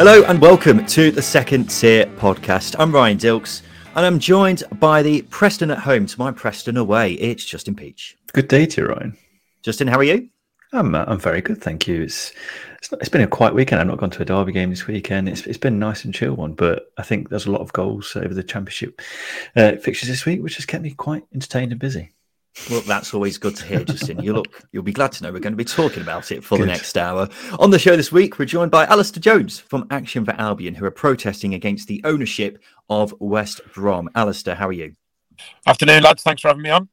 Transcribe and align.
Hello 0.00 0.22
and 0.22 0.40
welcome 0.40 0.86
to 0.86 1.10
the 1.10 1.20
Second 1.20 1.68
Tier 1.68 2.06
podcast. 2.06 2.74
I'm 2.78 2.90
Ryan 2.90 3.18
Dilks 3.18 3.60
and 3.94 4.06
I'm 4.06 4.18
joined 4.18 4.62
by 4.78 5.02
the 5.02 5.20
Preston 5.20 5.70
at 5.70 5.76
home 5.76 6.06
to 6.06 6.18
my 6.18 6.32
Preston 6.32 6.78
away. 6.78 7.12
It's 7.12 7.44
Justin 7.44 7.74
Peach. 7.74 8.16
Good 8.32 8.48
day 8.48 8.64
to 8.64 8.80
you, 8.80 8.88
Ryan. 8.88 9.18
Justin, 9.62 9.88
how 9.88 9.98
are 9.98 10.02
you? 10.02 10.30
I'm 10.72 10.94
uh, 10.94 11.04
I'm 11.06 11.18
very 11.18 11.42
good, 11.42 11.60
thank 11.60 11.86
you. 11.86 12.00
It's 12.00 12.32
it's, 12.78 12.90
not, 12.90 13.02
it's 13.02 13.10
been 13.10 13.20
a 13.20 13.26
quiet 13.26 13.54
weekend. 13.54 13.78
I've 13.82 13.88
not 13.88 13.98
gone 13.98 14.08
to 14.08 14.22
a 14.22 14.24
derby 14.24 14.52
game 14.52 14.70
this 14.70 14.86
weekend. 14.86 15.28
It's 15.28 15.42
it's 15.42 15.58
been 15.58 15.74
a 15.74 15.76
nice 15.76 16.06
and 16.06 16.14
chill 16.14 16.32
one, 16.32 16.54
but 16.54 16.90
I 16.96 17.02
think 17.02 17.28
there's 17.28 17.44
a 17.44 17.52
lot 17.52 17.60
of 17.60 17.74
goals 17.74 18.16
over 18.16 18.32
the 18.32 18.42
championship 18.42 19.02
uh, 19.54 19.72
fixtures 19.72 20.08
this 20.08 20.24
week, 20.24 20.42
which 20.42 20.56
has 20.56 20.64
kept 20.64 20.82
me 20.82 20.92
quite 20.92 21.24
entertained 21.34 21.72
and 21.72 21.78
busy. 21.78 22.10
Well, 22.68 22.82
that's 22.82 23.14
always 23.14 23.38
good 23.38 23.56
to 23.56 23.64
hear, 23.64 23.84
Justin. 23.84 24.22
You 24.22 24.32
look, 24.32 24.64
you'll 24.72 24.82
be 24.82 24.92
glad 24.92 25.12
to 25.12 25.24
know 25.24 25.32
we're 25.32 25.40
going 25.40 25.52
to 25.52 25.56
be 25.56 25.64
talking 25.64 26.02
about 26.02 26.30
it 26.30 26.44
for 26.44 26.56
good. 26.56 26.64
the 26.64 26.72
next 26.72 26.96
hour. 26.96 27.28
On 27.58 27.70
the 27.70 27.78
show 27.78 27.96
this 27.96 28.12
week, 28.12 28.38
we're 28.38 28.44
joined 28.44 28.70
by 28.70 28.86
Alistair 28.86 29.20
Jones 29.20 29.58
from 29.58 29.86
Action 29.90 30.24
for 30.24 30.32
Albion, 30.32 30.74
who 30.74 30.84
are 30.84 30.90
protesting 30.90 31.54
against 31.54 31.88
the 31.88 32.00
ownership 32.04 32.62
of 32.88 33.14
West 33.18 33.60
Brom. 33.72 34.10
Alistair, 34.14 34.54
how 34.54 34.68
are 34.68 34.72
you? 34.72 34.94
Afternoon, 35.66 36.02
lads. 36.02 36.22
Thanks 36.22 36.42
for 36.42 36.48
having 36.48 36.62
me 36.62 36.70
on. 36.70 36.88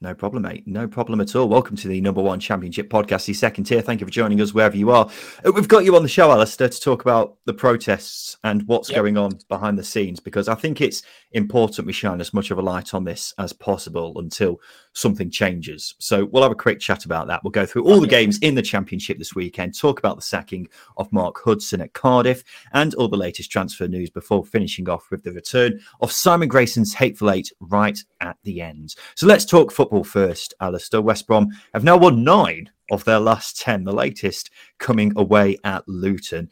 No 0.00 0.14
problem, 0.14 0.44
mate. 0.44 0.62
No 0.64 0.86
problem 0.86 1.20
at 1.20 1.34
all. 1.34 1.48
Welcome 1.48 1.74
to 1.74 1.88
the 1.88 2.00
number 2.00 2.22
one 2.22 2.38
championship 2.38 2.88
podcast, 2.88 3.26
the 3.26 3.34
second 3.34 3.64
tier. 3.64 3.82
Thank 3.82 3.98
you 4.00 4.06
for 4.06 4.12
joining 4.12 4.40
us 4.40 4.54
wherever 4.54 4.76
you 4.76 4.92
are. 4.92 5.10
Uh, 5.44 5.50
we've 5.50 5.66
got 5.66 5.84
you 5.84 5.96
on 5.96 6.04
the 6.04 6.08
show, 6.08 6.30
Alistair, 6.30 6.68
to 6.68 6.80
talk 6.80 7.02
about 7.02 7.36
the 7.46 7.52
protests 7.52 8.36
and 8.44 8.62
what's 8.68 8.90
yep. 8.90 8.98
going 8.98 9.16
on 9.16 9.40
behind 9.48 9.76
the 9.76 9.82
scenes 9.82 10.20
because 10.20 10.46
I 10.46 10.54
think 10.54 10.80
it's 10.80 11.02
important 11.32 11.84
we 11.84 11.92
shine 11.92 12.20
as 12.20 12.32
much 12.32 12.52
of 12.52 12.58
a 12.58 12.62
light 12.62 12.94
on 12.94 13.02
this 13.02 13.34
as 13.38 13.52
possible 13.52 14.12
until 14.20 14.60
something 14.98 15.30
changes. 15.30 15.94
So 15.98 16.24
we'll 16.24 16.42
have 16.42 16.52
a 16.52 16.56
quick 16.56 16.80
chat 16.80 17.04
about 17.04 17.28
that. 17.28 17.42
We'll 17.44 17.52
go 17.52 17.64
through 17.64 17.84
all 17.84 18.00
the 18.00 18.06
games 18.06 18.38
in 18.40 18.54
the 18.54 18.62
championship 18.62 19.16
this 19.16 19.34
weekend, 19.34 19.78
talk 19.78 19.98
about 19.98 20.16
the 20.16 20.22
sacking 20.22 20.68
of 20.96 21.12
Mark 21.12 21.40
Hudson 21.44 21.80
at 21.80 21.92
Cardiff, 21.92 22.42
and 22.72 22.94
all 22.94 23.08
the 23.08 23.16
latest 23.16 23.50
transfer 23.50 23.86
news 23.86 24.10
before 24.10 24.44
finishing 24.44 24.88
off 24.88 25.10
with 25.10 25.22
the 25.22 25.32
return 25.32 25.80
of 26.00 26.10
Simon 26.10 26.48
Grayson's 26.48 26.94
Hateful 26.94 27.30
Eight 27.30 27.52
right 27.60 27.98
at 28.20 28.36
the 28.42 28.60
end. 28.60 28.96
So 29.14 29.26
let's 29.26 29.44
talk 29.44 29.70
football 29.70 30.04
first, 30.04 30.52
Alistair. 30.60 31.00
West 31.00 31.26
Brom 31.26 31.48
have 31.72 31.84
now 31.84 31.96
won 31.96 32.24
nine 32.24 32.70
of 32.90 33.04
their 33.04 33.20
last 33.20 33.60
10, 33.60 33.84
the 33.84 33.92
latest 33.92 34.50
coming 34.78 35.12
away 35.16 35.58
at 35.62 35.86
Luton. 35.86 36.50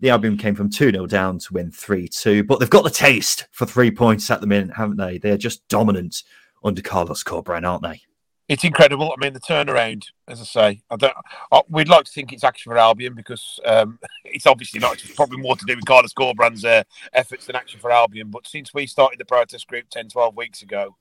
The 0.00 0.10
Albion 0.10 0.36
came 0.36 0.54
from 0.54 0.70
2 0.70 0.90
0 0.90 1.06
down 1.06 1.38
to 1.40 1.52
win 1.52 1.70
3 1.70 2.08
2, 2.08 2.44
but 2.44 2.60
they've 2.60 2.70
got 2.70 2.84
the 2.84 2.90
taste 2.90 3.46
for 3.52 3.66
three 3.66 3.90
points 3.90 4.30
at 4.30 4.40
the 4.40 4.46
minute, 4.46 4.74
haven't 4.74 4.96
they? 4.96 5.18
They're 5.18 5.36
just 5.36 5.66
dominant 5.68 6.22
under 6.64 6.82
Carlos 6.82 7.22
Corberán, 7.22 7.68
aren't 7.68 7.82
they? 7.82 8.00
It's 8.46 8.64
incredible. 8.64 9.10
I 9.10 9.20
mean, 9.22 9.32
the 9.32 9.40
turnaround, 9.40 10.04
as 10.28 10.40
I 10.40 10.44
say, 10.44 10.82
I 10.90 10.96
don't. 10.96 11.14
I, 11.50 11.62
we'd 11.68 11.88
like 11.88 12.04
to 12.04 12.12
think 12.12 12.30
it's 12.32 12.44
action 12.44 12.70
for 12.70 12.76
Albion 12.76 13.14
because 13.14 13.58
um, 13.64 13.98
it's 14.24 14.46
obviously 14.46 14.80
not. 14.80 15.02
It's 15.02 15.14
probably 15.14 15.38
more 15.38 15.56
to 15.56 15.64
do 15.64 15.76
with 15.76 15.86
Carlos 15.86 16.12
Corberán's 16.12 16.64
uh, 16.64 16.82
efforts 17.14 17.46
than 17.46 17.56
action 17.56 17.80
for 17.80 17.90
Albion. 17.90 18.30
But 18.30 18.46
since 18.46 18.74
we 18.74 18.86
started 18.86 19.18
the 19.18 19.24
protest 19.24 19.66
group 19.66 19.88
10, 19.88 20.08
12 20.10 20.36
weeks 20.36 20.60
ago, 20.60 20.96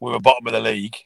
we 0.00 0.10
were 0.10 0.18
bottom 0.18 0.46
of 0.48 0.52
the 0.52 0.60
league. 0.60 0.96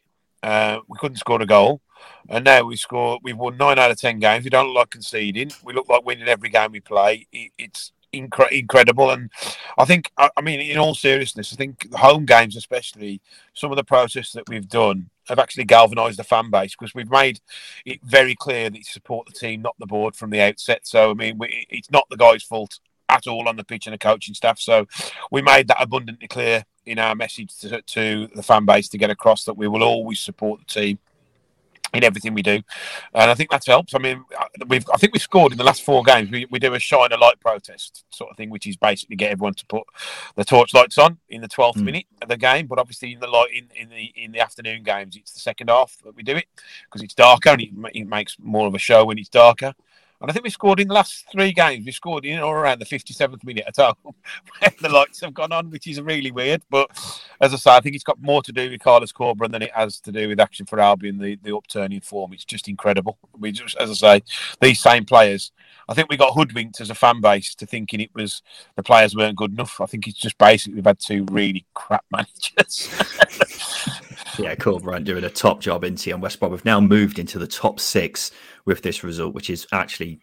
Uh, 0.43 0.81
we 0.89 0.99
couldn't 0.99 1.17
score 1.17 1.41
a 1.41 1.47
goal, 1.47 1.81
and 2.29 2.45
now 2.45 2.65
we 2.65 2.77
score. 2.77 3.19
We've 3.23 3.37
won 3.37 3.57
nine 3.57 3.79
out 3.79 3.91
of 3.91 3.99
ten 3.99 4.19
games. 4.19 4.45
We 4.45 4.51
don't 4.51 4.69
look 4.69 4.77
like 4.77 4.91
conceding. 4.91 5.53
We 5.63 5.73
look 5.73 5.89
like 5.89 6.05
winning 6.05 6.29
every 6.29 6.51
game 6.51 6.73
we 6.73 6.81
play. 6.81 7.27
It, 7.33 7.53
it's 7.59 7.93
incre- 8.21 8.53
incredible. 8.53 9.11
And 9.11 9.31
I 9.79 9.85
think, 9.85 10.11
I, 10.17 10.31
I 10.37 10.41
mean, 10.41 10.61
in 10.61 10.79
all 10.79 10.95
seriousness, 10.95 11.53
I 11.53 11.57
think 11.57 11.93
home 11.95 12.25
games, 12.27 12.57
especially 12.57 13.21
some 13.53 13.71
of 13.71 13.77
the 13.77 13.85
protests 13.85 14.33
that 14.33 14.49
we've 14.49 14.69
done, 14.69 15.11
have 15.29 15.39
actually 15.39 15.65
galvanised 15.65 16.19
the 16.19 16.25
fan 16.25 16.51
base 16.51 16.75
because 16.77 16.95
we've 16.95 17.11
made 17.11 17.41
it 17.87 18.01
very 18.03 18.35
clear 18.35 18.69
that 18.69 18.77
you 18.77 18.85
support 18.85 19.27
the 19.27 19.33
team, 19.33 19.63
not 19.63 19.75
the 19.79 19.87
board, 19.87 20.15
from 20.15 20.31
the 20.31 20.41
outset. 20.41 20.87
So, 20.87 21.11
I 21.11 21.15
mean, 21.15 21.39
we, 21.39 21.67
it's 21.71 21.91
not 21.91 22.07
the 22.11 22.17
guy's 22.17 22.43
fault 22.43 22.79
at 23.09 23.27
all 23.27 23.49
on 23.49 23.57
the 23.57 23.65
pitch 23.65 23.87
and 23.87 23.95
the 23.95 23.99
coaching 23.99 24.35
staff. 24.35 24.59
So, 24.59 24.87
we 25.31 25.41
made 25.43 25.69
that 25.69 25.83
abundantly 25.83 26.29
clear 26.29 26.65
in 26.87 26.99
our 26.99 27.15
message 27.15 27.57
to, 27.61 27.81
to 27.81 28.29
the 28.35 28.43
fan 28.43 28.67
base 28.67 28.89
to 28.89 28.99
get 28.99 29.11
across 29.11 29.45
that 29.45 29.57
we 29.57 29.69
will 29.69 29.83
always 29.83 30.21
support 30.21 30.61
the 30.61 30.81
team 30.81 30.99
in 31.95 32.05
everything 32.05 32.35
we 32.35 32.43
do, 32.43 32.61
and 33.15 33.31
I 33.31 33.35
think 33.35 33.51
that 33.51 33.65
helps. 33.65 33.95
I 33.95 33.99
mean, 33.99 34.25
we've 34.67 34.85
I 34.93 34.97
think 34.97 35.13
we've 35.13 35.23
scored 35.23 35.53
in 35.53 35.59
the 35.59 35.65
last 35.65 35.83
four 35.83 36.03
games. 36.03 36.31
We, 36.31 36.47
we 36.51 36.59
do 36.59 36.75
a 36.75 36.79
shine 36.79 37.13
a 37.13 37.17
light 37.17 37.41
protest 37.41 38.05
sort 38.11 38.31
of 38.31 38.37
thing, 38.37 38.51
which 38.51 38.67
is 38.67 38.77
basically 38.77 39.17
get 39.17 39.33
everyone 39.33 39.55
to 39.55 39.67
put 39.67 39.85
the 40.37 40.45
torchlights 40.45 40.99
on 40.99 41.19
in 41.29 41.41
the 41.41 41.49
twelfth 41.49 41.79
mm. 41.79 41.85
minute 41.85 42.07
of 42.23 42.29
the 42.29 42.37
game. 42.37 42.67
But 42.67 42.79
obviously, 42.79 43.13
in 43.13 43.21
the 43.21 43.29
light 43.29 43.51
in, 43.55 43.69
in 43.75 43.89
the 43.89 44.13
in 44.17 44.33
the 44.33 44.41
afternoon 44.41 44.83
games, 44.83 45.17
it's 45.17 45.33
the 45.33 45.41
second 45.41 45.71
half 45.71 45.99
that 46.05 46.17
we 46.17 46.23
do 46.23 46.37
it 46.37 46.47
because 46.85 47.03
it's 47.03 47.15
darker 47.15 47.51
and 47.51 47.63
it, 47.63 47.71
it 47.95 48.07
makes 48.07 48.37
more 48.39 48.67
of 48.67 48.75
a 48.75 48.79
show 48.79 49.05
when 49.05 49.19
it's 49.19 49.29
darker. 49.29 49.75
And 50.25 50.31
I 50.31 50.33
think 50.33 50.45
we 50.45 50.51
scored 50.51 50.81
in 50.81 50.89
the 50.89 50.95
last 50.95 51.27
three 51.31 51.53
games. 51.53 51.85
We 51.85 51.93
scored 51.93 52.25
in 52.25 52.41
or 52.41 52.59
around 52.59 52.79
the 52.79 52.87
57th 52.87 53.45
minute 53.45 53.65
at 53.67 53.77
home 53.77 53.95
when 54.59 54.73
the 54.81 54.89
lights 54.89 55.21
have 55.21 55.35
gone 55.35 55.53
on, 55.53 55.69
which 55.71 55.87
is 55.87 56.01
really 56.01 56.31
weird. 56.31 56.63
But 56.71 56.89
as 57.43 57.53
I 57.53 57.57
say, 57.59 57.71
I 57.73 57.81
think 57.81 57.95
it's 57.95 58.05
got 58.05 58.23
more 58.23 58.43
to 58.43 58.51
do 58.51 58.71
with 58.71 58.81
Carlos 58.81 59.13
Corberán 59.13 59.53
than 59.53 59.61
it 59.61 59.73
has 59.75 60.01
to 60.01 60.11
do 60.11 60.27
with 60.29 60.41
Action 60.41 60.65
for 60.65 60.81
Albion, 60.81 61.19
the, 61.19 61.37
the 61.43 61.55
upturning 61.55 62.01
form. 62.01 62.33
It's 62.33 62.47
just 62.47 62.69
incredible. 62.69 63.19
We 63.39 63.53
just, 63.53 63.77
as 63.77 63.91
I 63.91 63.95
say, 64.21 64.23
these 64.63 64.81
same 64.81 65.05
players. 65.05 65.53
I 65.91 65.95
think 65.95 66.09
we 66.09 66.17
got 66.17 66.33
hoodwinked 66.33 66.81
as 66.81 66.89
a 66.89 66.95
fan 66.95 67.21
base 67.21 67.55
to 67.57 67.67
thinking 67.67 68.01
it 68.01 68.15
was 68.15 68.41
the 68.77 68.83
players 68.83 69.15
weren't 69.15 69.37
good 69.37 69.53
enough. 69.53 69.79
I 69.79 69.85
think 69.85 70.09
it's 70.09 70.19
just 70.19 70.39
basically 70.39 70.77
we've 70.77 70.87
had 70.87 71.01
two 71.01 71.27
really 71.31 71.67
crap 71.75 72.07
managers. 72.11 72.89
Yeah, 74.39 74.55
Corberán 74.55 75.05
doing 75.05 75.25
a 75.25 75.31
top 75.31 75.61
job 75.61 75.85
into 75.85 76.13
and 76.13 76.23
West 76.23 76.41
Brom 76.41 76.53
We've 76.53 76.65
now 76.65 76.81
moved 76.81 77.19
into 77.19 77.39
the 77.39 77.47
top 77.47 77.81
six 77.81 78.31
with 78.65 78.83
this 78.83 79.05
result, 79.05 79.35
which 79.35 79.51
is 79.51 79.67
actually 79.73 80.21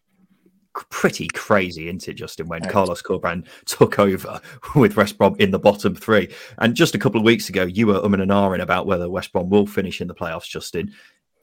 pretty 0.89 1.27
crazy, 1.27 1.88
isn't 1.88 2.07
it, 2.07 2.13
Justin? 2.13 2.47
When 2.47 2.61
right. 2.61 2.72
Carlos 2.72 3.01
Corberán 3.01 3.45
took 3.66 3.99
over 3.99 4.41
with 4.75 4.95
West 4.95 5.17
Brom 5.17 5.35
in 5.39 5.51
the 5.51 5.59
bottom 5.59 5.95
three, 5.95 6.33
and 6.57 6.75
just 6.75 6.95
a 6.95 6.99
couple 6.99 7.19
of 7.19 7.25
weeks 7.25 7.49
ago, 7.49 7.63
you 7.63 7.88
were 7.88 8.01
umming 8.01 8.22
and 8.22 8.31
ahhing 8.31 8.61
about 8.61 8.85
whether 8.85 9.09
West 9.09 9.31
Brom 9.33 9.49
will 9.49 9.67
finish 9.67 10.01
in 10.01 10.07
the 10.07 10.16
playoffs. 10.16 10.47
Justin, 10.47 10.93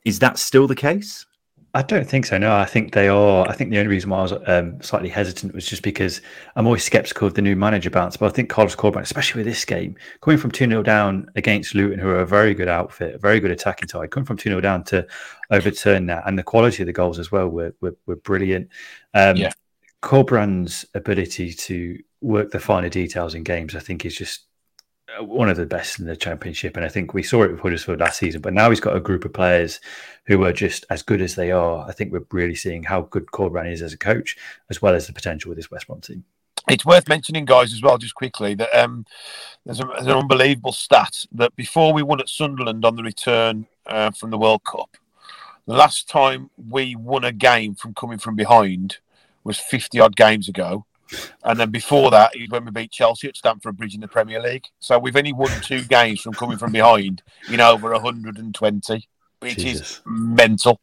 is 0.05 0.19
that 0.21 0.39
still 0.39 0.67
the 0.67 0.75
case? 0.75 1.27
I 1.75 1.83
don't 1.83 2.09
think 2.09 2.25
so. 2.25 2.39
No, 2.39 2.57
I 2.57 2.65
think 2.65 2.93
they 2.93 3.09
are. 3.09 3.47
I 3.47 3.53
think 3.53 3.71
the 3.71 3.79
only 3.79 3.91
reason 3.91 4.09
why 4.09 4.21
I 4.21 4.23
was 4.23 4.33
um, 4.47 4.81
slightly 4.81 5.11
hesitant 5.11 5.55
was 5.55 5.67
just 5.67 5.83
because 5.83 6.23
I'm 6.57 6.67
always 6.67 6.83
skeptical 6.83 7.29
of 7.29 7.35
the 7.35 7.43
new 7.43 7.57
manager 7.57 7.91
bounce. 7.91 8.17
But 8.17 8.27
I 8.27 8.31
think 8.31 8.49
Carlos 8.49 8.75
Corberán, 8.75 9.03
especially 9.03 9.41
with 9.41 9.47
this 9.47 9.65
game, 9.67 9.95
coming 10.23 10.39
from 10.39 10.51
2 10.51 10.67
0 10.67 10.83
down 10.83 11.31
against 11.37 11.75
Luton, 11.75 11.99
who 11.99 12.09
are 12.09 12.21
a 12.21 12.27
very 12.27 12.55
good 12.55 12.69
outfit, 12.69 13.15
a 13.15 13.19
very 13.19 13.39
good 13.39 13.51
attacking 13.51 13.89
side, 13.89 14.11
coming 14.11 14.25
from 14.25 14.39
2 14.39 14.49
0 14.49 14.61
down 14.63 14.83
to 14.85 15.07
overturn 15.51 16.07
that, 16.07 16.23
and 16.27 16.39
the 16.39 16.43
quality 16.43 16.83
of 16.83 16.87
the 16.87 16.93
goals 16.93 17.19
as 17.19 17.31
well 17.31 17.49
were, 17.49 17.75
were, 17.83 17.97
were 18.07 18.17
brilliant. 18.17 18.69
Um, 19.13 19.37
yeah. 19.37 19.53
Corberán's 20.03 20.87
ability 20.95 21.53
to 21.53 21.99
work 22.23 22.51
the 22.51 22.61
finer 22.61 22.89
details 22.89 23.35
in 23.35 23.43
games, 23.43 23.75
I 23.75 23.81
think, 23.81 24.07
is 24.07 24.17
just 24.17 24.48
one 25.21 25.49
of 25.49 25.57
the 25.57 25.67
best 25.67 25.99
in 25.99 26.07
the 26.07 26.17
championship. 26.17 26.77
And 26.77 26.85
I 26.85 26.89
think 26.89 27.15
we 27.15 27.23
saw 27.23 27.43
it 27.43 27.51
with 27.51 27.61
Huddersfield 27.61 28.01
last 28.01 28.19
season, 28.19 28.41
but 28.41 28.53
now 28.53 28.71
he's 28.71 28.81
got 28.81 28.97
a 28.97 29.01
group 29.01 29.25
of 29.25 29.33
players 29.33 29.81
who 30.25 30.45
are 30.45 30.53
just 30.53 30.85
as 30.91 31.03
good 31.03 31.21
as 31.21 31.35
they 31.35 31.51
are. 31.51 31.87
I 31.89 31.93
think 31.93 32.13
we're 32.13 32.27
really 32.31 32.55
seeing 32.55 32.83
how 32.83 33.03
good 33.03 33.27
Corberán 33.27 33.73
is 33.73 33.83
as 33.83 33.93
a 33.93 33.99
coach, 33.99 34.37
as 34.71 34.83
well 34.83 34.95
as 34.95 35.07
the 35.07 35.13
potential 35.13 35.49
with 35.49 35.57
this 35.57 35.71
West 35.71 35.87
Brom 35.87 36.01
team. 36.01 36.25
It's 36.69 36.85
worth 36.85 37.09
mentioning, 37.09 37.47
guys, 37.47 37.73
as 37.73 37.81
well, 37.81 37.97
just 37.97 38.15
quickly, 38.15 38.55
that 38.55 38.75
um, 38.79 39.07
there's, 39.65 39.81
a, 39.81 39.85
there's, 39.85 40.07
an 40.07 40.13
unbelievable 40.13 40.73
stat 40.73 41.25
that 41.33 41.57
before 41.57 41.95
we 41.95 42.03
won 42.03 42.21
at 42.21 42.29
Sunderland 42.29 42.85
on 42.85 42.97
the 42.97 43.03
return 43.03 43.67
uh, 43.87 44.11
from 44.11 44.31
the 44.31 44.39
World 44.39 44.65
Cup, 44.65 44.97
the 45.67 45.75
last 45.75 46.09
time 46.09 46.51
we 46.57 46.95
won 46.95 47.25
a 47.25 47.33
game 47.33 47.75
from 47.75 47.95
coming 47.95 48.19
from 48.19 48.37
behind 48.37 48.99
was 49.45 49.59
50 49.59 49.99
odd 49.99 50.17
games 50.17 50.49
ago. 50.49 50.85
And 51.45 51.59
then 51.59 51.71
before 51.71 52.11
that, 52.11 52.33
when 52.49 52.65
we 52.65 52.71
beat 52.71 52.91
Chelsea 52.91 53.29
at 53.29 53.37
Stamford 53.37 53.77
Bridge 53.77 53.95
in 53.95 54.01
the 54.01 54.09
Premier 54.09 54.41
League. 54.41 54.67
So 54.81 54.99
we've 54.99 55.17
only 55.17 55.33
won 55.33 55.51
two 55.63 55.83
games 55.83 56.21
from 56.21 56.35
coming 56.35 56.59
from 56.59 56.73
behind 56.73 57.23
in 57.51 57.61
over 57.61 57.91
120, 57.93 59.09
which 59.41 59.57
Jesus. 59.57 59.91
is 59.91 60.01
mental. 60.07 60.81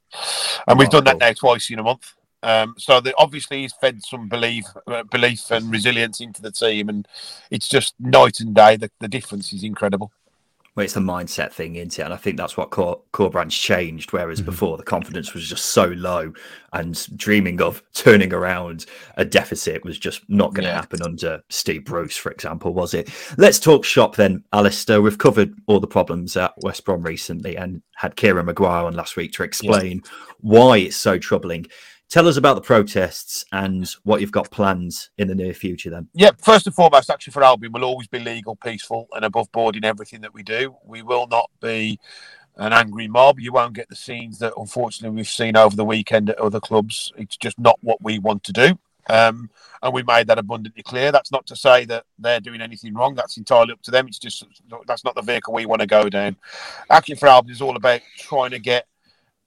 And 0.68 0.80
we've 0.80 0.90
done 0.90 1.04
that 1.06 1.20
now 1.20 1.34
twice 1.34 1.70
in 1.70 1.80
a 1.80 1.84
month. 1.84 2.14
Um, 2.44 2.76
so 2.78 3.02
obviously 3.18 3.62
he's 3.62 3.74
fed 3.74 4.04
some 4.04 4.30
belief, 4.30 4.66
uh, 4.86 5.04
belief 5.04 5.50
and 5.50 5.72
resilience 5.72 6.20
into 6.22 6.44
the 6.44 6.52
team, 6.52 6.90
and 6.90 7.08
it's 7.50 7.68
just 7.68 7.96
night 8.00 8.40
and 8.40 8.54
day. 8.54 8.78
The, 8.78 8.92
the 9.00 9.08
difference 9.08 9.52
is 9.52 9.64
incredible 9.64 10.12
well, 10.76 10.84
it's 10.84 10.94
the 10.94 11.00
mindset 11.00 11.54
thing, 11.54 11.78
isn't 11.78 12.00
it? 12.00 12.04
And 12.04 12.14
I 12.14 12.18
think 12.18 12.36
that's 12.36 12.58
what 12.58 12.70
Core, 12.70 13.02
Corberán's 13.14 13.56
changed. 13.56 14.12
Whereas 14.12 14.40
mm-hmm. 14.40 14.50
before, 14.50 14.76
the 14.76 14.84
confidence 14.84 15.34
was 15.34 15.48
just 15.48 15.68
so 15.68 15.86
low, 15.86 16.34
and 16.74 17.18
dreaming 17.18 17.62
of 17.62 17.82
turning 17.94 18.34
around 18.34 18.86
a 19.16 19.24
deficit 19.24 19.86
was 19.86 19.98
just 19.98 20.22
not 20.28 20.54
going 20.54 20.66
to 20.66 20.70
yeah. 20.70 20.76
happen 20.76 21.02
under 21.02 21.42
Steve 21.50 21.86
Bruce, 21.86 22.18
for 22.18 22.30
example, 22.30 22.74
was 22.74 22.94
it? 22.94 23.10
Let's 23.38 23.60
talk 23.60 23.86
shop 23.86 24.18
then, 24.18 24.44
Alistair. 24.52 25.02
We've 25.02 25.18
covered 25.18 25.54
all 25.68 25.80
the 25.80 25.88
problems 25.88 26.36
at 26.36 26.54
West 26.62 26.84
Brom 26.84 27.04
recently 27.04 27.56
and 27.56 27.82
had 27.96 28.18
Kieran 28.18 28.46
Maguire 28.46 28.86
on 28.86 28.96
last 28.96 29.16
week 29.16 29.32
to 29.34 29.44
explain 29.44 30.02
yes. 30.04 30.14
why 30.42 30.78
it's 30.78 30.98
so 30.98 31.18
troubling. 31.18 31.68
Tell 32.10 32.28
us 32.28 32.38
about 32.38 32.54
the 32.54 32.62
protests 32.62 33.46
and 33.52 33.90
what 34.04 34.22
you've 34.22 34.32
got 34.32 34.52
planned 34.52 34.94
in 35.18 35.28
the 35.28 35.36
near 35.36 35.54
future 35.54 35.90
then. 35.90 36.08
Yeah, 36.14 36.32
first 36.38 36.68
and 36.68 36.76
foremost, 36.76 37.10
Action 37.10 37.34
for 37.34 37.44
Albion 37.44 37.74
will 37.74 37.84
always 37.84 38.08
be 38.08 38.20
legal, 38.20 38.56
peaceful, 38.56 39.08
and 39.14 39.26
above 39.26 39.52
board 39.52 39.76
in 39.76 39.84
everything 39.84 40.22
that 40.22 40.34
we 40.34 40.44
do. 40.44 40.76
We 40.86 41.02
will 41.02 41.28
not 41.28 41.50
be 41.62 42.00
an 42.58 42.74
angry 42.74 43.08
mob. 43.08 43.40
You 43.40 43.52
won't 43.52 43.74
get 43.74 43.90
the 43.90 43.96
scenes 43.96 44.40
that 44.40 44.54
unfortunately 44.56 45.16
we've 45.16 45.28
seen 45.28 45.58
over 45.58 45.76
the 45.76 45.84
weekend 45.84 46.30
at 46.30 46.40
other 46.40 46.60
clubs. 46.60 47.12
It's 47.18 47.38
just 47.38 47.60
not 47.60 47.78
what 47.82 48.02
we 48.02 48.20
want 48.20 48.44
to 48.46 48.54
do. 48.54 48.80
Um, 49.08 49.50
and 49.84 49.94
we 49.94 50.04
made 50.04 50.28
that 50.28 50.40
abundantly 50.40 50.84
clear. 50.84 51.12
That's 51.12 51.32
not 51.32 51.46
to 51.48 51.56
say 51.56 51.86
that 51.86 52.06
they're 52.18 52.40
doing 52.40 52.62
anything 52.62 52.94
wrong. 52.94 53.14
That's 53.14 53.38
entirely 53.38 53.74
up 53.74 53.82
to 53.84 53.92
them. 53.92 54.08
It's 54.08 54.20
just 54.20 54.46
that's 54.88 55.04
not 55.04 55.16
the 55.16 55.22
vehicle 55.22 55.54
we 55.54 55.66
want 55.66 55.82
to 55.82 55.88
go 55.88 56.10
down. 56.10 56.38
Action 56.90 57.16
for 57.16 57.28
Albion 57.28 57.54
is 57.54 57.62
all 57.62 57.76
about 57.76 58.02
trying 58.18 58.52
to 58.52 58.60
get 58.60 58.88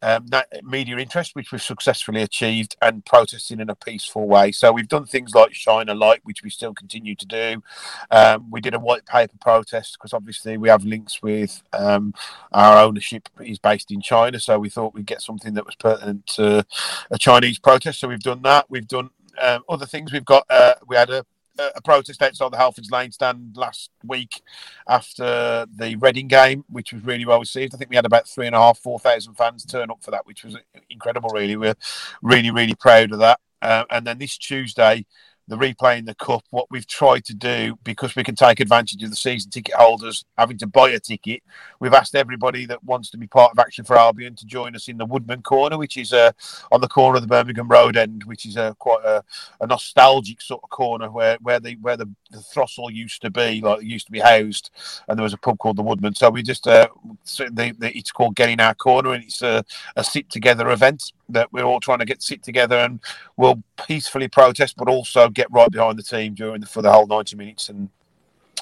um, 0.03 0.27
media 0.63 0.97
interest, 0.99 1.35
which 1.35 1.53
we've 1.53 1.63
successfully 1.63 2.23
achieved, 2.23 2.77
and 2.81 3.05
protesting 3.05 3.61
in 3.61 3.71
a 3.71 3.75
peaceful 3.75 4.27
way. 4.27 4.53
So 4.53 4.73
we've 4.73 4.89
done 4.89 5.07
things 5.07 5.35
like 5.35 5.55
Shine 5.55 5.89
a 5.89 5.95
Light, 5.95 6.21
which 6.25 6.43
we 6.43 6.51
still 6.51 6.75
continue 6.75 7.15
to 7.15 7.27
do. 7.27 7.63
Um, 8.11 8.51
we 8.51 8.61
did 8.61 8.75
a 8.75 8.79
white 8.79 9.07
paper 9.07 9.37
protest 9.41 9.97
because 9.99 10.13
obviously 10.13 10.57
we 10.57 10.69
have 10.69 10.85
links 10.85 11.23
with 11.23 11.63
um, 11.73 12.15
our 12.53 12.79
ownership 12.79 13.29
is 13.41 13.59
based 13.59 13.91
in 13.91 14.01
China, 14.01 14.39
so 14.41 14.59
we 14.59 14.71
thought 14.71 14.95
we'd 14.95 15.07
get 15.07 15.23
something 15.23 15.55
that 15.55 15.67
was 15.67 15.75
pertinent 15.77 16.27
to 16.27 16.65
a 17.11 17.19
Chinese 17.19 17.59
protest. 17.59 18.01
So 18.01 18.09
we've 18.09 18.21
done 18.21 18.43
that. 18.43 18.67
We've 18.69 18.89
done 18.89 19.11
um, 19.41 19.63
other 19.69 19.87
things. 19.87 20.13
We've 20.13 20.25
got 20.25 20.45
uh, 20.51 20.75
we 20.87 20.97
had 20.97 21.11
a 21.11 21.25
a 21.59 21.83
protest 21.83 22.23
outside 22.23 22.53
the 22.53 22.57
Halfords 22.57 22.91
Lane 22.91 23.13
stand 23.13 23.57
last 23.57 23.91
week 24.05 24.43
after 24.89 25.67
the 25.75 25.97
Reading 25.97 26.29
game, 26.29 26.65
which 26.69 26.93
was 26.93 27.05
really 27.05 27.25
well 27.25 27.41
received. 27.41 27.75
I 27.75 27.79
think 27.79 27.91
we 27.91 27.97
had 27.97 28.07
about 28.07 28.29
three 28.29 28.47
and 28.47 28.55
a 28.57 28.61
half, 28.61 28.79
four 28.79 28.99
thousand 28.99 29.35
fans 29.35 29.65
turn 29.65 29.91
up 29.91 30.03
for 30.03 30.11
that, 30.11 30.27
which 30.27 30.45
was 30.45 30.57
incredible. 30.91 31.31
Really, 31.31 31.57
we're 31.57 31.75
really, 32.23 32.51
really 32.51 32.75
proud 32.75 33.13
of 33.13 33.19
that. 33.19 33.41
Uh, 33.61 33.85
and 33.91 34.07
then 34.07 34.19
this 34.19 34.39
Tuesday, 34.39 35.05
the 35.49 35.57
replay 35.57 35.99
in 35.99 36.05
the 36.05 36.15
cup, 36.15 36.45
what 36.51 36.67
we've 36.71 36.87
tried 36.87 37.25
to 37.25 37.35
do 37.35 37.77
because 37.83 38.15
we 38.15 38.23
can 38.23 38.35
take 38.35 38.61
advantage 38.61 39.03
of 39.03 39.11
the 39.11 39.17
season 39.17 39.51
ticket 39.51 39.75
holders 39.75 40.25
having 40.37 40.59
to 40.59 40.67
buy 40.67 40.91
a 40.91 41.01
ticket, 41.01 41.43
we've 41.81 41.95
asked 41.95 42.15
everybody 42.15 42.67
that 42.67 42.83
wants 42.85 43.11
to 43.11 43.17
be 43.17 43.27
part 43.27 43.53
of 43.53 43.59
Action 43.59 43.85
for 43.85 43.99
Albion 43.99 44.37
to 44.37 44.47
join 44.47 44.77
us 44.77 44.89
in 44.89 44.99
the 44.99 45.07
Woodman 45.07 45.43
Corner, 45.43 45.79
which 45.79 45.97
is 45.97 46.13
uh, 46.13 46.33
on 46.71 46.81
the 46.81 46.89
corner 46.89 47.17
of 47.17 47.23
the 47.23 47.29
Birmingham 47.29 47.69
Road 47.69 47.97
end, 47.97 48.25
which 48.25 48.45
is 48.45 48.57
a 48.57 48.77
quite 48.79 49.05
a, 49.05 49.25
a 49.61 49.67
nostalgic 49.67 50.43
sort 50.43 50.63
of 50.63 50.71
corner 50.71 51.11
where 51.11 51.39
where 51.41 51.61
the 51.61 51.77
where 51.81 51.97
the, 51.97 52.09
the 52.31 52.41
throstle 52.41 52.91
used 52.91 53.23
to 53.23 53.31
be, 53.31 53.61
like 53.61 53.81
it 53.81 53.87
used 53.87 54.07
to 54.07 54.13
be 54.13 54.21
housed, 54.21 54.71
and 55.09 55.19
there 55.19 55.25
was 55.25 55.33
a 55.33 55.39
pub 55.39 55.59
called 55.59 55.77
the 55.77 55.83
Woodman. 55.83 56.15
So 56.15 56.31
we 56.31 56.43
just 56.43 56.67
uh, 56.67 56.89
the, 57.39 57.75
the, 57.79 57.97
it's 57.97 58.13
called 58.13 58.37
Getting 58.37 58.61
Our 58.61 58.75
Corner, 58.75 59.15
and 59.15 59.25
it's 59.25 59.43
a, 59.43 59.65
a 59.97 60.05
sit 60.05 60.31
together 60.31 60.71
event 60.71 61.13
that 61.29 61.53
we're 61.53 61.65
all 61.65 61.81
trying 61.81 61.99
to 61.99 62.05
get 62.05 62.23
sit 62.23 62.43
together 62.43 62.77
and 62.77 63.01
we'll 63.37 63.63
peacefully 63.87 64.29
protest, 64.29 64.77
but 64.77 64.89
also 64.89 65.29
get 65.39 65.51
right 65.51 65.71
behind 65.71 65.99
the 65.99 66.03
team 66.03 66.35
during 66.35 66.61
the, 66.61 66.67
for 66.67 66.83
the 66.83 66.93
whole 66.93 67.07
ninety 67.07 67.37
minutes 67.37 67.69
and. 67.71 67.89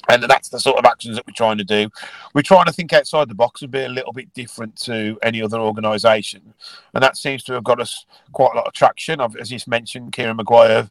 And 0.08 0.22
that's 0.22 0.50
the 0.50 0.60
sort 0.60 0.78
of 0.78 0.84
actions 0.84 1.16
that 1.16 1.26
we're 1.26 1.32
trying 1.32 1.58
to 1.58 1.64
do. 1.64 1.88
We're 2.32 2.42
trying 2.42 2.66
to 2.66 2.72
think 2.72 2.92
outside 2.92 3.28
the 3.28 3.34
box 3.34 3.62
and 3.62 3.72
be 3.72 3.82
a 3.82 3.88
little 3.88 4.12
bit 4.12 4.32
different 4.34 4.76
to 4.82 5.18
any 5.22 5.42
other 5.42 5.58
organisation. 5.58 6.54
And 6.94 7.02
that 7.02 7.16
seems 7.16 7.42
to 7.44 7.54
have 7.54 7.64
got 7.64 7.80
us 7.80 8.06
quite 8.30 8.52
a 8.52 8.56
lot 8.56 8.68
of 8.68 8.72
traction. 8.72 9.20
I've, 9.20 9.34
as 9.34 9.50
you 9.50 9.58
mentioned, 9.66 10.12
Kieran 10.12 10.36
Maguire 10.36 10.88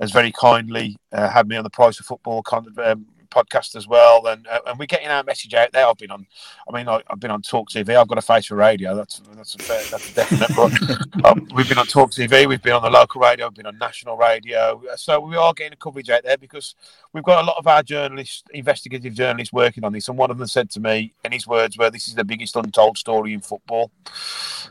has 0.00 0.10
very 0.10 0.32
kindly 0.32 0.96
uh, 1.12 1.28
had 1.28 1.46
me 1.46 1.56
on 1.56 1.62
the 1.62 1.70
Price 1.70 2.00
of 2.00 2.06
Football 2.06 2.42
con- 2.42 2.74
um, 2.82 3.06
podcast 3.36 3.76
as 3.76 3.86
well, 3.86 4.26
and 4.26 4.46
uh, 4.46 4.60
and 4.66 4.78
we're 4.78 4.86
getting 4.86 5.08
our 5.08 5.22
message 5.22 5.54
out 5.54 5.72
there. 5.72 5.86
I've 5.86 5.98
been 5.98 6.10
on, 6.10 6.26
I 6.68 6.76
mean, 6.76 6.88
I, 6.88 7.02
have 7.10 7.20
been 7.20 7.30
on 7.30 7.42
Talk 7.42 7.70
TV. 7.70 7.96
I've 7.96 8.08
got 8.08 8.18
a 8.18 8.22
face 8.22 8.46
for 8.46 8.56
radio. 8.56 8.94
That's 8.96 9.20
that's 9.34 9.54
a 9.54 9.58
fair, 9.58 9.82
that's 9.90 10.10
a 10.10 10.14
definite. 10.14 10.50
but 10.56 11.26
um, 11.26 11.48
we've 11.54 11.68
been 11.68 11.78
on 11.78 11.86
Talk 11.86 12.10
TV. 12.10 12.46
We've 12.46 12.62
been 12.62 12.72
on 12.72 12.82
the 12.82 12.90
local 12.90 13.20
radio. 13.20 13.46
We've 13.46 13.54
been 13.54 13.66
on 13.66 13.78
national 13.78 14.16
radio. 14.16 14.80
So 14.96 15.20
we 15.20 15.36
are 15.36 15.52
getting 15.52 15.74
a 15.74 15.76
coverage 15.76 16.10
out 16.10 16.22
there 16.24 16.38
because 16.38 16.74
we've 17.12 17.24
got 17.24 17.42
a 17.42 17.46
lot 17.46 17.56
of 17.58 17.66
our 17.66 17.82
journalists, 17.82 18.42
investigative 18.52 19.14
journalists, 19.14 19.52
working 19.52 19.84
on 19.84 19.92
this. 19.92 20.08
And 20.08 20.16
one 20.16 20.30
of 20.30 20.38
them 20.38 20.48
said 20.48 20.70
to 20.70 20.80
me, 20.80 21.12
in 21.24 21.32
his 21.32 21.46
words, 21.46 21.76
were, 21.76 21.90
this 21.90 22.08
is 22.08 22.14
the 22.14 22.24
biggest 22.24 22.56
untold 22.56 22.98
story 22.98 23.32
in 23.32 23.40
football." 23.40 23.90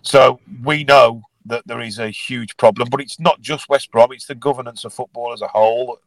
So 0.02 0.40
we 0.64 0.84
know 0.84 1.22
that 1.46 1.66
there 1.68 1.82
is 1.82 2.00
a 2.00 2.10
huge 2.10 2.58
problem. 2.58 2.90
But 2.90 3.02
it's 3.02 3.20
not 3.20 3.42
just 3.42 3.70
West 3.70 3.92
Brom; 3.92 4.12
it's 4.12 4.26
the 4.26 4.36
governance 4.36 4.86
of 4.86 4.94
football 4.94 5.34
as 5.34 5.42
a 5.42 5.48
whole. 5.48 6.00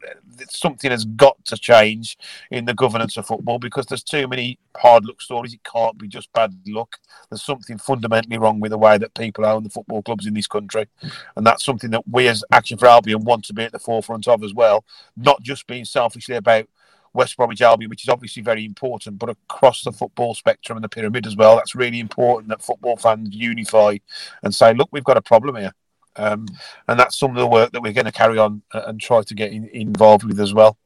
Something 0.49 0.91
has 0.91 1.05
got 1.05 1.43
to 1.45 1.57
change 1.57 2.17
in 2.51 2.65
the 2.65 2.73
governance 2.73 3.17
of 3.17 3.25
football 3.25 3.59
because 3.59 3.85
there's 3.85 4.03
too 4.03 4.27
many 4.27 4.59
hard 4.77 5.05
luck 5.05 5.21
stories. 5.21 5.53
It 5.53 5.63
can't 5.63 5.97
be 5.97 6.07
just 6.07 6.31
bad 6.33 6.53
luck. 6.67 6.97
There's 7.29 7.43
something 7.43 7.77
fundamentally 7.77 8.37
wrong 8.37 8.59
with 8.59 8.71
the 8.71 8.77
way 8.77 8.97
that 8.97 9.13
people 9.13 9.45
own 9.45 9.63
the 9.63 9.69
football 9.69 10.01
clubs 10.01 10.25
in 10.25 10.33
this 10.33 10.47
country, 10.47 10.87
and 11.35 11.45
that's 11.45 11.65
something 11.65 11.91
that 11.91 12.07
we 12.09 12.27
as 12.27 12.43
Action 12.51 12.77
for 12.77 12.87
Albion 12.87 13.23
want 13.23 13.45
to 13.45 13.53
be 13.53 13.63
at 13.63 13.71
the 13.71 13.79
forefront 13.79 14.27
of 14.27 14.43
as 14.43 14.53
well. 14.53 14.83
Not 15.15 15.41
just 15.41 15.67
being 15.67 15.85
selfishly 15.85 16.35
about 16.35 16.67
West 17.13 17.37
Bromwich 17.37 17.61
Albion, 17.61 17.89
which 17.89 18.03
is 18.03 18.09
obviously 18.09 18.43
very 18.43 18.65
important, 18.65 19.19
but 19.19 19.29
across 19.29 19.83
the 19.83 19.91
football 19.91 20.33
spectrum 20.33 20.77
and 20.77 20.83
the 20.83 20.89
pyramid 20.89 21.25
as 21.25 21.35
well, 21.35 21.55
that's 21.55 21.75
really 21.75 21.99
important 21.99 22.49
that 22.49 22.61
football 22.61 22.97
fans 22.97 23.29
unify 23.31 23.97
and 24.43 24.53
say, 24.53 24.73
look, 24.73 24.89
we've 24.91 25.03
got 25.03 25.17
a 25.17 25.21
problem 25.21 25.55
here. 25.55 25.73
Um, 26.15 26.47
and 26.87 26.99
that's 26.99 27.17
some 27.17 27.31
of 27.31 27.37
the 27.37 27.47
work 27.47 27.71
that 27.71 27.81
we're 27.81 27.93
going 27.93 28.05
to 28.05 28.11
carry 28.11 28.37
on 28.37 28.61
and 28.73 28.99
try 28.99 29.21
to 29.21 29.33
get 29.33 29.51
in, 29.51 29.67
involved 29.69 30.23
with 30.23 30.39
as 30.39 30.53
well. 30.53 30.77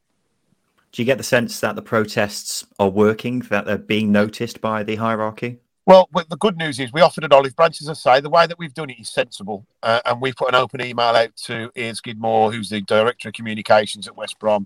Do 0.91 1.01
you 1.01 1.05
get 1.07 1.17
the 1.17 1.23
sense 1.23 1.59
that 1.61 1.75
the 1.75 1.81
protests 1.81 2.67
are 2.77 2.89
working, 2.89 3.39
that 3.49 3.65
they're 3.65 3.79
being 3.79 4.11
noticed 4.11 4.61
by 4.61 4.83
the 4.83 4.97
hierarchy? 4.97 5.59
Well, 5.85 6.07
the 6.29 6.37
good 6.37 6.55
news 6.55 6.79
is 6.79 6.93
we 6.93 7.01
offered 7.01 7.25
an 7.25 7.33
olive 7.33 7.55
branch, 7.57 7.81
as 7.81 7.89
I 7.89 7.93
say. 7.93 8.21
The 8.21 8.29
way 8.29 8.47
that 8.47 8.57
we've 8.57 8.73
done 8.73 8.89
it 8.89 8.99
is 8.99 9.09
sensible. 9.09 9.65
Uh, 9.81 9.99
and 10.05 10.21
we 10.21 10.31
put 10.31 10.47
an 10.47 10.55
open 10.55 10.81
email 10.81 11.07
out 11.07 11.35
to 11.45 11.71
Ian 11.75 11.95
Skidmore, 11.95 12.53
who's 12.53 12.69
the 12.69 12.81
Director 12.81 13.29
of 13.29 13.33
Communications 13.33 14.07
at 14.07 14.15
West 14.15 14.39
Brom, 14.39 14.65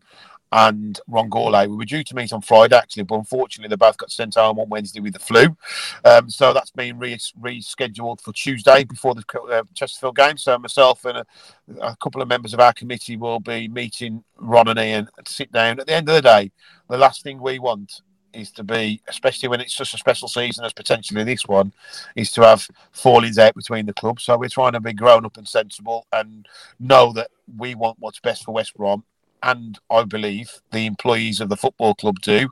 and 0.52 1.00
Ron 1.08 1.30
Gourlay. 1.30 1.68
We 1.68 1.76
were 1.76 1.86
due 1.86 2.04
to 2.04 2.16
meet 2.16 2.32
on 2.32 2.42
Friday, 2.42 2.76
actually, 2.76 3.04
but 3.04 3.16
unfortunately, 3.16 3.70
they 3.70 3.76
both 3.76 3.98
got 3.98 4.12
sent 4.12 4.36
home 4.36 4.60
on 4.60 4.70
Wednesday 4.70 5.00
with 5.00 5.14
the 5.14 5.20
flu. 5.20 5.58
Um, 6.06 6.30
so 6.30 6.54
that's 6.54 6.72
been 6.72 6.98
re- 6.98 7.18
rescheduled 7.18 8.22
for 8.22 8.34
Tuesday 8.34 8.84
before 8.84 9.16
the 9.16 9.24
uh, 9.52 9.64
Chesterfield 9.74 10.16
game. 10.16 10.38
So 10.38 10.58
myself 10.58 11.06
and 11.06 11.20
a, 11.20 11.26
a, 11.82 11.96
couple 11.98 12.22
of 12.22 12.28
members 12.28 12.54
of 12.54 12.60
our 12.60 12.74
committee 12.74 13.18
will 13.18 13.40
be 13.40 13.68
meeting 13.68 14.24
Ron 14.38 14.70
and 14.70 14.80
Ian 14.80 15.10
to 15.24 15.34
sit 15.34 15.52
down. 15.52 15.80
At 15.80 15.88
the 15.88 15.94
end 15.94 16.08
of 16.10 16.16
the 16.16 16.22
day, 16.22 16.52
the 16.90 16.98
last 16.98 17.24
thing 17.24 17.42
we 17.42 17.60
want 17.60 18.02
is 18.34 18.52
to 18.52 18.64
be, 18.64 19.02
especially 19.08 19.50
when 19.50 19.60
it's 19.60 19.76
such 19.76 19.94
a 19.94 19.98
special 19.98 20.28
season 20.28 20.64
as 20.64 20.74
potentially 20.74 21.24
this 21.24 21.48
one, 21.48 21.74
is 22.16 22.32
to 22.34 22.42
have 22.42 22.68
fallings 22.92 23.40
out 23.40 23.56
between 23.56 23.86
the 23.86 23.94
clubs. 23.94 24.24
So 24.24 24.38
we're 24.38 24.50
trying 24.50 24.74
to 24.74 24.80
be 24.80 24.94
grown 24.94 25.26
up 25.26 25.38
and 25.38 25.48
sensible 25.48 26.06
and 26.14 26.48
know 26.80 27.12
that 27.14 27.32
we 27.58 27.76
want 27.76 27.98
what's 28.00 28.20
best 28.20 28.44
for 28.44 28.54
West 28.54 28.76
Brom 28.76 29.04
and 29.44 29.80
I 29.90 30.04
believe 30.04 30.62
the 30.72 30.86
employees 30.86 31.40
of 31.40 31.50
the 31.50 31.58
football 31.58 31.96
club 31.96 32.20
do. 32.22 32.50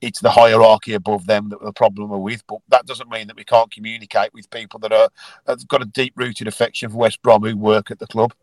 It's 0.00 0.20
the 0.20 0.30
hierarchy 0.30 0.94
above 0.94 1.26
them 1.26 1.48
that 1.50 1.62
the 1.62 1.72
problem 1.72 2.12
are 2.12 2.18
with, 2.18 2.46
but 2.46 2.58
that 2.68 2.86
doesn't 2.86 3.10
mean 3.10 3.26
that 3.28 3.36
we 3.36 3.44
can't 3.44 3.70
communicate 3.70 4.32
with 4.34 4.50
people 4.50 4.80
that 4.80 4.92
are 4.92 5.08
have 5.46 5.66
got 5.68 5.82
a 5.82 5.86
deep 5.86 6.12
rooted 6.16 6.48
affection 6.48 6.90
for 6.90 6.98
West 6.98 7.22
Brom 7.22 7.42
who 7.42 7.56
work 7.56 7.90
at 7.90 7.98
the 7.98 8.06
club. 8.06 8.34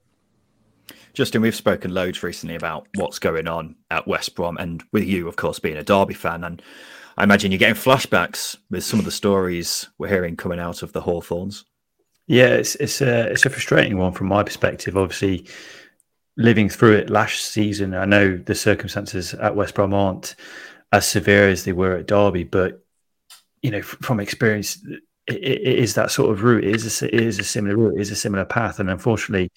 Justin, 1.14 1.42
we've 1.42 1.56
spoken 1.56 1.94
loads 1.94 2.24
recently 2.24 2.56
about 2.56 2.88
what's 2.96 3.20
going 3.20 3.48
on 3.48 3.76
at 3.92 4.08
West 4.08 4.36
Brom, 4.36 4.58
and 4.58 4.84
with 4.92 5.04
you, 5.04 5.28
of 5.28 5.36
course, 5.36 5.60
being 5.60 5.78
a 5.78 5.84
Derby 5.84 6.16
fan, 6.16 6.44
and 6.44 6.62
I 7.18 7.24
imagine 7.24 7.52
you're 7.52 7.60
getting 7.60 7.76
flashbacks 7.76 8.58
with 8.72 8.84
some 8.84 9.00
of 9.00 9.06
the 9.06 9.12
stories 9.12 9.88
we're 9.98 10.08
hearing 10.08 10.36
coming 10.36 10.60
out 10.60 10.82
of 10.82 10.94
the 10.94 11.02
Hawthorns. 11.02 11.66
Yeah, 12.26 12.48
it's 12.48 12.76
it's 12.76 13.02
a 13.02 13.28
it's 13.28 13.46
a 13.46 13.50
frustrating 13.50 13.98
one 13.98 14.14
from 14.14 14.28
my 14.28 14.44
perspective. 14.44 14.98
Obviously, 14.98 15.46
living 16.38 16.70
through 16.70 16.94
it 16.94 17.10
last 17.10 17.46
season, 17.46 17.94
I 17.94 18.06
know 18.06 18.38
the 18.38 18.56
circumstances 18.56 19.34
at 19.34 19.56
West 19.56 19.76
Brom 19.76 19.94
aren't 19.94 20.36
as 20.92 21.08
severe 21.08 21.50
as 21.50 21.64
they 21.64 21.72
were 21.72 21.98
at 21.98 22.08
Derby, 22.08 22.44
but 22.44 22.84
you 23.62 23.72
know, 23.72 23.82
from 23.82 24.20
experience, 24.20 24.78
it, 25.28 25.36
it 25.36 25.80
is 25.80 25.96
that 25.96 26.12
sort 26.12 26.32
of 26.32 26.44
route. 26.44 26.66
It 26.66 26.76
is 26.76 27.02
a, 27.02 27.16
it 27.16 27.24
is 27.24 27.40
a 27.40 27.44
similar 27.44 27.78
route. 27.78 27.98
It 27.98 28.02
is 28.02 28.12
a 28.12 28.16
similar 28.16 28.46
path, 28.46 28.80
and 28.80 28.90
unfortunately, 28.90 29.50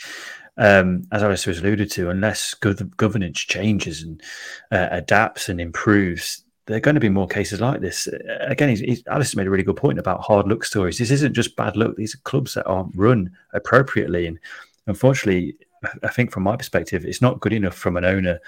um, 0.56 1.02
as 1.12 1.22
Alistair 1.22 1.52
has 1.52 1.62
alluded 1.62 1.90
to, 1.92 2.10
unless 2.10 2.54
good 2.54 2.96
governance 2.96 3.38
changes 3.38 4.02
and 4.02 4.22
uh, 4.70 4.88
adapts 4.90 5.48
and 5.48 5.60
improves, 5.60 6.44
there 6.66 6.76
are 6.76 6.80
going 6.80 6.94
to 6.94 7.00
be 7.00 7.08
more 7.08 7.26
cases 7.26 7.60
like 7.60 7.80
this. 7.80 8.08
Again, 8.40 8.70
he's, 8.70 8.80
he's, 8.80 9.02
Alistair 9.06 9.40
made 9.40 9.48
a 9.48 9.50
really 9.50 9.64
good 9.64 9.76
point 9.76 9.98
about 9.98 10.22
hard 10.22 10.48
luck 10.48 10.64
stories. 10.64 10.98
This 10.98 11.10
isn't 11.10 11.34
just 11.34 11.56
bad 11.56 11.76
luck; 11.76 11.96
these 11.96 12.14
are 12.14 12.18
clubs 12.18 12.54
that 12.54 12.66
aren't 12.66 12.96
run 12.96 13.30
appropriately, 13.52 14.26
and 14.26 14.38
unfortunately, 14.86 15.56
I 16.02 16.08
think 16.08 16.30
from 16.30 16.44
my 16.44 16.56
perspective, 16.56 17.04
it's 17.04 17.22
not 17.22 17.40
good 17.40 17.52
enough 17.52 17.74
from 17.74 17.96
an 17.96 18.04
owner 18.04 18.40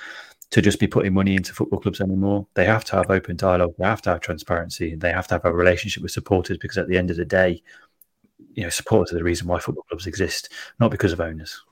to 0.50 0.62
just 0.62 0.80
be 0.80 0.86
putting 0.86 1.12
money 1.12 1.36
into 1.36 1.52
football 1.52 1.80
clubs 1.80 2.00
anymore. 2.00 2.46
They 2.54 2.64
have 2.64 2.84
to 2.86 2.96
have 2.96 3.10
open 3.10 3.36
dialogue. 3.36 3.74
They 3.78 3.84
have 3.84 4.02
to 4.02 4.10
have 4.10 4.20
transparency. 4.20 4.94
They 4.94 5.12
have 5.12 5.26
to 5.28 5.34
have 5.34 5.44
a 5.44 5.52
relationship 5.52 6.02
with 6.02 6.12
supporters 6.12 6.56
because 6.58 6.78
at 6.78 6.88
the 6.88 6.96
end 6.96 7.10
of 7.10 7.16
the 7.16 7.24
day, 7.24 7.62
you 8.54 8.62
know, 8.62 8.70
supporters 8.70 9.12
are 9.12 9.18
the 9.18 9.24
reason 9.24 9.46
why 9.46 9.58
football 9.58 9.84
clubs 9.84 10.06
exist, 10.06 10.50
not 10.80 10.90
because 10.90 11.12
of 11.12 11.20
owners. 11.20 11.62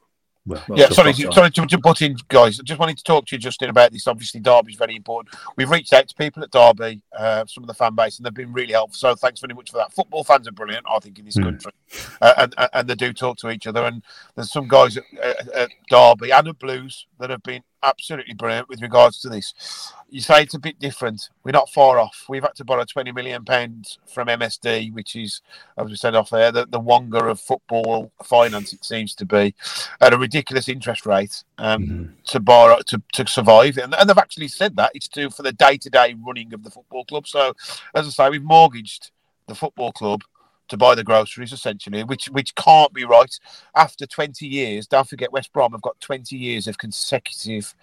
Well, 0.46 0.62
yeah, 0.74 0.88
sorry, 0.90 1.12
sorry 1.12 1.50
to, 1.50 1.66
to 1.66 1.78
put 1.78 2.02
in, 2.02 2.16
guys. 2.28 2.60
I 2.60 2.62
just 2.62 2.78
wanted 2.78 2.98
to 2.98 3.04
talk 3.04 3.26
to 3.26 3.34
you, 3.34 3.40
Justin, 3.40 3.70
about 3.70 3.92
this. 3.92 4.06
Obviously, 4.06 4.40
Derby 4.40 4.72
is 4.72 4.78
very 4.78 4.94
important. 4.94 5.34
We've 5.56 5.68
reached 5.68 5.92
out 5.92 6.06
to 6.08 6.14
people 6.14 6.42
at 6.44 6.52
Derby, 6.52 7.02
uh, 7.18 7.44
some 7.46 7.64
of 7.64 7.68
the 7.68 7.74
fan 7.74 7.94
base, 7.96 8.18
and 8.18 8.26
they've 8.26 8.32
been 8.32 8.52
really 8.52 8.72
helpful. 8.72 8.96
So, 8.96 9.14
thanks 9.16 9.40
very 9.40 9.54
much 9.54 9.70
for 9.72 9.78
that. 9.78 9.92
Football 9.92 10.22
fans 10.22 10.46
are 10.46 10.52
brilliant, 10.52 10.86
I 10.88 10.98
think, 11.00 11.18
in 11.18 11.24
this 11.24 11.36
mm. 11.36 11.44
country, 11.44 11.72
uh, 12.20 12.34
and, 12.38 12.54
and 12.72 12.88
they 12.88 12.94
do 12.94 13.12
talk 13.12 13.38
to 13.38 13.50
each 13.50 13.66
other. 13.66 13.84
And 13.84 14.02
there's 14.36 14.52
some 14.52 14.68
guys 14.68 14.96
at, 14.96 15.04
at, 15.20 15.48
at 15.48 15.70
Derby 15.90 16.30
and 16.30 16.48
at 16.48 16.58
Blues 16.60 17.06
that 17.18 17.30
have 17.30 17.42
been 17.42 17.62
absolutely 17.87 18.35
brilliant 18.35 18.69
with 18.69 18.83
regards 18.83 19.21
to 19.21 19.28
this. 19.28 19.93
You 20.11 20.21
say 20.21 20.43
it's 20.43 20.55
a 20.55 20.59
bit 20.59 20.78
different. 20.78 21.31
We're 21.45 21.52
not 21.52 21.71
far 21.71 21.99
off. 21.99 22.25
We've 22.28 22.43
had 22.43 22.55
to 22.57 22.64
borrow 22.64 22.85
twenty 22.85 23.12
million 23.12 23.45
pounds 23.45 23.99
from 24.07 24.28
MSD, 24.28 24.93
which 24.93 25.16
is, 25.16 25.40
as 25.78 25.88
we 25.88 25.97
said 25.97 26.14
off 26.14 26.31
there, 26.31 26.52
the, 26.52 26.66
the 26.66 26.81
Wonga 26.81 27.25
of 27.25 27.40
football 27.40 28.12
finance. 28.23 28.73
It 28.73 28.85
seems 28.85 29.14
to 29.16 29.25
be 29.25 29.55
at 30.00 30.12
a 30.12 30.19
ridiculous 30.19 30.69
interest 30.69 31.07
rate 31.07 31.45
um, 31.59 31.83
mm-hmm. 31.83 32.12
to 32.26 32.40
borrow 32.40 32.78
to, 32.87 33.02
to 33.14 33.26
survive, 33.26 33.78
and, 33.78 33.95
and 33.95 34.09
they've 34.09 34.19
actually 34.19 34.49
said 34.49 34.76
that 34.76 34.93
it's 34.95 35.09
to 35.09 35.31
for 35.31 35.43
the 35.43 35.52
day 35.52 35.76
to 35.78 35.90
day 35.90 36.14
running 36.26 36.52
of 36.52 36.64
the 36.64 36.71
football 36.71 37.05
club. 37.05 37.26
So, 37.26 37.55
as 37.95 38.07
I 38.07 38.11
say, 38.11 38.31
we've 38.31 38.43
mortgaged 38.43 39.11
the 39.47 39.55
football 39.55 39.93
club 39.93 40.23
to 40.68 40.76
buy 40.76 40.94
the 40.94 41.04
groceries 41.04 41.52
essentially, 41.52 42.04
which 42.04 42.26
which 42.26 42.54
can't 42.54 42.92
be 42.92 43.04
right. 43.04 43.38
After 43.75 44.06
20 44.06 44.46
years, 44.46 44.87
don't 44.87 45.08
forget 45.08 45.32
West 45.32 45.52
Brom 45.52 45.73
have 45.73 45.82
got 45.82 46.00
20 46.00 46.37
years 46.37 46.66
of 46.66 46.78
consecutive 46.78 47.75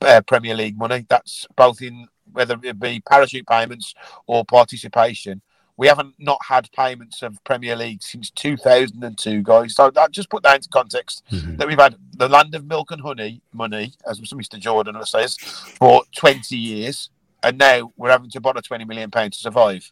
uh, 0.00 0.20
Premier 0.26 0.54
League 0.54 0.78
money. 0.78 1.06
That's 1.08 1.46
both 1.56 1.82
in 1.82 2.08
whether 2.32 2.56
it 2.62 2.78
be 2.80 3.02
parachute 3.08 3.46
payments 3.46 3.94
or 4.26 4.44
participation. 4.44 5.42
We 5.76 5.86
haven't 5.88 6.14
not 6.18 6.38
had 6.46 6.70
payments 6.72 7.22
of 7.22 7.42
Premier 7.44 7.74
League 7.74 8.02
since 8.02 8.30
2002, 8.30 9.42
guys. 9.42 9.74
So 9.74 9.90
that 9.90 10.12
just 10.12 10.30
put 10.30 10.42
that 10.42 10.56
into 10.56 10.68
context 10.68 11.24
mm-hmm. 11.30 11.56
that 11.56 11.66
we've 11.66 11.78
had 11.78 11.96
the 12.16 12.28
land 12.28 12.54
of 12.54 12.66
milk 12.66 12.90
and 12.90 13.00
honey 13.00 13.40
money, 13.52 13.92
as 14.08 14.20
Mr. 14.20 14.58
Jordan 14.58 15.02
says, 15.04 15.36
for 15.36 16.04
20 16.14 16.56
years, 16.56 17.10
and 17.42 17.58
now 17.58 17.92
we're 17.96 18.10
having 18.10 18.30
to 18.30 18.40
borrow 18.40 18.60
20 18.60 18.84
million 18.84 19.10
pounds 19.10 19.38
to 19.38 19.42
survive 19.42 19.90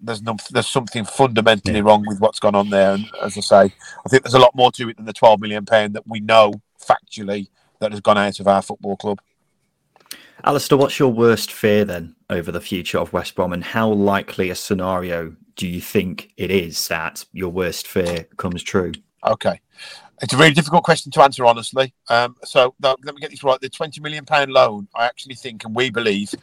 there's 0.00 0.22
no, 0.22 0.36
there's 0.50 0.68
something 0.68 1.04
fundamentally 1.04 1.76
yeah. 1.76 1.82
wrong 1.82 2.04
with 2.06 2.20
what's 2.20 2.40
gone 2.40 2.54
on 2.54 2.70
there. 2.70 2.94
And 2.94 3.10
as 3.22 3.36
I 3.36 3.40
say, 3.40 3.74
I 4.04 4.08
think 4.08 4.22
there's 4.22 4.34
a 4.34 4.38
lot 4.38 4.54
more 4.54 4.72
to 4.72 4.88
it 4.88 4.96
than 4.96 5.06
the 5.06 5.12
12 5.12 5.40
million 5.40 5.64
pound 5.64 5.94
that 5.94 6.06
we 6.06 6.20
know 6.20 6.52
factually 6.80 7.48
that 7.80 7.92
has 7.92 8.00
gone 8.00 8.18
out 8.18 8.40
of 8.40 8.48
our 8.48 8.62
football 8.62 8.96
club. 8.96 9.20
Alistair, 10.44 10.78
what's 10.78 10.98
your 10.98 11.12
worst 11.12 11.50
fear 11.50 11.84
then 11.84 12.14
over 12.30 12.52
the 12.52 12.60
future 12.60 12.98
of 12.98 13.12
West 13.12 13.34
Brom, 13.34 13.52
and 13.52 13.64
how 13.64 13.88
likely 13.88 14.50
a 14.50 14.54
scenario 14.54 15.34
do 15.56 15.66
you 15.66 15.80
think 15.80 16.32
it 16.36 16.50
is 16.50 16.86
that 16.88 17.24
your 17.32 17.48
worst 17.48 17.86
fear 17.86 18.28
comes 18.36 18.62
true? 18.62 18.92
Okay, 19.26 19.60
it's 20.22 20.34
a 20.34 20.36
really 20.36 20.52
difficult 20.52 20.84
question 20.84 21.10
to 21.12 21.22
answer, 21.22 21.44
honestly. 21.44 21.92
Um, 22.10 22.36
so 22.44 22.74
let 22.80 23.02
me 23.02 23.20
get 23.20 23.30
this 23.30 23.42
right: 23.42 23.60
the 23.60 23.70
twenty 23.70 24.00
million 24.00 24.24
pound 24.24 24.52
loan, 24.52 24.88
I 24.94 25.06
actually 25.06 25.34
think, 25.34 25.64
and 25.64 25.74
we 25.74 25.90
believe 25.90 26.34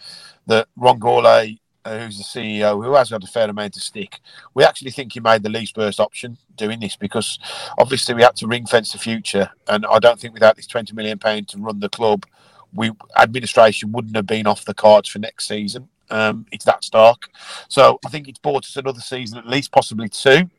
that 0.48 0.68
Ron 0.76 1.00
Gourlay 1.00 1.60
who's 1.86 2.18
the 2.18 2.24
CEO, 2.24 2.84
who 2.84 2.94
has 2.94 3.10
had 3.10 3.24
a 3.24 3.28
fair 3.28 3.50
amount 3.50 3.76
of 3.76 3.84
stick, 3.84 4.20
we 4.54 4.64
actually 4.64 4.92
think 4.92 5.14
he 5.14 5.20
made 5.20 5.44
the 5.44 5.50
least 5.50 5.78
worst 5.78 6.00
option 6.00 6.38
doing 6.56 6.80
this 6.80 6.96
because 6.96 7.40
obviously 7.78 8.16
we 8.16 8.22
had 8.22 8.36
to 8.38 8.48
ring 8.48 8.66
fence 8.66 8.92
the 8.92 8.98
future, 8.98 9.50
and 9.68 9.86
I 9.86 10.00
don't 10.00 10.20
think 10.20 10.34
without 10.34 10.56
this 10.56 10.68
twenty 10.68 10.94
million 10.94 11.20
pound 11.20 11.48
to 11.50 11.58
run 11.58 11.80
the 11.80 11.90
club, 11.90 12.26
we 12.74 12.92
administration 13.18 13.92
wouldn't 13.92 14.16
have 14.16 14.28
been 14.28 14.48
off 14.48 14.66
the 14.66 14.74
cards 14.74 15.10
for 15.10 15.20
next 15.20 15.48
season. 15.48 15.90
Um, 16.10 16.46
it's 16.52 16.66
that 16.66 16.84
stark, 16.84 17.30
so 17.68 18.00
I 18.06 18.10
think 18.10 18.28
it's 18.28 18.40
bought 18.40 18.66
us 18.66 18.78
another 18.78 19.02
season 19.02 19.38
at 19.38 19.48
least, 19.48 19.72
possibly 19.72 20.10
two, 20.10 20.50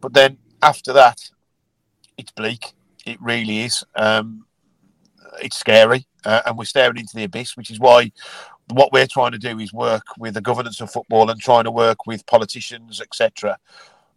but 0.00 0.12
then 0.12 0.38
after 0.62 0.92
that, 0.94 1.30
it's 2.16 2.32
bleak. 2.32 2.72
It 3.04 3.20
really 3.20 3.60
is. 3.60 3.84
Um, 3.96 4.46
it's 5.42 5.58
scary, 5.58 6.06
uh, 6.24 6.42
and 6.46 6.56
we're 6.56 6.64
staring 6.64 6.96
into 6.96 7.16
the 7.16 7.24
abyss, 7.24 7.56
which 7.56 7.70
is 7.70 7.78
why 7.78 8.12
what 8.70 8.92
we're 8.92 9.06
trying 9.06 9.32
to 9.32 9.38
do 9.38 9.58
is 9.58 9.72
work 9.72 10.04
with 10.18 10.34
the 10.34 10.40
governance 10.40 10.80
of 10.80 10.90
football 10.90 11.30
and 11.30 11.40
trying 11.40 11.64
to 11.64 11.70
work 11.70 12.06
with 12.06 12.26
politicians, 12.26 13.00
etc., 13.00 13.58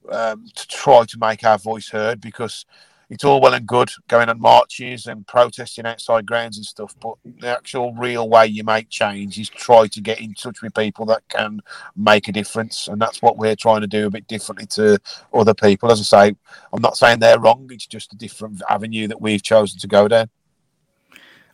um, 0.10 0.48
to 0.56 0.68
try 0.68 1.04
to 1.06 1.18
make 1.20 1.44
our 1.44 1.58
voice 1.58 1.90
heard 1.90 2.22
because 2.22 2.66
it's 3.10 3.24
all 3.24 3.40
well 3.40 3.54
and 3.54 3.66
good 3.66 3.90
going 4.08 4.28
on 4.30 4.40
marches 4.40 5.08
and 5.08 5.26
protesting 5.28 5.86
outside 5.86 6.26
grounds 6.26 6.58
and 6.58 6.66
stuff, 6.66 6.94
but 7.00 7.16
the 7.40 7.48
actual 7.48 7.94
real 7.94 8.28
way 8.28 8.48
you 8.48 8.64
make 8.64 8.90
change 8.90 9.40
is 9.40 9.50
try 9.50 9.88
to 9.88 10.02
get 10.02 10.20
in 10.20 10.34
touch 10.34 10.62
with 10.62 10.74
people 10.74 11.06
that 11.06 11.28
can 11.30 11.62
make 11.96 12.28
a 12.28 12.34
difference, 12.34 12.88
and 12.88 13.02
that's 13.02 13.22
what 13.22 13.38
we're 13.38 13.56
trying 13.56 13.82
to 13.82 13.88
do 13.88 14.08
a 14.08 14.12
bit 14.12 14.28
differently 14.28 14.66
to 14.66 15.00
other 15.34 15.54
people. 15.54 15.92
As 15.92 16.02
I 16.02 16.30
say, 16.30 16.36
I'm 16.74 16.82
not 16.82 16.98
saying 16.98 17.20
they're 17.20 17.40
wrong; 17.40 17.70
it's 17.72 17.88
just 17.88 18.14
a 18.14 18.18
different 18.18 18.62
avenue 18.70 19.08
that 19.08 19.22
we've 19.22 19.44
chosen 19.44 19.80
to 19.80 19.88
go 19.88 20.08
down. 20.08 20.30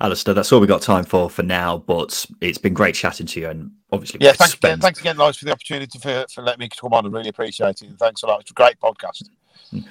Alistair, 0.01 0.33
that's 0.33 0.51
all 0.51 0.59
we've 0.59 0.67
got 0.67 0.81
time 0.81 1.05
for 1.05 1.29
for 1.29 1.43
now, 1.43 1.77
but 1.77 2.25
it's 2.41 2.57
been 2.57 2.73
great 2.73 2.95
chatting 2.95 3.25
to 3.27 3.39
you 3.39 3.49
and 3.49 3.71
obviously. 3.91 4.19
Yeah, 4.21 4.33
thanks 4.33 4.53
spend... 4.53 4.73
again, 4.73 4.81
thanks 4.81 4.99
again, 4.99 5.17
Lars, 5.17 5.37
for 5.37 5.45
the 5.45 5.51
opportunity 5.51 5.97
for, 5.99 6.25
for 6.33 6.41
letting 6.41 6.59
me 6.59 6.69
come 6.69 6.93
on. 6.93 7.05
I 7.05 7.09
really 7.09 7.29
appreciate 7.29 7.81
it. 7.81 7.83
And 7.83 7.99
thanks 7.99 8.23
a 8.23 8.27
lot. 8.27 8.41
It's 8.41 8.51
a 8.51 8.53
great 8.53 8.79
podcast. 8.79 9.23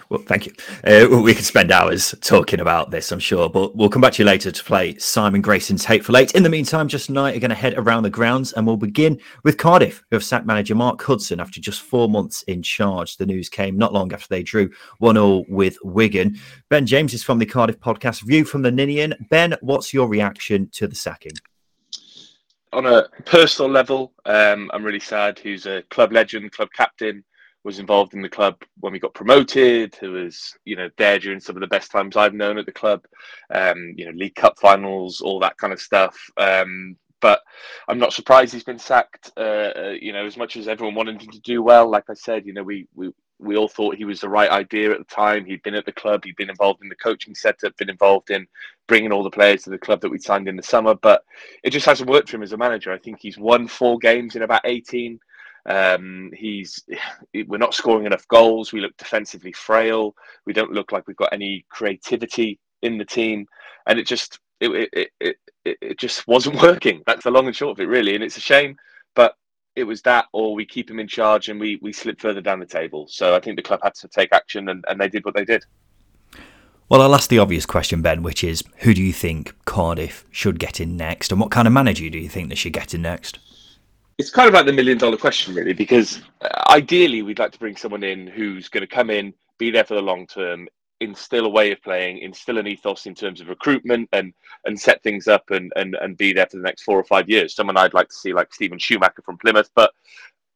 Well, 0.09 0.23
thank 0.27 0.47
you. 0.47 0.53
Uh, 0.85 1.21
we 1.21 1.35
could 1.35 1.45
spend 1.45 1.71
hours 1.71 2.15
talking 2.21 2.61
about 2.61 2.91
this, 2.91 3.11
I'm 3.13 3.19
sure, 3.19 3.49
but 3.49 3.77
we'll 3.77 3.89
come 3.89 4.03
back 4.03 4.15
to 4.15 4.23
you 4.23 4.27
later 4.27 4.51
to 4.51 4.65
play 4.65 4.97
Simon 4.99 5.41
Grayson's 5.41 5.85
Hateful 5.85 6.17
Eight. 6.17 6.35
In 6.35 6.43
the 6.43 6.49
meantime, 6.49 6.89
just 6.89 7.07
tonight, 7.07 7.37
are 7.37 7.41
going 7.41 7.51
to 7.51 7.55
head 7.55 7.75
around 7.77 8.03
the 8.03 8.11
grounds 8.11 8.53
and 8.53 8.67
we'll 8.67 8.77
begin 8.77 9.19
with 9.45 9.59
Cardiff, 9.59 10.05
who 10.11 10.17
have 10.17 10.25
sacked 10.25 10.47
manager 10.47 10.75
Mark 10.75 11.03
Hudson 11.03 11.41
after 11.41 11.61
just 11.61 11.81
four 11.83 12.09
months 12.09 12.43
in 12.45 12.63
charge. 12.63 13.17
The 13.17 13.27
news 13.27 13.49
came 13.49 13.77
not 13.77 13.93
long 13.93 14.13
after 14.13 14.29
they 14.29 14.43
drew 14.43 14.71
1 14.99 15.15
0 15.15 15.45
with 15.49 15.77
Wigan. 15.83 16.39
Ben 16.69 16.87
James 16.87 17.15
is 17.15 17.23
from 17.23 17.39
the 17.39 17.47
Cardiff 17.47 17.81
podcast 17.81 18.23
View 18.23 18.45
from 18.45 18.63
the 18.63 18.71
Ninian. 18.71 19.15
Ben, 19.31 19.57
what's 19.61 19.93
your 19.93 20.09
reaction 20.09 20.69
to 20.73 20.87
the 20.87 20.95
sacking? 20.95 21.33
On 22.73 22.87
a 22.87 23.07
personal 23.27 23.71
level, 23.71 24.13
um, 24.25 24.71
I'm 24.73 24.83
really 24.83 25.01
sad. 25.01 25.39
Who's 25.39 25.67
a 25.67 25.83
club 25.91 26.13
legend, 26.13 26.53
club 26.53 26.69
captain 26.75 27.23
was 27.65 27.79
involved 27.79 28.15
in 28.15 28.23
the 28.23 28.29
club 28.29 28.57
when 28.81 28.93
we 28.93 28.99
got 28.99 29.15
promoted, 29.15 29.95
who 29.97 30.13
was, 30.13 30.57
you 30.65 30.77
know, 30.77 30.89
there 30.99 31.19
during 31.19 31.41
some 31.41 31.57
of 31.57 31.61
the 31.61 31.67
best 31.67 31.91
times 31.91 32.17
I've 32.17 32.35
known 32.35 32.59
at 32.59 32.67
the 32.67 32.73
club, 32.73 33.05
um, 33.55 33.95
you 33.97 34.05
know, 34.05 34.13
League 34.13 34.35
Cup 34.35 34.59
finals, 34.59 35.21
all 35.21 35.39
that 35.41 35.57
kind 35.59 35.73
of 35.73 35.81
stuff. 35.81 36.19
Um, 36.37 36.97
but 37.21 37.41
I'm 37.89 37.99
not 37.99 38.13
surprised 38.13 38.53
he's 38.53 38.65
been 38.65 38.81
sacked. 38.81 39.31
Uh, 39.37 39.71
uh, 39.77 39.95
you 39.99 40.13
know, 40.13 40.27
as 40.27 40.37
much 40.37 40.57
as 40.57 40.67
everyone 40.67 40.97
wanted 40.97 41.23
him 41.23 41.31
to 41.31 41.41
do 41.41 41.63
well, 41.63 41.89
like 41.89 42.11
I 42.11 42.15
said, 42.15 42.45
you 42.45 42.53
know, 42.53 42.65
we 42.65 42.89
we 42.95 43.13
we 43.39 43.57
all 43.57 43.69
thought 43.69 43.97
he 43.97 44.05
was 44.05 44.21
the 44.21 44.29
right 44.29 44.51
idea 44.51 44.91
at 44.93 44.99
the 44.99 45.05
time. 45.05 45.45
He'd 45.45 45.63
been 45.63 45.75
at 45.75 45.87
the 45.87 45.93
club, 45.93 46.25
he'd 46.25 46.37
been 46.37 46.51
involved 46.51 46.83
in 46.83 46.89
the 46.89 46.97
coaching 46.97 47.35
setup, 47.35 47.77
been 47.77 47.91
involved 47.91 48.31
in 48.31 48.47
bringing 48.87 49.13
all 49.13 49.23
the 49.23 49.31
players 49.31 49.63
to 49.63 49.71
the 49.71 49.79
club 49.79 50.01
that 50.01 50.11
we 50.11 50.19
signed 50.19 50.49
in 50.49 50.57
the 50.57 50.63
summer. 50.63 50.95
But 50.95 51.25
it 51.63 51.71
just 51.71 51.87
hasn't 51.87 52.11
worked 52.11 52.31
for 52.31 52.37
him 52.37 52.43
as 52.43 52.53
a 52.53 52.57
manager. 52.57 52.93
I 52.93 52.99
think 52.99 53.19
he's 53.21 53.39
won 53.39 53.67
four 53.67 53.99
games 53.99 54.37
in 54.37 54.43
about 54.43 54.63
18. 54.65 55.19
Um, 55.67 56.31
he's 56.35 56.85
we're 57.47 57.59
not 57.59 57.75
scoring 57.75 58.07
enough 58.07 58.27
goals. 58.29 58.73
We 58.73 58.81
look 58.81 58.97
defensively 58.97 59.53
frail. 59.53 60.15
We 60.47 60.53
don't 60.53 60.73
look 60.73 60.93
like 60.93 61.07
we've 61.07 61.17
got 61.17 61.33
any 61.33 61.65
creativity 61.69 62.59
in 62.83 62.99
the 62.99 63.05
team, 63.05 63.47
and 63.87 63.99
it 63.99 64.07
just 64.07 64.41
it 64.61 64.71
it, 64.71 65.11
it, 65.21 65.37
it, 65.65 65.79
it 65.81 65.99
just 65.99 66.27
wasn't 66.29 66.61
working. 66.61 67.03
That's 67.07 67.25
the 67.25 67.31
long 67.31 67.47
and 67.47 67.57
short 67.57 67.79
of 67.79 67.81
it, 67.81 67.89
really. 67.89 68.15
And 68.15 68.25
it's 68.25 68.37
a 68.37 68.41
shame, 68.41 68.77
but 69.15 69.37
it 69.75 69.85
was 69.85 70.03
that, 70.03 70.27
or 70.33 70.55
we 70.55 70.67
keep 70.67 70.91
him 70.91 70.99
in 70.99 71.09
charge 71.09 71.49
and 71.49 71.59
we 71.59 71.79
we 71.81 71.93
slip 71.93 72.21
further 72.21 72.41
down 72.41 72.61
the 72.61 72.67
table. 72.67 73.07
So 73.09 73.35
I 73.35 73.41
think 73.41 73.57
the 73.57 73.63
club 73.63 73.81
had 73.83 73.95
to 73.97 74.09
take 74.09 74.33
action, 74.33 74.69
and, 74.69 74.85
and 74.89 75.01
they 75.01 75.09
did 75.09 75.25
what 75.25 75.35
they 75.35 75.45
did. 75.45 75.65
Well, 76.89 77.01
I'll 77.01 77.15
ask 77.15 77.31
the 77.31 77.39
obvious 77.39 77.65
question, 77.65 78.03
Ben, 78.03 78.23
which 78.23 78.45
is 78.45 78.63
who 78.79 78.93
do 78.93 79.03
you 79.03 79.15
think 79.15 79.55
Cardiff 79.65 80.27
should 80.31 80.59
get 80.59 80.79
in 80.79 80.97
next, 80.97 81.33
and 81.33 81.41
what 81.41 81.51
kind 81.51 81.67
of 81.67 81.73
manager 81.73 82.11
do 82.11 82.19
you 82.19 82.29
think 82.29 82.51
they 82.51 82.55
should 82.55 82.75
get 82.75 82.93
in 82.93 83.01
next? 83.01 83.39
It's 84.23 84.31
kind 84.31 84.47
of 84.47 84.55
like 84.55 84.67
the 84.67 84.73
million 84.73 84.99
dollar 84.99 85.17
question, 85.17 85.53
really, 85.53 85.73
because 85.73 86.23
uh, 86.43 86.49
ideally 86.71 87.23
we'd 87.23 87.41
like 87.41 87.51
to 87.51 87.59
bring 87.59 87.77
someone 87.77 88.05
in 88.05 88.29
who's 88.29 88.69
going 88.69 88.83
to 88.83 88.87
come 88.87 89.11
in, 89.11 89.35
be 89.59 89.71
there 89.71 89.85
for 89.85 89.95
the 89.95 90.01
long 90.01 90.29
term, 90.29 90.69
instill 91.01 91.47
a 91.47 91.49
way 91.49 91.73
of 91.73 91.83
playing, 91.83 92.19
instill 92.19 92.59
an 92.59 92.69
ethos 92.69 93.07
in 93.07 93.17
terms 93.17 93.41
of 93.41 93.49
recruitment, 93.49 94.09
and 94.13 94.33
and 94.65 94.79
set 94.79 95.03
things 95.03 95.27
up 95.27 95.51
and 95.51 95.73
and 95.75 95.97
and 95.97 96.17
be 96.17 96.33
there 96.33 96.47
for 96.47 96.59
the 96.59 96.63
next 96.63 96.83
four 96.83 96.97
or 96.97 97.05
five 97.05 97.29
years. 97.29 97.55
Someone 97.55 97.77
I'd 97.77 97.95
like 97.95 98.09
to 98.11 98.15
see 98.15 98.33
like 98.33 98.55
Steven 98.55 98.79
Schumacher 98.79 99.23
from 99.23 99.39
Plymouth, 99.39 99.71
but 99.75 99.91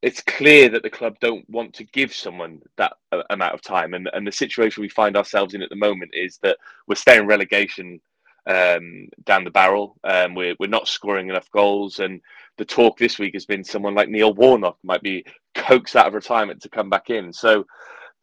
it's 0.00 0.22
clear 0.22 0.68
that 0.68 0.84
the 0.84 0.90
club 0.90 1.16
don't 1.20 1.48
want 1.50 1.74
to 1.74 1.84
give 1.84 2.14
someone 2.14 2.62
that 2.76 2.92
uh, 3.10 3.24
amount 3.30 3.54
of 3.54 3.62
time, 3.62 3.94
and 3.94 4.08
and 4.12 4.24
the 4.24 4.32
situation 4.32 4.80
we 4.80 4.88
find 4.88 5.16
ourselves 5.16 5.54
in 5.54 5.62
at 5.62 5.70
the 5.70 5.76
moment 5.76 6.12
is 6.14 6.38
that 6.42 6.56
we're 6.86 6.94
staying 6.94 7.26
relegation 7.26 8.00
um, 8.46 9.08
down 9.24 9.44
the 9.44 9.50
barrel. 9.50 9.96
Um, 10.04 10.34
we're 10.34 10.54
we're 10.58 10.68
not 10.68 10.88
scoring 10.88 11.28
enough 11.28 11.50
goals, 11.50 11.98
and 11.98 12.20
the 12.58 12.64
talk 12.64 12.98
this 12.98 13.18
week 13.18 13.34
has 13.34 13.46
been 13.46 13.64
someone 13.64 13.94
like 13.94 14.08
Neil 14.08 14.32
Warnock 14.34 14.78
might 14.82 15.02
be 15.02 15.24
coaxed 15.54 15.96
out 15.96 16.06
of 16.06 16.14
retirement 16.14 16.62
to 16.62 16.68
come 16.68 16.88
back 16.88 17.10
in. 17.10 17.32
So, 17.32 17.66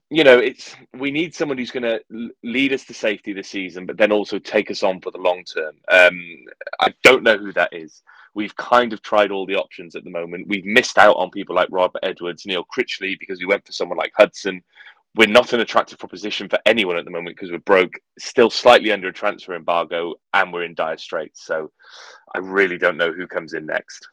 you 0.10 0.24
know, 0.24 0.40
it's 0.40 0.76
we 0.98 1.12
need 1.12 1.36
someone 1.36 1.58
who's 1.58 1.72
going 1.72 1.84
to 1.84 2.30
lead 2.44 2.74
us 2.74 2.86
to 2.86 2.94
safety 2.94 3.34
this 3.34 3.50
season, 3.50 3.86
but 3.86 3.98
then 3.98 4.12
also 4.12 4.40
take 4.40 4.72
us 4.72 4.84
on 4.84 5.02
for 5.02 5.12
the 5.12 5.18
long 5.18 5.44
term. 5.44 5.76
Um, 5.92 6.20
I 6.80 6.94
don't 7.04 7.24
know 7.24 7.38
who 7.38 7.52
that 7.54 7.74
is. 7.74 8.02
We've 8.36 8.56
kind 8.56 8.94
of 8.94 9.02
tried 9.04 9.32
all 9.32 9.46
the 9.46 9.56
options 9.56 9.96
at 9.96 10.04
the 10.04 10.10
moment. 10.10 10.48
We've 10.48 10.66
missed 10.66 10.98
out 10.98 11.18
on 11.18 11.30
people 11.30 11.56
like 11.56 11.70
Robert 11.72 12.00
Edwards, 12.02 12.46
Neil 12.46 12.66
Critchley, 12.66 13.20
because 13.20 13.40
we 13.40 13.46
went 13.46 13.66
for 13.66 13.74
someone 13.74 13.98
like 13.98 14.12
Hudson 14.18 14.64
we're 15.16 15.28
not 15.28 15.54
an 15.54 15.60
attractive 15.60 16.00
proposition 16.00 16.50
for 16.50 16.60
anyone 16.66 16.98
at 16.98 17.06
the 17.06 17.12
moment 17.12 17.36
because 17.36 17.52
we're 17.52 17.60
broke, 17.60 17.94
still 18.18 18.50
slightly 18.50 18.92
under 18.92 19.10
a 19.10 19.14
transfer 19.14 19.56
embargo, 19.56 20.16
and 20.34 20.52
we're 20.52 20.64
in 20.64 20.74
dire 20.74 20.98
straits. 20.98 21.46
So 21.46 21.72
I 22.36 22.40
really 22.40 22.78
don't 22.78 22.98
know 22.98 23.12
who 23.12 23.28
comes 23.28 23.54
in 23.54 23.66
next. 23.66 24.08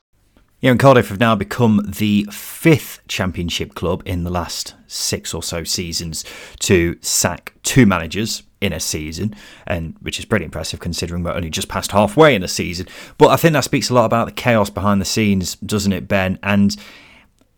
Yeah, 0.60 0.72
and 0.72 0.80
Cardiff 0.80 1.08
have 1.08 1.20
now 1.20 1.34
become 1.34 1.80
the 1.86 2.26
fifth 2.30 3.00
championship 3.08 3.74
club 3.74 4.02
in 4.04 4.24
the 4.24 4.30
last 4.30 4.74
six 4.86 5.32
or 5.32 5.42
so 5.42 5.64
seasons 5.64 6.22
to 6.58 6.98
sack 7.00 7.54
two 7.62 7.86
managers 7.86 8.42
in 8.60 8.74
a 8.74 8.80
season, 8.80 9.34
and 9.66 9.96
which 10.02 10.18
is 10.18 10.26
pretty 10.26 10.44
impressive 10.44 10.78
considering 10.78 11.22
we're 11.22 11.32
only 11.32 11.48
just 11.48 11.68
past 11.68 11.92
halfway 11.92 12.34
in 12.34 12.42
a 12.42 12.48
season. 12.48 12.86
But 13.16 13.28
I 13.28 13.36
think 13.36 13.54
that 13.54 13.64
speaks 13.64 13.88
a 13.88 13.94
lot 13.94 14.04
about 14.04 14.26
the 14.26 14.32
chaos 14.32 14.68
behind 14.68 15.00
the 15.00 15.06
scenes, 15.06 15.54
doesn't 15.56 15.94
it, 15.94 16.06
Ben? 16.06 16.38
And 16.42 16.76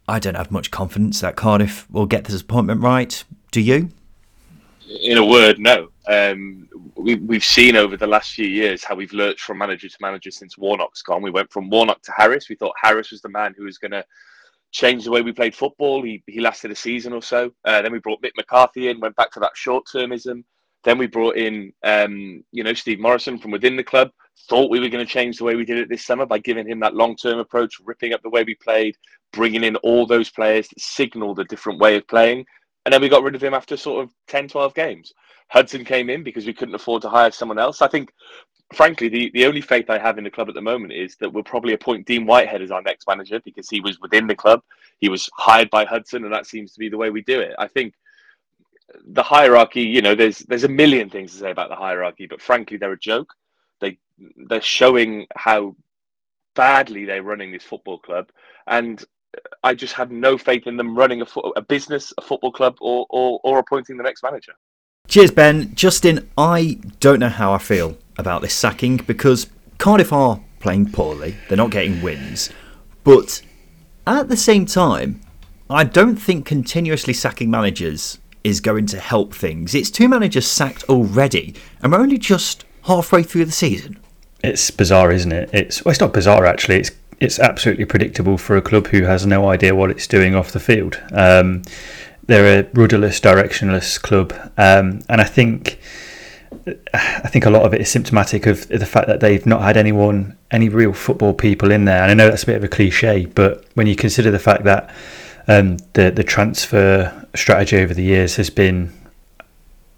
I 0.08 0.18
don't 0.18 0.34
have 0.34 0.50
much 0.50 0.70
confidence 0.70 1.20
that 1.20 1.36
Cardiff 1.36 1.90
will 1.90 2.06
get 2.06 2.24
this 2.24 2.40
appointment 2.40 2.82
right. 2.82 3.22
Do 3.50 3.60
you? 3.60 3.90
In 5.02 5.16
a 5.16 5.24
word, 5.24 5.58
no. 5.58 5.88
Um, 6.06 6.68
we, 6.96 7.14
we've 7.14 7.44
seen 7.44 7.76
over 7.76 7.96
the 7.96 8.06
last 8.06 8.34
few 8.34 8.46
years 8.46 8.84
how 8.84 8.94
we've 8.94 9.12
lurched 9.12 9.40
from 9.40 9.58
manager 9.58 9.88
to 9.88 9.96
manager 10.00 10.30
since 10.30 10.58
Warnock's 10.58 11.02
gone. 11.02 11.22
We 11.22 11.30
went 11.30 11.52
from 11.52 11.70
Warnock 11.70 12.02
to 12.02 12.12
Harris. 12.16 12.48
We 12.48 12.56
thought 12.56 12.74
Harris 12.80 13.10
was 13.10 13.22
the 13.22 13.28
man 13.28 13.54
who 13.56 13.64
was 13.64 13.78
going 13.78 13.92
to 13.92 14.04
change 14.72 15.04
the 15.04 15.10
way 15.10 15.22
we 15.22 15.32
played 15.32 15.54
football. 15.54 16.02
He, 16.02 16.22
he 16.26 16.40
lasted 16.40 16.70
a 16.70 16.76
season 16.76 17.12
or 17.12 17.22
so. 17.22 17.52
Uh, 17.64 17.82
then 17.82 17.92
we 17.92 17.98
brought 17.98 18.22
Mick 18.22 18.32
McCarthy 18.36 18.88
in, 18.88 19.00
went 19.00 19.16
back 19.16 19.30
to 19.32 19.40
that 19.40 19.56
short 19.56 19.86
termism. 19.86 20.44
Then 20.82 20.98
we 20.98 21.06
brought 21.06 21.36
in, 21.36 21.72
um, 21.84 22.42
you 22.50 22.64
know, 22.64 22.74
Steve 22.74 22.98
Morrison 22.98 23.38
from 23.38 23.52
within 23.52 23.76
the 23.76 23.84
club. 23.84 24.10
Thought 24.48 24.70
we 24.70 24.80
were 24.80 24.88
going 24.88 25.04
to 25.04 25.10
change 25.12 25.38
the 25.38 25.44
way 25.44 25.54
we 25.54 25.64
did 25.64 25.78
it 25.78 25.88
this 25.88 26.04
summer 26.04 26.26
by 26.26 26.38
giving 26.38 26.68
him 26.68 26.80
that 26.80 26.94
long 26.94 27.16
term 27.16 27.38
approach, 27.38 27.80
ripping 27.84 28.12
up 28.12 28.22
the 28.22 28.30
way 28.30 28.44
we 28.44 28.54
played, 28.54 28.96
bringing 29.32 29.64
in 29.64 29.76
all 29.76 30.06
those 30.06 30.30
players 30.30 30.68
that 30.68 30.80
signalled 30.80 31.38
a 31.38 31.44
different 31.44 31.78
way 31.78 31.96
of 31.96 32.06
playing. 32.08 32.44
And 32.84 32.92
then 32.92 33.00
we 33.00 33.08
got 33.08 33.22
rid 33.22 33.34
of 33.34 33.42
him 33.42 33.54
after 33.54 33.76
sort 33.76 34.02
of 34.02 34.10
10, 34.28 34.48
12 34.48 34.74
games. 34.74 35.12
Hudson 35.48 35.84
came 35.84 36.10
in 36.10 36.22
because 36.22 36.46
we 36.46 36.52
couldn't 36.52 36.74
afford 36.74 37.02
to 37.02 37.08
hire 37.08 37.30
someone 37.30 37.58
else. 37.58 37.82
I 37.82 37.88
think, 37.88 38.10
frankly, 38.74 39.08
the, 39.08 39.30
the 39.34 39.46
only 39.46 39.60
faith 39.60 39.90
I 39.90 39.98
have 39.98 40.18
in 40.18 40.24
the 40.24 40.30
club 40.30 40.48
at 40.48 40.54
the 40.54 40.62
moment 40.62 40.92
is 40.92 41.16
that 41.16 41.32
we'll 41.32 41.44
probably 41.44 41.74
appoint 41.74 42.06
Dean 42.06 42.26
Whitehead 42.26 42.62
as 42.62 42.70
our 42.70 42.82
next 42.82 43.06
manager 43.06 43.38
because 43.44 43.68
he 43.68 43.80
was 43.80 44.00
within 44.00 44.26
the 44.26 44.34
club. 44.34 44.62
He 44.98 45.08
was 45.08 45.28
hired 45.34 45.70
by 45.70 45.84
Hudson, 45.84 46.24
and 46.24 46.32
that 46.32 46.46
seems 46.46 46.72
to 46.72 46.78
be 46.78 46.88
the 46.88 46.96
way 46.96 47.10
we 47.10 47.22
do 47.22 47.40
it. 47.40 47.54
I 47.58 47.68
think 47.68 47.94
the 49.06 49.22
hierarchy, 49.22 49.82
you 49.82 50.02
know, 50.02 50.14
there's 50.14 50.38
there's 50.40 50.64
a 50.64 50.68
million 50.68 51.08
things 51.08 51.32
to 51.32 51.38
say 51.38 51.50
about 51.50 51.68
the 51.68 51.76
hierarchy, 51.76 52.26
but 52.26 52.42
frankly, 52.42 52.76
they're 52.76 52.92
a 52.92 52.98
joke. 52.98 53.32
They 54.36 54.44
they're 54.48 54.62
showing 54.62 55.26
how 55.36 55.76
badly 56.54 57.04
they're 57.04 57.22
running 57.22 57.52
this 57.52 57.64
football 57.64 57.98
club, 57.98 58.28
and 58.66 59.02
I 59.62 59.74
just 59.74 59.94
have 59.94 60.10
no 60.10 60.36
faith 60.38 60.66
in 60.66 60.76
them 60.76 60.96
running 60.96 61.22
a, 61.22 61.26
fo- 61.26 61.52
a 61.56 61.62
business, 61.62 62.12
a 62.18 62.22
football 62.22 62.52
club, 62.52 62.76
or, 62.80 63.06
or 63.10 63.40
or 63.42 63.58
appointing 63.58 63.96
the 63.96 64.02
next 64.02 64.22
manager. 64.22 64.52
Cheers, 65.08 65.30
Ben. 65.30 65.74
Justin, 65.74 66.30
I 66.38 66.78
don't 67.00 67.20
know 67.20 67.28
how 67.28 67.52
I 67.52 67.58
feel 67.58 67.96
about 68.18 68.42
this 68.42 68.54
sacking 68.54 68.98
because 68.98 69.48
Cardiff 69.78 70.12
are 70.12 70.40
playing 70.60 70.92
poorly. 70.92 71.36
They're 71.48 71.56
not 71.56 71.70
getting 71.70 72.02
wins, 72.02 72.50
but 73.04 73.42
at 74.06 74.28
the 74.28 74.36
same 74.36 74.66
time, 74.66 75.20
I 75.68 75.84
don't 75.84 76.16
think 76.16 76.46
continuously 76.46 77.14
sacking 77.14 77.50
managers 77.50 78.18
is 78.44 78.60
going 78.60 78.86
to 78.86 78.98
help 78.98 79.34
things. 79.34 79.74
It's 79.74 79.90
two 79.90 80.08
managers 80.08 80.46
sacked 80.46 80.84
already, 80.84 81.54
and 81.80 81.92
we're 81.92 82.00
only 82.00 82.18
just 82.18 82.64
halfway 82.82 83.22
through 83.22 83.44
the 83.44 83.52
season. 83.52 83.98
It's 84.42 84.70
bizarre, 84.70 85.12
isn't 85.12 85.32
it? 85.32 85.50
It's 85.52 85.84
well, 85.84 85.90
it's 85.90 86.00
not 86.00 86.12
bizarre 86.12 86.46
actually. 86.46 86.80
It's 86.80 86.90
it's 87.20 87.38
absolutely 87.38 87.84
predictable 87.84 88.36
for 88.36 88.56
a 88.56 88.62
club 88.62 88.88
who 88.88 89.04
has 89.04 89.24
no 89.24 89.48
idea 89.48 89.74
what 89.74 89.90
it's 89.90 90.08
doing 90.08 90.34
off 90.34 90.50
the 90.50 90.58
field. 90.58 91.00
Um, 91.12 91.62
they're 92.26 92.60
a 92.60 92.68
rudderless, 92.74 93.20
directionless 93.20 94.00
club, 94.00 94.32
um, 94.56 95.02
and 95.08 95.20
I 95.20 95.24
think 95.24 95.78
I 96.94 97.28
think 97.28 97.46
a 97.46 97.50
lot 97.50 97.62
of 97.62 97.74
it 97.74 97.80
is 97.80 97.90
symptomatic 97.90 98.46
of 98.46 98.68
the 98.68 98.86
fact 98.86 99.06
that 99.08 99.20
they've 99.20 99.44
not 99.46 99.62
had 99.62 99.76
anyone, 99.76 100.36
any 100.50 100.68
real 100.68 100.92
football 100.92 101.34
people 101.34 101.70
in 101.70 101.84
there. 101.84 102.02
And 102.02 102.10
I 102.10 102.14
know 102.14 102.28
that's 102.28 102.42
a 102.42 102.46
bit 102.46 102.56
of 102.56 102.64
a 102.64 102.68
cliche, 102.68 103.26
but 103.26 103.64
when 103.74 103.86
you 103.86 103.96
consider 103.96 104.30
the 104.30 104.38
fact 104.38 104.64
that 104.64 104.94
um, 105.48 105.78
the 105.94 106.10
the 106.10 106.24
transfer 106.24 107.26
strategy 107.34 107.78
over 107.78 107.94
the 107.94 108.02
years 108.02 108.36
has 108.36 108.50
been, 108.50 108.92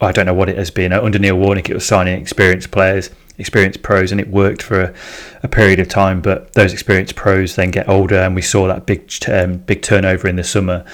I 0.01 0.13
don't 0.13 0.27
know 0.27 0.35
what 0.35 0.49
it 0.49 0.57
has 0.57 0.71
been. 0.71 0.93
Under 0.93 1.19
Neil 1.19 1.37
Warnock, 1.37 1.69
it 1.71 1.75
was 1.75 1.87
signing 1.87 2.21
experienced 2.21 2.71
players, 2.71 3.11
experienced 3.39 3.83
pros, 3.83 4.13
and 4.13 4.21
it 4.21 4.29
worked 4.29 4.63
for 4.63 4.81
a, 4.81 4.95
a 5.43 5.49
period 5.49 5.81
of 5.81 5.89
time. 5.89 6.21
But 6.21 6.53
those 6.53 6.73
experienced 6.73 7.15
pros 7.17 7.57
then 7.57 7.71
get 7.71 7.89
older, 7.89 8.17
and 8.17 8.35
we 8.35 8.43
saw 8.43 8.67
that 8.69 8.87
big 8.87 9.13
um, 9.29 9.59
big 9.59 9.83
turnover 9.83 10.29
in 10.29 10.37
the 10.37 10.45
summer. 10.45 10.85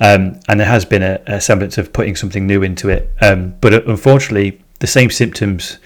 Um, 0.00 0.40
and 0.48 0.60
there 0.60 0.66
has 0.66 0.84
been 0.84 1.02
a, 1.02 1.20
a, 1.26 1.40
semblance 1.40 1.78
of 1.78 1.92
putting 1.92 2.16
something 2.16 2.46
new 2.46 2.62
into 2.62 2.90
it. 2.90 3.10
Um, 3.22 3.54
but 3.60 3.72
uh, 3.72 3.82
unfortunately, 3.86 4.62
the 4.80 4.86
same 4.86 5.10
symptoms 5.10 5.78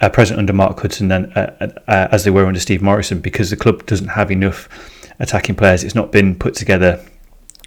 are 0.00 0.10
present 0.10 0.38
under 0.38 0.52
Mark 0.52 0.80
Hudson 0.80 1.08
than, 1.08 1.32
uh, 1.34 1.72
uh, 1.86 2.08
as 2.10 2.24
they 2.24 2.30
were 2.30 2.46
under 2.46 2.58
Steve 2.58 2.82
Morrison 2.82 3.20
because 3.20 3.50
the 3.50 3.56
club 3.56 3.86
doesn't 3.86 4.08
have 4.08 4.32
enough 4.32 4.68
attacking 5.20 5.54
players. 5.54 5.84
It's 5.84 5.94
not 5.94 6.10
been 6.10 6.34
put 6.34 6.54
together 6.54 7.04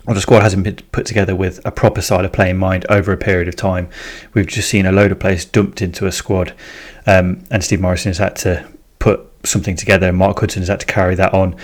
or 0.08 0.14
the 0.14 0.22
squad 0.22 0.42
hasn't 0.42 0.64
been 0.64 0.78
put 0.94 1.06
together 1.06 1.36
with 1.36 1.60
a 1.66 1.72
proper 1.72 2.02
side 2.02 2.24
of 2.24 2.32
play 2.32 2.50
in 2.50 2.58
mind 2.58 2.86
over 2.90 3.12
a 3.12 3.18
period 3.18 3.50
of 3.50 3.58
time. 3.58 3.90
We've 4.34 4.48
just 4.48 4.70
seen 4.70 4.86
a 4.86 4.92
load 4.92 5.12
of 5.12 5.20
players 5.20 5.44
dumped 5.44 5.82
into 5.82 6.08
a 6.08 6.14
squad, 6.14 6.54
um, 7.08 7.44
and 7.50 7.64
Steve 7.64 7.82
Morrison 7.82 8.10
has 8.10 8.20
had 8.20 8.36
to 8.38 8.68
put 9.00 9.22
something 9.44 9.76
together, 9.76 10.10
and 10.10 10.18
Mark 10.18 10.40
Hudson 10.40 10.62
has 10.62 10.70
had 10.70 10.82
to 10.82 10.86
carry 10.86 11.16
that 11.16 11.34
on. 11.34 11.56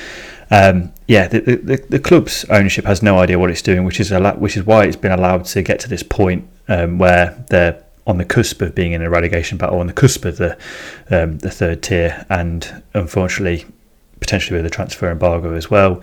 Um, 0.49 0.93
yeah, 1.08 1.27
the, 1.27 1.39
the, 1.39 1.86
the, 1.89 1.99
club's 1.99 2.45
ownership 2.45 2.86
has 2.86 3.01
no 3.01 3.17
idea 3.19 3.39
what 3.39 3.49
it's 3.49 3.62
doing, 3.62 3.84
which 3.86 3.99
is 3.99 4.12
which 4.12 4.58
is 4.58 4.63
why 4.63 4.86
it's 4.86 4.95
been 4.95 5.12
allowed 5.12 5.45
to 5.45 5.62
get 5.62 5.79
to 5.82 5.89
this 5.89 6.03
point 6.03 6.47
um, 6.67 6.97
where 6.97 7.43
they're 7.49 7.84
on 8.06 8.17
the 8.17 8.25
cusp 8.25 8.62
of 8.62 8.75
being 8.75 8.91
in 8.91 9.01
a 9.01 9.10
relegation 9.10 9.58
battle, 9.58 9.79
on 9.79 9.88
the 9.88 9.93
cusp 9.93 10.25
of 10.25 10.38
the 10.38 10.58
um, 11.10 11.39
the 11.39 11.49
third 11.49 11.82
tier, 11.82 12.25
and 12.29 12.84
unfortunately, 12.93 13.65
potentially 14.19 14.58
with 14.58 14.65
a 14.65 14.69
transfer 14.69 15.10
embargo 15.10 15.53
as 15.53 15.69
well. 15.69 16.01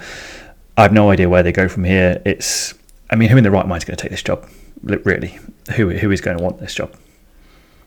I 0.77 0.83
have 0.83 0.93
no 0.93 1.11
idea 1.11 1.29
where 1.29 1.43
they 1.43 1.53
go 1.53 1.69
from 1.69 1.85
here. 1.85 2.23
It's, 2.25 2.75
I 3.11 3.17
mean, 3.17 3.29
who 3.29 3.37
in 3.37 3.45
the 3.45 3.51
right 3.51 3.67
mind 3.67 3.83
is 3.83 3.85
going 3.85 3.97
to 3.97 4.03
take 4.03 4.11
this 4.11 4.23
job? 4.23 4.49
Really, 4.83 5.39
who 5.77 5.91
who 5.91 6.11
is 6.11 6.21
going 6.21 6.39
to 6.39 6.43
want 6.43 6.59
this 6.59 6.75
job? 6.75 6.95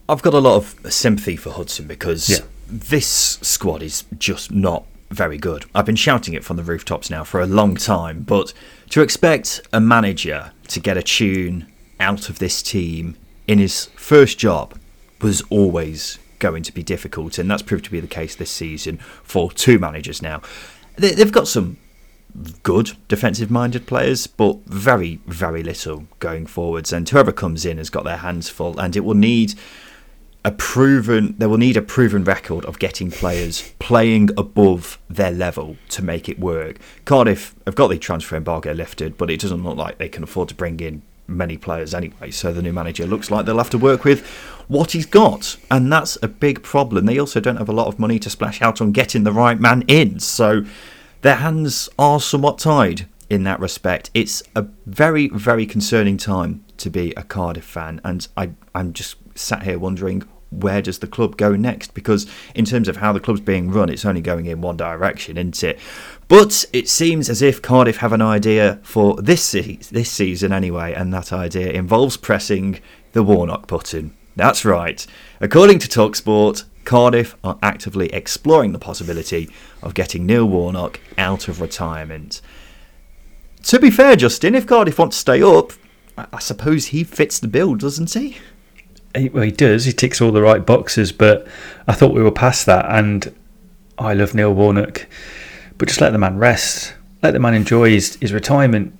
I've 0.10 0.22
got 0.22 0.34
a 0.34 0.40
lot 0.40 0.58
of 0.58 0.94
sympathy 0.94 1.36
for 1.36 1.52
Hudson 1.52 1.88
because 1.88 2.30
yeah. 2.30 2.40
this 2.68 3.08
squad 3.42 3.82
is 3.82 4.04
just 4.18 4.52
not 4.52 4.86
very 5.10 5.38
good. 5.38 5.66
I've 5.74 5.86
been 5.86 5.96
shouting 5.96 6.34
it 6.34 6.44
from 6.44 6.58
the 6.58 6.64
rooftops 6.64 7.10
now 7.10 7.24
for 7.24 7.40
a 7.40 7.46
long 7.46 7.76
time, 7.76 8.24
but 8.24 8.54
to 8.90 9.02
expect 9.02 9.62
a 9.72 9.80
manager 9.80 10.52
to 10.68 10.80
get 10.80 10.98
a 10.98 11.04
tune 11.04 11.68
out 12.00 12.30
of 12.30 12.40
this 12.40 12.62
team 12.62 13.16
in 13.48 13.60
his 13.60 13.86
first 13.96 14.38
job 14.38 14.78
was 15.22 15.42
always 15.50 16.20
going 16.40 16.64
to 16.64 16.74
be 16.74 16.84
difficult, 16.84 17.38
and 17.38 17.50
that's 17.50 17.62
proved 17.62 17.86
to 17.86 17.92
be 17.92 18.00
the 18.00 18.08
case 18.08 18.36
this 18.36 18.52
season 18.52 18.98
for 19.24 19.52
two 19.52 19.80
managers 19.80 20.22
now. 20.22 20.42
They've 20.98 21.32
got 21.32 21.48
some 21.48 21.78
good 22.64 22.92
defensive 23.08 23.50
minded 23.52 23.86
players, 23.88 24.28
but 24.28 24.58
very, 24.66 25.20
very 25.28 25.64
little 25.64 26.08
going 26.20 26.46
forwards. 26.46 26.92
And 26.92 27.08
whoever 27.08 27.32
comes 27.32 27.66
in 27.66 27.78
has 27.78 27.90
got 27.90 28.04
their 28.04 28.18
hands 28.18 28.50
full, 28.50 28.80
and 28.80 28.96
it 28.96 29.02
will 29.02 29.14
need 29.16 29.54
a 30.46 30.52
proven 30.52 31.36
they 31.38 31.48
will 31.48 31.58
need 31.58 31.78
a 31.78 31.82
proven 31.82 32.24
record 32.24 32.66
of 32.66 32.80
getting 32.80 33.10
players 33.10 33.74
playing 33.80 34.30
above 34.38 35.00
their 35.10 35.32
level 35.32 35.78
to 35.90 36.04
make 36.04 36.28
it 36.28 36.40
work. 36.40 36.78
Cardiff 37.06 37.56
have 37.66 37.76
got 37.76 37.88
the 37.88 37.98
transfer 37.98 38.36
embargo 38.36 38.74
lifted, 38.74 39.18
but 39.18 39.30
it 39.30 39.40
doesn't 39.40 39.64
look 39.64 39.78
like 39.78 39.98
they 39.98 40.10
can 40.10 40.24
afford 40.24 40.50
to 40.50 40.56
bring 40.56 40.80
in 40.80 41.02
many 41.28 41.58
players 41.58 41.94
anyway. 41.94 42.32
So 42.32 42.52
the 42.52 42.62
new 42.62 42.74
manager 42.74 43.06
looks 43.06 43.32
like 43.32 43.46
they'll 43.46 43.58
have 43.58 43.70
to 43.72 43.78
work 43.78 44.04
with 44.04 44.26
what 44.68 44.92
he's 44.92 45.06
got, 45.06 45.58
and 45.72 45.92
that's 45.92 46.18
a 46.22 46.28
big 46.28 46.64
problem. 46.64 47.06
They 47.06 47.20
also 47.20 47.40
don't 47.40 47.58
have 47.58 47.70
a 47.70 47.74
lot 47.74 47.88
of 47.88 48.00
money 48.00 48.20
to 48.20 48.30
splash 48.30 48.62
out 48.62 48.82
on 48.82 48.92
getting 48.92 49.24
the 49.24 49.32
right 49.32 49.60
man 49.60 49.84
in. 49.88 50.20
So 50.20 50.66
their 51.22 51.36
hands 51.36 51.90
are 51.98 52.20
somewhat 52.20 52.60
tied 52.60 53.08
in 53.30 53.44
that 53.44 53.60
respect. 53.60 54.12
It's 54.14 54.44
a 54.56 54.66
very, 54.86 55.30
very 55.30 55.66
concerning 55.66 56.18
time 56.18 56.64
to 56.78 56.90
be 56.90 57.14
a 57.16 57.24
Cardiff 57.24 57.64
fan, 57.64 58.02
and 58.04 58.28
I, 58.36 58.52
I'm 58.76 58.92
just 58.94 59.16
sat 59.36 59.64
here 59.64 59.80
wondering 59.80 60.24
where 60.62 60.82
does 60.82 61.00
the 61.00 61.08
club 61.08 61.38
go 61.38 61.56
next? 61.56 61.94
Because 61.94 62.30
in 62.56 62.66
terms 62.66 62.88
of 62.88 62.98
how 62.98 63.14
the 63.14 63.20
club's 63.20 63.42
being 63.42 63.72
run, 63.72 63.90
it's 63.90 64.06
only 64.06 64.22
going 64.22 64.46
in 64.46 64.62
one 64.62 64.78
direction, 64.78 65.38
isn't 65.38 65.64
it? 65.64 65.80
But 66.28 66.66
it 66.74 66.90
seems 66.90 67.30
as 67.30 67.42
if 67.42 67.62
Cardiff 67.62 67.98
have 67.98 68.14
an 68.14 68.22
idea 68.22 68.80
for 68.84 69.16
this 69.22 69.44
se- 69.44 69.80
this 69.92 70.12
season 70.12 70.52
anyway, 70.52 70.94
and 70.94 71.14
that 71.14 71.34
idea 71.34 71.72
involves 71.72 72.18
pressing 72.18 72.80
the 73.14 73.24
Warnock 73.24 73.68
button. 73.68 74.16
That's 74.36 74.66
right. 74.66 75.06
According 75.40 75.80
to 75.80 75.88
Talksport, 75.88 76.64
Cardiff 76.86 77.36
are 77.44 77.58
actively 77.62 78.12
exploring 78.14 78.72
the 78.72 78.80
possibility 78.80 79.50
of 79.82 79.94
getting 79.94 80.26
Neil 80.26 80.46
Warnock 80.46 81.00
out 81.18 81.48
of 81.48 81.62
retirement. 81.62 82.42
To 83.64 83.80
be 83.80 83.92
fair, 83.92 84.16
Justin, 84.16 84.56
if 84.56 84.68
Cardiff 84.68 85.00
want 85.00 85.14
to 85.14 85.18
stay 85.18 85.42
up, 85.42 85.72
I 86.18 86.40
suppose 86.40 86.88
he 86.88 87.04
fits 87.04 87.40
the 87.40 87.48
bill, 87.48 87.76
doesn't 87.76 88.14
he? 88.14 88.38
He? 89.16 89.30
Well, 89.30 89.44
he 89.44 89.52
does. 89.52 89.86
He 89.86 89.92
ticks 89.92 90.22
all 90.22 90.32
the 90.32 90.42
right 90.42 90.66
boxes, 90.66 91.12
but 91.12 91.48
I 91.88 91.94
thought 91.94 92.14
we 92.14 92.24
were 92.24 92.32
past 92.32 92.66
that. 92.66 92.86
And 92.90 93.34
I 93.98 94.14
love 94.14 94.34
Neil 94.34 94.54
Warnock, 94.54 95.08
but 95.78 95.88
just 95.88 96.02
let 96.02 96.12
the 96.12 96.18
man 96.18 96.38
rest. 96.38 96.94
Let 97.22 97.32
the 97.32 97.40
man 97.40 97.54
enjoy 97.54 97.92
his, 97.92 98.16
his 98.16 98.34
retirement. 98.34 98.98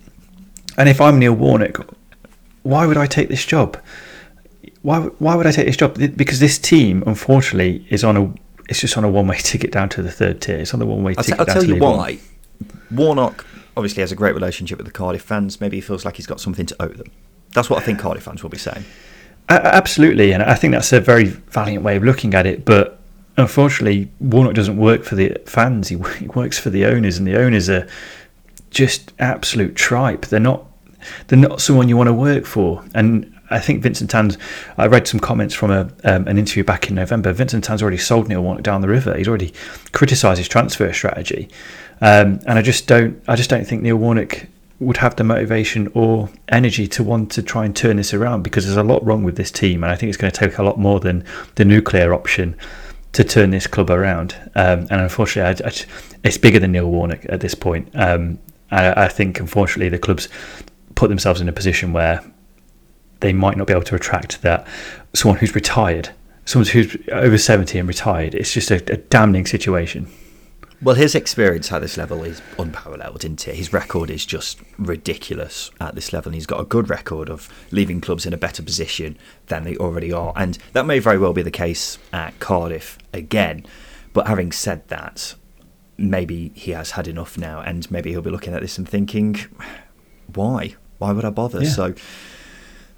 And 0.78 0.88
if 0.88 1.00
I'm 1.00 1.18
Neil 1.18 1.34
Warnock, 1.34 1.94
why 2.62 2.86
would 2.86 2.96
I 2.96 3.06
take 3.06 3.28
this 3.28 3.44
job? 3.44 3.76
why 4.84 5.00
why 5.00 5.34
would 5.34 5.46
I 5.46 5.50
take 5.50 5.66
this 5.66 5.78
job? 5.78 5.98
Because 6.14 6.40
this 6.40 6.58
team, 6.58 7.02
unfortunately, 7.06 7.86
is 7.88 8.04
on 8.04 8.16
a 8.18 8.32
it's 8.68 8.80
just 8.80 8.96
on 8.98 9.04
a 9.04 9.08
one 9.08 9.26
way 9.26 9.38
ticket 9.42 9.72
down 9.72 9.88
to 9.90 10.02
the 10.02 10.12
third 10.12 10.42
tier. 10.42 10.58
It's 10.58 10.74
on 10.74 10.80
the 10.80 10.86
one 10.86 11.02
way 11.02 11.14
ticket. 11.14 11.26
T- 11.26 11.38
I'll 11.38 11.46
tell 11.46 11.64
you 11.64 11.76
why. 11.76 12.18
Warnock 12.90 13.46
obviously 13.78 14.02
has 14.02 14.12
a 14.12 14.14
great 14.14 14.34
relationship 14.34 14.76
with 14.76 14.86
the 14.86 14.92
Cardiff 14.92 15.22
fans. 15.22 15.58
Maybe 15.60 15.78
he 15.78 15.80
feels 15.80 16.04
like 16.04 16.16
he's 16.16 16.26
got 16.26 16.38
something 16.38 16.66
to 16.66 16.76
owe 16.80 16.88
them. 16.88 17.10
That's 17.54 17.70
what 17.70 17.82
I 17.82 17.84
think 17.84 17.98
Cardiff 17.98 18.24
fans 18.24 18.42
will 18.42 18.50
be 18.50 18.58
saying. 18.58 18.84
Absolutely, 19.48 20.32
and 20.32 20.42
I 20.42 20.54
think 20.54 20.72
that's 20.72 20.92
a 20.92 21.00
very 21.00 21.24
valiant 21.24 21.84
way 21.84 21.96
of 21.96 22.04
looking 22.04 22.34
at 22.34 22.46
it. 22.46 22.64
But 22.64 22.98
unfortunately, 23.36 24.10
Warnock 24.18 24.54
doesn't 24.54 24.76
work 24.76 25.04
for 25.04 25.14
the 25.16 25.36
fans; 25.46 25.88
he, 25.88 25.96
works 26.34 26.58
for 26.58 26.70
the 26.70 26.86
owners, 26.86 27.18
and 27.18 27.26
the 27.26 27.38
owners 27.38 27.68
are 27.68 27.86
just 28.70 29.12
absolute 29.18 29.76
tripe. 29.76 30.26
They're 30.26 30.40
not 30.40 30.66
they're 31.26 31.38
not 31.38 31.60
someone 31.60 31.88
you 31.88 31.96
want 31.96 32.08
to 32.08 32.14
work 32.14 32.46
for. 32.46 32.84
And 32.94 33.34
I 33.50 33.58
think 33.58 33.82
Vincent 33.82 34.10
Tan's. 34.10 34.38
I 34.78 34.86
read 34.86 35.06
some 35.06 35.20
comments 35.20 35.54
from 35.54 35.70
a, 35.70 35.90
um, 36.04 36.26
an 36.26 36.38
interview 36.38 36.64
back 36.64 36.88
in 36.88 36.94
November. 36.94 37.32
Vincent 37.32 37.64
Tan's 37.64 37.82
already 37.82 37.98
sold 37.98 38.28
Neil 38.28 38.42
Warnock 38.42 38.62
down 38.62 38.80
the 38.80 38.88
river. 38.88 39.16
He's 39.16 39.28
already 39.28 39.52
criticised 39.92 40.38
his 40.38 40.48
transfer 40.48 40.92
strategy, 40.92 41.48
um, 42.00 42.40
and 42.46 42.58
I 42.58 42.62
just 42.62 42.86
don't. 42.86 43.22
I 43.28 43.36
just 43.36 43.50
don't 43.50 43.66
think 43.66 43.82
Neil 43.82 43.96
Warnock 43.96 44.46
would 44.80 44.98
have 44.98 45.16
the 45.16 45.24
motivation 45.24 45.90
or 45.94 46.28
energy 46.48 46.86
to 46.88 47.02
want 47.02 47.30
to 47.32 47.42
try 47.42 47.64
and 47.64 47.74
turn 47.76 47.96
this 47.96 48.12
around 48.12 48.42
because 48.42 48.64
there's 48.64 48.76
a 48.76 48.82
lot 48.82 49.04
wrong 49.04 49.22
with 49.22 49.36
this 49.36 49.50
team, 49.50 49.84
and 49.84 49.92
I 49.92 49.96
think 49.96 50.08
it's 50.08 50.18
going 50.18 50.32
to 50.32 50.38
take 50.38 50.58
a 50.58 50.62
lot 50.62 50.78
more 50.78 51.00
than 51.00 51.24
the 51.54 51.64
nuclear 51.64 52.12
option 52.12 52.56
to 53.12 53.22
turn 53.22 53.50
this 53.50 53.66
club 53.66 53.90
around. 53.90 54.34
Um, 54.56 54.80
and 54.90 55.00
unfortunately, 55.00 55.64
I, 55.64 55.68
I, 55.68 55.72
it's 56.24 56.38
bigger 56.38 56.58
than 56.58 56.72
Neil 56.72 56.90
Warnock 56.90 57.24
at 57.28 57.40
this 57.40 57.54
point. 57.54 57.88
Um, 57.94 58.38
I, 58.70 59.04
I, 59.04 59.08
think, 59.08 59.38
unfortunately, 59.38 59.88
the 59.88 59.98
club's 59.98 60.28
put 60.96 61.08
themselves 61.08 61.40
in 61.40 61.48
a 61.48 61.52
position 61.52 61.92
where 61.92 62.24
they 63.20 63.32
might 63.32 63.56
not 63.56 63.68
be 63.68 63.72
able 63.72 63.84
to 63.84 63.94
attract 63.94 64.42
that 64.42 64.66
someone 65.14 65.38
who's 65.38 65.54
retired, 65.54 66.10
someone 66.44 66.68
who's 66.68 66.96
over 67.12 67.38
70 67.38 67.78
and 67.78 67.88
retired. 67.88 68.34
It's 68.34 68.52
just 68.52 68.70
a, 68.72 68.76
a 68.92 68.96
damning 68.96 69.46
situation. 69.46 70.08
Well, 70.84 70.96
his 70.96 71.14
experience 71.14 71.72
at 71.72 71.80
this 71.80 71.96
level 71.96 72.24
is 72.24 72.42
unparalleled, 72.58 73.24
isn't 73.24 73.48
it? 73.48 73.54
His 73.54 73.72
record 73.72 74.10
is 74.10 74.26
just 74.26 74.60
ridiculous 74.76 75.70
at 75.80 75.94
this 75.94 76.12
level, 76.12 76.28
and 76.28 76.34
he's 76.34 76.44
got 76.44 76.60
a 76.60 76.64
good 76.64 76.90
record 76.90 77.30
of 77.30 77.48
leaving 77.70 78.02
clubs 78.02 78.26
in 78.26 78.34
a 78.34 78.36
better 78.36 78.62
position 78.62 79.16
than 79.46 79.64
they 79.64 79.78
already 79.78 80.12
are. 80.12 80.34
And 80.36 80.58
that 80.74 80.84
may 80.84 80.98
very 80.98 81.16
well 81.16 81.32
be 81.32 81.40
the 81.40 81.50
case 81.50 81.98
at 82.12 82.38
Cardiff 82.38 82.98
again. 83.14 83.64
But 84.12 84.26
having 84.26 84.52
said 84.52 84.86
that, 84.88 85.34
maybe 85.96 86.52
he 86.54 86.72
has 86.72 86.90
had 86.90 87.08
enough 87.08 87.38
now, 87.38 87.60
and 87.60 87.90
maybe 87.90 88.10
he'll 88.10 88.20
be 88.20 88.28
looking 88.28 88.52
at 88.52 88.60
this 88.60 88.76
and 88.76 88.86
thinking, 88.86 89.38
why? 90.34 90.74
Why 90.98 91.12
would 91.12 91.24
I 91.24 91.30
bother? 91.30 91.62
Yeah. 91.62 91.70
So 91.70 91.94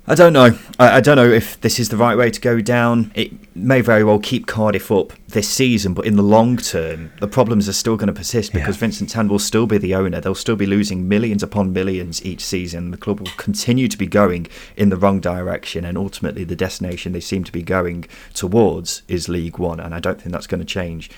I 0.09 0.15
don't 0.15 0.33
know. 0.33 0.57
I, 0.79 0.99
I, 0.99 1.01
don't 1.01 1.17
know 1.17 1.29
if 1.29 1.61
this 1.63 1.81
is 1.81 1.89
the 1.89 1.97
right 1.97 2.17
way 2.17 2.31
to 2.31 2.41
go 2.41 2.61
down. 2.61 3.11
It 3.17 3.33
may 3.57 3.81
very 3.81 4.05
well 4.05 4.21
keep 4.21 4.47
Cardiff 4.47 4.93
up 4.93 5.13
this 5.27 5.49
season, 5.49 5.95
but 5.95 6.07
in 6.07 6.15
the 6.15 6.23
long 6.23 6.59
term, 6.59 7.11
the 7.21 7.27
problems 7.27 7.69
are 7.69 7.73
still 7.73 7.97
going 7.97 8.07
to 8.07 8.13
persist 8.13 8.53
because 8.53 8.77
yeah. 8.77 8.81
Vincent 8.81 9.11
Tan 9.11 9.27
will 9.27 9.41
still 9.41 9.67
be 9.67 9.79
the 9.79 9.97
owner. 9.97 10.21
They'll 10.21 10.37
still 10.37 10.55
be 10.55 10.65
losing 10.65 11.09
millions 11.09 11.43
upon 11.43 11.73
millions 11.73 12.25
each 12.25 12.45
season. 12.45 12.93
The 12.93 12.97
club 12.97 13.19
will 13.19 13.33
continue 13.37 13.89
to 13.89 13.99
be 13.99 14.07
going 14.07 14.47
in 14.77 14.91
the 14.91 14.97
wrong 14.97 15.19
direction, 15.19 15.85
and 15.85 15.99
ultimately, 15.99 16.45
the 16.45 16.55
destination 16.55 17.13
they 17.13 17.21
seem 17.21 17.43
to 17.43 17.53
be 17.53 17.63
going 17.63 18.05
towards 18.33 19.03
is 19.09 19.29
League 19.29 19.59
One. 19.59 19.81
And 19.81 19.93
I 19.93 19.99
don't 19.99 20.21
think 20.21 20.33
that's 20.33 20.47
going 20.47 20.61
to 20.61 20.65
change 20.65 21.11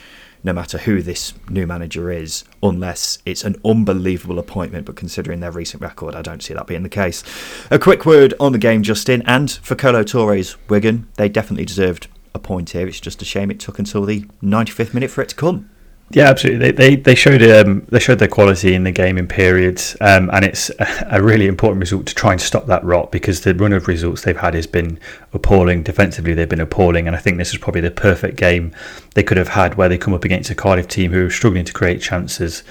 no 0.44 0.52
matter 0.52 0.78
who 0.78 1.02
this 1.02 1.34
new 1.48 1.66
manager 1.66 2.10
is, 2.10 2.44
unless 2.62 3.18
it's 3.26 3.44
an 3.44 3.56
unbelievable 3.64 4.38
appointment. 4.38 4.86
But 4.86 4.96
considering 4.96 5.40
their 5.40 5.50
recent 5.50 5.82
record, 5.82 6.14
I 6.14 6.22
don't 6.22 6.42
see 6.42 6.54
that 6.54 6.66
being 6.66 6.82
the 6.82 6.88
case. 6.88 7.22
A 7.70 7.78
quick 7.78 8.06
word 8.06 8.34
on 8.38 8.52
the 8.52 8.58
game, 8.58 8.82
Justin, 8.82 9.22
and 9.26 9.50
for 9.50 9.74
Kolo 9.74 10.02
Toure's 10.02 10.56
Wigan. 10.68 11.08
They 11.16 11.28
definitely 11.28 11.64
deserved 11.64 12.08
a 12.34 12.38
point 12.38 12.70
here. 12.70 12.86
It's 12.86 13.00
just 13.00 13.22
a 13.22 13.24
shame 13.24 13.50
it 13.50 13.60
took 13.60 13.78
until 13.78 14.04
the 14.04 14.22
95th 14.42 14.94
minute 14.94 15.10
for 15.10 15.22
it 15.22 15.30
to 15.30 15.36
come. 15.36 15.70
Yeah, 16.10 16.30
absolutely. 16.30 16.70
They 16.70 16.72
they, 16.72 16.96
they 16.96 17.14
showed 17.14 17.42
um, 17.42 17.84
they 17.90 17.98
showed 17.98 18.18
their 18.18 18.28
quality 18.28 18.74
in 18.74 18.84
the 18.84 18.90
game 18.90 19.18
in 19.18 19.28
periods, 19.28 19.94
um, 20.00 20.30
and 20.32 20.42
it's 20.42 20.70
a 20.78 21.22
really 21.22 21.46
important 21.46 21.80
result 21.80 22.06
to 22.06 22.14
try 22.14 22.32
and 22.32 22.40
stop 22.40 22.64
that 22.66 22.82
rot 22.82 23.12
because 23.12 23.42
the 23.42 23.54
run 23.54 23.74
of 23.74 23.88
results 23.88 24.22
they've 24.22 24.36
had 24.36 24.54
has 24.54 24.66
been 24.66 24.98
appalling. 25.34 25.82
Defensively, 25.82 26.32
they've 26.32 26.48
been 26.48 26.62
appalling, 26.62 27.06
and 27.06 27.14
I 27.14 27.18
think 27.18 27.36
this 27.36 27.52
is 27.52 27.58
probably 27.58 27.82
the 27.82 27.90
perfect 27.90 28.38
game 28.38 28.74
they 29.14 29.22
could 29.22 29.36
have 29.36 29.48
had 29.48 29.74
where 29.74 29.90
they 29.90 29.98
come 29.98 30.14
up 30.14 30.24
against 30.24 30.48
a 30.48 30.54
Cardiff 30.54 30.88
team 30.88 31.12
who 31.12 31.26
are 31.26 31.30
struggling 31.30 31.66
to 31.66 31.74
create 31.74 32.00
chances, 32.00 32.62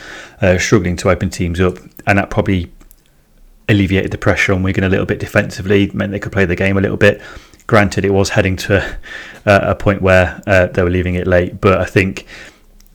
uh, 0.42 0.58
struggling 0.58 0.96
to 0.98 1.12
open 1.12 1.30
teams 1.30 1.60
up, 1.60 1.78
and 2.08 2.18
that 2.18 2.32
probably 2.32 2.72
alleviated 3.70 4.10
the 4.10 4.18
pressure 4.18 4.52
on 4.52 4.64
Wigan 4.64 4.84
a 4.84 4.90
little 4.90 5.06
bit 5.06 5.20
defensively, 5.20 5.92
meant 5.94 6.12
they 6.12 6.20
could 6.20 6.32
play 6.32 6.46
the 6.46 6.56
game 6.56 6.76
a 6.76 6.82
little 6.82 6.98
bit. 6.98 7.22
Granted, 7.68 8.04
it 8.04 8.14
was 8.14 8.30
heading 8.30 8.56
to 8.56 8.98
a, 9.46 9.72
a 9.72 9.76
point 9.76 10.02
where 10.02 10.42
uh, 10.48 10.66
they 10.68 10.82
were 10.82 10.90
leaving 10.90 11.14
it 11.14 11.28
late, 11.28 11.62
but 11.62 11.80
I 11.80 11.86
think 11.86 12.26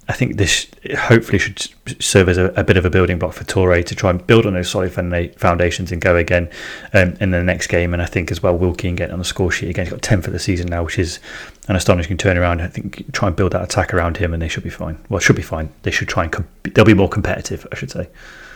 I 0.08 0.14
think 0.14 0.36
this 0.36 0.66
hopefully 0.98 1.38
should 1.38 1.68
serve 2.02 2.28
as 2.28 2.36
a, 2.36 2.46
a, 2.56 2.64
bit 2.64 2.76
of 2.76 2.84
a 2.84 2.90
building 2.90 3.20
block 3.20 3.34
for 3.34 3.44
Toure 3.44 3.84
to 3.84 3.94
try 3.94 4.10
and 4.10 4.26
build 4.26 4.46
on 4.46 4.54
those 4.54 4.68
solid 4.68 4.92
foundations 4.92 5.92
and 5.92 6.00
go 6.00 6.16
again 6.16 6.50
um, 6.92 7.16
in 7.20 7.30
the 7.30 7.42
next 7.42 7.68
game. 7.68 7.92
And 7.92 8.02
I 8.02 8.06
think 8.06 8.32
as 8.32 8.42
well, 8.42 8.58
Wilkie 8.58 8.90
getting 8.92 9.12
on 9.12 9.20
the 9.20 9.24
score 9.24 9.52
sheet 9.52 9.70
again. 9.70 9.86
He's 9.86 9.92
got 9.92 10.02
10 10.02 10.22
for 10.22 10.32
the 10.32 10.40
season 10.40 10.66
now, 10.66 10.82
which 10.82 10.98
is 10.98 11.20
an 11.68 11.76
astonishing 11.76 12.16
turnaround. 12.16 12.60
I 12.60 12.66
think 12.66 13.12
try 13.12 13.28
and 13.28 13.36
build 13.36 13.52
that 13.52 13.62
attack 13.62 13.94
around 13.94 14.16
him 14.16 14.34
and 14.34 14.42
they 14.42 14.48
should 14.48 14.64
be 14.64 14.70
fine. 14.70 14.98
Well, 15.08 15.20
should 15.20 15.36
be 15.36 15.42
fine. 15.42 15.72
They 15.82 15.92
should 15.92 16.08
try 16.08 16.24
and 16.24 16.32
comp- 16.32 16.74
they'll 16.74 16.84
be 16.84 16.94
more 16.94 17.08
competitive, 17.08 17.64
I 17.70 17.76
should 17.76 17.92
say. 17.92 18.08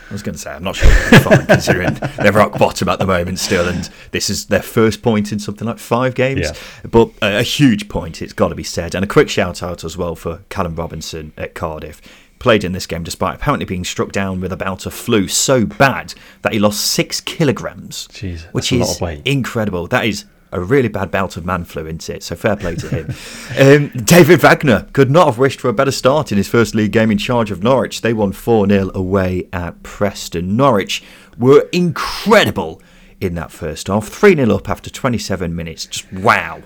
I 0.09 0.13
was 0.13 0.23
going 0.23 0.35
to 0.35 0.39
say, 0.39 0.51
I'm 0.51 0.63
not 0.63 0.75
sure 0.75 0.89
they're 1.09 1.19
fine 1.19 1.45
considering 1.45 1.93
they're 2.17 2.31
rock 2.31 2.57
bottom 2.57 2.87
at 2.87 2.99
the 2.99 3.05
moment 3.05 3.39
still, 3.39 3.67
and 3.67 3.89
this 4.11 4.29
is 4.29 4.45
their 4.45 4.61
first 4.61 5.01
point 5.01 5.31
in 5.31 5.39
something 5.39 5.67
like 5.67 5.79
five 5.79 6.15
games. 6.15 6.41
Yeah. 6.41 6.53
But 6.89 7.11
a, 7.21 7.39
a 7.39 7.43
huge 7.43 7.89
point, 7.89 8.21
it's 8.21 8.33
got 8.33 8.49
to 8.49 8.55
be 8.55 8.63
said. 8.63 8.95
And 8.95 9.03
a 9.03 9.07
quick 9.07 9.29
shout 9.29 9.61
out 9.61 9.83
as 9.83 9.97
well 9.97 10.15
for 10.15 10.41
Callum 10.49 10.75
Robinson 10.75 11.33
at 11.37 11.53
Cardiff. 11.55 12.01
Played 12.39 12.63
in 12.63 12.71
this 12.71 12.85
game 12.85 13.03
despite 13.03 13.35
apparently 13.35 13.65
being 13.65 13.83
struck 13.83 14.11
down 14.11 14.39
with 14.39 14.51
a 14.51 14.57
bout 14.57 14.85
of 14.85 14.93
flu 14.93 15.27
so 15.27 15.65
bad 15.65 16.13
that 16.43 16.53
he 16.53 16.59
lost 16.59 16.81
six 16.81 17.19
kilograms, 17.19 18.07
Jeez, 18.09 18.43
which 18.53 18.71
is 18.71 19.01
incredible. 19.25 19.87
That 19.87 20.05
is 20.05 20.25
a 20.51 20.59
really 20.59 20.87
bad 20.87 21.11
bout 21.11 21.37
of 21.37 21.45
man 21.45 21.63
flu 21.65 21.85
into 21.85 22.15
it, 22.15 22.23
so 22.23 22.35
fair 22.35 22.55
play 22.55 22.75
to 22.75 22.87
him. 22.89 23.05
um, 23.59 24.03
David 24.03 24.39
Wagner 24.41 24.87
could 24.93 25.11
not 25.11 25.25
have 25.25 25.37
wished 25.37 25.59
for 25.59 25.69
a 25.69 25.73
better 25.73 25.91
start 25.91 26.31
in 26.31 26.37
his 26.37 26.47
first 26.47 26.73
league 26.73 26.91
game 26.91 27.11
in 27.11 27.17
charge 27.17 27.51
of 27.51 27.63
Norwich. 27.63 28.01
They 28.01 28.13
won 28.13 28.31
4 28.31 28.67
0 28.67 28.91
away 28.93 29.47
at 29.51 29.83
Preston. 29.83 30.55
Norwich 30.55 31.03
were 31.37 31.67
incredible 31.71 32.81
in 33.19 33.35
that 33.35 33.51
first 33.51 33.87
half, 33.87 34.07
3 34.07 34.35
0 34.35 34.55
up 34.55 34.69
after 34.69 34.89
27 34.89 35.55
minutes. 35.55 35.85
Just 35.85 36.11
wow. 36.13 36.61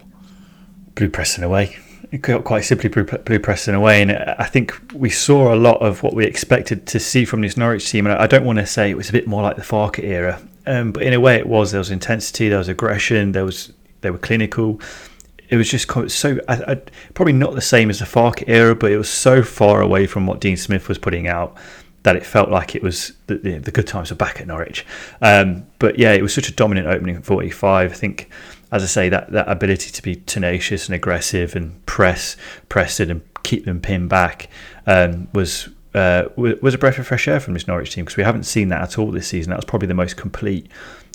Blew 0.96 1.10
Preston 1.10 1.44
away. 1.44 1.78
Quite 2.22 2.66
simply, 2.66 2.90
blew 2.90 3.40
Preston 3.40 3.74
away, 3.74 4.02
and 4.02 4.12
I 4.12 4.44
think 4.44 4.78
we 4.94 5.10
saw 5.10 5.54
a 5.54 5.56
lot 5.56 5.82
of 5.82 6.04
what 6.04 6.14
we 6.14 6.26
expected 6.26 6.86
to 6.88 7.00
see 7.00 7.24
from 7.24 7.40
this 7.40 7.56
Norwich 7.56 7.90
team. 7.90 8.06
And 8.06 8.20
I 8.20 8.28
don't 8.28 8.44
want 8.44 8.60
to 8.60 8.66
say 8.66 8.90
it 8.90 8.98
was 8.98 9.08
a 9.08 9.14
bit 9.14 9.28
more 9.28 9.42
like 9.42 9.56
the 9.56 9.62
Farke 9.62 10.04
era, 10.04 10.42
um, 10.66 10.92
but 10.92 11.04
in 11.04 11.14
a 11.14 11.20
way, 11.20 11.36
it 11.36 11.48
was. 11.48 11.72
There 11.72 11.80
was 11.80 11.92
intensity, 11.92 12.50
there 12.50 12.58
was 12.58 12.70
aggression, 12.70 13.32
there 13.32 13.46
was 13.46 13.74
they 14.02 14.12
were 14.12 14.18
clinical. 14.18 14.82
It 15.50 15.58
was 15.58 15.70
just 15.70 15.92
so 16.12 16.40
I, 16.48 16.72
I, 16.72 16.76
probably 17.14 17.34
not 17.34 17.56
the 17.56 17.62
same 17.62 17.90
as 17.90 18.00
the 18.00 18.06
Farke 18.06 18.44
era, 18.48 18.76
but 18.76 18.92
it 18.92 18.98
was 18.98 19.10
so 19.10 19.44
far 19.44 19.82
away 19.82 20.08
from 20.08 20.26
what 20.26 20.40
Dean 20.40 20.58
Smith 20.58 20.88
was 20.88 20.98
putting 20.98 21.28
out 21.28 21.58
that 22.04 22.16
it 22.16 22.26
felt 22.26 22.50
like 22.50 22.76
it 22.76 22.82
was 22.82 23.14
the, 23.28 23.36
the, 23.36 23.58
the 23.60 23.72
good 23.72 23.86
times 23.86 24.10
were 24.10 24.16
back 24.16 24.42
at 24.42 24.48
Norwich. 24.48 24.86
Um, 25.22 25.68
but 25.78 26.00
yeah, 26.00 26.14
it 26.14 26.22
was 26.22 26.34
such 26.34 26.50
a 26.50 26.54
dominant 26.54 26.88
opening 26.88 27.16
at 27.16 27.26
45. 27.26 27.92
I 27.92 27.94
think, 27.94 28.30
as 28.72 28.82
I 28.82 28.88
say, 28.88 29.10
that, 29.10 29.32
that 29.32 29.48
ability 29.48 29.92
to 29.92 30.02
be 30.02 30.16
tenacious 30.16 30.88
and 30.88 30.96
aggressive 30.96 31.56
and 31.56 31.86
press, 31.86 32.38
press 32.70 33.00
it 33.00 33.12
and 33.12 33.22
keep 33.44 33.66
them 33.66 33.80
pinned 33.80 34.10
back 34.10 34.50
um, 34.88 35.28
was 35.34 35.70
uh, 35.94 36.30
was 36.36 36.74
a 36.74 36.78
breath 36.78 36.98
of 36.98 37.08
fresh 37.08 37.28
air 37.28 37.40
from 37.40 37.54
this 37.54 37.68
Norwich 37.68 37.94
team 37.94 38.06
because 38.06 38.18
we 38.18 38.24
haven't 38.24 38.44
seen 38.44 38.70
that 38.70 38.82
at 38.82 38.98
all 38.98 39.12
this 39.12 39.28
season. 39.28 39.50
That 39.50 39.58
was 39.58 39.66
probably 39.66 39.88
the 39.88 39.94
most 39.94 40.16
complete 40.16 40.72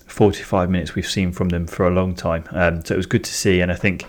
45 0.06 0.70
minutes 0.70 0.94
we've 0.94 1.08
seen 1.08 1.32
from 1.32 1.48
them 1.48 1.66
for 1.66 1.86
a 1.86 1.90
long 1.90 2.14
time. 2.14 2.44
Um, 2.50 2.84
so 2.84 2.94
it 2.94 2.96
was 2.96 3.06
good 3.06 3.24
to 3.24 3.32
see, 3.32 3.60
and 3.60 3.72
I 3.72 3.74
think 3.74 4.04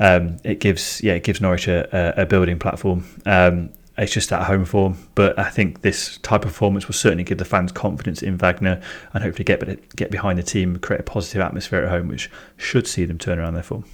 um, 0.00 0.38
it 0.44 0.60
gives 0.60 1.02
yeah 1.02 1.14
it 1.14 1.24
gives 1.24 1.40
Norwich 1.40 1.68
a, 1.68 2.20
a 2.20 2.26
building 2.26 2.58
platform. 2.58 3.04
Um, 3.26 3.70
it's 3.98 4.12
just 4.12 4.30
that 4.30 4.44
home 4.44 4.64
form, 4.64 4.96
but 5.16 5.36
I 5.38 5.50
think 5.50 5.82
this 5.82 6.18
type 6.18 6.44
of 6.44 6.52
performance 6.52 6.86
will 6.86 6.94
certainly 6.94 7.24
give 7.24 7.38
the 7.38 7.44
fans 7.44 7.72
confidence 7.72 8.22
in 8.22 8.36
Wagner 8.36 8.80
and 9.12 9.24
hopefully 9.24 9.44
get 9.44 9.94
get 9.96 10.10
behind 10.10 10.38
the 10.38 10.42
team, 10.42 10.78
create 10.78 11.00
a 11.00 11.04
positive 11.04 11.42
atmosphere 11.42 11.82
at 11.82 11.90
home, 11.90 12.08
which 12.08 12.30
should 12.56 12.86
see 12.86 13.04
them 13.04 13.18
turn 13.18 13.38
around 13.38 13.54
their 13.54 13.62
form. 13.62 13.84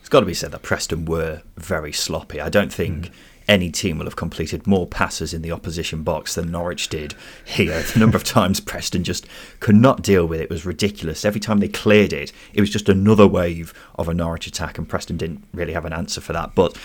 It's 0.00 0.08
got 0.08 0.20
to 0.20 0.26
be 0.26 0.34
said 0.34 0.52
that 0.52 0.62
Preston 0.62 1.04
were 1.06 1.42
very 1.56 1.92
sloppy. 1.92 2.40
I 2.40 2.48
don't 2.48 2.72
think. 2.72 3.06
Mm 3.06 3.12
any 3.48 3.70
team 3.70 3.98
will 3.98 4.06
have 4.06 4.16
completed 4.16 4.66
more 4.66 4.86
passes 4.86 5.34
in 5.34 5.42
the 5.42 5.52
opposition 5.52 6.02
box 6.02 6.34
than 6.34 6.50
Norwich 6.50 6.88
did 6.88 7.14
here. 7.44 7.82
The 7.82 7.98
number 7.98 8.16
of 8.16 8.24
times 8.24 8.60
Preston 8.60 9.04
just 9.04 9.26
could 9.60 9.76
not 9.76 10.02
deal 10.02 10.26
with 10.26 10.40
it 10.40 10.50
was 10.50 10.66
ridiculous. 10.66 11.24
Every 11.24 11.40
time 11.40 11.60
they 11.60 11.68
cleared 11.68 12.12
it, 12.12 12.32
it 12.52 12.60
was 12.60 12.70
just 12.70 12.88
another 12.88 13.26
wave 13.26 13.74
of 13.96 14.08
a 14.08 14.14
Norwich 14.14 14.46
attack, 14.46 14.78
and 14.78 14.88
Preston 14.88 15.16
didn't 15.16 15.44
really 15.52 15.72
have 15.72 15.84
an 15.84 15.92
answer 15.92 16.20
for 16.20 16.32
that. 16.32 16.54
But 16.54 16.76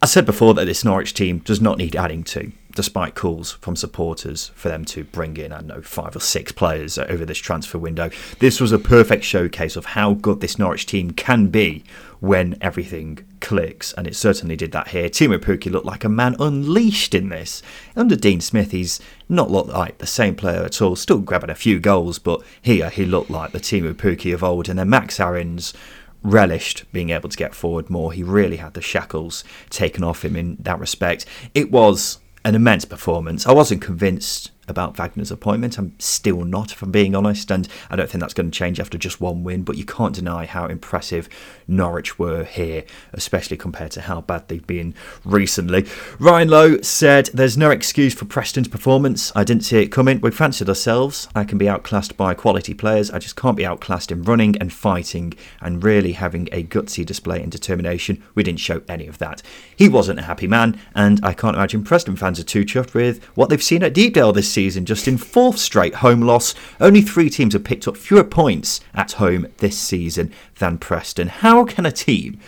I 0.00 0.06
said 0.06 0.26
before 0.26 0.54
that 0.54 0.64
this 0.64 0.84
Norwich 0.84 1.14
team 1.14 1.38
does 1.38 1.60
not 1.60 1.78
need 1.78 1.94
adding 1.94 2.24
to 2.24 2.52
despite 2.74 3.14
calls 3.14 3.52
from 3.52 3.76
supporters 3.76 4.50
for 4.54 4.68
them 4.68 4.84
to 4.86 5.04
bring 5.04 5.36
in, 5.36 5.52
I 5.52 5.58
don't 5.58 5.66
know, 5.66 5.82
five 5.82 6.16
or 6.16 6.20
six 6.20 6.52
players 6.52 6.98
over 6.98 7.24
this 7.24 7.38
transfer 7.38 7.78
window. 7.78 8.10
This 8.38 8.60
was 8.60 8.72
a 8.72 8.78
perfect 8.78 9.24
showcase 9.24 9.76
of 9.76 9.86
how 9.86 10.14
good 10.14 10.40
this 10.40 10.58
Norwich 10.58 10.86
team 10.86 11.10
can 11.10 11.48
be 11.48 11.84
when 12.20 12.56
everything 12.60 13.26
clicks, 13.42 13.92
and 13.92 14.06
it 14.06 14.16
certainly 14.16 14.56
did 14.56 14.72
that 14.72 14.88
here. 14.88 15.10
Teemu 15.10 15.38
Pukki 15.38 15.70
looked 15.70 15.84
like 15.84 16.04
a 16.04 16.08
man 16.08 16.34
unleashed 16.38 17.14
in 17.14 17.28
this. 17.28 17.62
Under 17.94 18.16
Dean 18.16 18.40
Smith, 18.40 18.70
he's 18.70 18.98
not 19.28 19.50
looked 19.50 19.68
like 19.68 19.98
the 19.98 20.06
same 20.06 20.34
player 20.34 20.62
at 20.62 20.80
all, 20.80 20.96
still 20.96 21.18
grabbing 21.18 21.50
a 21.50 21.54
few 21.54 21.78
goals, 21.78 22.18
but 22.18 22.40
here 22.62 22.88
he 22.88 23.04
looked 23.04 23.28
like 23.28 23.52
the 23.52 23.60
Teemu 23.60 23.92
Pukki 23.92 24.32
of 24.32 24.42
old, 24.42 24.70
and 24.70 24.78
then 24.78 24.88
Max 24.88 25.20
Aarons 25.20 25.74
relished 26.22 26.84
being 26.92 27.10
able 27.10 27.28
to 27.28 27.36
get 27.36 27.54
forward 27.54 27.90
more. 27.90 28.12
He 28.12 28.22
really 28.22 28.56
had 28.56 28.74
the 28.74 28.80
shackles 28.80 29.44
taken 29.68 30.04
off 30.04 30.24
him 30.24 30.36
in 30.36 30.56
that 30.60 30.78
respect. 30.78 31.26
It 31.52 31.70
was 31.70 32.18
an 32.44 32.54
immense 32.54 32.84
performance. 32.84 33.46
I 33.46 33.52
wasn't 33.52 33.82
convinced 33.82 34.50
about 34.68 34.96
Wagner's 34.96 35.30
appointment. 35.30 35.78
I'm 35.78 35.94
still 35.98 36.44
not, 36.44 36.72
if 36.72 36.82
I'm 36.82 36.90
being 36.90 37.14
honest, 37.14 37.50
and 37.50 37.68
I 37.90 37.96
don't 37.96 38.08
think 38.08 38.20
that's 38.20 38.34
going 38.34 38.50
to 38.50 38.56
change 38.56 38.80
after 38.80 38.98
just 38.98 39.20
one 39.20 39.44
win. 39.44 39.62
But 39.62 39.76
you 39.76 39.84
can't 39.84 40.14
deny 40.14 40.46
how 40.46 40.66
impressive 40.66 41.28
Norwich 41.76 42.18
were 42.18 42.44
here, 42.44 42.84
especially 43.12 43.56
compared 43.56 43.90
to 43.92 44.02
how 44.02 44.20
bad 44.20 44.48
they've 44.48 44.66
been 44.66 44.94
recently. 45.24 45.86
Ryan 46.18 46.48
Lowe 46.48 46.80
said, 46.82 47.30
There's 47.32 47.56
no 47.56 47.70
excuse 47.70 48.14
for 48.14 48.24
Preston's 48.24 48.68
performance. 48.68 49.32
I 49.34 49.44
didn't 49.44 49.64
see 49.64 49.78
it 49.78 49.88
coming. 49.88 50.20
We 50.20 50.30
fancied 50.30 50.68
ourselves. 50.68 51.28
I 51.34 51.44
can 51.44 51.58
be 51.58 51.68
outclassed 51.68 52.16
by 52.16 52.34
quality 52.34 52.74
players. 52.74 53.10
I 53.10 53.18
just 53.18 53.36
can't 53.36 53.56
be 53.56 53.66
outclassed 53.66 54.12
in 54.12 54.22
running 54.22 54.56
and 54.58 54.72
fighting 54.72 55.34
and 55.60 55.82
really 55.82 56.12
having 56.12 56.48
a 56.52 56.62
gutsy 56.62 57.04
display 57.04 57.42
and 57.42 57.50
determination. 57.50 58.22
We 58.34 58.42
didn't 58.42 58.60
show 58.60 58.82
any 58.88 59.06
of 59.06 59.18
that. 59.18 59.42
He 59.74 59.88
wasn't 59.88 60.20
a 60.20 60.24
happy 60.24 60.46
man, 60.46 60.78
and 60.94 61.20
I 61.24 61.32
can't 61.32 61.56
imagine 61.56 61.84
Preston 61.84 62.16
fans 62.16 62.38
are 62.38 62.44
too 62.44 62.64
chuffed 62.64 62.94
with 62.94 63.24
what 63.34 63.48
they've 63.48 63.62
seen 63.62 63.82
at 63.82 63.94
Deepdale 63.94 64.32
this 64.32 64.48
season, 64.48 64.84
just 64.84 65.08
in 65.08 65.16
fourth 65.16 65.58
straight 65.58 65.96
home 65.96 66.22
loss. 66.22 66.54
Only 66.80 67.02
three 67.02 67.30
teams 67.30 67.54
have 67.54 67.64
picked 67.64 67.88
up 67.88 67.96
fewer 67.96 68.24
points 68.24 68.80
at 68.94 69.12
home 69.12 69.46
this 69.58 69.78
season 69.78 70.32
than 70.58 70.78
Preston. 70.78 71.28
How 71.28 71.61
can 71.64 71.86
a 71.86 71.92
team 71.92 72.38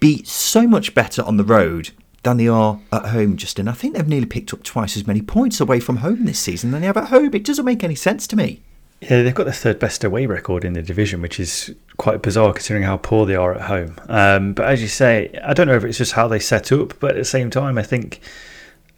be 0.00 0.22
so 0.24 0.66
much 0.66 0.94
better 0.94 1.22
on 1.22 1.36
the 1.36 1.44
road 1.44 1.90
than 2.22 2.36
they 2.36 2.48
are 2.48 2.80
at 2.92 3.06
home, 3.06 3.36
Justin? 3.36 3.68
I 3.68 3.72
think 3.72 3.96
they've 3.96 4.08
nearly 4.08 4.26
picked 4.26 4.52
up 4.52 4.62
twice 4.62 4.96
as 4.96 5.06
many 5.06 5.22
points 5.22 5.60
away 5.60 5.80
from 5.80 5.98
home 5.98 6.24
this 6.24 6.38
season 6.38 6.70
than 6.70 6.80
they 6.80 6.86
have 6.86 6.96
at 6.96 7.08
home. 7.08 7.34
It 7.34 7.44
doesn't 7.44 7.64
make 7.64 7.84
any 7.84 7.94
sense 7.94 8.26
to 8.28 8.36
me. 8.36 8.62
Yeah, 9.00 9.22
they've 9.22 9.34
got 9.34 9.46
the 9.46 9.52
third 9.52 9.78
best 9.78 10.02
away 10.02 10.26
record 10.26 10.64
in 10.64 10.72
the 10.72 10.82
division, 10.82 11.22
which 11.22 11.38
is 11.38 11.72
quite 11.98 12.20
bizarre 12.20 12.52
considering 12.52 12.82
how 12.82 12.96
poor 12.96 13.26
they 13.26 13.36
are 13.36 13.54
at 13.54 13.62
home. 13.62 13.94
Um, 14.08 14.54
but 14.54 14.66
as 14.66 14.82
you 14.82 14.88
say, 14.88 15.38
I 15.44 15.54
don't 15.54 15.68
know 15.68 15.76
if 15.76 15.84
it's 15.84 15.98
just 15.98 16.12
how 16.12 16.26
they 16.26 16.40
set 16.40 16.72
up, 16.72 16.98
but 16.98 17.12
at 17.12 17.16
the 17.16 17.24
same 17.24 17.48
time, 17.48 17.78
I 17.78 17.84
think 17.84 18.20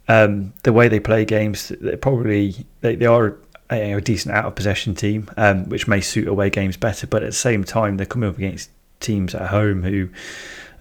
um, 0.07 0.53
the 0.63 0.73
way 0.73 0.87
they 0.87 0.99
play 0.99 1.23
games, 1.23 1.71
they 1.79 1.95
probably 1.95 2.65
they, 2.81 2.95
they 2.95 3.05
are 3.05 3.37
a, 3.69 3.93
a, 3.93 4.01
decent 4.01 4.35
out 4.35 4.45
of 4.45 4.55
possession 4.55 4.95
team, 4.95 5.29
um, 5.37 5.69
which 5.69 5.87
may 5.87 6.01
suit 6.01 6.27
away 6.27 6.49
games 6.49 6.77
better. 6.77 7.05
But 7.05 7.21
at 7.21 7.27
the 7.27 7.35
same 7.35 7.63
time, 7.63 7.97
they're 7.97 8.07
coming 8.07 8.29
up 8.29 8.37
against 8.37 8.71
teams 9.01 9.35
at 9.35 9.49
home 9.49 9.83
who. 9.83 10.09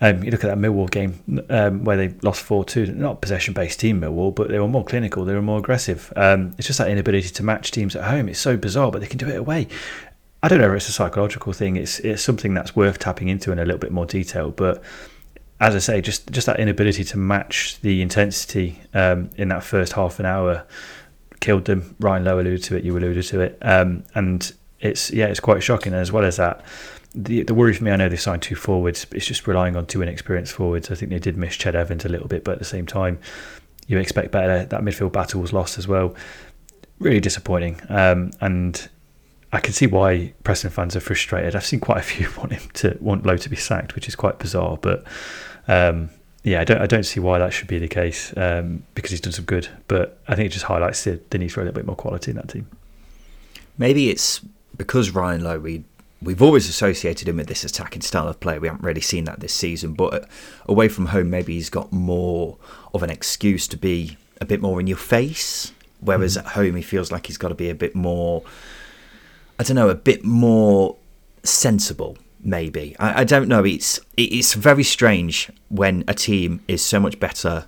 Um, 0.02 0.24
you 0.24 0.30
look 0.30 0.42
at 0.42 0.46
that 0.46 0.56
Millwall 0.56 0.90
game 0.90 1.44
um, 1.50 1.84
where 1.84 1.98
they 1.98 2.08
lost 2.22 2.40
4 2.40 2.64
2. 2.64 2.86
Not 2.86 3.20
possession 3.20 3.52
based 3.52 3.80
team, 3.80 4.00
Millwall, 4.00 4.34
but 4.34 4.48
they 4.48 4.58
were 4.58 4.66
more 4.66 4.82
clinical, 4.82 5.26
they 5.26 5.34
were 5.34 5.42
more 5.42 5.58
aggressive. 5.58 6.10
Um, 6.16 6.54
it's 6.56 6.66
just 6.66 6.78
that 6.78 6.88
inability 6.88 7.28
to 7.28 7.42
match 7.42 7.70
teams 7.70 7.94
at 7.94 8.04
home. 8.04 8.30
It's 8.30 8.40
so 8.40 8.56
bizarre, 8.56 8.90
but 8.90 9.02
they 9.02 9.06
can 9.06 9.18
do 9.18 9.28
it 9.28 9.36
away. 9.36 9.68
I 10.42 10.48
don't 10.48 10.58
know 10.58 10.70
if 10.70 10.76
it's 10.76 10.88
a 10.88 10.92
psychological 10.92 11.52
thing. 11.52 11.76
It's 11.76 12.00
it's 12.00 12.22
something 12.22 12.54
that's 12.54 12.74
worth 12.74 12.98
tapping 12.98 13.28
into 13.28 13.52
in 13.52 13.58
a 13.58 13.64
little 13.64 13.78
bit 13.78 13.92
more 13.92 14.06
detail. 14.06 14.50
But 14.50 14.82
as 15.60 15.76
I 15.76 15.78
say, 15.78 16.00
just 16.00 16.30
just 16.30 16.46
that 16.46 16.58
inability 16.58 17.04
to 17.04 17.18
match 17.18 17.78
the 17.82 18.00
intensity 18.00 18.80
um, 18.94 19.30
in 19.36 19.48
that 19.48 19.62
first 19.62 19.92
half 19.92 20.18
an 20.18 20.26
hour 20.26 20.66
killed 21.40 21.66
them. 21.66 21.94
Ryan 22.00 22.24
Lowe 22.24 22.40
alluded 22.40 22.62
to 22.64 22.76
it. 22.76 22.84
You 22.84 22.96
alluded 22.96 23.24
to 23.26 23.40
it, 23.40 23.58
um, 23.60 24.04
and 24.14 24.50
it's 24.80 25.10
yeah, 25.10 25.26
it's 25.26 25.40
quite 25.40 25.62
shocking. 25.62 25.92
As 25.92 26.12
well 26.12 26.24
as 26.24 26.36
that, 26.36 26.64
the 27.14 27.42
the 27.42 27.54
worry 27.54 27.74
for 27.74 27.84
me, 27.84 27.90
I 27.90 27.96
know 27.96 28.08
they 28.08 28.16
signed 28.16 28.42
two 28.42 28.54
forwards. 28.54 29.06
It's 29.12 29.26
just 29.26 29.46
relying 29.46 29.76
on 29.76 29.86
two 29.86 30.02
inexperienced 30.02 30.52
forwards. 30.52 30.90
I 30.90 30.94
think 30.94 31.10
they 31.10 31.18
did 31.18 31.36
miss 31.36 31.56
Ched 31.56 31.74
Evans 31.74 32.04
a 32.04 32.08
little 32.08 32.28
bit, 32.28 32.44
but 32.44 32.52
at 32.52 32.58
the 32.58 32.64
same 32.64 32.86
time, 32.86 33.18
you 33.86 33.98
expect 33.98 34.30
better. 34.30 34.64
That 34.64 34.82
midfield 34.82 35.12
battle 35.12 35.40
was 35.40 35.52
lost 35.52 35.78
as 35.78 35.88
well. 35.88 36.14
Really 36.98 37.20
disappointing. 37.20 37.80
Um, 37.88 38.30
and 38.40 38.88
I 39.52 39.60
can 39.60 39.72
see 39.72 39.86
why 39.86 40.32
Preston 40.44 40.70
fans 40.70 40.94
are 40.94 41.00
frustrated. 41.00 41.56
I've 41.56 41.64
seen 41.64 41.80
quite 41.80 41.98
a 41.98 42.02
few 42.02 42.28
want 42.36 42.52
him 42.52 42.70
to 42.74 42.96
want 43.00 43.26
Lowe 43.26 43.36
to 43.36 43.48
be 43.48 43.56
sacked, 43.56 43.94
which 43.94 44.08
is 44.08 44.16
quite 44.16 44.38
bizarre. 44.38 44.76
But 44.76 45.04
um, 45.66 46.10
yeah, 46.44 46.60
I 46.60 46.64
don't 46.64 46.80
I 46.80 46.86
don't 46.86 47.04
see 47.04 47.20
why 47.20 47.38
that 47.38 47.52
should 47.52 47.68
be 47.68 47.78
the 47.78 47.88
case 47.88 48.32
um, 48.36 48.84
because 48.94 49.10
he's 49.10 49.20
done 49.20 49.32
some 49.32 49.44
good. 49.44 49.68
But 49.88 50.18
I 50.28 50.34
think 50.34 50.46
it 50.46 50.52
just 50.52 50.64
highlights 50.64 51.04
the, 51.04 51.20
the 51.30 51.38
need 51.38 51.48
for 51.48 51.60
a 51.60 51.64
little 51.64 51.74
bit 51.74 51.86
more 51.86 51.96
quality 51.96 52.30
in 52.30 52.36
that 52.36 52.48
team. 52.48 52.66
Maybe 53.76 54.10
it's 54.10 54.40
because 54.80 55.10
Ryan 55.10 55.44
Lowe 55.44 55.58
we 55.58 55.84
we've 56.22 56.40
always 56.40 56.66
associated 56.66 57.28
him 57.28 57.36
with 57.36 57.48
this 57.48 57.64
attacking 57.64 58.00
style 58.00 58.26
of 58.28 58.40
play. 58.40 58.58
We 58.58 58.66
haven't 58.66 58.82
really 58.82 59.02
seen 59.02 59.24
that 59.24 59.40
this 59.40 59.52
season, 59.52 59.92
but 59.92 60.26
away 60.64 60.88
from 60.88 61.06
home, 61.06 61.28
maybe 61.28 61.52
he's 61.52 61.68
got 61.68 61.92
more 61.92 62.56
of 62.94 63.02
an 63.02 63.10
excuse 63.10 63.68
to 63.68 63.76
be 63.76 64.16
a 64.40 64.46
bit 64.46 64.62
more 64.62 64.80
in 64.80 64.86
your 64.86 64.96
face. 64.96 65.72
Whereas 66.00 66.38
mm. 66.38 66.40
at 66.40 66.46
home, 66.52 66.76
he 66.76 66.82
feels 66.82 67.12
like 67.12 67.26
he's 67.26 67.36
got 67.36 67.48
to 67.48 67.54
be 67.54 67.68
a 67.68 67.74
bit 67.74 67.94
more, 67.94 68.42
I 69.58 69.64
don't 69.64 69.76
know, 69.76 69.90
a 69.90 69.94
bit 69.94 70.24
more 70.24 70.96
sensible. 71.42 72.16
Maybe 72.42 72.96
I, 72.98 73.20
I 73.20 73.24
don't 73.24 73.48
know. 73.48 73.64
It's 73.64 74.00
it's 74.16 74.54
very 74.54 74.82
strange 74.82 75.50
when 75.68 76.04
a 76.08 76.14
team 76.14 76.62
is 76.68 76.82
so 76.82 76.98
much 76.98 77.20
better 77.20 77.66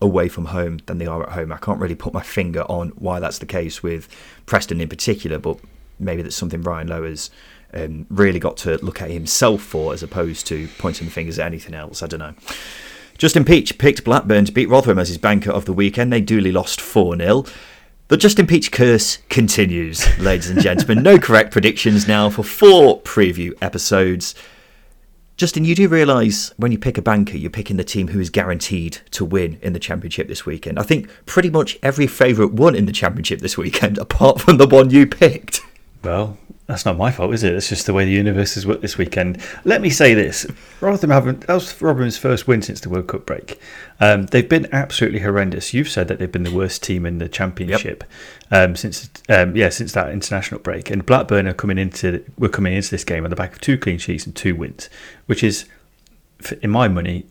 away 0.00 0.28
from 0.28 0.46
home 0.46 0.80
than 0.86 0.98
they 0.98 1.06
are 1.06 1.22
at 1.22 1.34
home. 1.34 1.52
I 1.52 1.58
can't 1.58 1.78
really 1.78 1.94
put 1.94 2.12
my 2.12 2.22
finger 2.22 2.62
on 2.62 2.88
why 2.96 3.20
that's 3.20 3.38
the 3.38 3.46
case 3.46 3.80
with 3.80 4.08
Preston 4.44 4.80
in 4.80 4.88
particular, 4.88 5.38
but 5.38 5.60
maybe 5.98 6.22
that's 6.22 6.36
something 6.36 6.62
Ryan 6.62 6.88
Lowe 6.88 7.04
has 7.04 7.30
um, 7.74 8.06
really 8.10 8.38
got 8.38 8.56
to 8.58 8.76
look 8.84 9.00
at 9.00 9.10
himself 9.10 9.62
for 9.62 9.92
as 9.92 10.02
opposed 10.02 10.46
to 10.48 10.68
pointing 10.78 11.06
the 11.06 11.12
fingers 11.12 11.38
at 11.38 11.46
anything 11.46 11.74
else. 11.74 12.02
I 12.02 12.06
don't 12.06 12.20
know. 12.20 12.34
Justin 13.18 13.44
Peach 13.44 13.78
picked 13.78 14.04
Blackburn 14.04 14.44
to 14.46 14.52
beat 14.52 14.68
Rotherham 14.68 14.98
as 14.98 15.08
his 15.08 15.18
banker 15.18 15.50
of 15.50 15.64
the 15.64 15.72
weekend. 15.72 16.12
They 16.12 16.20
duly 16.20 16.52
lost 16.52 16.80
4 16.80 17.16
0. 17.16 17.44
The 18.08 18.16
Justin 18.16 18.46
Peach 18.46 18.70
curse 18.72 19.18
continues, 19.28 20.18
ladies 20.18 20.50
and 20.50 20.60
gentlemen. 20.60 21.02
no 21.02 21.18
correct 21.18 21.50
predictions 21.50 22.06
now 22.06 22.28
for 22.28 22.42
four 22.42 23.00
preview 23.00 23.52
episodes. 23.62 24.34
Justin, 25.38 25.64
you 25.64 25.74
do 25.74 25.88
realise 25.88 26.50
when 26.58 26.72
you 26.72 26.78
pick 26.78 26.98
a 26.98 27.02
banker, 27.02 27.38
you're 27.38 27.48
picking 27.48 27.78
the 27.78 27.84
team 27.84 28.08
who 28.08 28.20
is 28.20 28.28
guaranteed 28.28 28.98
to 29.12 29.24
win 29.24 29.58
in 29.62 29.72
the 29.72 29.78
championship 29.78 30.28
this 30.28 30.44
weekend. 30.44 30.78
I 30.78 30.82
think 30.82 31.08
pretty 31.24 31.48
much 31.48 31.78
every 31.82 32.06
favourite 32.06 32.52
won 32.52 32.74
in 32.74 32.84
the 32.84 32.92
championship 32.92 33.40
this 33.40 33.56
weekend, 33.56 33.96
apart 34.06 34.40
from 34.40 34.58
the 34.58 34.68
one 34.68 34.90
you 34.90 35.06
picked. 35.06 35.62
Well, 36.02 36.36
that's 36.66 36.84
not 36.84 36.96
my 36.96 37.10
fault, 37.10 37.34
is 37.34 37.42
it? 37.42 37.54
It's 37.54 37.68
just 37.68 37.86
the 37.86 37.92
way 37.92 38.04
the 38.04 38.12
universe 38.12 38.54
has 38.54 38.66
worked 38.66 38.82
this 38.82 38.96
weekend. 38.96 39.40
Let 39.64 39.80
me 39.80 39.90
say 39.90 40.14
this: 40.14 40.46
Rotherham 40.80 41.10
haven't. 41.10 41.46
That 41.46 41.54
was 41.54 41.80
Rotherham's 41.80 42.16
first 42.16 42.48
win 42.48 42.62
since 42.62 42.80
the 42.80 42.88
World 42.88 43.08
Cup 43.08 43.26
break. 43.26 43.60
Um, 44.00 44.26
they've 44.26 44.48
been 44.48 44.68
absolutely 44.72 45.20
horrendous. 45.20 45.74
You've 45.74 45.88
said 45.88 46.08
that 46.08 46.18
they've 46.18 46.32
been 46.32 46.44
the 46.44 46.54
worst 46.54 46.82
team 46.82 47.04
in 47.04 47.18
the 47.18 47.28
Championship 47.28 48.04
yep. 48.50 48.70
um, 48.70 48.76
since, 48.76 49.10
um, 49.28 49.54
yeah, 49.54 49.68
since 49.68 49.92
that 49.92 50.10
international 50.10 50.60
break. 50.60 50.90
And 50.90 51.04
Blackburn 51.04 51.46
are 51.46 51.54
coming 51.54 51.78
into 51.78 52.24
were 52.38 52.48
coming 52.48 52.74
into 52.74 52.90
this 52.90 53.04
game 53.04 53.24
on 53.24 53.30
the 53.30 53.36
back 53.36 53.52
of 53.52 53.60
two 53.60 53.76
clean 53.76 53.98
sheets 53.98 54.24
and 54.24 54.34
two 54.34 54.54
wins, 54.54 54.88
which 55.26 55.44
is, 55.44 55.66
in 56.62 56.70
my 56.70 56.88
money, 56.88 57.26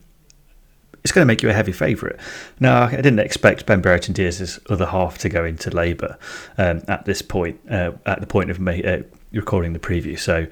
it's 1.04 1.12
going 1.12 1.24
to 1.24 1.28
make 1.28 1.42
you 1.42 1.50
a 1.50 1.54
heavy 1.54 1.72
favourite. 1.72 2.18
Now, 2.60 2.84
I 2.84 2.96
didn't 2.96 3.20
expect 3.20 3.66
Ben 3.66 3.82
Brereton 3.82 4.14
Diaz's 4.14 4.60
other 4.70 4.86
half 4.86 5.18
to 5.20 5.30
go 5.30 5.46
into 5.46 5.70
labour 5.72 6.18
um, 6.58 6.82
at 6.88 7.06
this 7.06 7.22
point, 7.22 7.60
uh, 7.70 7.92
at 8.06 8.20
the 8.20 8.28
point 8.28 8.52
of 8.52 8.60
May, 8.60 8.84
uh, 8.84 9.04
recording 9.32 9.74
the 9.74 9.80
preview. 9.80 10.18
So 10.18 10.48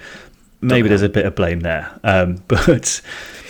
maybe 0.61 0.89
there's 0.89 1.01
a 1.01 1.09
bit 1.09 1.25
of 1.25 1.35
blame 1.35 1.59
there. 1.59 1.99
Um, 2.03 2.43
but 2.47 3.01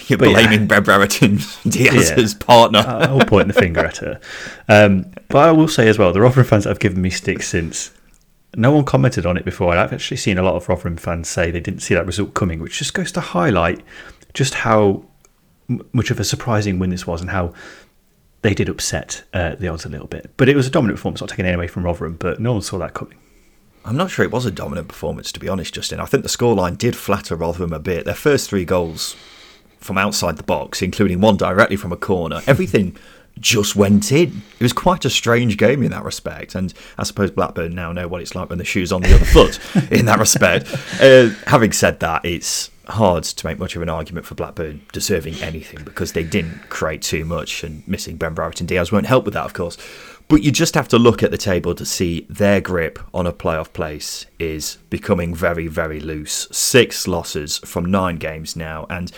you're 0.08 0.20
but 0.20 0.30
blaming 0.30 0.62
yeah. 0.62 0.66
Ben 0.66 0.84
Brereton 0.84 1.40
Diaz's 1.68 2.34
yeah. 2.34 2.46
partner. 2.46 2.84
I'll 2.86 3.26
point 3.26 3.48
the 3.48 3.54
finger 3.54 3.86
at 3.86 3.98
her. 3.98 4.20
Um, 4.68 5.12
but 5.30 5.38
I 5.38 5.52
will 5.52 5.68
say 5.68 5.88
as 5.88 5.98
well, 5.98 6.12
the 6.12 6.22
Rotherham 6.22 6.48
fans 6.48 6.66
have 6.66 6.80
given 6.80 7.02
me 7.02 7.10
sticks 7.10 7.48
since. 7.48 7.92
No 8.56 8.72
one 8.72 8.84
commented 8.84 9.26
on 9.26 9.38
it 9.38 9.46
before. 9.46 9.76
I've 9.76 9.94
actually 9.94 10.18
seen 10.18 10.38
a 10.38 10.44
lot 10.44 10.56
of 10.56 10.68
Rotherham 10.68 10.98
fans 10.98 11.30
say 11.30 11.52
they 11.52 11.60
didn't 11.60 11.82
see 11.82 11.94
that 11.94 12.06
result 12.06 12.34
coming, 12.34 12.60
which 12.60 12.80
just 12.80 12.94
goes 12.94 13.12
to 13.14 13.22
highlight 13.22 13.84
just 14.34 14.56
how 14.56 15.06
much 15.93 16.12
of 16.12 16.19
a 16.19 16.23
surprising 16.23 16.79
win 16.79 16.89
this 16.89 17.08
was 17.08 17.21
and 17.21 17.29
how 17.29 17.53
they 18.41 18.53
did 18.53 18.69
upset 18.69 19.23
uh, 19.34 19.55
the 19.55 19.67
odds 19.67 19.86
a 19.86 19.89
little 19.89 20.08
bit. 20.08 20.32
But 20.38 20.49
it 20.49 20.55
was 20.55 20.67
a 20.67 20.71
dominant 20.71 20.97
performance, 20.97 21.21
not 21.21 21.29
taking 21.29 21.45
any 21.45 21.55
away 21.55 21.67
from 21.67 21.84
Rotherham, 21.84 22.15
but 22.15 22.39
no 22.39 22.53
one 22.53 22.62
saw 22.62 22.77
that 22.79 22.93
coming. 22.93 23.17
I'm 23.86 23.97
not 23.97 24.12
sure 24.12 24.25
it 24.25 24.32
was 24.32 24.45
a 24.45 24.51
dominant 24.51 24.88
performance, 24.88 25.32
to 25.32 25.39
be 25.39 25.49
honest, 25.49 25.73
Justin. 25.73 25.99
I 25.99 26.05
think 26.05 26.23
the 26.23 26.29
scoreline 26.29 26.77
did 26.77 26.95
flatter 26.95 27.36
Rotherham 27.36 27.73
a 27.73 27.79
bit. 27.79 28.05
Their 28.05 28.13
first 28.13 28.49
three 28.49 28.65
goals 28.65 29.15
from 29.79 29.97
outside 29.97 30.38
the 30.38 30.43
box, 30.43 30.82
including 30.82 31.21
one 31.21 31.38
directly 31.38 31.77
from 31.77 31.91
a 31.91 31.97
corner, 31.97 32.41
everything 32.45 32.95
just 33.39 33.75
went 33.75 34.12
in. 34.12 34.41
It 34.60 34.63
was 34.63 34.73
quite 34.73 35.05
a 35.05 35.10
strange 35.10 35.58
game 35.58 35.82
in 35.82 35.91
that 35.91 36.03
respect. 36.03 36.55
And 36.55 36.73
I 36.97 37.03
suppose 37.03 37.32
Blackburn 37.32 37.73
now 37.73 37.91
know 37.91 38.08
what 38.08 38.21
it's 38.21 38.36
like 38.36 38.49
when 38.49 38.58
the 38.58 38.65
shoe's 38.65 38.91
on 38.91 39.01
the 39.01 39.13
other 39.13 39.25
foot 39.25 39.60
in 39.91 40.05
that 40.05 40.19
respect. 40.19 40.67
Uh, 41.01 41.29
having 41.47 41.71
said 41.71 41.99
that, 42.01 42.25
it's 42.25 42.69
hard 42.89 43.23
to 43.23 43.45
make 43.45 43.60
much 43.60 43.75
of 43.75 43.82
an 43.82 43.89
argument 43.89 44.25
for 44.25 44.36
Blackburn 44.36 44.82
deserving 44.91 45.36
anything 45.36 45.84
because 45.84 46.13
they 46.13 46.23
didn't 46.23 46.69
create 46.69 47.02
too 47.02 47.25
much, 47.25 47.63
and 47.63 47.88
missing 47.88 48.17
Ben 48.17 48.34
Brereton 48.34 48.65
Diaz 48.65 48.91
won't 48.91 49.06
help 49.06 49.25
with 49.25 49.34
that, 49.34 49.45
of 49.45 49.54
course. 49.54 49.78
But 50.28 50.43
you 50.43 50.52
just 50.52 50.75
have 50.75 50.88
to 50.89 50.99
look 50.99 51.23
at 51.23 51.32
the 51.32 51.38
table 51.38 51.73
to 51.73 51.86
see 51.86 52.28
their 52.30 52.62
grip 52.62 52.99
on 53.13 53.25
a 53.25 53.34
playoff 53.34 53.73
place 53.73 54.28
is 54.38 54.78
becoming 54.89 55.34
very, 55.34 55.67
very 55.67 55.99
loose. 55.99 56.47
Six 56.52 57.08
losses 57.08 57.58
from 57.60 57.89
nine 57.89 58.17
games 58.17 58.56
now, 58.56 58.86
and 58.89 59.12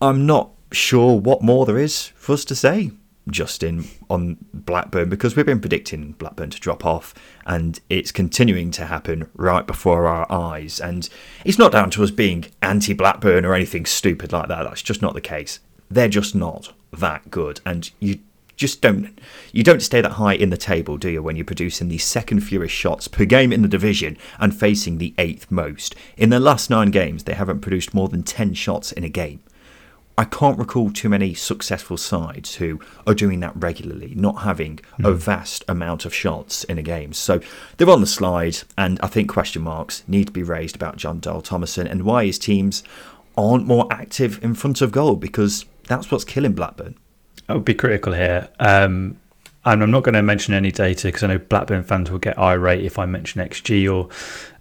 I'm 0.00 0.24
not 0.24 0.50
sure 0.72 1.18
what 1.18 1.42
more 1.42 1.66
there 1.66 1.78
is 1.78 2.08
for 2.16 2.32
us 2.32 2.44
to 2.46 2.54
say. 2.54 2.92
Justin, 3.30 3.88
on 4.10 4.36
Blackburn 4.52 5.08
because 5.08 5.36
we've 5.36 5.46
been 5.46 5.60
predicting 5.60 6.12
Blackburn 6.12 6.50
to 6.50 6.60
drop 6.60 6.84
off, 6.84 7.14
and 7.46 7.80
it's 7.88 8.12
continuing 8.12 8.70
to 8.72 8.86
happen 8.86 9.28
right 9.34 9.66
before 9.66 10.06
our 10.06 10.30
eyes. 10.30 10.80
And 10.80 11.08
it's 11.44 11.58
not 11.58 11.72
down 11.72 11.90
to 11.90 12.04
us 12.04 12.10
being 12.10 12.46
anti 12.62 12.92
Blackburn 12.92 13.44
or 13.44 13.54
anything 13.54 13.86
stupid 13.86 14.32
like 14.32 14.48
that. 14.48 14.62
That's 14.64 14.82
just 14.82 15.02
not 15.02 15.14
the 15.14 15.20
case. 15.20 15.60
They're 15.90 16.08
just 16.08 16.34
not 16.34 16.72
that 16.92 17.30
good, 17.30 17.60
and 17.64 17.90
you 18.00 18.20
just 18.58 18.82
don't 18.82 19.18
you 19.52 19.62
don't 19.62 19.80
stay 19.80 20.00
that 20.00 20.12
high 20.12 20.34
in 20.34 20.50
the 20.50 20.56
table, 20.56 20.98
do 20.98 21.08
you, 21.08 21.22
when 21.22 21.36
you're 21.36 21.44
producing 21.44 21.88
the 21.88 21.98
second 21.98 22.40
fewest 22.40 22.74
shots 22.74 23.08
per 23.08 23.24
game 23.24 23.52
in 23.52 23.62
the 23.62 23.68
division 23.68 24.18
and 24.38 24.54
facing 24.54 24.98
the 24.98 25.14
eighth 25.16 25.50
most? 25.50 25.94
In 26.16 26.30
their 26.30 26.40
last 26.40 26.68
nine 26.68 26.90
games, 26.90 27.24
they 27.24 27.34
haven't 27.34 27.60
produced 27.60 27.94
more 27.94 28.08
than 28.08 28.22
ten 28.22 28.52
shots 28.52 28.92
in 28.92 29.04
a 29.04 29.08
game. 29.08 29.40
I 30.18 30.24
can't 30.24 30.58
recall 30.58 30.90
too 30.90 31.08
many 31.08 31.32
successful 31.32 31.96
sides 31.96 32.56
who 32.56 32.80
are 33.06 33.14
doing 33.14 33.38
that 33.38 33.52
regularly, 33.54 34.14
not 34.16 34.42
having 34.42 34.80
mm. 34.98 35.08
a 35.08 35.12
vast 35.12 35.64
amount 35.68 36.04
of 36.04 36.12
shots 36.12 36.64
in 36.64 36.76
a 36.76 36.82
game. 36.82 37.12
So 37.12 37.40
they're 37.76 37.88
on 37.88 38.00
the 38.00 38.06
slide, 38.08 38.58
and 38.76 38.98
I 39.00 39.06
think 39.06 39.30
question 39.30 39.62
marks 39.62 40.02
need 40.08 40.26
to 40.26 40.32
be 40.32 40.42
raised 40.42 40.74
about 40.74 40.96
Jon 40.96 41.20
Dahl 41.20 41.40
Tomasson 41.40 41.88
and 41.88 42.02
why 42.02 42.26
his 42.26 42.36
teams 42.36 42.82
aren't 43.36 43.68
more 43.68 43.86
active 43.92 44.42
in 44.42 44.54
front 44.54 44.80
of 44.80 44.90
goal 44.90 45.14
because 45.14 45.64
that's 45.84 46.10
what's 46.10 46.24
killing 46.24 46.52
Blackburn. 46.52 46.96
I 47.48 47.54
would 47.54 47.64
be 47.64 47.74
critical 47.74 48.12
here. 48.12 48.48
Um, 48.58 49.20
and 49.64 49.82
I'm 49.84 49.90
not 49.92 50.02
going 50.02 50.14
to 50.14 50.22
mention 50.22 50.52
any 50.52 50.72
data 50.72 51.08
because 51.08 51.22
I 51.22 51.28
know 51.28 51.38
Blackburn 51.38 51.84
fans 51.84 52.10
will 52.10 52.18
get 52.18 52.36
irate 52.38 52.84
if 52.84 52.98
I 52.98 53.06
mention 53.06 53.40
XG 53.40 53.86
or 53.86 54.08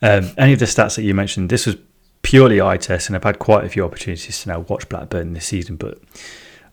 um, 0.04 0.30
any 0.38 0.54
of 0.54 0.60
the 0.60 0.66
stats 0.66 0.98
that 0.98 1.04
you 1.04 1.16
mentioned. 1.16 1.50
This 1.50 1.66
was 1.66 1.78
purely 2.28 2.60
eye 2.60 2.76
test, 2.76 3.08
and 3.08 3.16
I've 3.16 3.24
had 3.24 3.40
quite 3.40 3.64
a 3.64 3.70
few 3.70 3.86
opportunities 3.86 4.42
to 4.42 4.50
now 4.50 4.60
watch 4.60 4.90
Blackburn 4.90 5.32
this 5.32 5.46
season, 5.46 5.78
but 5.78 5.98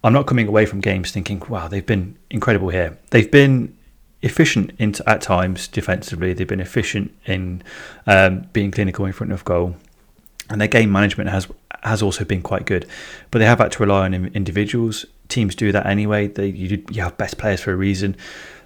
I'm 0.02 0.12
not 0.12 0.26
coming 0.26 0.48
away 0.48 0.66
from 0.66 0.80
games 0.80 1.12
thinking, 1.12 1.40
wow, 1.48 1.68
they've 1.68 1.86
been 1.86 2.18
incredible 2.28 2.70
here. 2.70 2.98
They've 3.10 3.30
been 3.30 3.72
efficient 4.20 4.72
in, 4.80 4.96
at 5.06 5.20
times 5.20 5.68
defensively. 5.68 6.32
They've 6.32 6.44
been 6.44 6.58
efficient 6.58 7.14
in 7.26 7.62
um, 8.08 8.48
being 8.52 8.72
clinical 8.72 9.06
in 9.06 9.12
front 9.12 9.32
of 9.32 9.44
goal, 9.44 9.76
and 10.50 10.60
their 10.60 10.66
game 10.66 10.90
management 10.90 11.30
has 11.30 11.46
has 11.84 12.02
also 12.02 12.24
been 12.24 12.42
quite 12.42 12.66
good. 12.66 12.84
But 13.30 13.38
they 13.38 13.46
have 13.46 13.60
had 13.60 13.70
to 13.70 13.82
rely 13.84 14.06
on 14.06 14.14
individuals. 14.14 15.06
Teams 15.28 15.54
do 15.54 15.70
that 15.70 15.86
anyway. 15.86 16.26
They 16.26 16.48
you, 16.48 16.84
you 16.90 17.02
have 17.02 17.16
best 17.16 17.38
players 17.38 17.60
for 17.60 17.70
a 17.72 17.76
reason. 17.76 18.16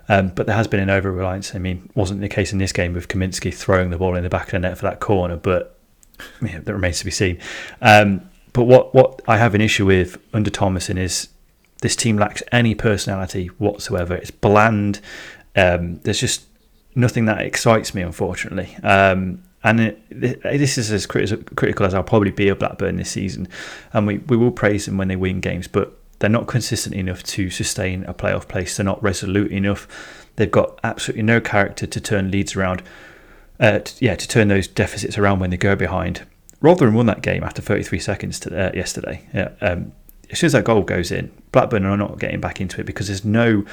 Um, 0.08 0.28
but 0.28 0.46
there 0.46 0.56
has 0.56 0.66
been 0.66 0.80
an 0.80 0.88
over 0.88 1.12
reliance. 1.12 1.54
I 1.54 1.58
mean, 1.58 1.90
wasn't 1.94 2.22
the 2.22 2.30
case 2.30 2.50
in 2.50 2.58
this 2.58 2.72
game 2.72 2.94
with 2.94 3.08
Kaminski 3.08 3.52
throwing 3.52 3.90
the 3.90 3.98
ball 3.98 4.16
in 4.16 4.22
the 4.22 4.30
back 4.30 4.46
of 4.46 4.52
the 4.52 4.60
net 4.60 4.78
for 4.78 4.86
that 4.86 5.00
corner, 5.00 5.36
but 5.36 5.77
yeah, 6.42 6.60
that 6.60 6.72
remains 6.72 6.98
to 7.00 7.04
be 7.04 7.10
seen. 7.10 7.38
Um, 7.80 8.28
but 8.52 8.64
what, 8.64 8.94
what 8.94 9.22
I 9.28 9.36
have 9.36 9.54
an 9.54 9.60
issue 9.60 9.86
with 9.86 10.18
under 10.32 10.50
Tomasson 10.50 10.98
is 10.98 11.28
this 11.80 11.94
team 11.94 12.16
lacks 12.16 12.42
any 12.50 12.74
personality 12.74 13.46
whatsoever. 13.58 14.14
It's 14.14 14.30
bland. 14.30 15.00
Um, 15.54 16.00
there's 16.00 16.20
just 16.20 16.44
nothing 16.94 17.26
that 17.26 17.40
excites 17.40 17.94
me, 17.94 18.02
unfortunately. 18.02 18.76
Um, 18.82 19.42
and 19.62 19.80
it, 19.80 20.10
this 20.10 20.78
is 20.78 20.90
as 20.92 21.06
critical 21.06 21.86
as 21.86 21.94
I'll 21.94 22.02
probably 22.02 22.30
be 22.30 22.48
of 22.48 22.58
Blackburn 22.58 22.96
this 22.96 23.10
season. 23.10 23.48
And 23.92 24.06
we, 24.06 24.18
we 24.18 24.36
will 24.36 24.52
praise 24.52 24.86
them 24.86 24.98
when 24.98 25.08
they 25.08 25.16
win 25.16 25.40
games, 25.40 25.68
but 25.68 25.96
they're 26.18 26.30
not 26.30 26.46
consistent 26.46 26.94
enough 26.94 27.22
to 27.24 27.50
sustain 27.50 28.04
a 28.04 28.14
playoff 28.14 28.48
place. 28.48 28.76
They're 28.76 28.84
not 28.84 29.02
resolute 29.02 29.52
enough. 29.52 30.26
They've 30.36 30.50
got 30.50 30.78
absolutely 30.84 31.22
no 31.22 31.40
character 31.40 31.86
to 31.86 32.00
turn 32.00 32.30
leads 32.30 32.56
around 32.56 32.82
uh, 33.60 33.80
to, 33.80 34.04
yeah, 34.04 34.14
to 34.14 34.28
turn 34.28 34.48
those 34.48 34.68
deficits 34.68 35.18
around 35.18 35.40
when 35.40 35.50
they 35.50 35.56
go 35.56 35.74
behind. 35.76 36.22
Rotherham 36.60 36.94
won 36.94 37.06
that 37.06 37.22
game 37.22 37.44
after 37.44 37.62
33 37.62 37.98
seconds 37.98 38.40
to, 38.40 38.68
uh, 38.68 38.72
yesterday. 38.74 39.26
Yeah, 39.32 39.50
um, 39.60 39.92
as 40.30 40.38
soon 40.38 40.46
as 40.48 40.52
that 40.52 40.64
goal 40.64 40.82
goes 40.82 41.10
in, 41.10 41.30
Blackburn 41.52 41.84
are 41.84 41.96
not 41.96 42.18
getting 42.18 42.40
back 42.40 42.60
into 42.60 42.80
it 42.80 42.84
because 42.84 43.06
there's 43.06 43.24
no 43.24 43.64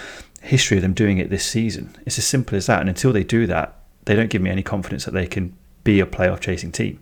history 0.42 0.78
of 0.78 0.84
them 0.84 0.94
doing 0.94 1.18
it 1.18 1.30
this 1.30 1.46
season. 1.46 1.96
It's 2.06 2.18
as 2.18 2.26
simple 2.26 2.56
as 2.56 2.68
that. 2.68 2.80
And 2.80 2.90
until 2.90 3.12
they 3.12 3.24
do 3.24 3.48
that, 3.48 3.76
they 4.06 4.16
don't 4.16 4.30
give 4.30 4.42
me 4.42 4.50
any 4.50 4.64
confidence 4.64 5.06
that 5.06 5.14
they 5.14 5.28
can 5.28 5.56
be 5.84 6.00
a 6.00 6.06
playoff 6.06 6.40
chasing 6.40 6.72
team. 6.72 7.00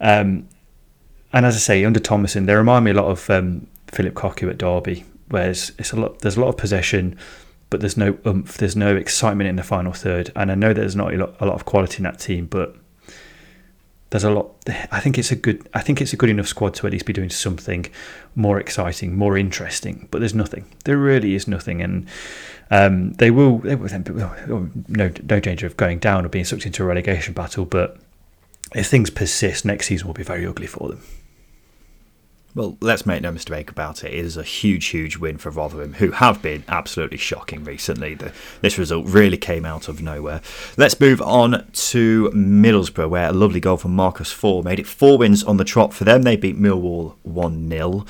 Um, 0.00 0.48
and 1.32 1.46
as 1.46 1.56
I 1.56 1.58
say, 1.58 1.84
under 1.84 2.00
Tomasson, 2.00 2.46
they 2.46 2.54
remind 2.54 2.84
me 2.84 2.90
a 2.90 2.94
lot 2.94 3.06
of 3.06 3.28
um, 3.30 3.66
Phillip 3.88 4.14
Cocu 4.14 4.50
at 4.50 4.58
Derby, 4.58 5.04
whereas 5.28 5.72
it's 5.78 5.92
a 5.92 5.96
lot. 5.96 6.20
There's 6.20 6.36
a 6.36 6.40
lot 6.40 6.48
of 6.48 6.56
possession 6.56 7.16
but 7.74 7.80
there's 7.80 7.96
no 7.96 8.16
oomph, 8.24 8.56
there's 8.58 8.76
no 8.76 8.94
excitement 8.94 9.48
in 9.48 9.56
the 9.56 9.64
final 9.64 9.92
third. 9.92 10.30
And 10.36 10.52
I 10.52 10.54
know 10.54 10.72
there's 10.72 10.94
not 10.94 11.12
a 11.12 11.16
lot, 11.16 11.40
of 11.40 11.64
quality 11.64 11.96
in 11.96 12.04
that 12.04 12.20
team, 12.20 12.46
but 12.46 12.76
there's 14.10 14.22
a 14.22 14.30
lot. 14.30 14.52
I 14.92 15.00
think 15.00 15.18
it's 15.18 15.32
a 15.32 15.34
good. 15.34 15.68
I 15.74 15.80
think 15.80 16.00
it's 16.00 16.12
a 16.12 16.16
good 16.16 16.28
enough 16.28 16.46
squad 16.46 16.74
to 16.74 16.86
at 16.86 16.92
least 16.92 17.04
be 17.04 17.12
doing 17.12 17.30
something 17.30 17.86
more 18.36 18.60
exciting, 18.60 19.18
more 19.18 19.36
interesting. 19.36 20.06
But 20.12 20.20
there's 20.20 20.36
nothing. 20.36 20.66
There 20.84 20.96
really 20.96 21.34
is 21.34 21.48
nothing, 21.48 21.82
and 21.82 22.06
um, 22.70 23.14
they 23.14 23.32
will. 23.32 23.58
They 23.58 23.74
will 23.74 24.70
no 24.86 25.10
no 25.24 25.40
danger 25.40 25.66
of 25.66 25.76
going 25.76 25.98
down 25.98 26.24
or 26.24 26.28
being 26.28 26.44
sucked 26.44 26.66
into 26.66 26.84
a 26.84 26.86
relegation 26.86 27.34
battle. 27.34 27.64
But 27.64 27.96
if 28.72 28.86
things 28.86 29.10
persist, 29.10 29.64
next 29.64 29.88
season 29.88 30.06
will 30.06 30.14
be 30.14 30.22
very 30.22 30.46
ugly 30.46 30.68
for 30.68 30.90
them. 30.90 31.02
Well, 32.56 32.76
let's 32.80 33.04
make 33.04 33.20
no 33.20 33.32
mistake 33.32 33.68
about 33.68 34.04
it. 34.04 34.12
It 34.12 34.24
is 34.24 34.36
a 34.36 34.44
huge, 34.44 34.86
huge 34.86 35.16
win 35.16 35.38
for 35.38 35.50
Rotherham, 35.50 35.94
who 35.94 36.12
have 36.12 36.40
been 36.40 36.62
absolutely 36.68 37.18
shocking 37.18 37.64
recently. 37.64 38.14
The, 38.14 38.32
this 38.60 38.78
result 38.78 39.06
really 39.08 39.36
came 39.36 39.64
out 39.64 39.88
of 39.88 40.00
nowhere. 40.00 40.40
Let's 40.76 41.00
move 41.00 41.20
on 41.20 41.66
to 41.72 42.30
Middlesbrough, 42.32 43.08
where 43.08 43.30
a 43.30 43.32
lovely 43.32 43.58
goal 43.58 43.76
from 43.76 43.96
Marcus 43.96 44.32
Forss 44.32 44.62
made 44.62 44.78
it 44.78 44.86
four 44.86 45.18
wins 45.18 45.42
on 45.42 45.56
the 45.56 45.64
trot 45.64 45.92
for 45.92 46.04
them. 46.04 46.22
They 46.22 46.36
beat 46.36 46.56
Millwall 46.56 47.16
1 47.22 47.68
0. 47.68 48.06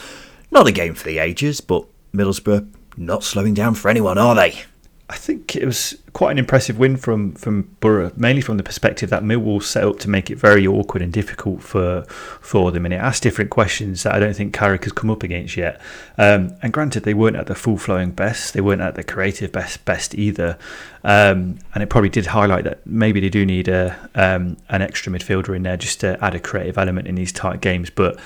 Not 0.50 0.66
a 0.66 0.72
game 0.72 0.94
for 0.94 1.04
the 1.04 1.18
ages, 1.18 1.62
but 1.62 1.86
Middlesbrough 2.12 2.70
not 2.98 3.24
slowing 3.24 3.54
down 3.54 3.74
for 3.74 3.88
anyone, 3.88 4.18
are 4.18 4.34
they? 4.34 4.64
I 5.10 5.16
think 5.16 5.54
it 5.54 5.66
was 5.66 5.96
quite 6.14 6.30
an 6.30 6.38
impressive 6.38 6.78
win 6.78 6.96
from 6.96 7.34
from 7.34 7.76
Boro, 7.80 8.10
mainly 8.16 8.40
from 8.40 8.56
the 8.56 8.62
perspective 8.62 9.10
that 9.10 9.22
Millwall 9.22 9.62
set 9.62 9.84
up 9.84 9.98
to 9.98 10.08
make 10.08 10.30
it 10.30 10.38
very 10.38 10.66
awkward 10.66 11.02
and 11.02 11.12
difficult 11.12 11.62
for 11.62 12.04
for 12.40 12.72
them, 12.72 12.86
and 12.86 12.94
it 12.94 12.96
asked 12.96 13.22
different 13.22 13.50
questions 13.50 14.04
that 14.04 14.14
I 14.14 14.18
don't 14.18 14.34
think 14.34 14.54
Carrick 14.54 14.84
has 14.84 14.94
come 14.94 15.10
up 15.10 15.22
against 15.22 15.58
yet. 15.58 15.78
Um, 16.16 16.56
and 16.62 16.72
granted, 16.72 17.02
they 17.02 17.12
weren't 17.12 17.36
at 17.36 17.48
the 17.48 17.54
full 17.54 17.76
flowing 17.76 18.12
best, 18.12 18.54
they 18.54 18.62
weren't 18.62 18.80
at 18.80 18.94
the 18.94 19.04
creative 19.04 19.52
best 19.52 19.84
best 19.84 20.14
either, 20.14 20.56
um, 21.02 21.58
and 21.74 21.82
it 21.82 21.90
probably 21.90 22.08
did 22.08 22.26
highlight 22.26 22.64
that 22.64 22.86
maybe 22.86 23.20
they 23.20 23.28
do 23.28 23.44
need 23.44 23.68
a 23.68 24.08
um, 24.14 24.56
an 24.70 24.80
extra 24.80 25.12
midfielder 25.12 25.54
in 25.54 25.64
there 25.64 25.76
just 25.76 26.00
to 26.00 26.16
add 26.24 26.34
a 26.34 26.40
creative 26.40 26.78
element 26.78 27.06
in 27.06 27.14
these 27.14 27.32
tight 27.32 27.60
games, 27.60 27.90
but. 27.90 28.18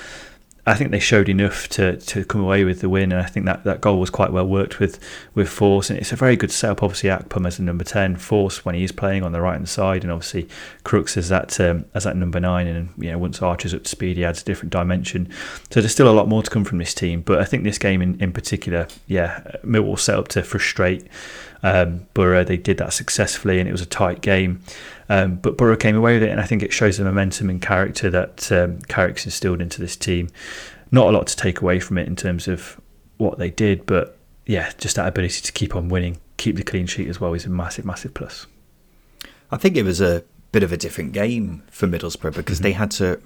I 0.69 0.75
think 0.75 0.91
they 0.91 0.99
showed 0.99 1.29
enough 1.29 1.67
to, 1.69 1.97
to 1.97 2.23
come 2.23 2.41
away 2.41 2.63
with 2.63 2.81
the 2.81 2.89
win, 2.89 3.11
and 3.11 3.19
I 3.19 3.25
think 3.25 3.47
that, 3.47 3.63
that 3.63 3.81
goal 3.81 3.99
was 3.99 4.11
quite 4.11 4.31
well 4.31 4.45
worked 4.45 4.79
with 4.79 4.99
with 5.33 5.49
Forss, 5.49 5.89
and 5.89 5.97
it's 5.97 6.11
a 6.11 6.15
very 6.15 6.35
good 6.35 6.51
setup. 6.51 6.83
Obviously, 6.83 7.09
Akpom 7.09 7.47
as 7.47 7.57
a 7.57 7.63
number 7.63 7.83
ten, 7.83 8.15
Forss 8.15 8.57
when 8.57 8.75
he 8.75 8.83
is 8.83 8.91
playing 8.91 9.23
on 9.23 9.31
the 9.31 9.41
right 9.41 9.53
hand 9.53 9.67
side, 9.67 10.03
and 10.03 10.11
obviously 10.11 10.47
Crooks 10.83 11.17
as 11.17 11.29
that 11.29 11.59
um, 11.59 11.85
as 11.95 12.03
that 12.03 12.15
number 12.15 12.39
nine, 12.39 12.67
and 12.67 12.89
you 12.99 13.11
know 13.11 13.17
once 13.17 13.41
Archer's 13.41 13.73
up 13.73 13.83
to 13.83 13.89
speed, 13.89 14.17
he 14.17 14.23
adds 14.23 14.43
a 14.43 14.45
different 14.45 14.71
dimension. 14.71 15.27
So 15.71 15.81
there's 15.81 15.91
still 15.91 16.07
a 16.07 16.13
lot 16.13 16.27
more 16.27 16.43
to 16.43 16.51
come 16.51 16.65
from 16.65 16.77
this 16.77 16.93
team, 16.93 17.21
but 17.21 17.39
I 17.39 17.45
think 17.45 17.63
this 17.63 17.79
game 17.79 18.03
in, 18.03 18.21
in 18.21 18.31
particular, 18.31 18.87
yeah, 19.07 19.41
Millwall 19.65 19.97
set 19.97 20.19
up 20.19 20.27
to 20.29 20.43
frustrate 20.43 21.07
um, 21.63 22.07
Boro. 22.13 22.43
They 22.43 22.57
did 22.57 22.77
that 22.77 22.93
successfully, 22.93 23.59
and 23.59 23.67
it 23.67 23.71
was 23.71 23.81
a 23.81 23.87
tight 23.87 24.21
game. 24.21 24.61
Um, 25.09 25.35
but 25.35 25.57
Boro 25.57 25.75
came 25.75 25.95
away 25.95 26.13
with 26.13 26.23
it, 26.23 26.29
and 26.29 26.39
I 26.39 26.45
think 26.45 26.63
it 26.63 26.73
shows 26.73 26.97
the 26.97 27.03
momentum 27.03 27.49
and 27.49 27.61
character 27.61 28.09
that 28.09 28.51
um, 28.51 28.79
Carrick's 28.81 29.25
instilled 29.25 29.61
into 29.61 29.81
this 29.81 29.95
team. 29.95 30.29
Not 30.91 31.07
a 31.07 31.11
lot 31.11 31.27
to 31.27 31.35
take 31.35 31.61
away 31.61 31.79
from 31.79 31.97
it 31.97 32.07
in 32.07 32.15
terms 32.15 32.47
of 32.47 32.79
what 33.17 33.37
they 33.37 33.49
did, 33.49 33.85
but 33.85 34.17
yeah, 34.45 34.71
just 34.77 34.95
that 34.95 35.07
ability 35.07 35.41
to 35.41 35.51
keep 35.51 35.75
on 35.75 35.89
winning, 35.89 36.17
keep 36.37 36.55
the 36.55 36.63
clean 36.63 36.87
sheet 36.87 37.07
as 37.07 37.19
well 37.19 37.33
is 37.33 37.45
a 37.45 37.49
massive, 37.49 37.85
massive 37.85 38.13
plus. 38.13 38.47
I 39.51 39.57
think 39.57 39.77
it 39.77 39.83
was 39.83 40.01
a 40.01 40.23
bit 40.51 40.63
of 40.63 40.71
a 40.71 40.77
different 40.77 41.11
game 41.11 41.63
for 41.69 41.87
Middlesbrough 41.87 42.33
because 42.33 42.57
mm-hmm. 42.57 42.63
they 42.63 42.71
had 42.71 42.91
to 42.91 43.21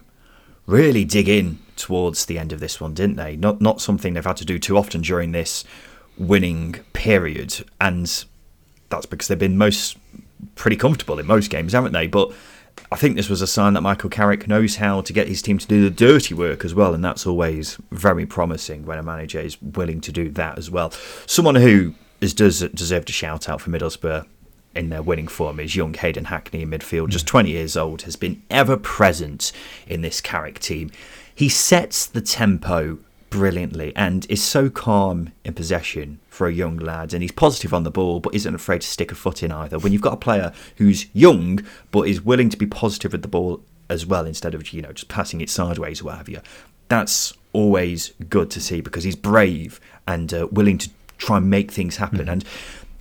really 0.65 1.05
dig 1.05 1.27
in 1.27 1.59
towards 1.75 2.25
the 2.25 2.37
end 2.37 2.51
of 2.51 2.59
this 2.59 2.79
one, 2.79 2.93
didn't 2.93 3.17
they? 3.17 3.35
Not 3.35 3.61
not 3.61 3.81
something 3.81 4.13
they've 4.13 4.25
had 4.25 4.37
to 4.37 4.45
do 4.45 4.59
too 4.59 4.77
often 4.77 5.01
during 5.01 5.31
this 5.31 5.63
winning 6.17 6.73
period, 6.93 7.65
and 7.81 8.25
that's 8.89 9.05
because 9.05 9.27
they've 9.27 9.39
been 9.39 9.57
most 9.57 9.97
pretty 10.55 10.75
comfortable 10.75 11.19
in 11.19 11.25
most 11.25 11.49
games, 11.49 11.73
haven't 11.73 11.93
they? 11.93 12.07
But 12.07 12.31
I 12.91 12.95
think 12.95 13.15
this 13.15 13.29
was 13.29 13.41
a 13.41 13.47
sign 13.47 13.73
that 13.73 13.81
Michael 13.81 14.09
Carrick 14.09 14.47
knows 14.47 14.75
how 14.77 15.01
to 15.01 15.13
get 15.13 15.27
his 15.27 15.41
team 15.41 15.57
to 15.57 15.67
do 15.67 15.83
the 15.83 15.89
dirty 15.89 16.33
work 16.33 16.63
as 16.63 16.75
well, 16.75 16.93
and 16.93 17.03
that's 17.03 17.25
always 17.25 17.77
very 17.91 18.25
promising 18.25 18.85
when 18.85 18.99
a 18.99 19.03
manager 19.03 19.39
is 19.39 19.61
willing 19.61 20.01
to 20.01 20.11
do 20.11 20.29
that 20.29 20.57
as 20.57 20.69
well. 20.69 20.91
Someone 21.25 21.55
who 21.55 21.95
is, 22.21 22.33
does 22.33 22.59
deserve 22.59 23.05
a 23.07 23.11
shout 23.11 23.49
out 23.49 23.61
for 23.61 23.69
Middlesbrough 23.69 24.25
in 24.75 24.89
their 24.89 25.01
winning 25.01 25.27
form 25.27 25.59
is 25.59 25.75
young 25.75 25.93
Hayden 25.93 26.25
Hackney 26.25 26.63
in 26.63 26.69
midfield, 26.69 27.09
just 27.09 27.25
mm. 27.25 27.29
20 27.29 27.51
years 27.51 27.77
old, 27.77 28.03
has 28.03 28.15
been 28.15 28.41
ever 28.49 28.77
present 28.77 29.51
in 29.87 30.01
this 30.01 30.21
Carrick 30.21 30.59
team. 30.59 30.91
He 31.33 31.49
sets 31.49 32.05
the 32.05 32.21
tempo 32.21 32.99
brilliantly 33.33 33.91
and 33.95 34.27
is 34.29 34.43
so 34.43 34.69
calm 34.69 35.31
in 35.43 35.55
possession 35.55 36.19
for 36.29 36.45
a 36.45 36.53
young 36.53 36.77
lad. 36.77 37.15
And 37.15 37.23
he's 37.23 37.31
positive 37.31 37.73
on 37.73 37.81
the 37.81 37.89
ball, 37.89 38.19
but 38.19 38.35
isn't 38.35 38.53
afraid 38.53 38.81
to 38.81 38.87
stick 38.87 39.11
a 39.11 39.15
foot 39.15 39.41
in 39.41 39.51
either. 39.51 39.79
When 39.79 39.91
you've 39.91 40.03
got 40.03 40.13
a 40.13 40.17
player 40.17 40.53
who's 40.77 41.07
young, 41.13 41.59
but 41.89 42.01
is 42.01 42.21
willing 42.21 42.49
to 42.49 42.57
be 42.57 42.67
positive 42.67 43.11
with 43.11 43.23
the 43.23 43.27
ball 43.27 43.63
as 43.89 44.05
well, 44.05 44.27
instead 44.27 44.53
of, 44.53 44.71
you 44.71 44.83
know, 44.83 44.93
just 44.93 45.07
passing 45.07 45.41
it 45.41 45.49
sideways 45.49 46.01
or 46.01 46.05
what 46.05 46.17
have 46.17 46.29
you, 46.29 46.41
that's 46.89 47.33
always 47.53 48.13
good 48.29 48.51
to 48.51 48.61
see 48.61 48.81
because 48.81 49.03
he's 49.03 49.15
brave 49.15 49.79
and 50.07 50.31
uh, 50.31 50.47
willing 50.51 50.77
to 50.77 50.91
try 51.17 51.37
and 51.37 51.49
make 51.49 51.71
things 51.71 51.97
happen. 51.97 52.29
And 52.29 52.45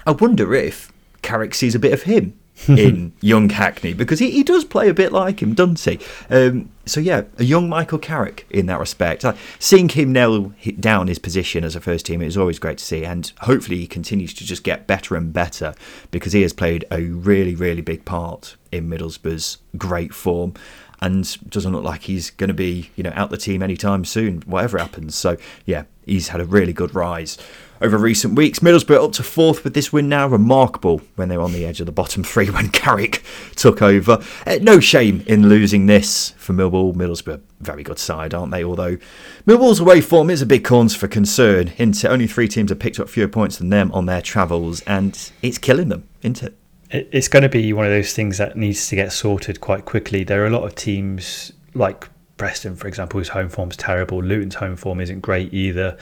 I 0.06 0.12
wonder 0.12 0.54
if 0.54 0.90
Carrick 1.20 1.54
sees 1.54 1.74
a 1.74 1.78
bit 1.78 1.92
of 1.92 2.04
him 2.04 2.38
in 2.68 3.12
young 3.20 3.48
Hackney 3.48 3.92
because 3.92 4.18
he, 4.18 4.30
he 4.30 4.42
does 4.42 4.64
play 4.64 4.88
a 4.88 4.94
bit 4.94 5.12
like 5.12 5.42
him, 5.42 5.54
doesn't 5.54 5.80
he? 5.80 5.98
Um, 6.30 6.70
so 6.86 7.00
yeah, 7.00 7.22
a 7.38 7.44
young 7.44 7.68
Michael 7.68 7.98
Carrick 7.98 8.46
in 8.50 8.66
that 8.66 8.80
respect. 8.80 9.24
Uh, 9.24 9.34
seeing 9.58 9.88
him 9.88 10.12
nail 10.12 10.52
down 10.80 11.06
his 11.06 11.18
position 11.18 11.64
as 11.64 11.76
a 11.76 11.80
first 11.80 12.06
team 12.06 12.22
is 12.22 12.36
always 12.36 12.58
great 12.58 12.78
to 12.78 12.84
see, 12.84 13.04
and 13.04 13.32
hopefully 13.40 13.78
he 13.78 13.86
continues 13.86 14.34
to 14.34 14.44
just 14.44 14.64
get 14.64 14.86
better 14.86 15.16
and 15.16 15.32
better 15.32 15.74
because 16.10 16.32
he 16.32 16.42
has 16.42 16.52
played 16.52 16.84
a 16.90 17.02
really 17.02 17.54
really 17.54 17.82
big 17.82 18.04
part 18.04 18.56
in 18.70 18.88
Middlesbrough's 18.88 19.58
great 19.76 20.14
form. 20.14 20.54
And 21.00 21.36
doesn't 21.50 21.72
look 21.72 21.82
like 21.82 22.02
he's 22.02 22.30
going 22.30 22.46
to 22.46 22.54
be, 22.54 22.90
you 22.94 23.02
know, 23.02 23.10
out 23.16 23.30
the 23.30 23.36
team 23.36 23.60
anytime 23.60 24.04
soon, 24.04 24.42
whatever 24.42 24.78
happens. 24.78 25.16
So, 25.16 25.36
yeah, 25.66 25.82
he's 26.06 26.28
had 26.28 26.40
a 26.40 26.44
really 26.44 26.72
good 26.72 26.94
rise 26.94 27.38
over 27.82 27.98
recent 27.98 28.36
weeks. 28.36 28.60
Middlesbrough 28.60 29.04
up 29.04 29.12
to 29.12 29.22
fourth 29.22 29.64
with 29.64 29.74
this 29.74 29.92
win 29.92 30.08
now. 30.08 30.26
Remarkable 30.26 31.02
when 31.16 31.28
they 31.28 31.36
were 31.36 31.42
on 31.42 31.52
the 31.52 31.66
edge 31.66 31.80
of 31.80 31.86
the 31.86 31.92
bottom 31.92 32.22
three 32.24 32.48
when 32.48 32.70
Carrick 32.70 33.22
took 33.56 33.82
over. 33.82 34.22
Uh, 34.46 34.58
no 34.62 34.80
shame 34.80 35.24
in 35.26 35.48
losing 35.48 35.86
this 35.86 36.30
for 36.38 36.52
Millwall. 36.52 36.94
Middlesbrough, 36.94 37.40
very 37.60 37.82
good 37.82 37.98
side, 37.98 38.32
aren't 38.32 38.52
they? 38.52 38.64
Although 38.64 38.98
Millwall's 39.46 39.80
away 39.80 40.00
form 40.00 40.30
is 40.30 40.40
a 40.40 40.46
big 40.46 40.64
cause 40.64 40.94
for 40.94 41.08
concern. 41.08 41.72
Only 41.78 42.26
three 42.26 42.48
teams 42.48 42.70
have 42.70 42.78
picked 42.78 43.00
up 43.00 43.08
fewer 43.08 43.28
points 43.28 43.58
than 43.58 43.70
them 43.70 43.90
on 43.92 44.06
their 44.06 44.22
travels, 44.22 44.80
and 44.82 45.32
it's 45.42 45.58
killing 45.58 45.88
them, 45.88 46.08
isn't 46.22 46.42
it? 46.42 46.56
It's 46.90 47.28
going 47.28 47.42
to 47.42 47.48
be 47.48 47.72
one 47.72 47.86
of 47.86 47.90
those 47.90 48.12
things 48.12 48.38
that 48.38 48.56
needs 48.56 48.88
to 48.88 48.96
get 48.96 49.12
sorted 49.12 49.60
quite 49.60 49.86
quickly. 49.86 50.24
There 50.24 50.42
are 50.44 50.46
a 50.46 50.50
lot 50.50 50.64
of 50.64 50.74
teams 50.74 51.52
like 51.74 52.08
Preston, 52.36 52.76
for 52.76 52.86
example, 52.86 53.18
whose 53.18 53.28
home 53.28 53.48
form's 53.48 53.76
terrible. 53.76 54.22
Luton's 54.22 54.56
home 54.56 54.76
form 54.76 55.00
isn't 55.00 55.20
great 55.20 55.54
either. 55.54 55.96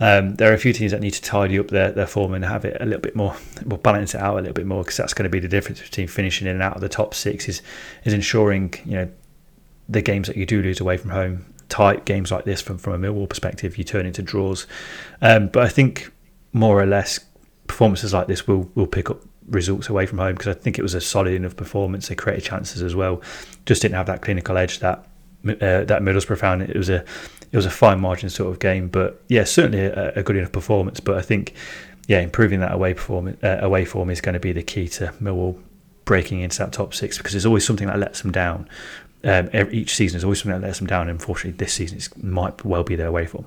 Um, 0.00 0.34
there 0.36 0.50
are 0.50 0.54
a 0.54 0.58
few 0.58 0.72
teams 0.72 0.92
that 0.92 1.00
need 1.00 1.12
to 1.12 1.22
tidy 1.22 1.58
up 1.58 1.68
their, 1.68 1.92
their 1.92 2.06
form 2.06 2.32
and 2.32 2.42
have 2.44 2.64
it 2.64 2.76
a 2.80 2.86
little 2.86 3.02
bit 3.02 3.14
more, 3.14 3.36
well, 3.66 3.78
balance 3.78 4.14
it 4.14 4.20
out 4.20 4.34
a 4.34 4.40
little 4.40 4.54
bit 4.54 4.66
more 4.66 4.82
because 4.82 4.96
that's 4.96 5.12
going 5.12 5.24
to 5.24 5.30
be 5.30 5.40
the 5.40 5.48
difference 5.48 5.80
between 5.80 6.08
finishing 6.08 6.46
in 6.46 6.54
and 6.54 6.62
out 6.62 6.74
of 6.74 6.80
the 6.80 6.88
top 6.88 7.14
six 7.14 7.48
is 7.48 7.60
is 8.04 8.14
ensuring 8.14 8.72
you 8.86 8.92
know 8.92 9.10
the 9.90 10.00
games 10.00 10.28
that 10.28 10.36
you 10.36 10.46
do 10.46 10.62
lose 10.62 10.80
away 10.80 10.96
from 10.96 11.10
home, 11.10 11.44
tight 11.68 12.06
games 12.06 12.32
like 12.32 12.44
this 12.44 12.62
from 12.62 12.78
from 12.78 13.04
a 13.04 13.08
Millwall 13.08 13.28
perspective, 13.28 13.76
you 13.76 13.84
turn 13.84 14.06
into 14.06 14.22
draws. 14.22 14.66
Um, 15.20 15.48
but 15.48 15.64
I 15.64 15.68
think 15.68 16.10
more 16.52 16.80
or 16.80 16.86
less 16.86 17.20
performances 17.66 18.14
like 18.14 18.26
this 18.26 18.46
will 18.46 18.70
will 18.74 18.86
pick 18.86 19.10
up 19.10 19.20
results 19.48 19.88
away 19.88 20.06
from 20.06 20.18
home 20.18 20.34
because 20.34 20.56
I 20.56 20.58
think 20.58 20.78
it 20.78 20.82
was 20.82 20.94
a 20.94 21.00
solid 21.00 21.34
enough 21.34 21.56
performance. 21.56 22.08
They 22.08 22.14
created 22.14 22.44
chances 22.44 22.82
as 22.82 22.94
well, 22.94 23.20
just 23.66 23.82
didn't 23.82 23.96
have 23.96 24.06
that 24.06 24.22
clinical 24.22 24.56
edge 24.56 24.78
that 24.78 25.06
uh, 25.46 25.84
that 25.84 26.02
Middlesbrough 26.02 26.38
found. 26.38 26.62
It 26.62 26.76
was 26.76 26.88
a 26.88 27.04
it 27.52 27.56
was 27.56 27.66
a 27.66 27.70
fine 27.70 28.00
margin 28.00 28.30
sort 28.30 28.52
of 28.52 28.60
game, 28.60 28.88
but 28.88 29.22
yeah, 29.28 29.44
certainly 29.44 29.80
a, 29.80 30.12
a 30.14 30.22
good 30.22 30.36
enough 30.36 30.52
performance. 30.52 31.00
But 31.00 31.18
I 31.18 31.22
think 31.22 31.54
yeah, 32.06 32.20
improving 32.20 32.60
that 32.60 32.72
away 32.72 32.94
perform 32.94 33.36
uh, 33.42 33.58
away 33.60 33.84
form 33.84 34.10
is 34.10 34.20
going 34.20 34.32
to 34.34 34.40
be 34.40 34.52
the 34.52 34.62
key 34.62 34.88
to 34.88 35.12
Millwall 35.22 35.60
breaking 36.04 36.40
into 36.40 36.58
that 36.58 36.72
top 36.72 36.92
six 36.92 37.18
because 37.18 37.32
there's 37.32 37.46
always 37.46 37.64
something 37.64 37.86
that 37.86 37.98
lets 37.98 38.22
them 38.22 38.32
down. 38.32 38.68
Um, 39.22 39.50
every, 39.52 39.74
each 39.74 39.94
season 39.94 40.16
is 40.16 40.24
always 40.24 40.40
something 40.42 40.60
that 40.60 40.66
lets 40.66 40.78
them 40.78 40.88
down. 40.88 41.02
And 41.02 41.10
unfortunately, 41.10 41.56
this 41.56 41.74
season 41.74 41.98
it 41.98 42.24
might 42.24 42.64
well 42.64 42.82
be 42.82 42.96
their 42.96 43.06
away 43.06 43.26
form. 43.26 43.46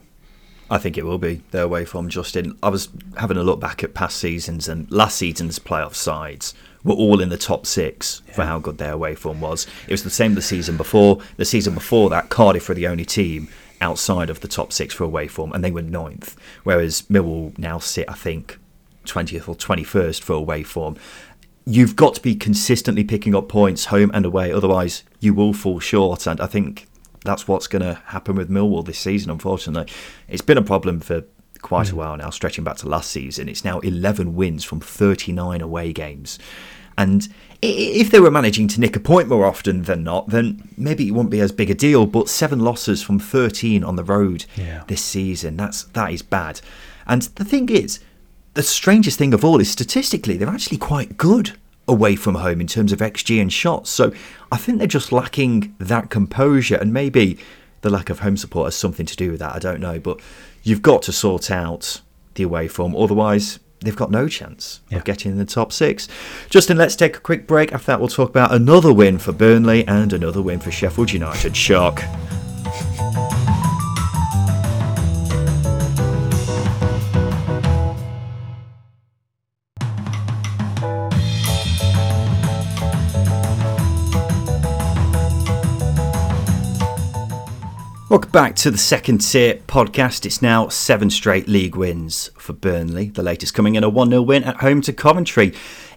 I 0.70 0.78
think 0.78 0.98
it 0.98 1.06
will 1.06 1.18
be 1.18 1.42
their 1.52 1.64
away 1.64 1.84
form, 1.84 2.08
Justin. 2.08 2.58
I 2.64 2.70
was 2.70 2.88
having 3.18 3.38
a 3.38 3.44
look 3.44 3.60
back 3.60 3.84
at 3.84 3.94
past 3.94 4.18
seasons, 4.18 4.70
and 4.70 4.90
last 4.90 5.18
season's 5.18 5.60
playoff 5.60 5.94
sides 5.94 6.54
were 6.86 6.96
all 6.96 7.20
in 7.20 7.30
the 7.30 7.38
top 7.38 7.66
six 7.66 8.22
yeah. 8.28 8.34
for 8.34 8.46
how 8.46 8.60
good 8.60 8.78
their 8.78 8.94
away 8.94 9.16
form 9.16 9.42
was. 9.42 9.68
It 9.88 9.92
was 9.92 10.04
the 10.04 10.10
same 10.10 10.36
the 10.36 10.42
season 10.42 10.78
before. 10.78 11.20
The 11.36 11.46
season 11.46 11.74
before 11.74 12.10
that, 12.12 12.30
Cardiff 12.30 12.70
were 12.70 12.76
the 12.76 12.88
only 12.88 13.06
team 13.06 13.50
outside 13.84 14.30
of 14.30 14.40
the 14.40 14.48
top 14.48 14.72
six 14.72 14.94
for 14.94 15.04
away 15.04 15.28
form, 15.28 15.52
and 15.52 15.64
they 15.64 15.72
were 15.72 15.82
ninth. 15.82 16.36
Whereas 16.64 17.04
Millwall 17.04 17.56
now 17.58 17.78
sit, 17.78 18.10
I 18.10 18.14
think, 18.14 18.58
20th 19.06 19.48
or 19.50 19.56
21st 19.56 20.22
for 20.22 20.34
away 20.34 20.64
form. 20.64 20.96
You've 21.66 21.96
got 21.96 22.16
to 22.16 22.22
be 22.22 22.36
consistently 22.36 23.04
picking 23.04 23.36
up 23.36 23.50
points 23.50 23.86
home 23.86 24.10
and 24.14 24.26
away, 24.26 24.52
otherwise, 24.52 25.04
you 25.20 25.34
will 25.34 25.54
fall 25.54 25.80
short. 25.80 26.26
And 26.26 26.40
I 26.40 26.48
think 26.48 26.88
that's 27.26 27.48
what's 27.48 27.68
going 27.68 27.82
to 27.82 27.96
happen 28.06 28.36
with 28.36 28.50
Millwall 28.50 28.86
this 28.86 29.00
season, 29.00 29.30
unfortunately. 29.30 29.94
It's 30.28 30.42
been 30.42 30.58
a 30.58 30.64
problem 30.64 31.02
for 31.02 31.26
quite 31.62 31.88
mm. 31.88 31.94
a 31.94 31.96
while 31.96 32.18
now, 32.18 32.30
stretching 32.30 32.64
back 32.64 32.78
to 32.78 32.88
last 32.88 33.12
season. 33.12 33.50
It's 33.50 33.66
now 33.66 33.80
11 33.80 34.34
wins 34.34 34.64
from 34.64 34.80
39 34.80 35.62
away 35.62 35.92
games. 35.92 36.40
And 36.98 37.28
if 37.64 38.12
they 38.12 38.20
were 38.20 38.32
managing 38.32 38.68
to 38.70 38.80
nick 38.80 38.96
a 38.96 39.00
point 39.00 39.30
more 39.30 39.46
often 39.46 39.84
than 39.84 40.04
not, 40.04 40.30
then 40.30 40.70
maybe 40.78 41.08
it 41.08 41.12
wouldn't 41.12 41.32
be 41.32 41.40
as 41.40 41.52
big 41.52 41.70
a 41.70 41.74
deal. 41.74 42.06
But 42.06 42.30
seven 42.30 42.60
losses 42.60 43.02
from 43.02 43.20
13 43.20 43.84
on 43.84 43.96
the 43.96 44.04
road 44.04 44.46
yeah. 44.56 44.84
this 44.88 45.04
season, 45.04 45.58
that's 45.58 45.84
that 45.84 46.12
is 46.12 46.22
bad. 46.22 46.62
And 47.08 47.24
the 47.24 47.46
thing 47.46 47.70
is, 47.70 48.00
the 48.54 48.64
strangest 48.64 49.18
thing 49.18 49.34
of 49.34 49.44
all 49.46 49.60
is 49.60 49.72
statistically, 49.72 50.38
they're 50.38 50.50
actually 50.50 50.78
quite 50.78 51.18
good 51.18 51.54
away 51.88 52.16
from 52.16 52.36
home 52.36 52.62
in 52.62 52.68
terms 52.68 52.92
of 52.92 53.00
XG 53.00 53.42
and 53.42 53.52
shots. 53.52 53.90
So 53.90 54.14
I 54.52 54.58
think 54.58 54.78
they're 54.78 54.88
just 54.88 55.12
lacking 55.12 55.76
that 55.80 56.10
composure, 56.10 56.76
and 56.76 56.94
maybe 56.94 57.38
the 57.82 57.90
lack 57.90 58.10
of 58.10 58.20
home 58.20 58.38
support 58.38 58.68
has 58.68 58.76
something 58.76 59.06
to 59.06 59.16
do 59.16 59.32
with 59.32 59.40
that. 59.40 59.56
I 59.56 59.60
don't 59.60 59.80
know, 59.80 60.00
but 60.00 60.20
you've 60.64 60.82
got 60.82 61.02
to 61.04 61.12
sort 61.12 61.50
out 61.50 62.02
the 62.36 62.44
away 62.44 62.68
form, 62.68 62.96
otherwise 62.96 63.60
they've 63.84 63.96
got 63.96 64.12
no 64.12 64.28
chance 64.28 64.82
yeah. 64.90 64.98
of 64.98 65.06
getting 65.06 65.32
in 65.32 65.38
the 65.38 65.46
top 65.46 65.72
six. 65.72 66.08
Justin, 66.50 66.78
let's 66.78 66.96
take 66.96 67.18
a 67.18 67.20
quick 67.20 67.48
break. 67.48 67.72
After 67.74 67.88
that, 67.88 68.00
we'll 68.00 68.10
talk 68.10 68.30
about 68.30 68.54
another 68.54 68.94
win 68.94 69.18
for 69.20 69.32
Burnley 69.32 69.88
and 69.88 70.12
another 70.14 70.42
win 70.42 70.60
for 70.60 70.72
Sheffield 70.72 71.12
United. 71.12 71.56
Shock. 71.56 72.04
Welcome 88.14 88.30
back 88.30 88.56
to 88.58 88.70
the 88.70 88.78
second 88.78 89.22
tier 89.22 89.56
podcast. 89.66 90.24
It's 90.24 90.40
now 90.40 90.68
seven 90.68 91.10
straight 91.10 91.48
league 91.48 91.76
wins 91.76 92.30
for 92.38 92.54
Burnley, 92.54 93.08
the 93.08 93.24
latest 93.24 93.56
coming 93.56 93.74
in 93.74 93.84
a 93.84 93.90
1 93.90 94.10
0 94.10 94.22
win 94.22 94.44
at 94.44 94.58
home 94.58 94.82
to 94.82 94.94
Coventry. 94.94 95.52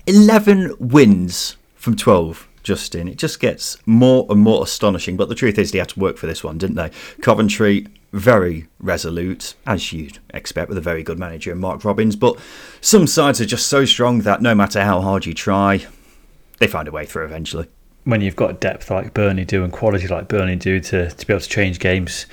11 0.06 0.76
wins 0.80 1.58
from 1.74 1.94
12, 1.94 2.48
Justin. 2.62 3.06
It 3.06 3.18
just 3.18 3.38
gets 3.38 3.76
more 3.84 4.24
and 4.30 4.40
more 4.40 4.64
astonishing, 4.64 5.18
but 5.18 5.28
the 5.28 5.34
truth 5.34 5.58
is 5.58 5.72
they 5.72 5.78
had 5.78 5.90
to 5.90 6.00
work 6.00 6.16
for 6.16 6.26
this 6.26 6.42
one, 6.42 6.56
didn't 6.56 6.76
they? 6.76 6.90
Coventry, 7.20 7.86
very 8.14 8.66
resolute, 8.78 9.52
as 9.66 9.92
you'd 9.92 10.18
expect 10.32 10.70
with 10.70 10.78
a 10.78 10.80
very 10.80 11.02
good 11.02 11.18
manager 11.18 11.52
in 11.52 11.58
Mark 11.58 11.84
Robins. 11.84 12.16
but 12.16 12.38
some 12.80 13.06
sides 13.06 13.42
are 13.42 13.44
just 13.44 13.66
so 13.66 13.84
strong 13.84 14.20
that 14.20 14.40
no 14.40 14.54
matter 14.54 14.82
how 14.82 15.02
hard 15.02 15.26
you 15.26 15.34
try, 15.34 15.84
they 16.60 16.66
find 16.66 16.88
a 16.88 16.92
way 16.92 17.04
through 17.04 17.26
eventually 17.26 17.66
when 18.06 18.20
you've 18.20 18.36
got 18.36 18.60
depth 18.60 18.88
like 18.88 19.12
Burnley 19.12 19.44
do 19.44 19.64
and 19.64 19.72
quality 19.72 20.06
like 20.06 20.28
Burnley 20.28 20.54
do 20.54 20.78
to, 20.78 21.10
to 21.10 21.26
be 21.26 21.32
able 21.32 21.40
to 21.40 21.48
change 21.48 21.80
games, 21.80 22.26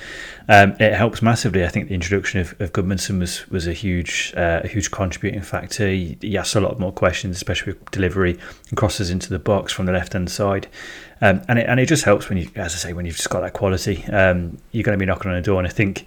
um, 0.48 0.76
it 0.78 0.94
helps 0.94 1.20
massively. 1.20 1.64
I 1.64 1.68
think 1.68 1.88
the 1.88 1.94
introduction 1.94 2.40
of, 2.40 2.54
of 2.60 2.72
Gudmundsson 2.72 3.18
was 3.18 3.48
was 3.50 3.66
a 3.66 3.72
huge 3.72 4.32
uh, 4.36 4.60
a 4.62 4.68
huge 4.68 4.92
contributing 4.92 5.42
factor. 5.42 5.88
He, 5.88 6.16
he 6.20 6.38
asked 6.38 6.54
a 6.54 6.60
lot 6.60 6.78
more 6.78 6.92
questions, 6.92 7.36
especially 7.36 7.72
with 7.72 7.90
delivery 7.90 8.38
and 8.68 8.76
crosses 8.76 9.10
into 9.10 9.30
the 9.30 9.40
box 9.40 9.72
from 9.72 9.86
the 9.86 9.92
left 9.92 10.12
hand 10.12 10.30
side. 10.30 10.68
Um, 11.20 11.42
and 11.48 11.58
it 11.58 11.66
and 11.68 11.80
it 11.80 11.86
just 11.86 12.04
helps 12.04 12.28
when 12.28 12.38
you, 12.38 12.48
as 12.54 12.74
I 12.74 12.76
say, 12.76 12.92
when 12.92 13.04
you've 13.04 13.16
just 13.16 13.30
got 13.30 13.40
that 13.40 13.52
quality. 13.52 14.04
Um, 14.04 14.58
you're 14.70 14.84
going 14.84 14.96
to 14.96 15.02
be 15.02 15.06
knocking 15.06 15.32
on 15.32 15.36
a 15.36 15.42
door, 15.42 15.58
and 15.58 15.66
I 15.66 15.72
think 15.72 16.06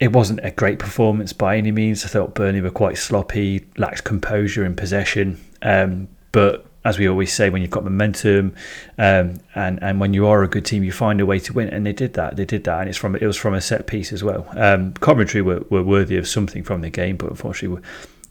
it 0.00 0.12
wasn't 0.12 0.40
a 0.42 0.52
great 0.52 0.78
performance 0.78 1.34
by 1.34 1.58
any 1.58 1.70
means. 1.70 2.02
I 2.06 2.08
thought 2.08 2.34
Burnley 2.34 2.62
were 2.62 2.70
quite 2.70 2.96
sloppy, 2.96 3.66
lacked 3.76 4.04
composure 4.04 4.64
in 4.64 4.74
possession, 4.74 5.38
um, 5.60 6.08
but 6.32 6.64
as 6.88 6.98
we 6.98 7.08
always 7.08 7.32
say, 7.32 7.50
when 7.50 7.60
you've 7.60 7.70
got 7.70 7.84
momentum, 7.84 8.54
um, 8.96 9.40
and 9.54 9.82
and 9.82 10.00
when 10.00 10.14
you 10.14 10.26
are 10.26 10.42
a 10.42 10.48
good 10.48 10.64
team, 10.64 10.82
you 10.82 10.92
find 10.92 11.20
a 11.20 11.26
way 11.26 11.38
to 11.40 11.52
win. 11.52 11.68
And 11.68 11.84
they 11.84 11.92
did 11.92 12.14
that. 12.14 12.36
They 12.36 12.44
did 12.44 12.64
that, 12.64 12.80
and 12.80 12.88
it's 12.88 12.98
from 12.98 13.14
it 13.14 13.26
was 13.26 13.36
from 13.36 13.54
a 13.54 13.60
set 13.60 13.86
piece 13.86 14.12
as 14.12 14.24
well. 14.24 14.46
Um, 14.56 14.94
Coventry 14.94 15.42
were, 15.42 15.64
were 15.70 15.82
worthy 15.82 16.16
of 16.16 16.26
something 16.26 16.62
from 16.64 16.80
the 16.80 16.90
game, 16.90 17.16
but 17.16 17.30
unfortunately 17.30 17.82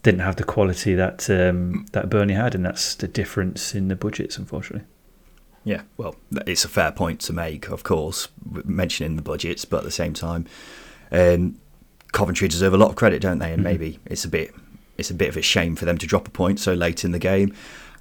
didn't 0.02 0.20
have 0.20 0.36
the 0.36 0.44
quality 0.44 0.94
that 0.94 1.28
um, 1.30 1.86
that 1.92 2.10
Burnley 2.10 2.34
had, 2.34 2.54
and 2.54 2.64
that's 2.64 2.94
the 2.94 3.08
difference 3.08 3.74
in 3.74 3.88
the 3.88 3.96
budgets, 3.96 4.38
unfortunately. 4.38 4.86
Yeah, 5.64 5.82
well, 5.96 6.16
it's 6.46 6.64
a 6.64 6.68
fair 6.68 6.92
point 6.92 7.20
to 7.22 7.32
make, 7.32 7.68
of 7.68 7.82
course, 7.82 8.28
mentioning 8.64 9.16
the 9.16 9.22
budgets, 9.22 9.64
but 9.64 9.78
at 9.78 9.84
the 9.84 9.90
same 9.90 10.14
time, 10.14 10.46
um, 11.12 11.58
Coventry 12.12 12.48
deserve 12.48 12.72
a 12.72 12.78
lot 12.78 12.90
of 12.90 12.96
credit, 12.96 13.20
don't 13.20 13.38
they? 13.38 13.52
And 13.52 13.62
mm-hmm. 13.62 13.72
maybe 13.72 14.00
it's 14.06 14.24
a 14.24 14.28
bit 14.28 14.54
it's 14.96 15.10
a 15.10 15.14
bit 15.14 15.28
of 15.28 15.36
a 15.36 15.42
shame 15.42 15.76
for 15.76 15.84
them 15.84 15.96
to 15.98 16.06
drop 16.06 16.26
a 16.26 16.30
point 16.30 16.58
so 16.58 16.74
late 16.74 17.04
in 17.04 17.12
the 17.12 17.18
game. 17.18 17.54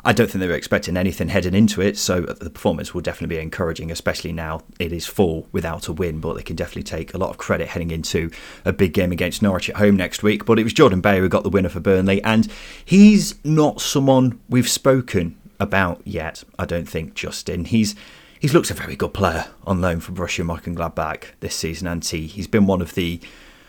I 0.08 0.14
don't 0.14 0.32
think 0.32 0.40
they 0.40 0.48
were 0.48 0.54
expecting 0.54 0.96
anything 0.96 1.28
heading 1.28 1.54
into 1.54 1.82
it, 1.82 1.98
so 1.98 2.22
the 2.22 2.50
performance 2.50 2.94
will 2.94 3.02
definitely 3.02 3.36
be 3.36 3.42
encouraging, 3.42 3.92
especially 3.92 4.32
now 4.32 4.62
it 4.80 4.94
is 4.94 5.06
full 5.06 5.50
without 5.52 5.90
a 5.90 5.92
win. 5.92 6.22
But 6.22 6.36
they 6.36 6.44
can 6.44 6.56
definitely 6.56 6.84
take 6.84 7.14
a 7.14 7.18
lot 7.18 7.30
of 7.30 7.38
credit 7.38 7.68
heading 7.68 7.92
into 7.92 8.32
a 8.64 8.72
big 8.72 8.94
game 8.94 9.12
against 9.12 9.42
Norwich 9.42 9.70
at 9.70 9.76
home 9.76 9.98
next 9.98 10.24
week. 10.24 10.46
But 10.46 10.60
it 10.60 10.64
was 10.64 10.72
Jordan 10.72 11.02
Beyer 11.02 11.20
who 11.20 11.28
got 11.28 11.44
the 11.44 11.50
winner 11.50 11.68
for 11.68 11.82
Burnley, 11.82 12.24
and 12.24 12.48
he's 12.86 13.36
not 13.44 13.82
someone 13.82 14.40
we've 14.48 14.70
spoken 14.70 15.38
about 15.60 16.02
yet. 16.06 16.42
I 16.58 16.64
don't 16.64 16.88
think, 16.88 17.14
Justin. 17.14 17.66
He's 17.66 17.94
he's 18.40 18.54
looked 18.54 18.72
a 18.72 18.76
very 18.76 18.96
good 18.96 19.14
player 19.14 19.48
on 19.66 19.82
loan 19.82 20.00
from 20.00 20.16
Borussia 20.16 20.46
Mönchengladbach 20.46 21.26
this 21.42 21.54
season, 21.54 21.86
and 21.86 22.06
he? 22.06 22.28
He's 22.28 22.48
been 22.48 22.66
one 22.66 22.80
of 22.82 22.96
the 22.96 23.20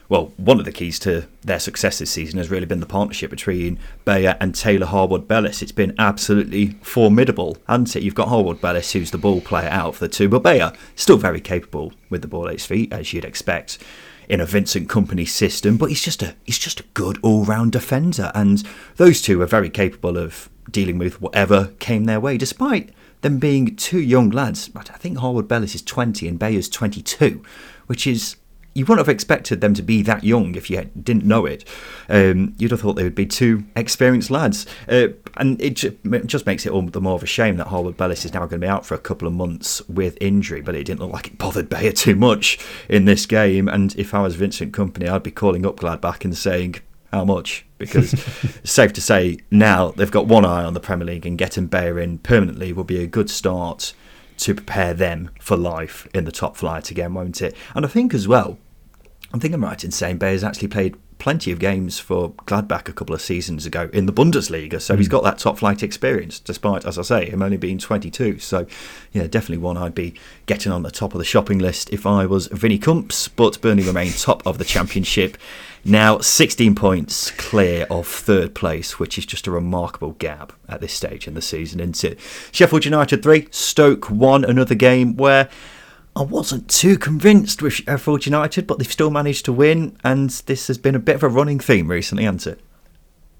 well, 0.09 0.33
one 0.37 0.59
of 0.59 0.65
the 0.65 0.73
keys 0.73 0.99
to 1.01 1.29
their 1.43 1.59
success 1.59 1.99
this 1.99 2.11
season 2.11 2.39
has 2.39 2.51
really 2.51 2.65
been 2.65 2.81
the 2.81 2.87
partnership 2.87 3.29
between 3.29 3.79
Beyer 4.07 4.39
and 4.41 4.55
Taylor 4.55 4.87
Harwood 4.87 5.29
Bellis. 5.29 5.61
It's 5.61 5.73
been 5.73 5.95
absolutely 5.99 6.79
formidable, 6.83 7.59
hasn't 7.69 7.97
it? 7.97 8.03
You've 8.03 8.15
got 8.15 8.29
Harwood 8.29 8.61
Bellis, 8.61 8.93
who's 8.93 9.11
the 9.11 9.19
ball 9.19 9.43
player 9.43 9.69
out 9.69 9.95
for 9.95 10.05
the 10.05 10.09
two, 10.09 10.29
but 10.29 10.43
Beyer 10.43 10.73
still 10.95 11.19
very 11.19 11.41
capable 11.41 11.93
with 12.09 12.23
the 12.23 12.29
ball 12.29 12.47
at 12.47 12.55
his 12.55 12.65
feet, 12.65 12.91
as 12.93 13.13
you'd 13.13 13.25
expect 13.25 13.79
in 14.31 14.41
a 14.41 14.47
Vincent 14.47 14.89
Kompany 14.89 15.29
system. 15.29 15.77
But 15.77 15.91
he's 15.91 16.03
just 16.03 16.23
a 16.23 16.35
he's 16.45 16.59
just 16.59 16.81
a 16.81 16.85
good 16.95 17.19
all 17.23 17.45
round 17.45 17.73
defender, 17.73 18.33
and 18.35 18.63
those 18.97 19.21
two 19.21 19.43
are 19.43 19.47
very 19.47 19.69
capable 19.69 20.17
of 20.17 20.49
dealing 20.71 20.97
with 20.97 21.21
whatever 21.21 21.73
came 21.81 22.05
their 22.05 22.21
way, 22.21 22.39
despite 22.39 22.95
them 23.21 23.39
being 23.39 23.77
two 23.77 24.01
young 24.01 24.31
lads. 24.31 24.71
I 24.75 24.83
think 24.83 25.19
Harwood 25.19 25.49
Bellis 25.49 25.75
is 25.75 25.83
20 25.83 26.29
and 26.29 26.39
Beyer's 26.39 26.69
22, 26.69 27.43
which 27.87 28.07
is 28.07 28.37
you 28.79 28.85
wouldn't 28.85 29.05
have 29.05 29.12
expected 29.12 29.61
them 29.61 29.74
to 29.74 29.83
be 29.83 30.03
that 30.03 30.22
young 30.22 30.55
if 30.55 30.70
you 30.70 30.89
didn't 31.03 31.24
know 31.24 31.45
it. 31.47 31.64
Um, 32.09 32.55
you'd 32.59 32.70
have 32.70 32.81
thought 32.81 32.95
they 32.95 33.03
would 33.03 33.14
be 33.16 33.26
two 33.26 33.64
experienced 33.74 34.31
lads. 34.31 34.66
Uh, 34.89 35.09
and 35.37 35.61
it 35.61 35.74
just 36.26 36.47
makes 36.47 36.64
it 36.64 36.70
all 36.70 36.83
the 36.83 37.01
more 37.01 37.16
of 37.16 37.24
a 37.24 37.26
shame 37.26 37.57
that 37.57 37.66
Harwood 37.66 37.97
Bellis 37.97 38.24
is 38.24 38.33
now 38.33 38.41
going 38.41 38.51
to 38.51 38.59
be 38.59 38.68
out 38.68 38.87
for 38.87 38.95
a 38.95 38.99
couple 38.99 39.26
of 39.26 39.35
months 39.35 39.87
with 39.89 40.16
injury, 40.20 40.61
but 40.61 40.76
it 40.76 40.85
didn't 40.85 41.01
look 41.01 41.12
like 41.12 41.26
it 41.26 41.39
bothered 41.39 41.68
Beyer 41.68 41.91
too 41.91 42.14
much 42.14 42.59
in 42.89 43.05
this 43.05 43.26
game. 43.26 43.66
And 43.66 43.97
if 43.97 44.14
I 44.14 44.22
was 44.22 44.37
Vincent 44.37 44.72
Kompany, 44.72 45.09
I'd 45.09 45.24
be 45.24 45.33
calling 45.33 45.66
up 45.66 45.76
Gladbach 45.76 46.24
and 46.24 46.37
saying, 46.37 46.76
how 47.12 47.24
much? 47.24 47.66
Because 47.79 48.12
it's 48.12 48.70
safe 48.70 48.93
to 48.93 49.01
say 49.01 49.39
now 49.51 49.91
they've 49.91 50.11
got 50.11 50.26
one 50.26 50.45
eye 50.45 50.62
on 50.62 50.74
the 50.74 50.81
Premier 50.81 51.07
League 51.07 51.26
and 51.26 51.37
getting 51.37 51.66
Beyer 51.66 51.99
in 51.99 52.18
permanently 52.18 52.72
will 52.72 52.85
be 52.85 53.03
a 53.03 53.09
good 53.09 53.29
start 53.29 53.93
to 54.39 54.55
prepare 54.55 54.95
them 54.95 55.31
for 55.41 55.57
life 55.57 56.07
in 56.14 56.24
the 56.24 56.33
top 56.33 56.57
flight 56.57 56.91
again, 56.93 57.14
won't 57.14 57.43
it? 57.43 57.57
And 57.74 57.85
I 57.85 57.89
think 57.89 58.14
as 58.14 58.29
well, 58.29 58.59
I 59.33 59.39
think 59.39 59.53
I'm 59.53 59.62
right 59.62 59.83
in 59.85 59.91
saying 59.91 60.18
Beyer 60.18 60.33
has 60.33 60.45
actually 60.45 60.68
played 60.68 60.97
plenty 61.18 61.51
of 61.51 61.59
games 61.59 61.99
for 61.99 62.31
Gladbach 62.47 62.89
a 62.89 62.93
couple 62.93 63.14
of 63.14 63.20
seasons 63.20 63.66
ago 63.66 63.91
in 63.93 64.07
the 64.07 64.12
Bundesliga, 64.12 64.81
so 64.81 64.95
mm. 64.95 64.99
he's 64.99 65.09
got 65.09 65.24
that 65.24 65.39
top 65.39 65.59
flight 65.59 65.83
experience, 65.83 66.39
despite, 66.41 66.85
as 66.87 66.99
I 66.99 67.03
say, 67.03 67.29
him 67.29 67.43
only 67.43 67.57
being 67.57 67.79
22. 67.79 68.39
So, 68.39 68.66
yeah, 69.12 69.26
definitely 69.26 69.59
one 69.59 69.76
I'd 69.76 69.95
be 69.95 70.14
getting 70.47 70.72
on 70.72 70.83
the 70.83 70.91
top 70.91 71.12
of 71.14 71.18
the 71.18 71.24
shopping 71.24 71.59
list 71.59 71.91
if 71.93 72.07
I 72.07 72.24
was 72.24 72.47
Vinnie 72.49 72.79
Kumps, 72.79 73.29
but 73.29 73.61
Burnley 73.61 73.83
remain 73.83 74.12
top 74.12 74.47
of 74.47 74.59
the 74.59 74.64
Championship. 74.64 75.37
Now, 75.85 76.18
16 76.18 76.74
points 76.74 77.31
clear 77.33 77.87
of 77.91 78.07
third 78.07 78.55
place, 78.55 78.99
which 78.99 79.18
is 79.18 79.26
just 79.26 79.47
a 79.47 79.51
remarkable 79.51 80.12
gap 80.12 80.53
at 80.68 80.81
this 80.81 80.93
stage 80.93 81.26
in 81.26 81.35
the 81.35 81.43
season, 81.43 81.81
isn't 81.81 82.05
it? 82.05 82.18
Sheffield 82.53 82.85
United 82.85 83.22
3, 83.22 83.49
Stoke 83.51 84.11
1, 84.11 84.45
another 84.45 84.74
game 84.74 85.16
where 85.16 85.49
I 86.19 86.23
wasn't 86.23 86.69
too 86.69 86.99
convinced 86.99 87.62
with 87.62 87.75
Sheffield 87.75 88.27
United, 88.27 88.66
but 88.66 88.79
they've 88.79 88.91
still 88.91 89.11
managed 89.11 89.45
to 89.45 89.53
win, 89.53 89.97
and 90.03 90.31
this 90.31 90.66
has 90.66 90.77
been 90.77 90.97
a 90.97 90.99
bit 90.99 91.14
of 91.14 91.23
a 91.23 91.29
running 91.29 91.61
theme 91.61 91.89
recently, 91.89 92.25
hasn't 92.25 92.59
it? 92.59 92.61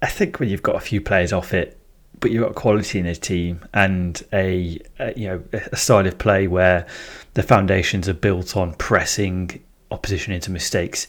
I 0.01 0.07
think 0.07 0.39
when 0.39 0.47
you've 0.47 0.63
got 0.63 0.77
a 0.77 0.79
few 0.79 1.01
players 1.01 1.33
off 1.33 1.53
it, 1.53 1.77
but 2.21 2.31
you've 2.31 2.45
got 2.45 2.55
quality 2.55 2.99
in 2.99 3.05
a 3.05 3.15
team 3.15 3.59
and 3.73 4.23
a, 4.31 4.79
a 4.97 5.13
you 5.19 5.27
know 5.27 5.43
a 5.51 5.75
style 5.75 6.07
of 6.07 6.17
play 6.17 6.47
where 6.47 6.87
the 7.33 7.43
foundations 7.43 8.07
are 8.07 8.13
built 8.13 8.55
on 8.55 8.73
pressing 8.75 9.61
opposition 9.91 10.31
into 10.33 10.49
mistakes 10.49 11.07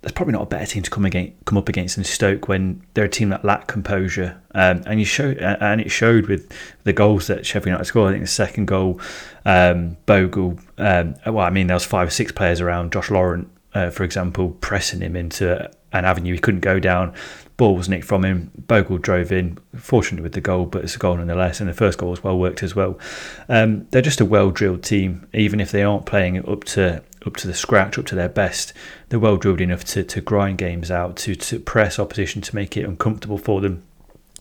there's 0.00 0.12
probably 0.12 0.32
not 0.32 0.42
a 0.42 0.46
better 0.46 0.66
team 0.66 0.82
to 0.82 0.90
come 0.90 1.04
against, 1.04 1.32
come 1.44 1.58
up 1.58 1.68
against 1.68 1.96
than 1.96 2.04
Stoke 2.04 2.46
when 2.46 2.82
they're 2.94 3.06
a 3.06 3.08
team 3.08 3.30
that 3.30 3.44
lack 3.44 3.66
composure. 3.66 4.40
Um, 4.54 4.82
and 4.86 5.00
you 5.00 5.04
show, 5.04 5.30
and 5.30 5.80
it 5.80 5.90
showed 5.90 6.26
with 6.26 6.52
the 6.84 6.92
goals 6.92 7.26
that 7.26 7.44
Sheffield 7.44 7.66
United 7.66 7.84
scored. 7.84 8.10
I 8.10 8.12
think 8.12 8.24
the 8.24 8.28
second 8.28 8.66
goal, 8.66 9.00
um, 9.44 9.96
Bogle. 10.06 10.58
Um, 10.78 11.16
well, 11.26 11.40
I 11.40 11.50
mean, 11.50 11.66
there 11.66 11.74
was 11.74 11.84
five 11.84 12.08
or 12.08 12.12
six 12.12 12.30
players 12.30 12.60
around. 12.60 12.92
Josh 12.92 13.10
Laurent, 13.10 13.48
uh, 13.74 13.90
for 13.90 14.04
example, 14.04 14.50
pressing 14.60 15.00
him 15.00 15.16
into 15.16 15.68
an 15.92 16.04
avenue 16.04 16.34
he 16.34 16.38
couldn't 16.38 16.60
go 16.60 16.78
down. 16.78 17.12
Ball 17.56 17.74
was 17.74 17.88
nicked 17.88 18.04
from 18.04 18.24
him. 18.24 18.52
Bogle 18.68 18.98
drove 18.98 19.32
in, 19.32 19.58
fortunately 19.74 20.22
with 20.22 20.34
the 20.34 20.40
goal, 20.40 20.66
but 20.66 20.84
it's 20.84 20.94
a 20.94 20.98
goal 20.98 21.16
nonetheless. 21.16 21.58
And 21.58 21.68
the 21.68 21.74
first 21.74 21.98
goal 21.98 22.10
was 22.10 22.22
well 22.22 22.38
worked 22.38 22.62
as 22.62 22.76
well. 22.76 23.00
Um, 23.48 23.88
they're 23.90 24.00
just 24.00 24.20
a 24.20 24.24
well 24.24 24.52
drilled 24.52 24.84
team, 24.84 25.26
even 25.34 25.58
if 25.58 25.72
they 25.72 25.82
aren't 25.82 26.06
playing 26.06 26.48
up 26.48 26.62
to 26.64 27.02
up 27.26 27.36
to 27.36 27.46
the 27.46 27.54
scratch, 27.54 27.98
up 27.98 28.06
to 28.06 28.14
their 28.14 28.28
best. 28.28 28.72
They're 29.08 29.18
well 29.18 29.36
drilled 29.36 29.60
enough 29.60 29.84
to, 29.86 30.04
to 30.04 30.20
grind 30.20 30.58
games 30.58 30.90
out, 30.90 31.16
to, 31.18 31.34
to 31.34 31.58
press 31.60 31.98
opposition, 31.98 32.42
to 32.42 32.54
make 32.54 32.76
it 32.76 32.84
uncomfortable 32.84 33.38
for 33.38 33.60
them. 33.60 33.82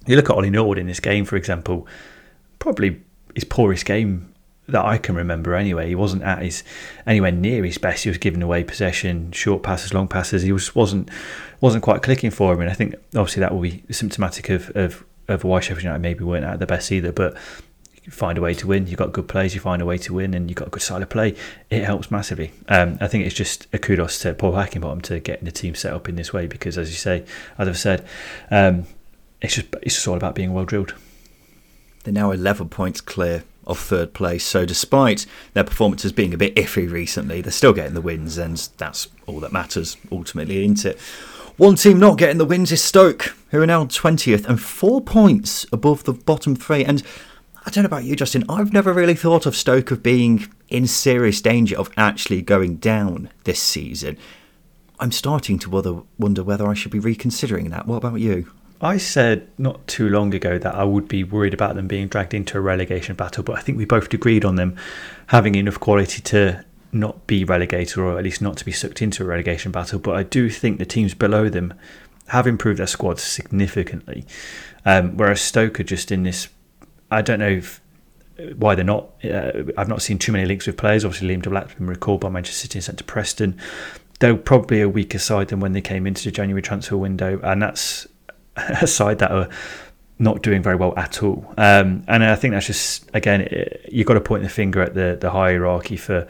You 0.06 0.16
look 0.16 0.30
at 0.30 0.36
Ollie 0.36 0.50
Norwood 0.50 0.78
in 0.78 0.88
this 0.88 1.00
game, 1.00 1.26
for 1.26 1.36
example, 1.36 1.88
probably 2.60 3.02
his 3.36 3.44
poorest 3.44 3.86
game 3.86 4.34
that 4.68 4.84
I 4.84 4.98
can 4.98 5.16
remember 5.16 5.56
anyway. 5.56 5.88
He 5.88 5.96
wasn't 5.96 6.24
at 6.24 6.42
his 6.42 6.64
anywhere 7.06 7.32
near 7.32 7.64
his 7.64 7.78
best. 7.78 8.04
He 8.04 8.10
was 8.10 8.18
giving 8.18 8.42
away 8.42 8.64
possession, 8.64 9.32
short 9.32 9.64
passes, 9.64 9.94
long 9.94 10.08
passes. 10.08 10.44
He 10.44 10.52
was 10.52 10.76
wasn't 10.76 11.10
wasn't 11.62 11.84
quite 11.84 12.04
clicking 12.04 12.32
for 12.32 12.54
him, 12.54 12.62
and 12.62 12.70
I 12.70 12.74
think 12.74 12.96
obviously 13.16 13.42
that 13.42 13.54
will 13.54 13.62
be 13.62 13.84
symptomatic 13.92 14.50
of 14.50 14.70
of, 14.72 15.06
of 15.28 15.44
why 15.44 15.60
Sheffield 15.60 15.84
United 15.84 16.02
maybe 16.02 16.24
weren't 16.24 16.46
at 16.46 16.60
the 16.60 16.68
best 16.68 16.92
either. 16.92 17.12
But 17.12 17.38
find 18.10 18.38
a 18.38 18.42
way 18.42 18.54
to 18.56 18.68
win. 18.68 18.88
You've 18.88 18.98
got 18.98 19.12
good 19.12 19.28
players, 19.28 19.54
you 19.54 19.62
find 19.62 19.82
a 19.82 19.86
way 19.86 19.98
to 20.00 20.14
win, 20.14 20.34
and 20.34 20.50
you've 20.50 20.58
got 20.58 20.68
a 20.68 20.72
good 20.72 20.82
style 20.82 21.02
of 21.02 21.10
play. 21.10 21.36
It 21.70 21.84
helps 21.84 22.10
massively. 22.10 22.52
Um, 22.68 22.98
I 23.02 23.08
think 23.08 23.26
it's 23.26 23.36
just 23.36 23.68
a 23.74 23.78
kudos 23.78 24.20
to 24.20 24.34
Paul 24.34 24.54
Heckingbottom 24.54 25.02
to 25.04 25.20
getting 25.20 25.46
the 25.46 25.52
team 25.52 25.76
set 25.76 25.94
up 25.94 26.08
in 26.08 26.16
this 26.16 26.34
way 26.34 26.48
because, 26.48 26.78
as 26.78 26.90
you 26.90 26.96
say, 26.96 27.26
as 27.58 27.68
I've 27.68 27.78
said, 27.78 28.06
um, 28.50 28.86
it's 29.42 29.56
just 29.56 29.68
it's 29.82 29.96
just 29.96 30.08
all 30.08 30.18
about 30.18 30.36
being 30.36 30.54
well 30.54 30.66
drilled. 30.66 30.96
They're 32.04 32.14
now 32.14 32.32
11 32.32 32.70
points 32.70 33.02
clear 33.02 33.44
of 33.66 33.78
third 33.78 34.14
place. 34.14 34.46
So, 34.46 34.66
despite 34.66 35.26
their 35.54 35.66
performances 35.66 36.14
being 36.14 36.34
a 36.34 36.38
bit 36.38 36.56
iffy 36.56 36.90
recently, 36.90 37.42
they're 37.42 37.52
still 37.52 37.74
getting 37.74 37.94
the 37.94 38.02
wins, 38.02 38.38
and 38.38 38.58
that's 38.78 39.10
all 39.26 39.40
that 39.42 39.52
matters 39.52 39.98
ultimately, 40.12 40.64
isn't 40.64 40.86
it? 40.86 41.00
One 41.58 41.76
team 41.76 42.00
not 42.00 42.20
getting 42.20 42.38
the 42.38 42.46
wins 42.46 42.72
is 42.72 42.84
Stoke, 42.84 43.36
who 43.50 43.60
are 43.60 43.66
now 43.66 43.86
20th 43.86 44.46
and 44.46 44.62
four 44.62 45.02
points 45.02 45.66
above 45.72 46.04
the 46.04 46.14
bottom 46.14 46.56
three. 46.56 46.86
And 46.86 47.02
I 47.68 47.70
don't 47.70 47.84
know 47.84 47.88
about 47.88 48.06
you, 48.06 48.16
Justin. 48.16 48.46
I've 48.48 48.72
never 48.72 48.94
really 48.94 49.14
thought 49.14 49.46
of 49.46 49.54
Stoke 49.54 49.92
of 49.92 50.02
being 50.02 50.48
in 50.70 50.88
serious 50.88 51.42
danger 51.42 51.78
of 51.78 51.92
actually 51.98 52.42
going 52.42 52.78
down 52.78 53.30
this 53.44 53.62
season. 53.62 54.18
I'm 55.02 55.12
starting 55.12 55.60
to 55.60 56.06
wonder 56.18 56.44
whether 56.44 56.66
I 56.66 56.74
should 56.76 56.94
be 56.94 57.00
reconsidering 57.00 57.70
that. 57.72 57.86
What 57.86 57.98
about 57.98 58.22
you? 58.22 58.50
I 58.80 58.96
said 58.96 59.50
not 59.58 59.86
too 59.86 60.08
long 60.08 60.34
ago 60.34 60.58
that 60.58 60.76
I 60.76 60.86
would 60.86 61.10
be 61.10 61.26
worried 61.26 61.54
about 61.54 61.76
them 61.76 61.90
being 61.90 62.08
dragged 62.08 62.34
into 62.34 62.58
a 62.58 62.62
relegation 62.62 63.18
battle, 63.18 63.44
but 63.44 63.58
I 63.58 63.62
think 63.62 63.78
we 63.78 63.84
both 63.84 64.14
agreed 64.14 64.46
on 64.46 64.56
them 64.56 64.78
having 65.28 65.56
enough 65.56 65.78
quality 65.78 66.22
to 66.22 66.64
not 66.94 67.28
be 67.28 67.44
relegated 67.44 67.98
or 67.98 68.18
at 68.18 68.24
least 68.24 68.42
not 68.42 68.56
to 68.58 68.66
be 68.66 68.72
sucked 68.72 69.02
into 69.02 69.24
a 69.24 69.28
relegation 69.28 69.74
battle. 69.74 70.00
But 70.00 70.16
I 70.16 70.24
do 70.24 70.50
think 70.50 70.80
the 70.80 70.86
teams 70.86 71.14
below 71.14 71.50
them 71.50 71.74
have 72.28 72.48
improved 72.48 72.80
their 72.80 72.88
squads 72.88 73.24
significantly. 73.24 74.26
Um, 74.86 75.18
whereas 75.18 75.42
Stoke 75.42 75.82
are 75.82 75.84
just 75.84 76.14
in 76.14 76.24
this 76.24 76.48
I 77.12 77.22
don't 77.22 77.40
know 77.40 77.50
if, 77.50 77.82
why 78.56 78.76
they're 78.76 78.86
not. 78.86 79.10
Uh, 79.24 79.64
I've 79.78 79.88
not 79.88 80.02
seen 80.02 80.20
too 80.20 80.32
many 80.32 80.46
links 80.46 80.68
with 80.68 80.78
players. 80.78 81.04
Obviously, 81.04 81.36
Liam 81.36 81.42
Delap's 81.42 81.74
been 81.74 81.88
recalled 81.88 82.22
by 82.22 82.30
Manchester 82.30 82.60
City 82.60 82.80
and 82.80 82.84
sent 82.84 82.98
to 83.00 83.04
Preston. 83.04 83.58
They're 84.20 84.36
probably 84.36 84.82
a 84.82 84.90
weaker 84.90 85.20
side 85.20 85.50
than 85.50 85.60
when 85.60 85.74
they 85.74 85.82
came 85.82 86.08
into 86.08 86.24
the 86.24 86.32
January 86.32 86.62
transfer 86.62 86.98
window, 86.98 87.40
and 87.44 87.62
that's 87.62 88.08
a 88.58 88.88
side 88.88 89.20
that 89.20 89.32
are 89.32 89.50
not 90.20 90.42
doing 90.42 90.64
very 90.64 90.76
well 90.76 90.94
at 90.98 91.22
all. 91.22 91.54
Um, 91.58 92.04
and 92.08 92.24
I 92.24 92.36
think 92.36 92.54
that's 92.54 92.68
just 92.68 93.10
again, 93.14 93.42
it, 93.42 93.90
you've 93.92 94.08
got 94.08 94.16
to 94.16 94.22
point 94.22 94.44
the 94.44 94.50
finger 94.50 94.82
at 94.82 94.94
the 94.94 95.18
the 95.20 95.32
hierarchy 95.32 95.98
for 95.98 96.28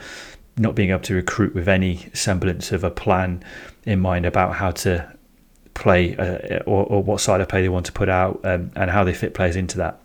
not 0.57 0.75
being 0.75 0.89
able 0.89 1.01
to 1.01 1.13
recruit 1.13 1.53
with 1.53 1.67
any 1.67 2.09
semblance 2.13 2.71
of 2.71 2.83
a 2.83 2.89
plan 2.89 3.43
in 3.85 3.99
mind 3.99 4.25
about 4.25 4.55
how 4.55 4.71
to 4.71 5.13
play 5.75 6.17
uh, 6.17 6.59
or, 6.65 6.85
or, 6.85 7.03
what 7.03 7.21
side 7.21 7.39
of 7.39 7.47
play 7.47 7.61
they 7.61 7.69
want 7.69 7.85
to 7.85 7.91
put 7.91 8.09
out 8.09 8.39
um, 8.43 8.71
and 8.75 8.89
how 8.89 9.03
they 9.03 9.13
fit 9.13 9.35
players 9.35 9.55
into 9.55 9.77
that 9.77 10.01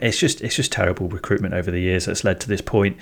it's 0.00 0.18
just 0.18 0.40
it's 0.40 0.56
just 0.56 0.72
terrible 0.72 1.08
recruitment 1.08 1.54
over 1.54 1.70
the 1.70 1.80
years 1.80 2.06
that's 2.06 2.24
led 2.24 2.40
to 2.40 2.48
this 2.48 2.60
point. 2.60 2.96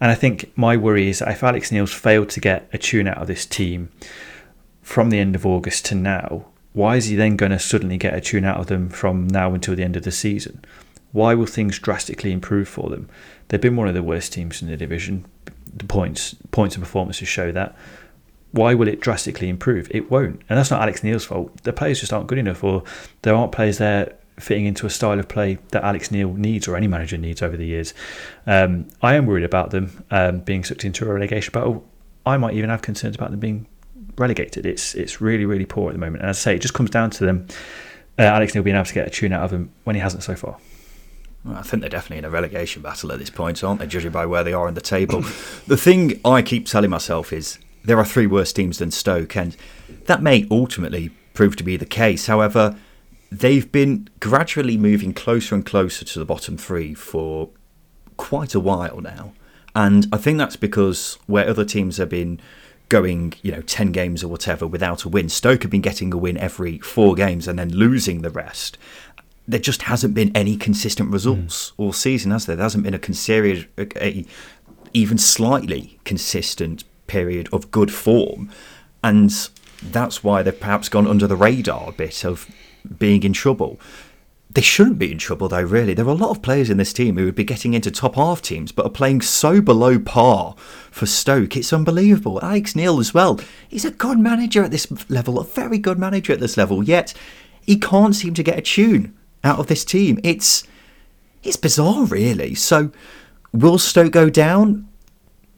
And 0.00 0.10
I 0.10 0.14
think 0.14 0.52
my 0.56 0.76
worry 0.76 1.08
is 1.08 1.20
that 1.20 1.30
if 1.30 1.42
Alex 1.42 1.70
Neil's 1.70 1.92
failed 1.92 2.30
to 2.30 2.40
get 2.40 2.68
a 2.72 2.78
tune 2.78 3.08
out 3.08 3.18
of 3.18 3.26
this 3.26 3.46
team 3.46 3.90
from 4.82 5.10
the 5.10 5.18
end 5.18 5.34
of 5.34 5.46
August 5.46 5.84
to 5.86 5.94
now, 5.94 6.46
why 6.72 6.96
is 6.96 7.06
he 7.06 7.16
then 7.16 7.36
going 7.36 7.52
to 7.52 7.58
suddenly 7.58 7.96
get 7.96 8.14
a 8.14 8.20
tune 8.20 8.44
out 8.44 8.58
of 8.58 8.66
them 8.66 8.88
from 8.88 9.28
now 9.28 9.54
until 9.54 9.76
the 9.76 9.84
end 9.84 9.96
of 9.96 10.02
the 10.02 10.12
season? 10.12 10.64
Why 11.12 11.34
will 11.34 11.46
things 11.46 11.78
drastically 11.78 12.32
improve 12.32 12.68
for 12.68 12.88
them? 12.88 13.08
They've 13.48 13.60
been 13.60 13.76
one 13.76 13.88
of 13.88 13.94
the 13.94 14.02
worst 14.02 14.32
teams 14.32 14.62
in 14.62 14.68
the 14.68 14.76
division. 14.76 15.26
The 15.74 15.84
points 15.84 16.34
points 16.50 16.74
and 16.74 16.82
performances 16.82 17.28
show 17.28 17.52
that. 17.52 17.76
Why 18.50 18.74
will 18.74 18.88
it 18.88 19.00
drastically 19.00 19.48
improve? 19.48 19.88
It 19.90 20.10
won't. 20.10 20.42
And 20.48 20.58
that's 20.58 20.70
not 20.70 20.82
Alex 20.82 21.02
Neil's 21.02 21.24
fault. 21.24 21.62
The 21.62 21.72
players 21.72 22.00
just 22.00 22.12
aren't 22.12 22.26
good 22.26 22.38
enough 22.38 22.62
or 22.62 22.82
there 23.22 23.34
aren't 23.34 23.52
players 23.52 23.78
there 23.78 24.14
fitting 24.38 24.66
into 24.66 24.86
a 24.86 24.90
style 24.90 25.18
of 25.18 25.28
play 25.28 25.58
that 25.70 25.84
Alex 25.84 26.10
Neil 26.10 26.32
needs 26.32 26.66
or 26.66 26.76
any 26.76 26.86
manager 26.86 27.18
needs 27.18 27.42
over 27.42 27.56
the 27.56 27.66
years. 27.66 27.94
Um, 28.46 28.88
I 29.02 29.14
am 29.14 29.26
worried 29.26 29.44
about 29.44 29.70
them 29.70 30.04
um, 30.10 30.40
being 30.40 30.64
sucked 30.64 30.84
into 30.84 31.08
a 31.08 31.12
relegation 31.12 31.52
battle. 31.52 31.84
I 32.24 32.36
might 32.36 32.54
even 32.54 32.70
have 32.70 32.82
concerns 32.82 33.16
about 33.16 33.30
them 33.30 33.40
being 33.40 33.66
relegated. 34.16 34.66
It's 34.66 34.94
it's 34.94 35.20
really 35.20 35.44
really 35.44 35.66
poor 35.66 35.90
at 35.90 35.94
the 35.94 35.98
moment, 35.98 36.22
and 36.22 36.30
as 36.30 36.38
I 36.38 36.40
say, 36.40 36.56
it 36.56 36.62
just 36.62 36.74
comes 36.74 36.90
down 36.90 37.10
to 37.10 37.24
them. 37.24 37.46
Uh, 38.18 38.22
Alex 38.22 38.54
Neil 38.54 38.62
being 38.62 38.76
able 38.76 38.84
to 38.84 38.94
get 38.94 39.06
a 39.06 39.10
tune 39.10 39.32
out 39.32 39.42
of 39.42 39.52
him 39.52 39.72
when 39.84 39.96
he 39.96 40.02
hasn't 40.02 40.22
so 40.22 40.34
far. 40.36 40.58
Well, 41.44 41.56
I 41.56 41.62
think 41.62 41.80
they're 41.80 41.90
definitely 41.90 42.18
in 42.18 42.24
a 42.24 42.30
relegation 42.30 42.82
battle 42.82 43.10
at 43.10 43.18
this 43.18 43.30
point, 43.30 43.64
aren't 43.64 43.80
they? 43.80 43.86
Judging 43.86 44.12
by 44.12 44.26
where 44.26 44.44
they 44.44 44.52
are 44.52 44.68
in 44.68 44.74
the 44.74 44.80
table. 44.80 45.22
the 45.66 45.76
thing 45.76 46.20
I 46.24 46.42
keep 46.42 46.66
telling 46.66 46.90
myself 46.90 47.32
is 47.32 47.58
there 47.84 47.98
are 47.98 48.04
three 48.04 48.26
worse 48.26 48.52
teams 48.52 48.78
than 48.78 48.90
Stoke, 48.90 49.36
and 49.36 49.56
that 50.04 50.22
may 50.22 50.46
ultimately 50.50 51.10
prove 51.34 51.56
to 51.56 51.64
be 51.64 51.76
the 51.76 51.86
case. 51.86 52.26
However, 52.26 52.76
they've 53.32 53.72
been 53.72 54.08
gradually 54.20 54.76
moving 54.76 55.14
closer 55.14 55.54
and 55.54 55.64
closer 55.64 56.04
to 56.04 56.18
the 56.18 56.24
bottom 56.24 56.58
three 56.58 56.92
for 56.92 57.48
quite 58.18 58.54
a 58.54 58.60
while 58.60 59.00
now. 59.00 59.32
And 59.74 60.06
I 60.12 60.18
think 60.18 60.36
that's 60.36 60.56
because 60.56 61.18
where 61.26 61.48
other 61.48 61.64
teams 61.64 61.96
have 61.96 62.10
been 62.10 62.40
going, 62.90 63.32
you 63.40 63.50
know, 63.50 63.62
10 63.62 63.90
games 63.90 64.22
or 64.22 64.28
whatever 64.28 64.66
without 64.66 65.04
a 65.04 65.08
win, 65.08 65.30
Stoke 65.30 65.62
have 65.62 65.70
been 65.70 65.80
getting 65.80 66.12
a 66.12 66.18
win 66.18 66.36
every 66.36 66.78
four 66.80 67.14
games 67.14 67.48
and 67.48 67.58
then 67.58 67.70
losing 67.70 68.20
the 68.20 68.28
rest. 68.28 68.76
There 69.48 69.58
just 69.58 69.82
hasn't 69.82 70.12
been 70.12 70.30
any 70.36 70.58
consistent 70.58 71.10
results 71.10 71.70
mm. 71.70 71.72
all 71.78 71.94
season, 71.94 72.32
has 72.32 72.44
there? 72.44 72.54
There 72.54 72.64
hasn't 72.64 72.84
been 72.84 72.92
a, 72.92 72.98
considered, 72.98 73.66
a, 73.78 74.04
a 74.04 74.26
even 74.92 75.16
slightly 75.16 75.98
consistent 76.04 76.84
period 77.06 77.48
of 77.50 77.70
good 77.70 77.90
form. 77.90 78.50
And 79.02 79.32
that's 79.82 80.22
why 80.22 80.42
they've 80.42 80.60
perhaps 80.60 80.90
gone 80.90 81.06
under 81.06 81.26
the 81.26 81.34
radar 81.34 81.88
a 81.88 81.92
bit 81.92 82.26
of 82.26 82.46
being 82.98 83.22
in 83.22 83.32
trouble. 83.32 83.80
They 84.54 84.60
shouldn't 84.60 84.98
be 84.98 85.10
in 85.10 85.16
trouble, 85.16 85.48
though, 85.48 85.62
really. 85.62 85.94
There 85.94 86.06
are 86.06 86.10
a 86.10 86.14
lot 86.14 86.30
of 86.30 86.42
players 86.42 86.68
in 86.68 86.76
this 86.76 86.92
team 86.92 87.16
who 87.16 87.24
would 87.24 87.34
be 87.34 87.44
getting 87.44 87.72
into 87.72 87.90
top 87.90 88.16
half 88.16 88.42
teams, 88.42 88.70
but 88.70 88.84
are 88.84 88.90
playing 88.90 89.22
so 89.22 89.62
below 89.62 89.98
par 89.98 90.54
for 90.90 91.06
Stoke. 91.06 91.56
It's 91.56 91.72
unbelievable. 91.72 92.38
Alex 92.42 92.76
Neil, 92.76 93.00
as 93.00 93.14
well. 93.14 93.40
He's 93.66 93.86
a 93.86 93.90
good 93.90 94.18
manager 94.18 94.62
at 94.62 94.70
this 94.70 94.86
level, 95.08 95.38
a 95.38 95.44
very 95.44 95.78
good 95.78 95.98
manager 95.98 96.34
at 96.34 96.40
this 96.40 96.58
level, 96.58 96.84
yet 96.84 97.14
he 97.62 97.78
can't 97.78 98.14
seem 98.14 98.34
to 98.34 98.42
get 98.42 98.58
a 98.58 98.62
tune 98.62 99.16
out 99.42 99.58
of 99.58 99.68
this 99.68 99.84
team. 99.84 100.18
It's 100.22 100.64
it's 101.42 101.56
bizarre, 101.56 102.04
really. 102.04 102.54
So, 102.54 102.92
will 103.52 103.78
Stoke 103.78 104.12
go 104.12 104.28
down? 104.28 104.88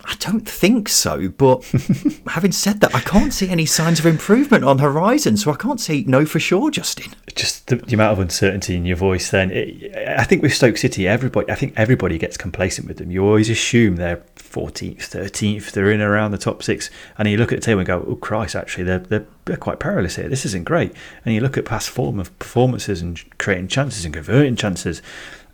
I 0.06 0.16
don't 0.18 0.46
think 0.46 0.88
so, 0.88 1.28
but 1.28 1.64
having 2.26 2.52
said 2.52 2.80
that, 2.80 2.94
I 2.94 3.00
can't 3.00 3.32
see 3.32 3.48
any 3.48 3.64
signs 3.64 3.98
of 3.98 4.06
improvement 4.06 4.62
on 4.64 4.78
horizon, 4.78 5.36
so 5.36 5.50
I 5.50 5.56
can't 5.56 5.80
say 5.80 6.04
no 6.06 6.26
for 6.26 6.38
sure, 6.38 6.70
Justin. 6.70 7.12
Just 7.34 7.68
the, 7.68 7.76
the 7.76 7.94
amount 7.94 8.12
of 8.12 8.18
uncertainty 8.18 8.76
in 8.76 8.84
your 8.84 8.96
voice. 8.96 9.30
Then, 9.30 9.50
it, 9.50 9.96
I 9.96 10.24
think 10.24 10.42
with 10.42 10.52
Stoke 10.52 10.76
City, 10.76 11.08
everybody, 11.08 11.50
I 11.50 11.54
think 11.54 11.72
everybody 11.76 12.18
gets 12.18 12.36
complacent 12.36 12.86
with 12.86 12.98
them. 12.98 13.10
You 13.10 13.24
always 13.24 13.48
assume 13.48 13.96
they're 13.96 14.22
14th, 14.36 15.08
13th, 15.08 15.72
they're 15.72 15.90
in 15.90 16.02
around 16.02 16.32
the 16.32 16.38
top 16.38 16.62
six, 16.62 16.90
and 17.16 17.28
you 17.28 17.38
look 17.38 17.52
at 17.52 17.60
the 17.60 17.64
table 17.64 17.80
and 17.80 17.86
go, 17.86 18.04
"Oh 18.06 18.16
Christ, 18.16 18.54
actually, 18.54 18.84
they're 18.84 18.98
they're, 18.98 19.26
they're 19.46 19.56
quite 19.56 19.80
perilous 19.80 20.16
here. 20.16 20.28
This 20.28 20.44
isn't 20.44 20.64
great." 20.64 20.92
And 21.24 21.34
you 21.34 21.40
look 21.40 21.56
at 21.56 21.64
past 21.64 21.88
form 21.88 22.20
of 22.20 22.36
performances 22.38 23.00
and 23.00 23.22
creating 23.38 23.68
chances 23.68 24.04
and 24.04 24.12
converting 24.12 24.56
chances, 24.56 25.00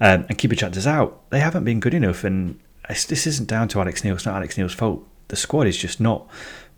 um, 0.00 0.26
and 0.28 0.36
keeping 0.36 0.58
chances 0.58 0.86
out. 0.86 1.30
They 1.30 1.40
haven't 1.40 1.64
been 1.64 1.78
good 1.78 1.94
enough, 1.94 2.24
and 2.24 2.58
this 2.88 3.26
isn't 3.26 3.48
down 3.48 3.68
to 3.68 3.80
Alex 3.80 4.04
Neil. 4.04 4.14
It's 4.14 4.26
not 4.26 4.36
Alex 4.36 4.58
Neil's 4.58 4.74
fault. 4.74 5.06
The 5.28 5.36
squad 5.36 5.66
is 5.66 5.76
just 5.76 6.00
not 6.00 6.26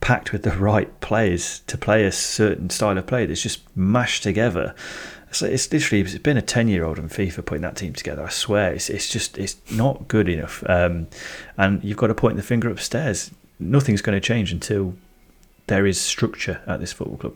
packed 0.00 0.32
with 0.32 0.42
the 0.42 0.50
right 0.58 1.00
players 1.00 1.60
to 1.66 1.78
play 1.78 2.04
a 2.04 2.12
certain 2.12 2.70
style 2.70 2.98
of 2.98 3.06
play. 3.06 3.26
That's 3.26 3.42
just 3.42 3.60
mashed 3.76 4.22
together. 4.22 4.74
So 5.30 5.46
it's 5.46 5.72
literally 5.72 6.02
it's 6.02 6.18
been 6.18 6.36
a 6.36 6.42
ten 6.42 6.68
year 6.68 6.84
old 6.84 6.98
in 6.98 7.08
FIFA 7.08 7.46
putting 7.46 7.62
that 7.62 7.76
team 7.76 7.94
together. 7.94 8.24
I 8.24 8.28
swear 8.28 8.74
it's 8.74 8.90
it's 8.90 9.08
just 9.08 9.38
it's 9.38 9.56
not 9.70 10.06
good 10.08 10.28
enough. 10.28 10.62
Um, 10.68 11.08
and 11.56 11.82
you've 11.82 11.96
got 11.96 12.08
to 12.08 12.14
point 12.14 12.36
the 12.36 12.42
finger 12.42 12.68
upstairs. 12.68 13.30
Nothing's 13.58 14.02
going 14.02 14.20
to 14.20 14.20
change 14.20 14.52
until 14.52 14.94
there 15.68 15.86
is 15.86 15.98
structure 15.98 16.60
at 16.66 16.80
this 16.80 16.92
football 16.92 17.16
club. 17.16 17.34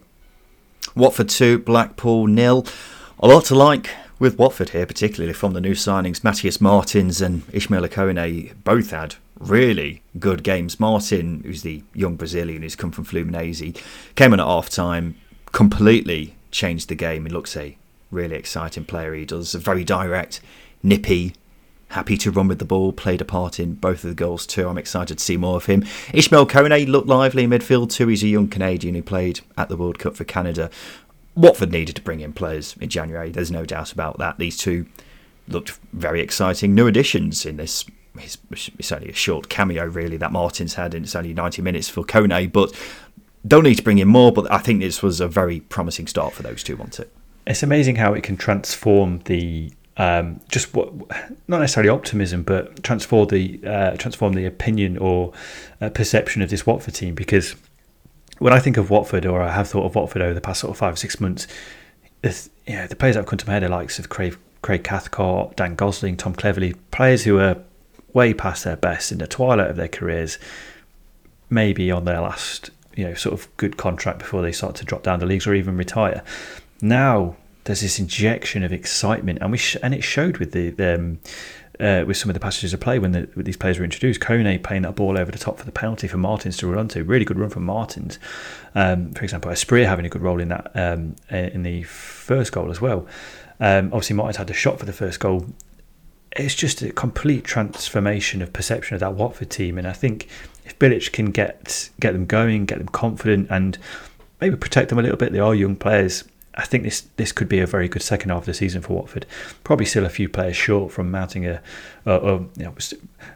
Watford 0.95 1.31
two, 1.31 1.59
Blackpool 1.59 2.27
nil. 2.27 2.67
A 3.19 3.27
lot 3.27 3.47
to 3.47 3.55
like 3.55 3.91
with 4.19 4.39
Watford 4.39 4.71
here, 4.71 4.87
particularly 4.87 5.33
from 5.33 5.53
the 5.53 5.61
new 5.61 5.75
signings, 5.75 6.21
Matheus 6.21 6.61
Martins 6.61 7.21
and 7.21 7.43
Ishmael 7.53 7.89
Kone 7.89 8.55
both 8.65 8.91
had 8.91 9.17
really 9.39 10.03
good 10.19 10.43
games. 10.43 10.81
Martin, 10.81 11.43
who's 11.45 11.63
the 11.63 11.83
young 11.95 12.17
Brazilian 12.17 12.63
who's 12.63 12.77
come 12.77 12.91
from 12.91 13.05
Fluminense, 13.05 13.79
came 14.15 14.33
in 14.33 14.41
at 14.41 14.47
half 14.47 14.71
time, 14.71 15.17
completely 15.53 16.35
changed 16.51 16.89
the 16.89 16.95
game. 16.95 17.27
He 17.27 17.33
looks 17.33 17.57
a 17.57 17.77
really 18.11 18.37
exciting 18.37 18.85
player. 18.85 19.15
He 19.15 19.27
does 19.27 19.55
a 19.55 19.59
very 19.59 19.85
direct, 19.85 20.41
nippy, 20.83 21.35
happy 21.89 22.17
to 22.17 22.31
run 22.31 22.49
with 22.49 22.59
the 22.59 22.65
ball, 22.65 22.93
played 22.93 23.21
a 23.21 23.25
part 23.25 23.61
in 23.61 23.75
both 23.75 24.03
of 24.03 24.11
the 24.11 24.15
goals 24.15 24.47
too. 24.47 24.69
I'm 24.69 24.79
excited 24.79 25.19
to 25.19 25.25
see 25.25 25.37
more 25.37 25.57
of 25.57 25.67
him. 25.67 25.85
Ishmael 26.13 26.47
Kone 26.47 26.89
looked 26.89 27.07
lively 27.07 27.45
in 27.45 27.51
midfield 27.51 27.91
too. 27.91 28.09
He's 28.09 28.25
a 28.25 28.29
young 28.29 28.49
Canadian 28.49 28.95
who 28.95 29.03
played 29.03 29.41
at 29.57 29.69
the 29.69 29.77
World 29.77 29.99
Cup 29.99 30.17
for 30.17 30.25
Canada. 30.25 30.71
Watford 31.37 31.71
needed 31.71 31.95
to 31.97 32.03
bring 32.03 32.21
in 32.21 32.33
players 32.33 32.75
in 32.81 32.89
January. 32.89 33.31
There's 33.31 33.51
no 33.51 33.65
doubt 33.65 33.93
about 33.93 34.19
that. 34.19 34.39
These 34.39 34.57
two 34.57 34.87
looked 35.47 35.79
very 35.93 36.21
exciting. 36.21 36.75
New 36.75 36.87
additions 36.87 37.47
in 37.47 37.59
this. 37.59 37.85
It's, 38.19 38.91
only 38.91 39.11
a 39.11 39.13
short 39.13 39.51
cameo, 39.51 39.85
really, 39.85 40.17
that 40.17 40.33
Martins 40.33 40.75
had, 40.75 40.95
and 40.95 41.05
it's 41.05 41.15
only 41.15 41.35
90 41.35 41.61
minutes 41.61 41.91
for 41.91 42.03
Kone, 42.03 42.51
but 42.51 42.75
don't 43.47 43.65
need 43.65 43.75
to 43.75 43.83
bring 43.83 43.99
in 43.99 44.09
more. 44.09 44.33
But 44.33 44.51
I 44.51 44.57
think 44.57 44.81
this 44.81 45.03
was 45.03 45.21
a 45.21 45.29
very 45.29 45.61
promising 45.61 46.07
start 46.07 46.33
for 46.33 46.43
those 46.43 46.63
two, 46.63 46.77
wasn't 46.77 47.01
it? 47.01 47.13
It's 47.47 47.63
amazing 47.63 47.97
how 47.97 48.15
it 48.15 48.23
can 48.23 48.39
transform 48.39 49.21
the 49.27 49.71
um, 49.99 50.41
just 50.49 50.75
what 50.75 50.93
not 51.49 51.61
necessarily 51.61 51.91
optimism, 51.91 52.43
but 52.43 52.83
transform 52.83 53.29
the 53.29 53.61
uh, 53.65 53.97
transform 53.97 54.33
the 54.33 54.47
opinion 54.47 54.97
or 54.97 55.33
uh, 55.81 55.91
perception 55.91 56.41
of 56.41 56.51
this 56.51 56.67
Watford 56.67 56.95
team 56.95 57.15
because 57.15 57.55
when 58.39 58.53
I 58.53 58.59
think 58.59 58.77
of 58.77 58.91
Watford, 58.91 59.27
or 59.27 59.41
I 59.41 59.53
have 59.53 59.69
thought 59.69 59.85
of 59.85 59.95
Watford 59.95 60.23
over 60.23 60.35
the 60.35 60.41
past 60.41 60.61
sort 60.61 60.71
of 60.71 60.79
five 60.79 60.95
or 60.95 60.97
six 60.97 61.21
months, 61.21 61.47
the, 62.23 62.49
you 62.67 62.75
know, 62.75 62.87
the 62.87 62.97
players 62.97 63.15
that 63.15 63.21
have 63.21 63.29
come 63.29 63.39
to 63.39 63.47
my 63.47 63.55
head 63.55 63.63
are 63.63 63.69
likes 63.69 63.99
of 63.99 64.09
Craig, 64.09 64.37
Craig 64.63 64.85
Cathcart, 64.85 65.57
Dan 65.57 65.75
Gosling, 65.75 66.17
Tom 66.17 66.35
Cleverley, 66.35 66.77
players 66.91 67.25
who 67.25 67.39
are 67.39 67.57
way 68.13 68.35
past 68.35 68.65
their 68.65 68.77
best 68.77 69.13
in 69.13 69.19
the 69.19 69.27
twilight 69.27 69.71
of 69.71 69.77
their 69.77 69.89
careers, 69.89 70.39
maybe 71.51 71.91
on 71.91 72.05
their 72.05 72.21
last, 72.21 72.71
you 72.95 73.05
know, 73.05 73.15
sort 73.15 73.33
of 73.33 73.55
good 73.57 73.77
contract 73.77 74.19
before 74.19 74.43
they 74.43 74.53
start 74.53 74.75
to 74.77 74.85
drop 74.85 75.03
down 75.03 75.21
the 75.21 75.27
leagues 75.27 75.47
or 75.47 75.55
even 75.55 75.77
retire. 75.77 76.23
Now 76.81 77.37
there's 77.65 77.81
this 77.81 77.99
injection 77.99 78.63
of 78.63 78.73
excitement, 78.73 79.39
and 79.41 79.51
we 79.53 79.59
sh- 79.59 79.77
and 79.83 79.93
it 79.93 80.03
showed 80.03 80.39
with 80.39 80.53
the, 80.53 80.71
the 80.71 80.95
um, 80.95 81.19
uh, 81.81 82.05
with 82.07 82.17
some 82.17 82.31
of 82.31 82.35
the 82.35 82.41
passages 82.41 82.73
of 82.73 82.81
play 82.81 82.99
when, 82.99 83.13
the, 83.13 83.29
when 83.35 83.45
these 83.45 83.57
players 83.57 83.79
were 83.79 83.85
introduced. 83.85 84.21
Kone 84.21 84.63
playing 84.63 84.83
that 84.83 84.95
ball 84.95 85.19
over 85.19 85.31
the 85.31 85.39
top 85.39 85.59
for 85.59 85.65
the 85.65 85.73
penalty 85.73 86.09
for 86.09 86.17
Martins 86.17 86.57
to 86.59 86.67
run 86.67 86.89
to. 86.89 87.05
Really 87.05 87.25
good 87.25 87.39
run 87.39 87.51
from 87.51 87.65
Martins. 87.65 88.19
Um, 88.75 89.13
for 89.13 89.25
example, 89.25 89.51
Asprilla 89.51 89.87
having 89.87 90.07
a 90.07 90.09
good 90.09 90.23
role 90.23 90.41
in 90.41 90.49
that 90.49 90.71
um, 90.75 91.17
in 91.31 91.63
the 91.63 91.83
first 91.85 92.53
goal 92.53 92.71
as 92.71 92.81
well. 92.81 93.07
Um, 93.61 93.87
obviously, 93.87 94.17
Martins 94.17 94.37
had 94.37 94.47
the 94.47 94.55
shot 94.55 94.79
for 94.79 94.87
the 94.87 94.93
first 94.93 95.21
goal. 95.21 95.47
It's 96.33 96.55
just 96.55 96.83
a 96.83 96.93
complete 96.93 97.45
transformation 97.45 98.43
of 98.43 98.53
perception 98.53 98.95
of 98.95 99.01
that 99.01 99.15
Watford 99.15 99.51
team, 99.51 99.79
and 99.79 99.87
I 99.87 99.93
think 99.93 100.29
if 100.65 100.79
Bilic 100.79 101.13
can 101.13 101.31
get 101.31 101.91
get 102.01 102.13
them 102.13 102.27
going, 102.27 102.67
get 102.67 102.79
them 102.79 102.89
confident, 102.89 103.49
and 103.51 103.79
maybe 104.41 104.57
protect 104.57 104.91
them 104.91 104.99
a 104.99 105.03
little 105.03 105.17
bit, 105.17 105.33
they 105.33 105.39
are 105.39 105.55
young 105.55 105.77
players 105.77 106.25
I 106.57 106.65
think 106.65 106.85
this 106.85 107.03
this 107.17 107.33
could 107.33 107.49
be 107.49 107.61
a 107.61 107.67
very 107.67 107.89
good 107.89 108.03
second 108.03 108.31
half 108.31 108.41
of 108.41 108.47
the 108.47 108.55
season 108.55 108.81
for 108.81 108.95
Watford. 108.95 109.27
Probably 109.63 109.85
still 109.85 110.07
a 110.07 110.11
few 110.11 110.29
players 110.29 110.57
short 110.57 110.91
from 110.91 111.11
mounting 111.11 111.45
a, 111.47 111.63
you 112.07 112.51
know, 112.57 112.75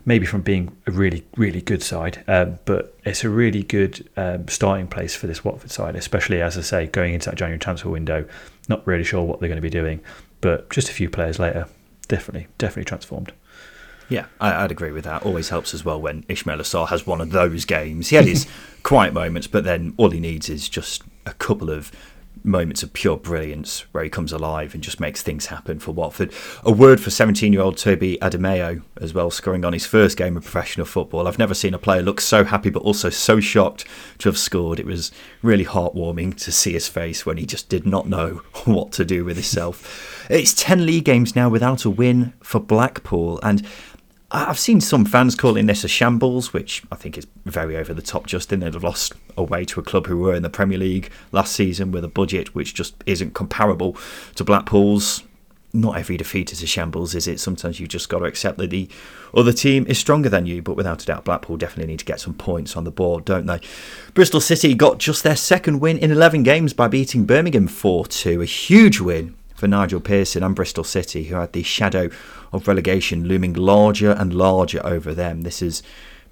maybe 0.07 0.25
from 0.25 0.41
being 0.41 0.75
a 0.87 0.91
really 0.91 1.27
really 1.37 1.61
good 1.61 1.83
side. 1.83 2.25
Um, 2.27 2.59
but 2.65 2.97
it's 3.05 3.23
a 3.23 3.29
really 3.29 3.63
good 3.63 4.09
um, 4.17 4.49
starting 4.49 4.87
place 4.87 5.15
for 5.15 5.27
this 5.27 5.45
Watford 5.45 5.71
side, 5.71 5.97
especially 5.97 6.41
as 6.41 6.57
I 6.57 6.63
say 6.63 6.87
going 6.87 7.13
into 7.13 7.29
that 7.29 7.37
January 7.37 7.59
transfer 7.59 7.91
window. 7.91 8.27
Not 8.69 8.87
really 8.87 9.05
sure 9.05 9.23
what 9.23 9.41
they're 9.41 9.49
going 9.49 9.57
to 9.57 9.63
be 9.63 9.69
doing, 9.69 10.01
but 10.41 10.71
just 10.71 10.89
a 10.89 10.93
few 10.93 11.11
players 11.11 11.39
later, 11.39 11.67
definitely 12.09 12.49
definitely 12.57 12.87
transformed. 12.87 13.33
Yeah, 14.09 14.27
I, 14.41 14.63
would 14.63 14.73
agree 14.73 14.91
with 14.91 15.05
that. 15.05 15.23
Always 15.23 15.51
helps 15.51 15.73
as 15.73 15.85
well 15.85 16.01
when 16.01 16.25
Ismaila 16.25 16.63
Sarr 16.63 16.89
has 16.89 17.07
one 17.07 17.21
of 17.21 17.31
those 17.31 17.65
games. 17.65 18.09
He 18.09 18.17
had 18.17 18.25
his 18.25 18.49
quiet 18.83 19.15
moments, 19.15 19.47
but 19.47 19.63
then 19.63 19.95
all 19.99 20.11
he 20.11 20.19
needs 20.19 20.51
is 20.51 20.69
just 20.69 21.05
a 21.27 21.33
couple 21.35 21.71
of 21.71 21.93
moments 22.43 22.83
of 22.83 22.93
pure 22.93 23.17
brilliance 23.17 23.85
where 23.93 24.03
he 24.03 24.11
comes 24.11 24.33
alive 24.33 24.75
and 24.75 24.83
just 24.83 25.01
makes 25.01 25.23
things 25.23 25.47
happen 25.47 25.79
for 25.79 25.93
Watford. 25.93 26.33
A 26.65 26.73
word 26.73 27.01
for 27.01 27.11
17 27.11 27.53
year 27.53 27.63
old 27.63 27.77
Toby 27.77 28.19
Ademayo 28.23 28.83
as 29.01 29.13
well, 29.13 29.31
scoring 29.31 29.65
on 29.65 29.73
his 29.73 29.87
first 29.87 30.17
game 30.17 30.37
of 30.37 30.43
professional 30.43 30.87
football. 30.87 31.29
I've 31.29 31.39
never 31.39 31.55
seen 31.55 31.75
a 31.75 31.79
player 31.79 32.03
look 32.03 32.21
so 32.21 32.45
happy 32.45 32.71
but 32.71 32.83
also 32.83 33.11
so 33.11 33.41
shocked 33.41 33.85
to 34.19 34.29
have 34.29 34.39
scored. 34.39 34.81
It 34.81 34.87
was 34.87 35.13
really 35.43 35.65
heartwarming 35.65 36.37
to 36.39 36.53
see 36.53 36.73
his 36.73 36.89
face 36.89 37.27
when 37.27 37.37
he 37.37 37.47
just 37.47 37.69
did 37.69 37.87
not 37.87 38.09
know 38.09 38.43
what 38.65 38.93
to 38.93 39.05
do 39.05 39.25
with 39.25 39.37
himself. 39.37 40.27
It's 40.31 40.55
10 40.55 40.87
league 40.87 41.05
games 41.05 41.35
now 41.35 41.49
without 41.49 41.85
a 41.85 41.91
win 41.91 42.33
for 42.43 42.61
Blackpool 42.61 43.41
and 43.43 43.67
I've 44.33 44.61
seen 44.61 44.81
some 44.81 45.05
fans 45.05 45.35
calling 45.35 45.67
this 45.67 45.83
a 45.83 45.89
shambles, 45.89 46.53
which 46.53 46.85
I 46.93 46.95
think 46.95 47.19
is 47.19 47.27
very 47.45 47.77
over 47.77 47.93
the 47.93 48.03
top. 48.03 48.27
Justin, 48.27 48.61
they'd 48.61 48.75
have 48.75 48.85
lost 48.85 49.15
away 49.37 49.65
to 49.65 49.81
a 49.81 49.83
club 49.83 50.07
who 50.07 50.19
were 50.19 50.35
in 50.35 50.45
the 50.45 50.51
Premier 50.51 50.79
League 50.79 51.11
last 51.33 51.53
season 51.53 51.91
with 51.91 52.05
a 52.05 52.09
budget 52.09 52.55
which 52.55 52.73
just 52.73 52.95
isn't 53.07 53.35
comparable 53.35 53.97
to 54.37 54.45
Blackpool's. 54.45 55.25
Not 55.73 55.99
every 55.99 56.17
defeat 56.17 56.53
is 56.53 56.63
a 56.63 56.67
shambles, 56.67 57.15
is 57.15 57.27
it? 57.27 57.41
Sometimes 57.41 57.79
you've 57.79 57.89
just 57.89 58.09
got 58.09 58.21
to 58.21 58.25
accept 58.25 58.59
that 58.59 58.71
the 58.71 58.89
other 59.35 59.53
team 59.53 59.85
is 59.89 59.99
stronger 59.99 60.29
than 60.29 60.47
you, 60.47 60.63
but 60.63 60.77
without 60.77 61.03
a 61.03 61.07
doubt, 61.07 61.25
Blackpool 61.25 61.57
definitely 61.57 61.93
need 61.93 62.01
to 62.01 62.05
get 62.05 62.21
some 62.21 62.35
points 62.35 62.77
on 62.77 62.85
the 62.85 62.91
board, 62.91 63.25
don't 63.25 63.47
they? 63.47 63.61
Bristol 64.15 64.41
City 64.41 64.75
got 64.75 64.99
just 64.99 65.23
their 65.23 65.37
second 65.37 65.79
win 65.81 65.99
in 65.99 66.11
11 66.11 66.43
games 66.45 66.73
by 66.73 66.89
beating 66.89 67.25
Birmingham 67.25 67.69
4 67.69 68.07
2. 68.07 68.43
A 68.43 68.45
huge 68.45 69.01
win 69.01 69.37
for 69.55 69.69
Nigel 69.69 70.01
Pearson 70.01 70.43
and 70.43 70.57
Bristol 70.57 70.85
City, 70.85 71.25
who 71.25 71.37
had 71.37 71.53
the 71.53 71.63
shadow 71.63 72.09
of 72.53 72.69
relegation 72.69 73.27
looming 73.27 73.55
larger 73.55 74.13
and 74.13 74.35
larger 74.35 74.85
over 74.85 75.15
them. 75.15 75.43
This 75.43 75.61
has 75.61 75.83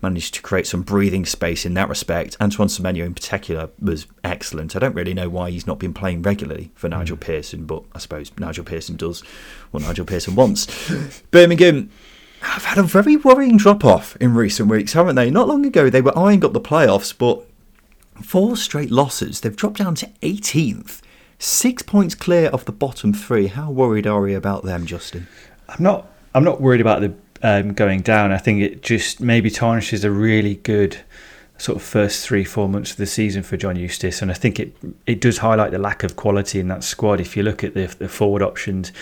managed 0.01 0.35
to 0.35 0.43
create 0.43 0.67
some 0.67 0.83
breathing 0.83 1.27
space 1.27 1.67
in 1.67 1.75
that 1.75 1.89
respect. 1.89 2.37
Antoine 2.41 2.69
Semenyo, 2.69 3.05
in 3.05 3.15
particular, 3.15 3.71
was 3.81 4.07
excellent. 4.23 4.77
I 4.77 4.79
don't 4.79 4.95
really 4.95 5.15
know 5.15 5.29
why 5.29 5.51
he's 5.51 5.67
not 5.67 5.79
been 5.79 5.93
playing 5.93 6.23
regularly 6.23 6.71
for 6.75 6.89
Nigel 6.89 7.17
mm. 7.17 7.21
Pearson, 7.21 7.65
but 7.65 7.83
I 7.95 7.99
suppose 7.99 8.31
Nigel 8.39 8.65
Pearson 8.65 8.97
does 8.97 9.23
what 9.71 9.83
Nigel 9.83 10.05
Pearson 10.05 10.37
wants. 10.37 10.67
Birmingham 11.31 11.91
have 12.41 12.65
had 12.65 12.79
a 12.79 12.83
very 12.85 13.17
worrying 13.17 13.57
drop 13.57 13.85
off 13.85 14.17
in 14.17 14.35
recent 14.35 14.71
weeks, 14.71 14.93
haven't 14.93 15.17
they? 15.17 15.31
Not 15.31 15.49
long 15.49 15.67
ago, 15.67 15.91
they 15.91 16.03
were 16.03 16.17
eyeing 16.17 16.45
up 16.45 16.53
the 16.53 16.61
playoffs, 16.61 17.17
but 17.17 17.45
four 18.23 18.57
straight 18.57 18.93
losses. 18.93 19.41
They've 19.41 19.55
dropped 19.55 19.79
down 19.79 19.97
to 19.97 20.11
18th, 20.23 21.01
six 21.41 21.83
points 21.83 22.15
clear 22.15 22.49
of 22.51 22.65
the 22.65 22.73
bottom 22.73 23.13
three. 23.13 23.49
How 23.49 23.71
worried 23.73 24.07
are 24.07 24.21
we 24.21 24.35
about 24.35 24.65
them, 24.65 24.87
Justin? 24.87 25.27
I'm 25.69 25.83
not. 25.83 26.11
I'm 26.35 26.45
not 26.45 26.61
worried 26.61 26.81
about 26.81 27.01
the 27.01 27.15
um, 27.43 27.73
going 27.73 28.01
down. 28.01 28.33
I 28.33 28.39
think 28.39 28.63
it 28.63 28.83
just 28.83 29.21
maybe 29.21 29.51
tarnishes 29.51 30.05
a 30.05 30.11
really 30.11 30.57
good 30.57 30.99
sort 31.59 31.77
of 31.77 31.83
first 31.83 32.25
three 32.25 32.45
four 32.45 32.69
months 32.69 32.93
of 32.93 32.97
the 32.99 33.07
season 33.07 33.43
for 33.43 33.57
John 33.57 33.77
Eustace, 33.77 34.23
and 34.23 34.31
I 34.31 34.35
think 34.35 34.61
it 34.61 34.77
it 35.07 35.21
does 35.21 35.39
highlight 35.39 35.73
the 35.73 35.79
lack 35.79 36.05
of 36.05 36.17
quality 36.17 36.61
in 36.61 36.69
that 36.69 36.85
squad. 36.85 37.21
If 37.21 37.37
you 37.37 37.43
look 37.43 37.65
at 37.65 37.75
the, 37.75 37.87
the 37.87 38.09
forward 38.09 38.43
options, 38.43 38.93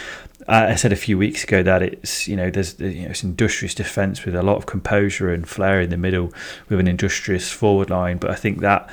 uh, 0.49 0.67
I 0.71 0.75
said 0.75 0.93
a 0.93 0.97
few 0.97 1.19
weeks 1.19 1.45
ago 1.45 1.63
that 1.63 1.83
it's 1.83 2.27
you 2.27 2.37
know 2.37 2.51
there's 2.51 2.79
you 2.81 3.03
know 3.03 3.11
it's 3.11 3.23
industrious 3.23 3.75
defence 3.75 4.25
with 4.25 4.35
a 4.35 4.43
lot 4.43 4.57
of 4.57 4.67
composure 4.67 5.33
and 5.33 5.49
flair 5.49 5.81
in 5.81 5.91
the 5.91 5.97
middle 5.97 6.33
with 6.69 6.81
an 6.81 6.89
industrious 6.89 7.51
forward 7.51 7.91
line, 7.91 8.17
but 8.19 8.31
I 8.31 8.35
think 8.35 8.61
that 8.61 8.91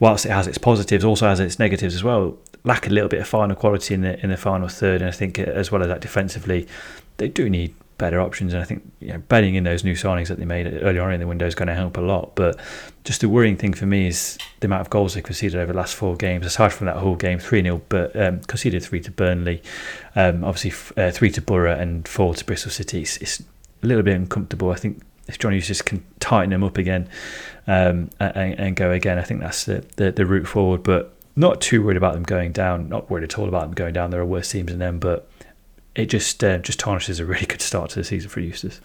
whilst 0.00 0.26
it 0.26 0.30
has 0.30 0.46
its 0.46 0.58
positives, 0.58 1.04
also 1.04 1.28
has 1.28 1.40
its 1.40 1.58
negatives 1.58 1.94
as 1.94 2.04
well. 2.04 2.36
Lack 2.66 2.86
a 2.86 2.90
little 2.90 3.10
bit 3.10 3.20
of 3.20 3.28
final 3.28 3.54
quality 3.54 3.92
in 3.92 4.00
the 4.00 4.18
in 4.24 4.30
the 4.30 4.38
final 4.38 4.68
third, 4.68 5.02
and 5.02 5.08
I 5.08 5.12
think 5.12 5.38
as 5.38 5.70
well 5.70 5.82
as 5.82 5.88
that 5.88 6.00
defensively, 6.00 6.66
they 7.16 7.28
do 7.28 7.48
need 7.48 7.74
better 7.98 8.20
options. 8.20 8.52
And 8.52 8.62
I 8.62 8.66
think 8.66 8.90
you 9.00 9.08
know, 9.08 9.18
betting 9.18 9.54
in 9.54 9.64
those 9.64 9.84
new 9.84 9.94
signings 9.94 10.28
that 10.28 10.38
they 10.38 10.44
made 10.44 10.66
earlier 10.82 11.02
on 11.02 11.12
in 11.12 11.20
the 11.20 11.26
window 11.26 11.46
is 11.46 11.54
going 11.54 11.68
to 11.68 11.74
help 11.74 11.96
a 11.96 12.00
lot. 12.00 12.34
But 12.34 12.58
just 13.04 13.20
the 13.20 13.28
worrying 13.28 13.56
thing 13.56 13.72
for 13.72 13.86
me 13.86 14.06
is 14.08 14.38
the 14.60 14.66
amount 14.66 14.82
of 14.82 14.90
goals 14.90 15.14
they 15.14 15.22
conceded 15.22 15.58
over 15.58 15.72
the 15.72 15.78
last 15.78 15.94
four 15.94 16.16
games. 16.16 16.46
Aside 16.46 16.72
from 16.72 16.86
that 16.86 16.96
whole 16.96 17.16
game, 17.16 17.38
3 17.38 17.62
0, 17.62 17.82
but 17.88 18.14
um, 18.16 18.40
conceded 18.40 18.82
three 18.82 19.00
to 19.00 19.10
Burnley, 19.10 19.62
um, 20.16 20.44
obviously 20.44 21.02
uh, 21.02 21.10
three 21.10 21.30
to 21.30 21.40
Boro 21.40 21.74
and 21.74 22.06
four 22.06 22.34
to 22.34 22.44
Bristol 22.44 22.70
City. 22.70 23.02
It's, 23.02 23.16
it's, 23.18 23.42
a 23.82 23.86
little 23.86 24.02
bit 24.02 24.16
uncomfortable. 24.16 24.70
I 24.70 24.76
think 24.76 25.02
if 25.28 25.38
John 25.38 25.52
Eustace 25.52 25.82
can 25.82 26.02
tighten 26.18 26.48
them 26.48 26.64
up 26.64 26.78
again 26.78 27.06
um, 27.66 28.08
and, 28.18 28.58
and, 28.58 28.76
go 28.76 28.92
again, 28.92 29.18
I 29.18 29.22
think 29.22 29.40
that's 29.40 29.64
the, 29.64 29.84
the, 29.96 30.10
the 30.10 30.24
route 30.24 30.46
forward. 30.46 30.82
But 30.82 31.14
not 31.36 31.60
too 31.60 31.82
worried 31.82 31.98
about 31.98 32.14
them 32.14 32.22
going 32.22 32.52
down. 32.52 32.88
Not 32.88 33.10
worried 33.10 33.24
at 33.24 33.38
all 33.38 33.46
about 33.46 33.60
them 33.60 33.72
going 33.72 33.92
down. 33.92 34.10
There 34.10 34.22
are 34.22 34.26
worse 34.26 34.50
teams 34.50 34.70
than 34.70 34.78
them, 34.78 34.98
but 34.98 35.28
it 35.94 36.06
just 36.06 36.42
uh, 36.42 36.58
just 36.58 36.78
tarnishes 36.78 37.20
a 37.20 37.26
really 37.26 37.46
good 37.46 37.62
start 37.62 37.90
to 37.90 38.00
the 38.00 38.04
season 38.04 38.30
for 38.30 38.40
Eustace. 38.40 38.80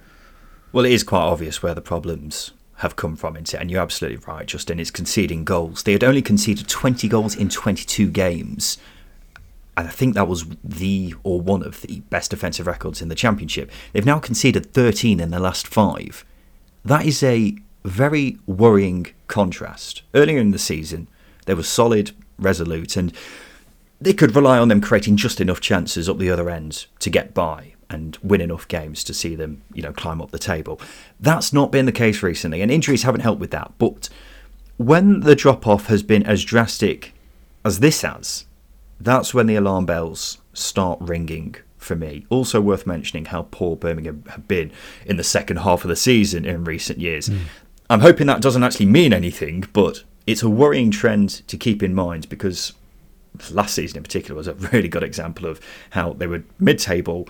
Well, 0.72 0.86
it 0.86 0.92
is 0.92 1.04
quite 1.04 1.22
obvious 1.22 1.64
where 1.64 1.74
the 1.74 1.82
problems 1.82 2.52
have 2.78 2.96
come 2.96 3.16
from 3.16 3.36
it, 3.36 3.54
and 3.54 3.70
you're 3.70 3.82
absolutely 3.82 4.24
right, 4.28 4.46
Justin. 4.46 4.80
It's 4.80 4.92
conceding 4.92 5.44
goals. 5.44 5.84
They 5.84 5.94
had 5.94 6.04
only 6.04 6.22
conceded 6.22 6.68
20 6.68 7.08
goals 7.08 7.36
in 7.36 7.50
22 7.50 8.10
games. 8.10 8.78
And 9.76 9.88
I 9.88 9.92
think 9.92 10.14
that 10.14 10.28
was 10.28 10.46
the 10.64 11.16
or 11.24 11.42
one 11.42 11.64
of 11.64 11.82
the 11.82 12.02
best 12.10 12.32
defensive 12.32 12.68
records 12.68 13.02
in 13.02 13.08
the 13.08 13.16
championship. 13.16 13.72
They've 13.94 14.06
now 14.06 14.20
conceded 14.20 14.74
13 14.74 15.20
in 15.20 15.32
the 15.32 15.40
last 15.40 15.68
five. 15.68 16.26
That 16.86 17.06
is 17.06 17.24
a 17.24 17.58
very 17.84 18.38
worrying 18.46 19.08
contrast. 19.28 20.02
Earlier 20.14 20.38
in 20.38 20.52
the 20.52 20.60
season, 20.60 21.08
they 21.46 21.54
were 21.54 21.64
solid, 21.64 22.12
resolute, 22.38 22.96
and 22.96 23.14
they 24.02 24.14
could 24.14 24.36
rely 24.36 24.58
on 24.58 24.68
them 24.68 24.82
creating 24.82 25.18
just 25.18 25.42
enough 25.42 25.60
chances 25.60 26.08
up 26.08 26.18
the 26.18 26.30
other 26.30 26.50
end 26.50 26.86
to 27.00 27.10
get 27.10 27.34
by 27.34 27.74
and 27.90 28.18
win 28.22 28.42
enough 28.42 28.68
games 28.68 29.04
to 29.04 29.14
see 29.14 29.36
them, 29.36 29.62
you 29.74 29.82
know, 29.82 29.92
climb 29.92 30.22
up 30.22 30.32
the 30.32 30.40
table. 30.40 30.80
That's 31.20 31.52
not 31.52 31.72
been 31.72 31.86
the 31.86 31.92
case 31.92 32.22
recently, 32.22 32.62
and 32.62 32.72
injuries 32.72 33.04
haven't 33.04 33.22
helped 33.22 33.42
with 33.42 33.52
that. 33.52 33.74
But 33.78 34.10
when 34.78 35.22
the 35.22 35.36
drop 35.36 35.68
off 35.68 35.88
has 35.88 36.04
been 36.04 36.24
as 36.24 36.44
drastic 36.44 37.14
as 37.66 37.80
this 37.80 38.04
has, 38.04 38.46
that's 39.00 39.34
when 39.34 39.48
the 39.48 39.56
alarm 39.56 39.86
bells 39.86 40.38
start 40.54 41.00
ringing 41.02 41.56
for 41.78 41.96
me. 41.96 42.26
Also 42.30 42.62
worth 42.62 42.86
mentioning 42.86 43.26
how 43.26 43.48
poor 43.50 43.76
Birmingham 43.76 44.24
have 44.30 44.48
been 44.48 44.72
in 45.06 45.18
the 45.18 45.24
second 45.24 45.58
half 45.58 45.84
of 45.84 45.90
the 45.90 45.96
season 45.96 46.46
in 46.46 46.64
recent 46.64 47.00
years. 47.00 47.30
Mm. 47.30 47.40
I'm 47.90 48.02
hoping 48.02 48.28
that 48.28 48.42
doesn't 48.42 48.64
actually 48.64 48.86
mean 48.86 49.14
anything, 49.14 49.66
but 49.74 50.04
it's 50.28 50.44
a 50.44 50.50
worrying 50.50 50.92
trend 50.92 51.48
to 51.48 51.58
keep 51.58 51.82
in 51.82 51.96
mind 51.96 52.30
because 52.30 52.74
last 53.52 53.76
season 53.76 53.98
in 53.98 54.04
particular 54.04 54.36
was 54.36 54.48
a 54.48 54.54
really 54.54 54.88
good 54.88 55.04
example 55.04 55.46
of 55.46 55.60
how 55.92 56.14
they 56.14 56.28
were 56.28 56.44
mid-table 56.60 57.28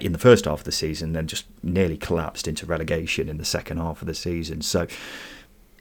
in 0.00 0.12
the 0.12 0.18
first 0.18 0.44
half 0.44 0.60
of 0.60 0.64
the 0.64 0.72
season, 0.72 1.12
then 1.12 1.26
just 1.26 1.46
nearly 1.62 1.96
collapsed 1.96 2.46
into 2.46 2.66
relegation 2.66 3.28
in 3.28 3.38
the 3.38 3.44
second 3.44 3.78
half 3.78 4.00
of 4.02 4.06
the 4.06 4.14
season. 4.14 4.62
So, 4.62 4.86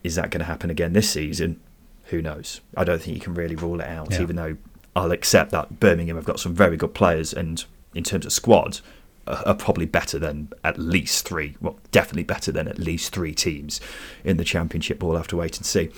is 0.04 0.16
that 0.16 0.32
going 0.32 0.40
to 0.40 0.46
happen 0.46 0.70
again 0.70 0.94
this 0.94 1.10
season? 1.10 1.60
Who 2.06 2.22
knows? 2.22 2.62
I 2.76 2.84
don't 2.84 3.02
think 3.02 3.16
you 3.16 3.22
can 3.22 3.34
really 3.34 3.56
rule 3.56 3.80
it 3.80 3.88
out, 3.88 4.12
yeah. 4.12 4.22
even 4.22 4.36
though 4.36 4.58
I'll 4.96 5.12
accept 5.12 5.52
that 5.52 5.80
Birmingham 5.80 6.16
have 6.16 6.26
got 6.26 6.40
some 6.40 6.54
very 6.54 6.78
good 6.78 6.94
players, 6.94 7.34
and 7.34 7.64
in 7.94 8.04
terms 8.04 8.26
of 8.26 8.34
squad, 8.34 8.80
are 9.26 9.56
probably 9.56 9.86
better 9.86 10.20
than 10.20 10.50
at 10.64 10.78
least 10.78 11.26
three. 11.26 11.56
Well, 11.62 11.78
definitely 11.92 12.24
better 12.24 12.52
than 12.52 12.68
at 12.68 12.78
least 12.78 13.14
three 13.14 13.34
teams 13.34 13.80
in 14.24 14.38
the 14.38 14.44
Championship. 14.44 15.02
We'll 15.02 15.16
have 15.16 15.28
to 15.28 15.38
wait 15.38 15.58
and 15.58 15.66
see. 15.66 15.90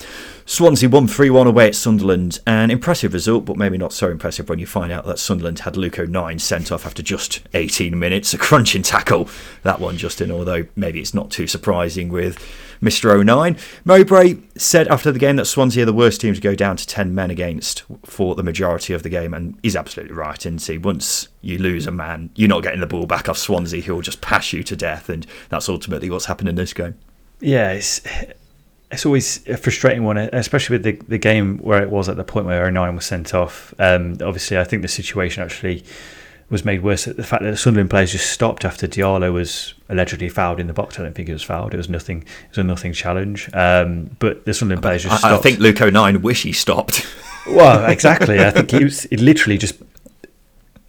Swansea 0.45 0.89
won 0.89 1.07
3 1.07 1.29
1 1.29 1.47
away 1.47 1.67
at 1.67 1.75
Sunderland. 1.75 2.39
An 2.45 2.69
impressive 2.69 3.13
result, 3.13 3.45
but 3.45 3.57
maybe 3.57 3.77
not 3.77 3.93
so 3.93 4.09
impressive 4.09 4.47
when 4.47 4.59
you 4.59 4.67
find 4.67 4.91
out 4.91 5.05
that 5.05 5.19
Sunderland 5.19 5.59
had 5.59 5.75
Luke 5.75 5.97
O'Nien 5.97 6.39
sent 6.39 6.71
off 6.71 6.85
after 6.85 7.01
just 7.01 7.41
18 7.53 7.97
minutes. 7.97 8.33
A 8.33 8.37
crunching 8.37 8.83
tackle, 8.83 9.27
that 9.63 9.79
one, 9.79 9.97
Justin, 9.97 10.31
although 10.31 10.65
maybe 10.75 10.99
it's 10.99 11.13
not 11.13 11.31
too 11.31 11.47
surprising 11.47 12.09
with 12.09 12.37
Mr. 12.81 13.11
O'Nien. 13.11 13.57
Mowbray 13.83 14.37
said 14.55 14.87
after 14.87 15.11
the 15.11 15.19
game 15.19 15.35
that 15.35 15.45
Swansea 15.45 15.83
are 15.83 15.85
the 15.85 15.93
worst 15.93 16.21
team 16.21 16.33
to 16.33 16.41
go 16.41 16.55
down 16.55 16.77
to 16.77 16.87
10 16.87 17.13
men 17.13 17.29
against 17.29 17.83
for 18.03 18.35
the 18.35 18.43
majority 18.43 18.93
of 18.93 19.03
the 19.03 19.09
game, 19.09 19.33
and 19.33 19.57
he's 19.63 19.75
absolutely 19.75 20.15
right, 20.15 20.39
isn't 20.45 20.63
he? 20.65 20.77
Once 20.77 21.27
you 21.41 21.57
lose 21.57 21.87
a 21.87 21.91
man, 21.91 22.29
you're 22.35 22.49
not 22.49 22.63
getting 22.63 22.79
the 22.81 22.87
ball 22.87 23.05
back 23.05 23.29
off 23.29 23.37
Swansea, 23.37 23.81
who 23.81 23.95
will 23.95 24.01
just 24.01 24.21
pass 24.21 24.53
you 24.53 24.63
to 24.63 24.75
death, 24.75 25.09
and 25.09 25.25
that's 25.49 25.69
ultimately 25.69 26.09
what's 26.09 26.25
happened 26.25 26.49
in 26.49 26.55
this 26.55 26.73
game. 26.73 26.95
Yeah, 27.39 27.71
it's 27.71 28.01
it's 28.91 29.05
always 29.05 29.45
a 29.47 29.57
frustrating 29.57 30.03
one, 30.03 30.17
especially 30.17 30.75
with 30.75 30.83
the, 30.83 30.93
the 31.07 31.17
game 31.17 31.57
where 31.57 31.81
it 31.81 31.89
was 31.89 32.07
at 32.07 32.17
the 32.17 32.23
point 32.23 32.45
where 32.45 32.65
O'Nien 32.65 32.95
was 32.95 33.05
sent 33.05 33.33
off. 33.33 33.73
Um, 33.79 34.13
obviously, 34.21 34.57
I 34.57 34.63
think 34.63 34.83
the 34.83 34.87
situation 34.87 35.43
actually 35.43 35.83
was 36.49 36.63
made 36.63 36.83
worse. 36.83 37.07
at 37.07 37.17
The 37.17 37.23
fact 37.23 37.43
that 37.43 37.51
the 37.51 37.57
Sunderland 37.57 37.89
players 37.89 38.11
just 38.11 38.31
stopped 38.31 38.65
after 38.65 38.87
Diallo 38.87 39.33
was 39.33 39.73
allegedly 39.89 40.29
fouled 40.29 40.59
in 40.59 40.67
the 40.67 40.73
box. 40.73 40.99
I 40.99 41.03
don't 41.03 41.13
think 41.13 41.29
it 41.29 41.33
was 41.33 41.43
fouled. 41.43 41.73
It 41.73 41.77
was 41.77 41.89
nothing. 41.89 42.21
It 42.21 42.49
was 42.49 42.57
a 42.59 42.63
nothing 42.63 42.93
challenge. 42.93 43.49
Um, 43.53 44.15
but 44.19 44.45
the 44.45 44.53
Sunderland 44.53 44.83
players 44.83 45.03
just 45.03 45.19
stopped. 45.19 45.33
I, 45.33 45.37
think 45.41 45.59
Luke 45.59 45.81
O'Nien 45.81 46.21
wish 46.21 46.43
he 46.43 46.51
stopped. 46.51 47.05
well, 47.47 47.85
exactly. 47.89 48.39
I 48.39 48.51
think 48.51 48.71
he 48.71 48.83
was. 48.83 49.03
He 49.03 49.17
literally 49.17 49.57
just 49.57 49.81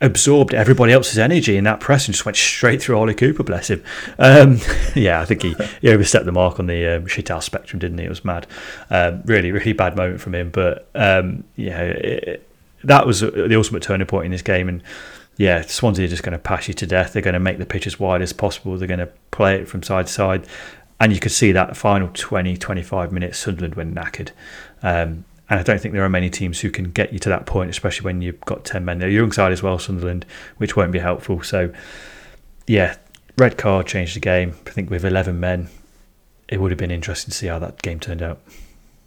absorbed 0.01 0.53
everybody 0.53 0.93
else's 0.93 1.19
energy 1.19 1.57
in 1.57 1.65
that 1.65 1.81
press 1.81 2.07
and 2.07 2.15
just 2.15 2.27
went 2.27 2.37
straight 2.37 2.83
through 2.83 2.99
Ollie 2.99 3.15
Cooper, 3.15 3.43
bless 3.43 3.71
him. 3.71 3.83
Um, 4.19 4.59
yeah, 4.95 5.21
I 5.21 5.25
think 5.25 5.43
he, 5.43 5.55
he 5.81 5.89
overstepped 5.89 6.27
the 6.27 6.33
mark 6.33 6.61
on 6.61 6.67
the 6.67 6.97
um, 6.97 7.07
shit 7.07 7.31
spectrum, 7.41 7.79
didn't 7.79 7.99
he? 7.99 8.05
It 8.05 8.11
was 8.11 8.25
mad. 8.25 8.47
Um, 8.91 9.23
really, 9.25 9.53
really 9.53 9.73
bad 9.73 9.97
moment 9.97 10.21
from 10.21 10.35
him. 10.35 10.51
But 10.51 10.89
um, 10.95 11.45
yeah, 11.57 11.81
it, 11.81 12.47
that 12.85 13.07
was 13.07 13.21
the 13.21 13.57
ultimate 13.57 13.83
turning 13.83 14.07
point 14.07 14.27
in 14.27 14.33
this 14.33 14.43
game. 14.43 14.69
And 14.69 14.83
yeah, 15.37 15.63
Swansea 15.63 16.07
are 16.07 16.09
just 16.09 16.23
going 16.23 16.33
to 16.33 16.39
pass 16.39 16.69
you 16.69 16.75
to 16.75 16.87
death. 16.87 17.13
They're 17.13 17.23
going 17.23 17.35
to 17.35 17.41
make 17.41 17.59
the 17.59 17.67
pitch 17.67 17.87
as 17.87 18.01
wide 18.01 18.23
as 18.23 18.33
possible. 18.33 18.77
They're 18.79 18.89
going 18.89 19.01
to 19.01 19.11
play 19.31 19.57
it 19.57 19.69
from 19.69 19.83
side 19.83 20.07
to 20.07 20.13
side. 20.13 20.47
And 20.99 21.13
you 21.13 21.21
could 21.21 21.33
see 21.33 21.53
that 21.53 21.77
final 21.77 22.09
20, 22.13 22.57
25 22.57 23.13
minutes, 23.13 23.39
Sunderland 23.39 23.75
went 23.75 23.95
knackered. 23.95 24.31
Um, 24.83 25.25
and 25.49 25.61
I 25.61 25.63
don't 25.63 25.81
think 25.81 25.93
there 25.93 26.05
are 26.05 26.09
many 26.09 26.31
teams 26.31 26.61
who 26.61 26.71
can 26.71 26.91
get 26.91 27.13
you 27.13 27.19
to 27.21 27.29
that 27.29 27.45
point, 27.47 27.71
especially 27.71 28.07
when 28.07 28.23
you've 28.23 28.41
got 28.41 28.65
10 28.65 28.85
men. 28.85 28.99
They're 28.99 29.11
young 29.11 29.31
side 29.31 29.53
as 29.53 29.63
well, 29.63 29.79
Sunderland, 29.79 30.25
which 30.57 30.75
won't 30.75 30.91
be 30.91 30.99
helpful. 30.99 31.43
So, 31.43 31.73
yeah, 32.67 32.97
red 33.37 33.59
card 33.59 33.87
changed 33.87 34.17
the 34.17 34.21
game. 34.21 34.55
I 34.67 34.71
think 34.71 34.91
with 34.91 35.05
11 35.05 35.39
men, 35.39 35.69
it 36.49 36.61
would 36.61 36.71
have 36.71 36.79
been 36.79 36.91
interesting 36.91 37.31
to 37.31 37.37
see 37.37 37.47
how 37.47 37.59
that 37.59 37.83
game 37.83 38.01
turned 38.01 38.23
out. 38.23 38.41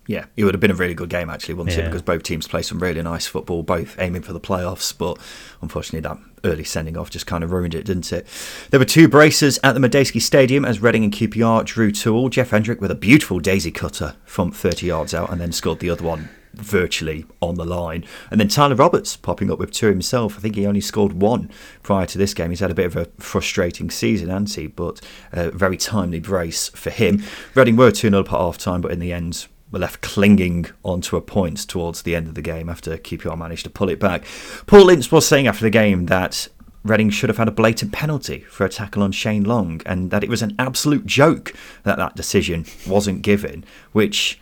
Yeah, 0.09 0.25
it 0.35 0.43
would 0.43 0.55
have 0.55 0.59
been 0.59 0.71
a 0.71 0.75
really 0.75 0.95
good 0.95 1.11
game 1.11 1.29
actually, 1.29 1.53
wouldn't 1.53 1.77
yeah. 1.77 1.83
it? 1.83 1.85
Because 1.89 2.01
both 2.01 2.23
teams 2.23 2.47
play 2.47 2.63
some 2.63 2.79
really 2.79 2.99
nice 3.03 3.27
football, 3.27 3.61
both 3.61 3.95
aiming 3.99 4.23
for 4.23 4.33
the 4.33 4.39
playoffs. 4.39 4.91
But 4.97 5.19
unfortunately, 5.61 5.99
that 5.99 6.17
early 6.43 6.63
sending 6.63 6.97
off 6.97 7.11
just 7.11 7.27
kind 7.27 7.43
of 7.43 7.51
ruined 7.51 7.75
it, 7.75 7.85
didn't 7.85 8.11
it? 8.11 8.25
There 8.71 8.79
were 8.79 8.87
two 8.87 9.07
braces 9.07 9.59
at 9.63 9.73
the 9.73 9.79
Madejski 9.79 10.19
Stadium 10.19 10.65
as 10.65 10.81
Reading 10.81 11.03
and 11.03 11.13
QPR 11.13 11.63
drew 11.63 11.91
two 11.91 12.15
all. 12.15 12.29
Jeff 12.29 12.49
Hendrick 12.49 12.81
with 12.81 12.89
a 12.89 12.95
beautiful 12.95 13.39
daisy 13.39 13.69
cutter 13.69 14.15
from 14.25 14.51
30 14.51 14.87
yards 14.87 15.13
out 15.13 15.31
and 15.31 15.39
then 15.39 15.51
scored 15.51 15.77
the 15.77 15.91
other 15.91 16.03
one 16.03 16.27
virtually 16.53 17.27
on 17.39 17.53
the 17.53 17.63
line. 17.63 18.03
And 18.31 18.39
then 18.39 18.47
Tyler 18.47 18.73
Roberts 18.73 19.15
popping 19.15 19.51
up 19.51 19.59
with 19.59 19.69
two 19.69 19.89
himself. 19.89 20.37
I 20.37 20.39
think 20.39 20.55
he 20.55 20.65
only 20.65 20.81
scored 20.81 21.13
one 21.13 21.51
prior 21.83 22.07
to 22.07 22.17
this 22.17 22.33
game. 22.33 22.49
He's 22.49 22.61
had 22.61 22.71
a 22.71 22.75
bit 22.75 22.87
of 22.87 22.95
a 22.95 23.05
frustrating 23.19 23.91
season, 23.91 24.29
hasn't 24.29 24.55
he? 24.55 24.65
But 24.65 25.01
a 25.31 25.51
very 25.51 25.77
timely 25.77 26.19
brace 26.19 26.69
for 26.69 26.89
him. 26.89 27.21
Reading 27.53 27.75
were 27.75 27.91
2 27.91 28.09
0 28.09 28.21
at 28.21 28.27
half 28.29 28.57
time, 28.57 28.81
but 28.81 28.91
in 28.91 28.97
the 28.97 29.13
end, 29.13 29.45
were 29.71 29.79
left 29.79 30.01
clinging 30.01 30.65
onto 30.83 31.15
a 31.15 31.21
point 31.21 31.67
towards 31.67 32.01
the 32.01 32.15
end 32.15 32.27
of 32.27 32.35
the 32.35 32.41
game 32.41 32.69
after 32.69 32.97
QPR 32.97 33.37
managed 33.37 33.65
to 33.65 33.69
pull 33.69 33.89
it 33.89 33.99
back. 33.99 34.25
Paul 34.65 34.89
Ince 34.89 35.11
was 35.11 35.27
saying 35.27 35.47
after 35.47 35.63
the 35.63 35.69
game 35.69 36.07
that 36.07 36.47
Reading 36.83 37.09
should 37.09 37.29
have 37.29 37.37
had 37.37 37.49
a 37.49 37.51
blatant 37.51 37.91
penalty 37.91 38.39
for 38.39 38.65
a 38.65 38.69
tackle 38.69 39.03
on 39.03 39.11
Shane 39.11 39.43
Long, 39.43 39.81
and 39.85 40.11
that 40.11 40.23
it 40.23 40.29
was 40.29 40.41
an 40.41 40.55
absolute 40.57 41.05
joke 41.05 41.53
that 41.83 41.97
that 41.97 42.15
decision 42.15 42.65
wasn't 42.87 43.21
given. 43.21 43.65
Which 43.91 44.39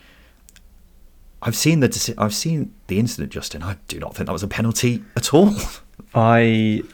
I've 1.42 1.56
seen 1.56 1.80
the 1.80 2.14
I've 2.16 2.34
seen 2.34 2.72
the 2.86 3.00
incident, 3.00 3.32
Justin. 3.32 3.64
I 3.64 3.76
do 3.88 3.98
not 3.98 4.14
think 4.14 4.28
that 4.28 4.32
was 4.32 4.44
a 4.44 4.48
penalty 4.48 5.02
at 5.16 5.34
all. 5.34 5.52
I 6.14 6.84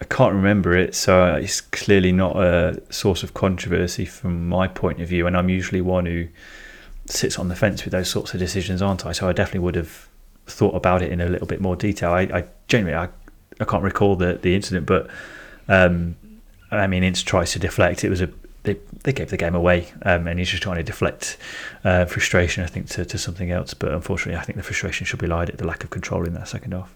I 0.00 0.04
can't 0.06 0.32
remember 0.32 0.74
it, 0.74 0.94
so 0.94 1.34
it's 1.34 1.60
clearly 1.60 2.10
not 2.10 2.36
a 2.36 2.82
source 2.88 3.22
of 3.22 3.34
controversy 3.34 4.06
from 4.06 4.48
my 4.48 4.66
point 4.66 5.02
of 5.02 5.08
view. 5.08 5.26
And 5.26 5.36
I'm 5.36 5.50
usually 5.50 5.82
one 5.82 6.06
who 6.06 6.26
sits 7.10 7.38
on 7.38 7.48
the 7.48 7.56
fence 7.56 7.84
with 7.84 7.92
those 7.92 8.08
sorts 8.08 8.34
of 8.34 8.40
decisions, 8.40 8.82
aren't 8.82 9.06
I? 9.06 9.12
So 9.12 9.28
I 9.28 9.32
definitely 9.32 9.60
would 9.60 9.76
have 9.76 10.08
thought 10.46 10.74
about 10.74 11.02
it 11.02 11.12
in 11.12 11.20
a 11.20 11.28
little 11.28 11.46
bit 11.46 11.60
more 11.60 11.76
detail. 11.76 12.10
I, 12.10 12.22
I 12.22 12.44
genuinely 12.68 12.98
I, 12.98 13.08
I 13.60 13.64
can't 13.64 13.82
recall 13.82 14.16
the 14.16 14.34
the 14.34 14.54
incident, 14.54 14.86
but 14.86 15.08
um, 15.68 16.16
I 16.70 16.86
mean, 16.86 17.02
Ince 17.02 17.22
tries 17.22 17.52
to 17.52 17.58
deflect. 17.58 18.04
It 18.04 18.10
was 18.10 18.20
a 18.20 18.30
they, 18.62 18.76
they 19.04 19.12
gave 19.12 19.30
the 19.30 19.36
game 19.36 19.54
away, 19.54 19.88
um, 20.02 20.26
and 20.26 20.38
he's 20.38 20.50
just 20.50 20.62
trying 20.62 20.76
to 20.76 20.82
deflect 20.82 21.38
uh, 21.84 22.04
frustration, 22.04 22.62
I 22.62 22.66
think, 22.66 22.88
to, 22.90 23.04
to 23.06 23.16
something 23.16 23.50
else. 23.50 23.72
But 23.72 23.92
unfortunately, 23.92 24.38
I 24.38 24.42
think 24.42 24.56
the 24.56 24.62
frustration 24.62 25.06
should 25.06 25.18
be 25.18 25.26
lied 25.26 25.48
at 25.48 25.58
the 25.58 25.66
lack 25.66 25.82
of 25.82 25.90
control 25.90 26.26
in 26.26 26.34
that 26.34 26.48
second 26.48 26.72
half. 26.72 26.94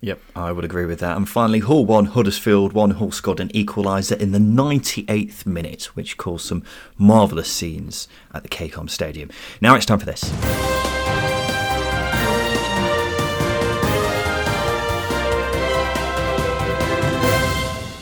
Yep, 0.00 0.20
I 0.36 0.52
would 0.52 0.64
agree 0.64 0.84
with 0.84 1.00
that. 1.00 1.16
And 1.16 1.28
finally, 1.28 1.58
Hull 1.58 1.84
1, 1.84 2.06
Huddersfield 2.06 2.72
1. 2.72 2.90
Hull 2.92 3.10
scored 3.10 3.40
an 3.40 3.48
equaliser 3.48 4.16
in 4.16 4.30
the 4.30 4.38
98th 4.38 5.44
minute, 5.44 5.96
which 5.96 6.16
caused 6.16 6.46
some 6.46 6.62
marvellous 6.96 7.50
scenes 7.50 8.06
at 8.32 8.44
the 8.44 8.48
KCOM 8.48 8.88
Stadium. 8.88 9.30
Now 9.60 9.74
it's 9.74 9.86
time 9.86 9.98
for 9.98 10.06
this. 10.06 10.77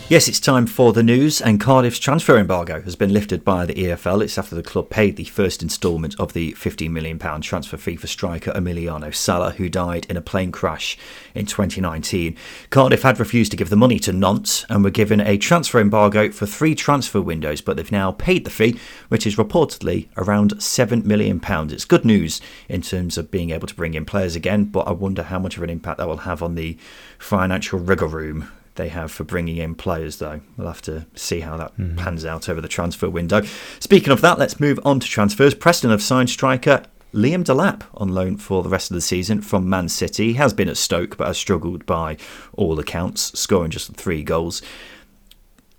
Yes, 0.08 0.28
it's 0.28 0.38
time 0.38 0.68
for 0.68 0.92
the 0.92 1.02
news, 1.02 1.40
and 1.40 1.60
Cardiff's 1.60 1.98
transfer 1.98 2.38
embargo 2.38 2.80
has 2.82 2.94
been 2.94 3.12
lifted 3.12 3.44
by 3.44 3.66
the 3.66 3.74
EFL. 3.74 4.22
It's 4.22 4.38
after 4.38 4.54
the 4.54 4.62
club 4.62 4.88
paid 4.88 5.16
the 5.16 5.24
first 5.24 5.64
instalment 5.64 6.14
of 6.20 6.32
the 6.32 6.52
£15 6.52 6.92
million 6.92 7.18
transfer 7.40 7.76
fee 7.76 7.96
for 7.96 8.06
striker 8.06 8.52
Emiliano 8.52 9.12
Sala, 9.12 9.50
who 9.50 9.68
died 9.68 10.06
in 10.08 10.16
a 10.16 10.20
plane 10.20 10.52
crash 10.52 10.96
in 11.34 11.44
2019. 11.44 12.36
Cardiff 12.70 13.02
had 13.02 13.18
refused 13.18 13.50
to 13.50 13.56
give 13.56 13.68
the 13.68 13.74
money 13.74 13.98
to 13.98 14.12
Nantes 14.12 14.64
and 14.68 14.84
were 14.84 14.90
given 14.90 15.20
a 15.20 15.36
transfer 15.36 15.80
embargo 15.80 16.30
for 16.30 16.46
three 16.46 16.76
transfer 16.76 17.20
windows, 17.20 17.60
but 17.60 17.76
they've 17.76 17.90
now 17.90 18.12
paid 18.12 18.44
the 18.44 18.50
fee, 18.50 18.78
which 19.08 19.26
is 19.26 19.34
reportedly 19.34 20.06
around 20.16 20.54
£7 20.54 21.04
million. 21.04 21.40
It's 21.44 21.84
good 21.84 22.04
news 22.04 22.40
in 22.68 22.82
terms 22.82 23.18
of 23.18 23.32
being 23.32 23.50
able 23.50 23.66
to 23.66 23.74
bring 23.74 23.94
in 23.94 24.04
players 24.04 24.36
again, 24.36 24.66
but 24.66 24.86
I 24.86 24.92
wonder 24.92 25.24
how 25.24 25.40
much 25.40 25.56
of 25.56 25.64
an 25.64 25.70
impact 25.70 25.98
that 25.98 26.06
will 26.06 26.18
have 26.18 26.44
on 26.44 26.54
the 26.54 26.78
financial 27.18 27.80
rigour 27.80 28.06
room 28.06 28.48
they 28.76 28.88
have 28.88 29.10
for 29.10 29.24
bringing 29.24 29.56
in 29.56 29.74
players, 29.74 30.18
though. 30.18 30.40
We'll 30.56 30.68
have 30.68 30.82
to 30.82 31.06
see 31.14 31.40
how 31.40 31.56
that 31.56 31.76
mm-hmm. 31.76 31.96
pans 31.96 32.24
out 32.24 32.48
over 32.48 32.60
the 32.60 32.68
transfer 32.68 33.10
window. 33.10 33.42
Speaking 33.80 34.12
of 34.12 34.20
that, 34.20 34.38
let's 34.38 34.60
move 34.60 34.78
on 34.84 35.00
to 35.00 35.06
transfers. 35.06 35.54
Preston 35.54 35.90
have 35.90 36.02
signed 36.02 36.30
striker 36.30 36.82
Liam 37.12 37.44
Delap 37.44 37.82
on 37.94 38.08
loan 38.08 38.36
for 38.36 38.62
the 38.62 38.68
rest 38.68 38.90
of 38.90 38.94
the 38.94 39.00
season 39.00 39.40
from 39.40 39.68
Man 39.68 39.88
City. 39.88 40.28
He 40.28 40.34
has 40.34 40.52
been 40.52 40.68
at 40.68 40.76
Stoke, 40.76 41.16
but 41.16 41.26
has 41.26 41.38
struggled 41.38 41.86
by 41.86 42.18
all 42.52 42.78
accounts, 42.78 43.38
scoring 43.38 43.70
just 43.70 43.94
three 43.94 44.22
goals. 44.22 44.60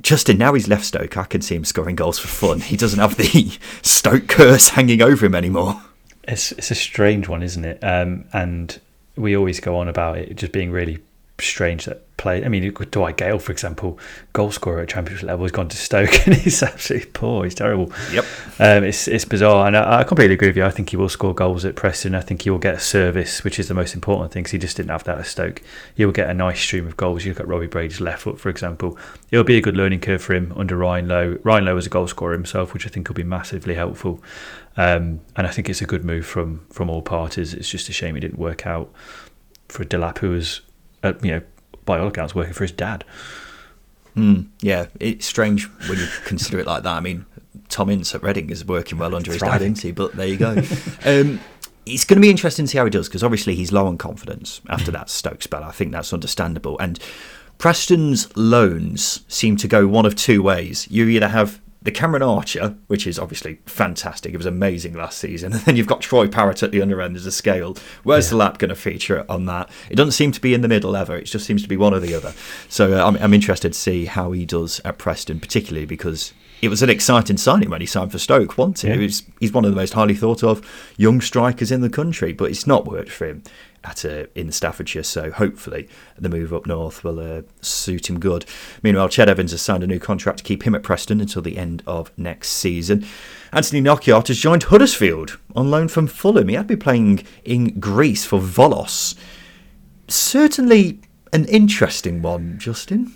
Justin, 0.01 0.37
now 0.37 0.53
he's 0.53 0.67
left 0.67 0.85
Stoke, 0.85 1.17
I 1.17 1.23
can 1.23 1.41
see 1.41 1.55
him 1.55 1.65
scoring 1.65 1.95
goals 1.95 2.19
for 2.19 2.27
fun. 2.27 2.61
He 2.61 2.77
doesn't 2.77 2.99
have 2.99 3.17
the 3.17 3.57
Stoke 3.81 4.27
curse 4.27 4.69
hanging 4.69 5.01
over 5.01 5.25
him 5.25 5.35
anymore. 5.35 5.81
It's 6.27 6.51
it's 6.53 6.71
a 6.71 6.75
strange 6.75 7.27
one, 7.27 7.41
isn't 7.41 7.63
it? 7.63 7.83
Um, 7.83 8.25
and 8.33 8.79
we 9.15 9.35
always 9.35 9.59
go 9.59 9.77
on 9.77 9.87
about 9.87 10.17
it 10.17 10.35
just 10.35 10.51
being 10.51 10.71
really 10.71 10.99
strange 11.39 11.85
that 11.85 12.03
play. 12.17 12.43
I 12.43 12.49
mean, 12.49 12.73
Dwight 12.73 13.17
Gayle, 13.17 13.39
for 13.39 13.51
example, 13.51 13.99
goal 14.33 14.51
scorer 14.51 14.81
at 14.81 14.89
championship 14.89 15.27
level, 15.27 15.45
has 15.45 15.51
gone 15.51 15.69
to 15.69 15.77
Stoke 15.77 16.09
and 16.27 16.35
he's 16.35 16.61
absolutely 16.63 17.11
poor. 17.11 17.43
He's 17.43 17.55
terrible. 17.55 17.91
Yep. 18.11 18.25
Um, 18.59 18.83
it's 18.83 19.07
it's 19.07 19.25
bizarre, 19.25 19.67
and 19.67 19.77
I, 19.77 19.99
I, 19.99 20.03
completely 20.03 20.33
agree 20.33 20.49
with 20.49 20.57
you. 20.57 20.65
I 20.65 20.71
think 20.71 20.89
he 20.89 20.97
will 20.97 21.09
score 21.09 21.33
goals 21.33 21.63
at 21.65 21.75
Preston. 21.75 22.15
I 22.15 22.21
think 22.21 22.41
he 22.41 22.49
will 22.49 22.57
get 22.57 22.75
a 22.75 22.79
service, 22.79 23.43
which 23.43 23.59
is 23.59 23.67
the 23.67 23.73
most 23.73 23.93
important 23.93 24.31
thing. 24.31 24.43
Because 24.43 24.51
he 24.51 24.57
just 24.57 24.77
didn't 24.77 24.91
have 24.91 25.03
that 25.05 25.19
at 25.19 25.27
Stoke. 25.27 25.61
He 25.95 26.05
will 26.05 26.13
get 26.13 26.29
a 26.29 26.33
nice 26.33 26.59
stream 26.59 26.88
of 26.88 26.97
goals. 26.97 27.25
You 27.25 27.31
look 27.31 27.39
at 27.39 27.47
Robbie 27.47 27.67
Brady's 27.67 28.01
left 28.01 28.23
foot, 28.23 28.39
for 28.39 28.49
example. 28.49 28.97
It'll 29.31 29.45
be 29.45 29.57
a 29.57 29.61
good 29.61 29.77
learning 29.77 30.01
curve 30.01 30.21
for 30.21 30.33
him 30.33 30.53
under 30.55 30.75
Ryan 30.75 31.07
Lowe. 31.07 31.38
Ryan 31.43 31.65
Lowe 31.65 31.75
was 31.75 31.85
a 31.85 31.89
goal 31.89 32.07
scorer 32.07 32.33
himself, 32.33 32.73
which 32.73 32.85
I 32.85 32.89
think 32.89 33.07
will 33.07 33.15
be 33.15 33.23
massively 33.23 33.75
helpful. 33.75 34.21
Um, 34.75 35.21
and 35.35 35.47
I 35.47 35.49
think 35.49 35.69
it's 35.69 35.81
a 35.81 35.85
good 35.85 36.05
move 36.05 36.25
from 36.25 36.65
from 36.71 36.89
all 36.89 37.01
parties. 37.01 37.53
It's 37.53 37.69
just 37.69 37.89
a 37.89 37.93
shame 37.93 38.15
it 38.15 38.21
didn't 38.21 38.39
work 38.39 38.65
out 38.65 38.91
for 39.69 39.83
Delap, 39.83 40.19
who 40.19 40.29
was, 40.31 40.61
uh, 41.03 41.13
you 41.21 41.31
know 41.31 41.41
by 41.85 41.99
all 41.99 42.07
accounts, 42.07 42.35
working 42.35 42.53
for 42.53 42.63
his 42.63 42.71
dad. 42.71 43.03
Mm, 44.15 44.47
yeah, 44.61 44.87
it's 44.99 45.25
strange 45.25 45.65
when 45.87 45.97
you 45.97 46.07
consider 46.25 46.59
it 46.59 46.67
like 46.67 46.83
that. 46.83 46.93
I 46.93 46.99
mean, 46.99 47.25
Tom 47.69 47.89
Ince 47.89 48.13
at 48.15 48.23
Reading 48.23 48.49
is 48.49 48.65
working 48.65 48.97
well 48.97 49.15
under 49.15 49.31
his 49.31 49.41
dad, 49.41 49.61
isn't 49.61 49.81
he? 49.81 49.91
But 49.91 50.13
there 50.13 50.27
you 50.27 50.37
go. 50.37 50.49
um, 51.05 51.39
it's 51.85 52.03
going 52.03 52.17
to 52.17 52.21
be 52.21 52.29
interesting 52.29 52.65
to 52.65 52.71
see 52.71 52.77
how 52.77 52.85
he 52.85 52.91
does 52.91 53.07
because 53.07 53.23
obviously 53.23 53.55
he's 53.55 53.71
low 53.71 53.87
on 53.87 53.97
confidence 53.97 54.61
after 54.69 54.91
that 54.91 55.09
Stoke 55.09 55.41
spell. 55.41 55.63
I 55.63 55.71
think 55.71 55.91
that's 55.91 56.13
understandable. 56.13 56.77
And 56.79 56.99
Preston's 57.57 58.35
loans 58.35 59.23
seem 59.27 59.55
to 59.57 59.67
go 59.67 59.87
one 59.87 60.05
of 60.05 60.15
two 60.15 60.43
ways. 60.43 60.87
You 60.91 61.07
either 61.07 61.29
have 61.29 61.61
the 61.88 61.91
Cameron 61.91 62.21
Archer, 62.21 62.75
which 62.88 63.07
is 63.07 63.17
obviously 63.17 63.59
fantastic. 63.65 64.33
It 64.33 64.38
was 64.38 64.45
amazing 64.45 64.93
last 64.93 65.19
season. 65.19 65.53
And 65.57 65.61
then 65.61 65.77
you've 65.77 65.88
got 65.88 66.01
Troy 66.01 66.27
Parrott 66.27 66.61
at 66.61 66.71
the 66.71 66.81
under 66.81 67.01
end 67.01 67.15
as 67.15 67.25
a 67.25 67.31
scale. 67.31 67.77
Where's 68.03 68.29
yeah. 68.29 68.38
Delap 68.38 68.57
going 68.57 68.69
to 68.69 68.75
feature 68.75 69.25
on 69.29 69.45
that? 69.45 69.69
It 69.89 69.95
doesn't 69.95 70.11
seem 70.11 70.33
to 70.33 70.41
be 70.41 70.53
in 70.53 70.59
the 70.59 70.67
middle 70.67 70.97
ever. 70.97 71.15
It 71.15 71.23
just 71.23 71.45
seems 71.45 71.61
to 71.63 71.69
be 71.69 71.77
one 71.77 71.93
or 71.93 72.01
the 72.01 72.13
other. 72.13 72.33
So 72.67 72.97
uh, 72.99 73.07
I'm, 73.07 73.15
I'm 73.15 73.33
interested 73.33 73.71
to 73.71 73.79
see 73.79 74.03
how 74.03 74.33
he 74.33 74.45
does 74.45 74.81
at 74.83 74.97
Preston, 74.97 75.39
particularly 75.39 75.85
because 75.85 76.33
it 76.61 76.67
was 76.67 76.83
an 76.83 76.89
exciting 76.89 77.38
signing 77.38 77.69
when 77.69 77.79
he 77.79 77.88
signed 77.88 78.11
for 78.11 78.19
Stoke, 78.19 78.57
wasn't 78.57 78.83
it? 78.83 78.88
Yeah. 78.89 78.95
it 78.95 79.03
was, 79.03 79.23
he's 79.39 79.53
one 79.53 79.63
of 79.63 79.71
the 79.71 79.77
most 79.77 79.93
highly 79.93 80.15
thought 80.15 80.43
of 80.43 80.69
young 80.97 81.21
strikers 81.21 81.71
in 81.71 81.79
the 81.79 81.89
country, 81.89 82.33
but 82.33 82.51
it's 82.51 82.67
not 82.67 82.85
worked 82.85 83.11
for 83.11 83.27
him 83.27 83.43
at 83.88 84.05
uh, 84.05 84.25
in 84.35 84.51
Staffordshire. 84.51 85.03
So 85.03 85.31
hopefully 85.31 85.88
the 86.17 86.29
move 86.29 86.53
up 86.53 86.65
north 86.65 87.03
will 87.03 87.19
uh, 87.19 87.41
suit 87.61 88.09
him 88.09 88.19
good. 88.19 88.45
Meanwhile, 88.83 89.09
Ched 89.09 89.27
Evans 89.27 89.51
has 89.51 89.61
signed 89.61 89.83
a 89.83 89.88
new 89.88 89.99
contract 89.99 90.39
to 90.39 90.43
keep 90.43 90.63
him 90.63 90.75
at 90.75 90.83
Preston 90.83 91.21
until 91.21 91.41
the 91.41 91.57
end 91.57 91.83
of 91.88 92.11
next 92.17 92.49
season. 92.49 93.05
Anthony 93.51 93.81
Knockaert 93.81 94.27
has 94.27 94.38
joined 94.38 94.63
Huddersfield 94.63 95.38
on 95.55 95.71
loan 95.71 95.88
from 95.88 96.07
Fulham. 96.07 96.49
He 96.49 96.55
had 96.55 96.67
been 96.67 96.79
playing 96.79 97.25
in 97.45 97.79
Greece 97.79 98.25
for 98.25 98.39
Volos. 98.39 99.15
Certainly 100.07 100.99
an 101.33 101.45
interesting 101.45 102.21
one, 102.21 102.57
Justin. 102.59 103.13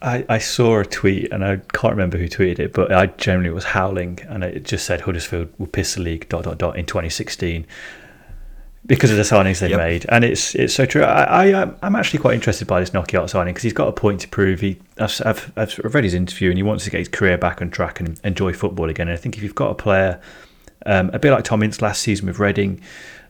I, 0.00 0.24
I 0.28 0.38
saw 0.38 0.78
a 0.78 0.84
tweet 0.84 1.32
and 1.32 1.44
I 1.44 1.56
can't 1.72 1.92
remember 1.92 2.18
who 2.18 2.28
tweeted 2.28 2.60
it, 2.60 2.72
but 2.72 2.92
I 2.92 3.06
generally 3.06 3.50
was 3.50 3.64
howling 3.64 4.20
and 4.28 4.44
it 4.44 4.62
just 4.62 4.86
said 4.86 5.00
Huddersfield 5.00 5.52
will 5.58 5.66
piss 5.66 5.94
the 5.94 6.02
league 6.02 6.28
dot 6.28 6.44
dot 6.44 6.58
dot 6.58 6.76
in 6.76 6.86
2016 6.86 7.66
because 8.86 9.10
of 9.10 9.16
the 9.16 9.22
signings 9.22 9.60
they 9.60 9.70
yep. 9.70 9.78
made, 9.78 10.06
and 10.08 10.24
it's 10.24 10.54
it's 10.54 10.74
so 10.74 10.86
true. 10.86 11.02
I, 11.02 11.50
I 11.50 11.62
am 11.82 11.96
actually 11.96 12.20
quite 12.20 12.34
interested 12.34 12.66
by 12.66 12.80
this 12.80 12.90
Knockaert 12.90 13.28
signing 13.30 13.52
because 13.52 13.64
he's 13.64 13.72
got 13.72 13.88
a 13.88 13.92
point 13.92 14.20
to 14.22 14.28
prove. 14.28 14.60
He 14.60 14.78
I've, 14.98 15.20
I've, 15.24 15.52
I've 15.56 15.94
read 15.94 16.04
his 16.04 16.14
interview 16.14 16.50
and 16.50 16.58
he 16.58 16.62
wants 16.62 16.84
to 16.84 16.90
get 16.90 16.98
his 16.98 17.08
career 17.08 17.36
back 17.36 17.60
on 17.60 17.70
track 17.70 18.00
and 18.00 18.18
enjoy 18.24 18.52
football 18.52 18.88
again. 18.88 19.08
And 19.08 19.18
I 19.18 19.20
think 19.20 19.36
if 19.36 19.42
you've 19.42 19.54
got 19.54 19.70
a 19.70 19.74
player 19.74 20.20
um, 20.86 21.10
a 21.12 21.18
bit 21.18 21.32
like 21.32 21.44
Tom 21.44 21.62
Ince 21.62 21.82
last 21.82 22.02
season 22.02 22.26
with 22.26 22.38
Reading, 22.38 22.80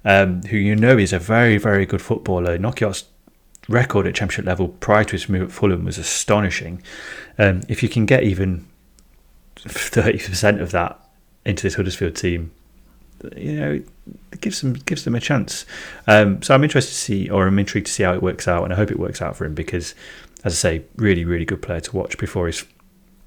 um, 0.04 0.42
who 0.42 0.56
you 0.56 0.76
know 0.76 0.96
is 0.96 1.12
a 1.12 1.18
very 1.18 1.58
very 1.58 1.86
good 1.86 2.02
footballer, 2.02 2.58
Knockaert's 2.58 3.04
record 3.68 4.06
at 4.06 4.14
championship 4.14 4.46
level 4.46 4.68
prior 4.68 5.04
to 5.04 5.12
his 5.12 5.28
move 5.28 5.42
at 5.42 5.52
Fulham 5.52 5.84
was 5.84 5.98
astonishing. 5.98 6.82
Um, 7.38 7.62
if 7.68 7.82
you 7.82 7.88
can 7.88 8.06
get 8.06 8.22
even 8.22 8.66
thirty 9.56 10.18
percent 10.18 10.60
of 10.60 10.70
that 10.70 11.00
into 11.44 11.62
this 11.62 11.74
Huddersfield 11.74 12.14
team, 12.14 12.52
you 13.36 13.52
know, 13.52 13.82
it 14.32 14.40
gives 14.40 14.60
them 14.60 14.74
gives 14.74 15.04
them 15.04 15.14
a 15.14 15.20
chance. 15.20 15.66
Um, 16.06 16.42
so 16.42 16.54
I'm 16.54 16.64
interested 16.64 16.92
to 16.92 16.98
see, 16.98 17.30
or 17.30 17.46
I'm 17.46 17.58
intrigued 17.58 17.86
to 17.86 17.92
see 17.92 18.02
how 18.02 18.14
it 18.14 18.22
works 18.22 18.48
out, 18.48 18.64
and 18.64 18.72
I 18.72 18.76
hope 18.76 18.90
it 18.90 18.98
works 18.98 19.20
out 19.22 19.36
for 19.36 19.44
him 19.44 19.54
because, 19.54 19.94
as 20.44 20.52
I 20.52 20.56
say, 20.56 20.84
really 20.96 21.24
really 21.24 21.44
good 21.44 21.62
player 21.62 21.80
to 21.80 21.96
watch 21.96 22.18
before 22.18 22.46
his 22.46 22.64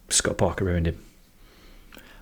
Scott 0.09 0.37
Parker 0.37 0.65
ruined 0.65 0.87
him. 0.87 1.03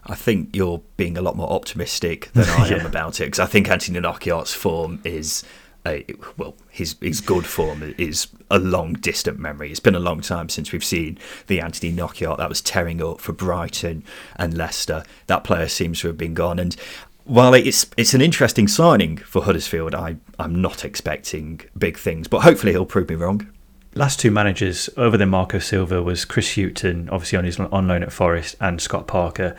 I 0.05 0.15
think 0.15 0.55
you're 0.55 0.82
being 0.97 1.17
a 1.17 1.22
lot 1.22 1.36
more 1.36 1.51
optimistic 1.51 2.32
than 2.34 2.49
I 2.49 2.67
yeah. 2.70 2.78
am 2.78 2.86
about 2.86 3.20
it 3.20 3.26
because 3.26 3.39
I 3.39 3.45
think 3.45 3.70
Anthony 3.70 3.99
Knockaert's 3.99 4.53
form 4.53 5.01
is 5.03 5.43
a, 5.86 6.05
well, 6.38 6.55
his 6.70 6.95
his 7.01 7.22
good 7.22 7.45
form 7.45 7.95
is 7.97 8.28
a 8.51 8.59
long 8.59 8.93
distant 8.93 9.39
memory. 9.39 9.72
It's 9.72 9.80
been 9.80 9.95
a 9.95 9.99
long 9.99 10.22
time 10.22 10.49
since 10.49 10.72
we've 10.72 10.84
seen 10.84 11.17
the 11.47 11.61
Anthony 11.61 11.91
Knockaert 11.91 12.38
that 12.38 12.49
was 12.49 12.61
tearing 12.61 13.01
up 13.01 13.22
for 13.22 13.32
Brighton 13.32 14.03
and 14.36 14.57
Leicester. 14.57 15.03
That 15.28 15.43
player 15.43 15.67
seems 15.67 16.01
to 16.01 16.07
have 16.07 16.17
been 16.17 16.34
gone, 16.34 16.59
and 16.59 16.76
while 17.30 17.53
it's 17.53 17.86
it's 17.95 18.15
an 18.15 18.21
interesting 18.21 18.67
signing 18.67 19.17
for 19.17 19.43
Huddersfield, 19.43 19.93
I 19.93 20.17
I'm 20.39 20.59
not 20.61 20.84
expecting 20.84 21.61
big 21.77 21.97
things, 21.97 22.27
but 22.27 22.39
hopefully 22.41 22.71
he'll 22.71 22.88
prove 22.88 23.07
me 23.07 23.15
wrong. 23.15 23.47
Last 23.93 24.19
two 24.19 24.32
managers 24.32 24.89
other 24.97 25.15
than 25.15 25.30
Marco 25.30 25.59
Silva 25.59 26.01
was 26.01 26.25
Chris 26.25 26.55
Hughton, 26.55 27.07
obviously 27.09 27.38
on 27.38 27.43
his 27.43 27.59
on 27.59 27.88
loan 27.88 28.01
at 28.01 28.11
Forest, 28.11 28.55
and 28.59 28.82
Scott 28.82 29.05
Parker. 29.05 29.55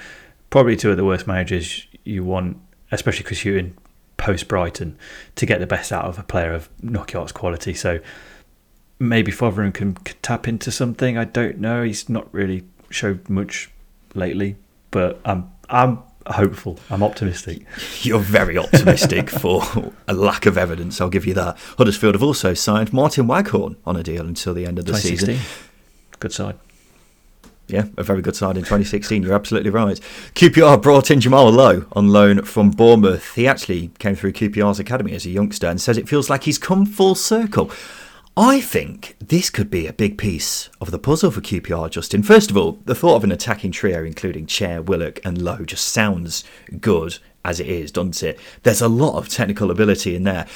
Probably 0.50 0.76
two 0.76 0.90
of 0.90 0.96
the 0.96 1.04
worst 1.04 1.28
managers 1.28 1.86
you 2.02 2.24
want, 2.24 2.56
especially 2.90 3.22
Chris 3.22 3.42
Hughton 3.44 3.78
post 4.16 4.48
Brighton, 4.48 4.98
to 5.36 5.46
get 5.46 5.60
the 5.60 5.66
best 5.66 5.92
out 5.92 6.06
of 6.06 6.18
a 6.18 6.24
player 6.24 6.52
of 6.52 6.68
Knockaert's 6.82 7.30
quality. 7.30 7.72
So 7.72 8.00
maybe 8.98 9.30
Fotheringham 9.30 9.72
can, 9.72 9.94
can 9.94 10.16
tap 10.22 10.48
into 10.48 10.72
something. 10.72 11.16
I 11.16 11.24
don't 11.24 11.58
know. 11.58 11.84
He's 11.84 12.08
not 12.08 12.26
really 12.34 12.64
showed 12.90 13.30
much 13.30 13.70
lately, 14.14 14.56
but 14.90 15.20
I'm 15.24 15.52
I'm 15.68 16.02
hopeful. 16.26 16.78
I'm 16.90 17.02
optimistic. 17.02 17.62
You're 18.02 18.20
very 18.20 18.58
optimistic 18.58 19.30
for 19.40 19.62
a 20.08 20.14
lack 20.14 20.46
of 20.46 20.56
evidence. 20.58 21.00
I'll 21.00 21.10
give 21.10 21.26
you 21.26 21.34
that. 21.34 21.56
Huddersfield 21.78 22.14
have 22.14 22.22
also 22.22 22.54
signed 22.54 22.92
Martyn 22.92 23.26
Waghorn 23.26 23.76
on 23.86 23.96
a 23.96 24.02
deal 24.02 24.26
until 24.26 24.54
the 24.54 24.66
end 24.66 24.78
of 24.78 24.86
the 24.86 24.96
season. 24.96 25.38
Good 26.18 26.32
side. 26.32 26.58
Yeah, 27.70 27.84
a 27.96 28.02
very 28.02 28.20
good 28.20 28.34
side 28.34 28.56
in 28.56 28.64
2016. 28.64 29.22
You're 29.22 29.34
absolutely 29.34 29.70
right. 29.70 29.98
QPR 30.34 30.82
brought 30.82 31.10
in 31.10 31.20
Jamal 31.20 31.50
Lowe 31.50 31.86
on 31.92 32.08
loan 32.08 32.42
from 32.42 32.72
Bournemouth. 32.72 33.34
He 33.36 33.46
actually 33.46 33.92
came 34.00 34.16
through 34.16 34.32
QPR's 34.32 34.80
academy 34.80 35.12
as 35.14 35.24
a 35.24 35.30
youngster 35.30 35.68
and 35.68 35.80
says 35.80 35.96
it 35.96 36.08
feels 36.08 36.28
like 36.28 36.44
he's 36.44 36.58
come 36.58 36.84
full 36.84 37.14
circle. 37.14 37.70
I 38.42 38.62
think 38.62 39.16
this 39.18 39.50
could 39.50 39.70
be 39.70 39.86
a 39.86 39.92
big 39.92 40.16
piece 40.16 40.70
of 40.80 40.90
the 40.90 40.98
puzzle 40.98 41.30
for 41.30 41.42
QPR, 41.42 41.90
Justin. 41.90 42.22
First 42.22 42.50
of 42.50 42.56
all, 42.56 42.78
the 42.86 42.94
thought 42.94 43.16
of 43.16 43.24
an 43.24 43.32
attacking 43.32 43.70
trio 43.70 44.02
including 44.02 44.46
Chair, 44.46 44.80
Willock, 44.80 45.20
and 45.26 45.42
Lowe 45.42 45.66
just 45.66 45.88
sounds 45.88 46.42
good 46.80 47.18
as 47.44 47.60
it 47.60 47.66
is, 47.66 47.92
doesn't 47.92 48.22
it? 48.22 48.40
There's 48.62 48.80
a 48.80 48.88
lot 48.88 49.18
of 49.18 49.28
technical 49.28 49.70
ability 49.70 50.16
in 50.16 50.24
there. 50.24 50.46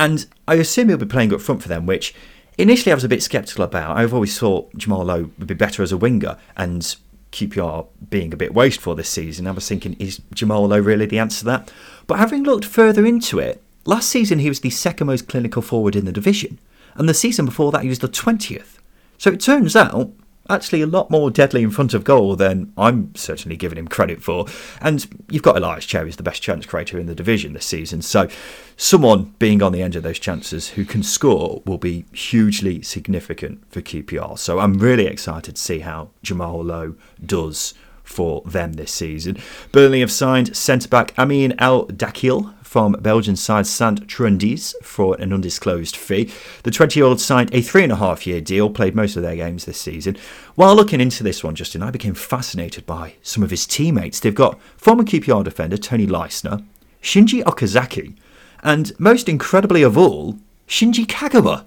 And 0.00 0.24
I 0.48 0.54
assume 0.54 0.88
he'll 0.88 0.96
be 0.96 1.04
playing 1.04 1.34
up 1.34 1.42
front 1.42 1.60
for 1.60 1.68
them, 1.68 1.84
which 1.84 2.14
initially 2.56 2.92
I 2.92 2.94
was 2.94 3.04
a 3.04 3.10
bit 3.10 3.22
sceptical 3.22 3.62
about. 3.62 3.98
I've 3.98 4.14
always 4.14 4.38
thought 4.38 4.74
Jamal 4.74 5.04
Lowe 5.04 5.30
would 5.36 5.48
be 5.48 5.52
better 5.52 5.82
as 5.82 5.92
a 5.92 5.98
winger, 5.98 6.38
and 6.56 6.96
QPR 7.32 7.88
being 8.08 8.32
a 8.32 8.38
bit 8.38 8.54
wasteful 8.54 8.94
this 8.94 9.10
season, 9.10 9.46
I 9.46 9.50
was 9.50 9.68
thinking, 9.68 9.96
is 9.98 10.22
Jamal 10.32 10.66
Lowe 10.66 10.80
really 10.80 11.04
the 11.04 11.18
answer 11.18 11.40
to 11.40 11.44
that? 11.44 11.72
But 12.06 12.20
having 12.20 12.44
looked 12.44 12.64
further 12.64 13.04
into 13.04 13.38
it, 13.38 13.62
last 13.84 14.08
season 14.08 14.38
he 14.38 14.48
was 14.48 14.60
the 14.60 14.70
second 14.70 15.08
most 15.08 15.28
clinical 15.28 15.60
forward 15.60 15.94
in 15.94 16.06
the 16.06 16.12
division 16.12 16.58
and 16.94 17.08
the 17.08 17.14
season 17.14 17.44
before 17.44 17.72
that 17.72 17.82
he 17.82 17.88
was 17.88 18.00
the 18.00 18.08
20th. 18.08 18.78
So 19.18 19.30
it 19.30 19.40
turns 19.40 19.74
out 19.74 20.12
actually 20.50 20.82
a 20.82 20.86
lot 20.86 21.10
more 21.10 21.30
deadly 21.30 21.62
in 21.62 21.70
front 21.70 21.94
of 21.94 22.04
goal 22.04 22.36
than 22.36 22.72
I'm 22.76 23.14
certainly 23.14 23.56
giving 23.56 23.78
him 23.78 23.88
credit 23.88 24.22
for. 24.22 24.46
And 24.80 25.06
you've 25.30 25.42
got 25.42 25.56
Ilias 25.56 25.86
Chair, 25.86 26.04
who's 26.04 26.16
the 26.16 26.22
best 26.22 26.42
chance 26.42 26.66
creator 26.66 26.98
in 26.98 27.06
the 27.06 27.14
division 27.14 27.52
this 27.52 27.66
season. 27.66 28.02
So 28.02 28.28
someone 28.76 29.34
being 29.38 29.62
on 29.62 29.72
the 29.72 29.82
end 29.82 29.96
of 29.96 30.02
those 30.02 30.18
chances 30.18 30.70
who 30.70 30.84
can 30.84 31.02
score 31.02 31.62
will 31.66 31.78
be 31.78 32.06
hugely 32.12 32.82
significant 32.82 33.62
for 33.70 33.80
QPR. 33.80 34.38
So 34.38 34.58
I'm 34.58 34.78
really 34.78 35.06
excited 35.06 35.56
to 35.56 35.62
see 35.62 35.80
how 35.80 36.10
Jamal 36.22 36.64
Lowe 36.64 36.94
does 37.24 37.74
for 38.02 38.40
them 38.46 38.72
this 38.72 38.92
season. 38.92 39.36
Burnley 39.70 40.00
have 40.00 40.10
signed 40.10 40.56
centre 40.56 40.88
back 40.88 41.12
Amin 41.18 41.54
Al-Dakhil 41.58 42.54
from 42.68 42.92
Belgian 43.00 43.34
side 43.34 43.66
Sint-Truiden 43.66 44.74
for 44.82 45.16
an 45.18 45.32
undisclosed 45.32 45.96
fee. 45.96 46.30
The 46.64 46.70
20 46.70 47.00
year 47.00 47.06
old 47.06 47.18
signed 47.18 47.48
a 47.54 47.62
three 47.62 47.82
and 47.82 47.92
a 47.92 47.96
half 47.96 48.26
year 48.26 48.42
deal, 48.42 48.68
played 48.68 48.94
most 48.94 49.16
of 49.16 49.22
their 49.22 49.36
games 49.36 49.64
this 49.64 49.80
season. 49.80 50.18
While 50.54 50.76
looking 50.76 51.00
into 51.00 51.24
this 51.24 51.42
one, 51.42 51.54
Justin, 51.54 51.82
I 51.82 51.90
became 51.90 52.12
fascinated 52.12 52.84
by 52.84 53.14
some 53.22 53.42
of 53.42 53.50
his 53.50 53.66
teammates. 53.66 54.20
They've 54.20 54.34
got 54.34 54.60
former 54.76 55.02
QPR 55.02 55.44
defender 55.44 55.78
Toni 55.78 56.06
Leistner, 56.06 56.62
Shinji 57.02 57.42
Okazaki, 57.42 58.14
and 58.62 58.92
most 58.98 59.30
incredibly 59.30 59.82
of 59.82 59.96
all, 59.96 60.38
Shinji 60.66 61.06
Kagawa. 61.06 61.64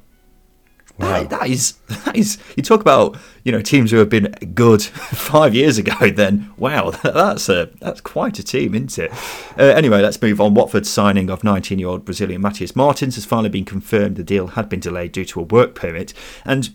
Wow. 0.98 1.24
That, 1.24 1.30
that 1.30 1.48
is 1.50 1.74
that 1.88 2.16
is 2.16 2.38
you 2.56 2.64
talk 2.64 2.82
about 2.82 3.18
you 3.44 3.52
know 3.52 3.62
teams 3.62 3.92
who 3.92 3.98
have 3.98 4.10
been 4.10 4.32
good 4.54 4.82
five 4.84 5.56
years 5.56 5.78
ago. 5.78 6.10
Then 6.12 6.52
wow, 6.58 6.92
that's 7.04 7.50
a 7.50 7.70
that's 7.80 8.02
quite 8.02 8.40
a 8.40 8.44
team, 8.44 8.76
isn't 8.76 8.98
it? 8.98 9.12
Uh, 9.58 9.64
anyway, 9.64 10.02
let's 10.02 10.22
move 10.22 10.40
on. 10.40 10.54
Watford's 10.54 10.90
signing 10.90 11.30
of 11.30 11.42
19-year-old 11.42 12.06
Brazilian 12.06 12.42
Matheus 12.42 12.76
Martins 12.76 13.16
has 13.16 13.26
finally 13.26 13.50
been 13.50 13.66
confirmed. 13.66 14.16
The 14.16 14.24
deal 14.24 14.48
had 14.48 14.70
been 14.70 14.80
delayed 14.80 15.14
due 15.14 15.26
to 15.26 15.40
a 15.42 15.44
work 15.44 15.76
permit, 15.76 16.14
and 16.46 16.70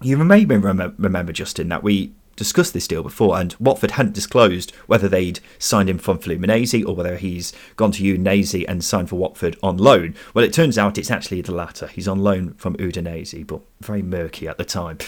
you 0.00 0.16
may 0.16 0.44
remember 0.44 1.32
Justin 1.32 1.68
that 1.68 1.82
we 1.82 2.12
discussed 2.38 2.72
this 2.72 2.88
deal 2.88 3.02
before, 3.02 3.38
and 3.38 3.54
Watford 3.58 3.90
hadn't 3.92 4.14
disclosed 4.14 4.70
whether 4.86 5.08
they'd 5.08 5.40
signed 5.58 5.90
him 5.90 5.98
from 5.98 6.18
Fluminense 6.18 6.86
or 6.86 6.94
whether 6.94 7.16
he's 7.16 7.52
gone 7.76 7.92
to 7.92 8.02
Udinese 8.02 8.64
and 8.66 8.82
signed 8.82 9.10
for 9.10 9.16
Watford 9.16 9.56
on 9.62 9.76
loan. 9.76 10.14
Well, 10.32 10.44
it 10.44 10.52
turns 10.54 10.78
out 10.78 10.96
it's 10.96 11.10
actually 11.10 11.42
the 11.42 11.52
latter. 11.52 11.88
He's 11.88 12.08
on 12.08 12.20
loan 12.20 12.54
from 12.54 12.76
Udinese, 12.76 13.46
but 13.46 13.60
very 13.80 14.02
murky 14.02 14.48
at 14.48 14.58
the 14.58 14.64
time. 14.64 14.98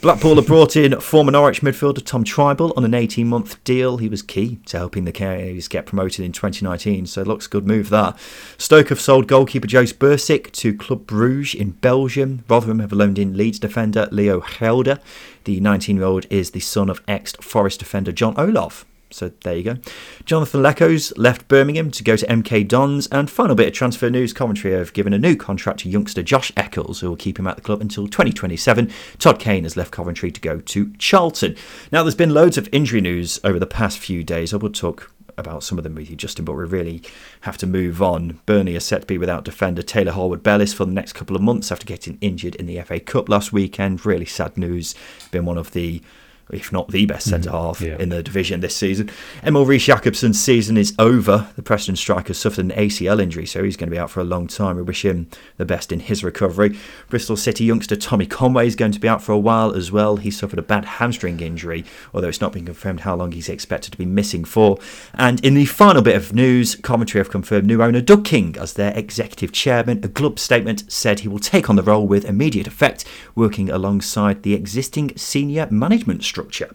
Blackpool 0.00 0.36
have 0.36 0.46
brought 0.46 0.76
in 0.76 0.98
former 1.00 1.32
Norwich 1.32 1.60
midfielder 1.60 2.04
Tom 2.04 2.24
Trybull 2.24 2.72
on 2.76 2.84
an 2.84 2.94
18 2.94 3.26
month 3.26 3.62
deal. 3.64 3.96
He 3.96 4.08
was 4.08 4.22
key 4.22 4.60
to 4.66 4.78
helping 4.78 5.04
the 5.04 5.12
Canaries 5.12 5.68
get 5.68 5.86
promoted 5.86 6.24
in 6.24 6.32
2019, 6.32 7.06
so 7.06 7.22
looks 7.22 7.46
good 7.46 7.66
move 7.66 7.90
that. 7.90 8.18
Stoke 8.58 8.90
have 8.90 9.00
sold 9.00 9.26
goalkeeper 9.26 9.66
Josef 9.66 9.98
Bursik 9.98 10.52
to 10.52 10.74
Club 10.74 11.06
Bruges 11.06 11.54
in 11.54 11.72
Belgium. 11.72 12.44
Rotherham 12.48 12.78
have 12.78 12.92
loaned 12.92 13.18
in 13.18 13.36
Leeds 13.36 13.58
defender 13.58 14.08
Leo 14.10 14.40
Hjelde. 14.40 15.00
The 15.44 15.60
19 15.60 15.96
year 15.96 16.04
old 16.04 16.26
is 16.30 16.52
the 16.52 16.60
son 16.60 16.88
of 16.88 17.02
ex 17.08 17.32
Forest 17.32 17.80
defender 17.80 18.12
Jon 18.12 18.34
Olav. 18.38 18.84
So 19.12 19.30
there 19.42 19.56
you 19.56 19.62
go. 19.62 19.76
Jonathan 20.24 20.62
Leko's 20.62 21.16
left 21.16 21.48
Birmingham 21.48 21.90
to 21.90 22.02
go 22.02 22.16
to 22.16 22.26
MK 22.26 22.66
Dons. 22.68 23.06
And 23.08 23.30
final 23.30 23.54
bit 23.54 23.68
of 23.68 23.74
transfer 23.74 24.10
news 24.10 24.32
Coventry 24.32 24.72
have 24.72 24.92
given 24.92 25.12
a 25.12 25.18
new 25.18 25.36
contract 25.36 25.80
to 25.80 25.88
youngster 25.88 26.22
Josh 26.22 26.52
Eccles, 26.56 27.00
who 27.00 27.08
will 27.08 27.16
keep 27.16 27.38
him 27.38 27.46
at 27.46 27.56
the 27.56 27.62
club 27.62 27.80
until 27.80 28.06
2027. 28.06 28.90
Todd 29.18 29.38
Kane 29.38 29.64
has 29.64 29.76
left 29.76 29.92
Coventry 29.92 30.30
to 30.30 30.40
go 30.40 30.60
to 30.60 30.92
Charlton. 30.98 31.56
Now, 31.90 32.02
there's 32.02 32.14
been 32.14 32.34
loads 32.34 32.58
of 32.58 32.68
injury 32.72 33.00
news 33.00 33.38
over 33.44 33.58
the 33.58 33.66
past 33.66 33.98
few 33.98 34.24
days. 34.24 34.52
I 34.52 34.56
will 34.56 34.70
talk 34.70 35.12
about 35.38 35.62
some 35.62 35.78
of 35.78 35.84
them 35.84 35.94
with 35.94 36.10
you, 36.10 36.16
Justin, 36.16 36.44
but 36.44 36.52
we 36.52 36.64
really 36.64 37.02
have 37.42 37.56
to 37.58 37.66
move 37.66 38.02
on. 38.02 38.40
Burnley 38.46 38.76
are 38.76 38.80
set 38.80 39.02
to 39.02 39.06
be 39.06 39.18
without 39.18 39.44
defender 39.44 39.82
Taylor 39.82 40.12
Harwood 40.12 40.42
Bellis 40.42 40.74
for 40.74 40.84
the 40.84 40.92
next 40.92 41.14
couple 41.14 41.36
of 41.36 41.42
months 41.42 41.72
after 41.72 41.86
getting 41.86 42.18
injured 42.20 42.54
in 42.56 42.66
the 42.66 42.80
FA 42.82 43.00
Cup 43.00 43.28
last 43.28 43.52
weekend. 43.52 44.04
Really 44.04 44.26
sad 44.26 44.56
news. 44.56 44.94
Been 45.30 45.46
one 45.46 45.58
of 45.58 45.72
the 45.72 46.02
if 46.50 46.72
not 46.72 46.88
the 46.88 47.06
best 47.06 47.28
centre 47.28 47.50
mm, 47.50 47.52
half 47.52 47.80
yeah. 47.80 47.96
in 47.98 48.08
the 48.08 48.22
division 48.22 48.60
this 48.60 48.76
season. 48.76 49.10
Emil 49.44 49.66
Riis 49.66 49.86
Jakobsen's 49.86 50.40
season 50.40 50.76
is 50.76 50.94
over. 50.98 51.48
The 51.56 51.62
Preston 51.62 51.96
striker 51.96 52.34
suffered 52.34 52.64
an 52.64 52.70
ACL 52.72 53.20
injury, 53.20 53.46
so 53.46 53.62
he's 53.62 53.76
going 53.76 53.88
to 53.88 53.94
be 53.94 53.98
out 53.98 54.10
for 54.10 54.20
a 54.20 54.24
long 54.24 54.46
time. 54.46 54.76
We 54.76 54.82
wish 54.82 55.04
him 55.04 55.28
the 55.56 55.64
best 55.64 55.92
in 55.92 56.00
his 56.00 56.22
recovery. 56.24 56.78
Bristol 57.08 57.36
City 57.36 57.64
youngster 57.64 57.96
Tommy 57.96 58.26
Conway 58.26 58.66
is 58.66 58.76
going 58.76 58.92
to 58.92 59.00
be 59.00 59.08
out 59.08 59.22
for 59.22 59.32
a 59.32 59.38
while 59.38 59.72
as 59.72 59.90
well. 59.90 60.16
He 60.16 60.30
suffered 60.30 60.58
a 60.58 60.62
bad 60.62 60.84
hamstring 60.84 61.40
injury, 61.40 61.84
although 62.12 62.28
it's 62.28 62.40
not 62.40 62.52
been 62.52 62.66
confirmed 62.66 63.00
how 63.00 63.14
long 63.14 63.32
he's 63.32 63.48
expected 63.48 63.92
to 63.92 63.98
be 63.98 64.06
missing 64.06 64.44
for. 64.44 64.78
And 65.14 65.44
in 65.44 65.54
the 65.54 65.64
final 65.64 66.02
bit 66.02 66.16
of 66.16 66.34
news, 66.34 66.74
Coventry 66.74 67.18
have 67.18 67.30
confirmed 67.30 67.66
new 67.66 67.82
owner 67.82 68.00
Doug 68.00 68.24
King 68.24 68.56
as 68.58 68.74
their 68.74 68.96
executive 68.96 69.52
chairman. 69.52 70.04
A 70.04 70.08
club 70.08 70.38
statement 70.38 70.90
said 70.90 71.20
he 71.20 71.28
will 71.28 71.38
take 71.38 71.70
on 71.70 71.76
the 71.76 71.82
role 71.82 72.06
with 72.06 72.24
immediate 72.24 72.66
effect, 72.66 73.04
working 73.34 73.70
alongside 73.70 74.42
the 74.42 74.54
existing 74.54 75.16
senior 75.16 75.68
management 75.70 76.22
structure. 76.32 76.72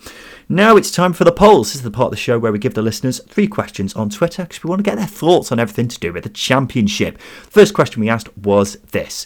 Now 0.47 0.78
it's 0.78 0.91
time 0.91 1.14
for 1.14 1.24
the 1.24 1.32
polls. 1.32 1.70
This 1.70 1.78
is 1.78 1.82
the 1.82 1.89
part 1.89 2.08
of 2.08 2.12
the 2.12 2.18
show 2.18 2.38
where 2.38 2.51
we 2.51 2.60
give 2.60 2.76
the 2.76 2.84
listeners 2.84 3.20
three 3.28 3.47
questions 3.47 3.95
on 3.95 4.12
Twitter 4.12 4.43
because 4.43 4.64
we 4.64 4.70
want 4.70 4.80
to 4.80 4.89
get 4.89 4.97
their 4.97 5.08
thoughts 5.08 5.51
on 5.51 5.60
everything 5.60 5.88
to 5.88 5.99
do 5.99 6.14
with 6.14 6.24
the 6.24 6.30
championship. 6.30 7.20
First 7.20 7.74
question 7.74 7.99
we 7.99 8.08
asked 8.08 8.36
was 8.38 8.76
this 8.91 9.26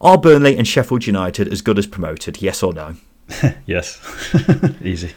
Are 0.00 0.18
Burnley 0.18 0.56
and 0.56 0.66
Sheffield 0.66 1.06
United 1.06 1.46
as 1.52 1.62
good 1.62 1.78
as 1.78 1.86
promoted? 1.86 2.42
Yes 2.42 2.60
or 2.62 2.72
no? 2.72 2.96
yes. 3.66 4.00
Easy. 4.82 5.12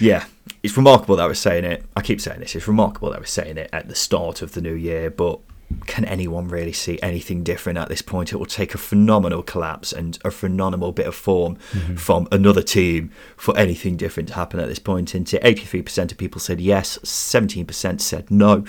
Yeah. 0.00 0.24
It's 0.62 0.78
remarkable 0.78 1.16
that 1.16 1.26
we're 1.26 1.34
saying 1.34 1.64
it. 1.64 1.84
I 1.94 2.00
keep 2.00 2.22
saying 2.22 2.40
this. 2.40 2.56
It's 2.56 2.66
remarkable 2.66 3.10
that 3.10 3.20
we're 3.20 3.26
saying 3.26 3.58
it 3.58 3.68
at 3.70 3.88
the 3.88 3.94
start 3.94 4.40
of 4.40 4.52
the 4.52 4.62
new 4.62 4.72
year, 4.72 5.10
but 5.10 5.40
can 5.86 6.04
anyone 6.04 6.48
really 6.48 6.72
see 6.72 6.98
anything 7.02 7.42
different 7.42 7.78
at 7.78 7.88
this 7.88 8.02
point? 8.02 8.32
It 8.32 8.36
will 8.36 8.46
take 8.46 8.74
a 8.74 8.78
phenomenal 8.78 9.42
collapse 9.42 9.92
and 9.92 10.18
a 10.24 10.30
phenomenal 10.30 10.92
bit 10.92 11.06
of 11.06 11.14
form 11.14 11.56
mm-hmm. 11.72 11.96
from 11.96 12.28
another 12.32 12.62
team 12.62 13.10
for 13.36 13.56
anything 13.56 13.96
different 13.96 14.28
to 14.30 14.34
happen 14.34 14.60
at 14.60 14.68
this 14.68 14.78
point. 14.78 15.14
And 15.14 15.26
83% 15.26 16.12
of 16.12 16.18
people 16.18 16.40
said 16.40 16.60
yes, 16.60 16.98
17% 16.98 18.00
said 18.00 18.30
no. 18.30 18.64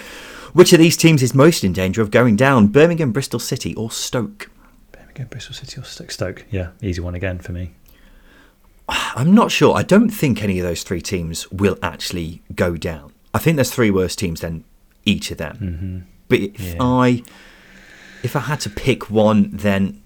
Which 0.54 0.74
of 0.74 0.80
these 0.80 0.98
teams 0.98 1.22
is 1.22 1.34
most 1.34 1.64
in 1.64 1.74
danger 1.74 2.02
of 2.02 2.12
going 2.12 2.36
down? 2.36 2.68
Birmingham, 2.68 3.12
Bristol 3.12 3.40
City, 3.40 3.76
or 3.76 3.92
Stoke? 3.92 4.50
Birmingham, 4.92 5.28
Bristol 5.28 5.54
City, 5.54 5.80
or 5.80 5.84
Stoke? 5.84 6.12
Stoke, 6.12 6.46
yeah, 6.50 6.70
easy 6.82 7.02
one 7.02 7.16
again 7.16 7.40
for 7.40 7.52
me. 7.52 7.74
I'm 8.90 9.34
not 9.34 9.52
sure. 9.52 9.76
I 9.76 9.84
don't 9.84 10.10
think 10.10 10.42
any 10.42 10.60
of 10.60 10.66
those 10.66 10.84
three 10.84 11.02
teams 11.02 11.50
will 11.52 11.78
actually 11.82 12.42
go 12.54 12.78
down. 12.78 13.14
I 13.34 13.40
think 13.40 13.58
there's 13.58 13.74
three 13.74 13.92
worse 13.92 14.16
teams 14.16 14.42
than 14.42 14.64
each 15.04 15.32
of 15.32 15.38
them. 15.38 15.58
Mm-hmm. 15.58 16.15
But 16.28 16.40
if 16.40 16.74
yeah. 16.74 16.78
I 16.80 17.24
if 18.24 18.36
I 18.36 18.40
had 18.40 18.60
to 18.62 18.70
pick 18.70 19.10
one, 19.10 19.50
then 19.52 20.02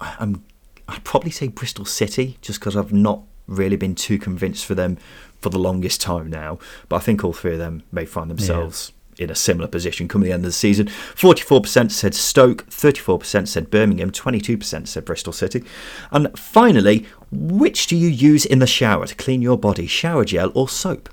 I'm 0.00 0.44
I'd 0.88 1.04
probably 1.04 1.30
say 1.30 1.48
Bristol 1.48 1.84
City, 1.84 2.38
just 2.42 2.60
because 2.60 2.76
I've 2.76 2.92
not 2.92 3.22
really 3.46 3.76
been 3.76 3.94
too 3.94 4.18
convinced 4.18 4.64
for 4.64 4.74
them 4.74 4.98
for 5.40 5.50
the 5.50 5.58
longest 5.58 6.00
time 6.00 6.28
now. 6.28 6.58
But 6.88 6.96
I 6.96 6.98
think 7.00 7.24
all 7.24 7.32
three 7.32 7.52
of 7.52 7.58
them 7.58 7.82
may 7.90 8.04
find 8.04 8.30
themselves 8.30 8.92
yeah. 9.16 9.24
in 9.24 9.30
a 9.30 9.34
similar 9.34 9.68
position 9.68 10.08
coming 10.08 10.28
the 10.28 10.34
end 10.34 10.44
of 10.44 10.48
the 10.48 10.52
season. 10.52 10.88
Forty-four 10.88 11.62
percent 11.62 11.92
said 11.92 12.14
Stoke, 12.14 12.66
thirty-four 12.70 13.18
percent 13.18 13.48
said 13.48 13.70
Birmingham, 13.70 14.10
twenty-two 14.10 14.58
percent 14.58 14.88
said 14.88 15.04
Bristol 15.04 15.32
City, 15.32 15.64
and 16.10 16.38
finally, 16.38 17.06
which 17.30 17.86
do 17.86 17.96
you 17.96 18.08
use 18.08 18.44
in 18.44 18.58
the 18.58 18.66
shower 18.66 19.06
to 19.06 19.14
clean 19.14 19.42
your 19.42 19.58
body? 19.58 19.86
Shower 19.86 20.24
gel 20.24 20.52
or 20.54 20.68
soap? 20.68 21.08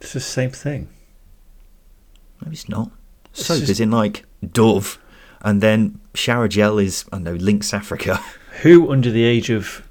It's 0.00 0.12
the 0.12 0.20
same 0.20 0.50
thing. 0.50 0.88
Maybe 2.40 2.54
it's 2.54 2.68
not 2.68 2.92
soap 3.46 3.58
just... 3.60 3.70
is 3.70 3.80
in 3.80 3.90
like 3.90 4.24
Dove, 4.52 4.98
and 5.42 5.60
then 5.60 6.00
shower 6.14 6.48
gel 6.48 6.78
is 6.78 7.04
I 7.12 7.16
don't 7.16 7.24
know 7.24 7.32
Lynx 7.34 7.72
Africa. 7.72 8.16
Who 8.62 8.90
under 8.90 9.10
the 9.10 9.24
age 9.24 9.50
of 9.50 9.82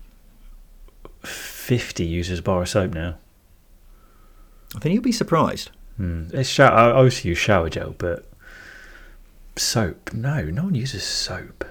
50 1.24 2.04
uses 2.06 2.42
bar 2.42 2.64
of 2.64 2.70
soap 2.70 2.94
now? 2.94 3.18
I 4.76 4.80
think 4.80 4.94
you'll 4.94 5.04
be 5.04 5.12
surprised. 5.12 5.72
Hmm. 5.96 6.26
It's 6.34 6.50
shower, 6.50 6.72
I 6.72 6.92
obviously 6.92 7.30
use 7.30 7.38
shower 7.38 7.70
gel, 7.70 7.96
but 7.98 8.26
soap? 9.56 10.14
No, 10.14 10.44
no 10.44 10.66
one 10.66 10.76
uses 10.76 11.04
soap. 11.04 11.66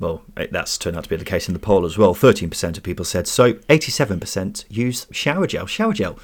Well, 0.00 0.22
it- 0.36 0.52
that's 0.52 0.78
turned 0.78 0.96
out 0.96 1.04
to 1.04 1.10
be 1.10 1.16
the 1.16 1.24
case 1.24 1.48
in 1.48 1.54
the 1.54 1.60
poll 1.60 1.84
as 1.84 1.98
well. 1.98 2.14
13% 2.14 2.76
of 2.76 2.82
people 2.82 3.04
said 3.04 3.26
soap, 3.26 3.64
87% 3.68 4.64
use 4.68 5.06
shower 5.10 5.46
gel. 5.46 5.66
Shower 5.66 5.92
gel, 5.92 6.18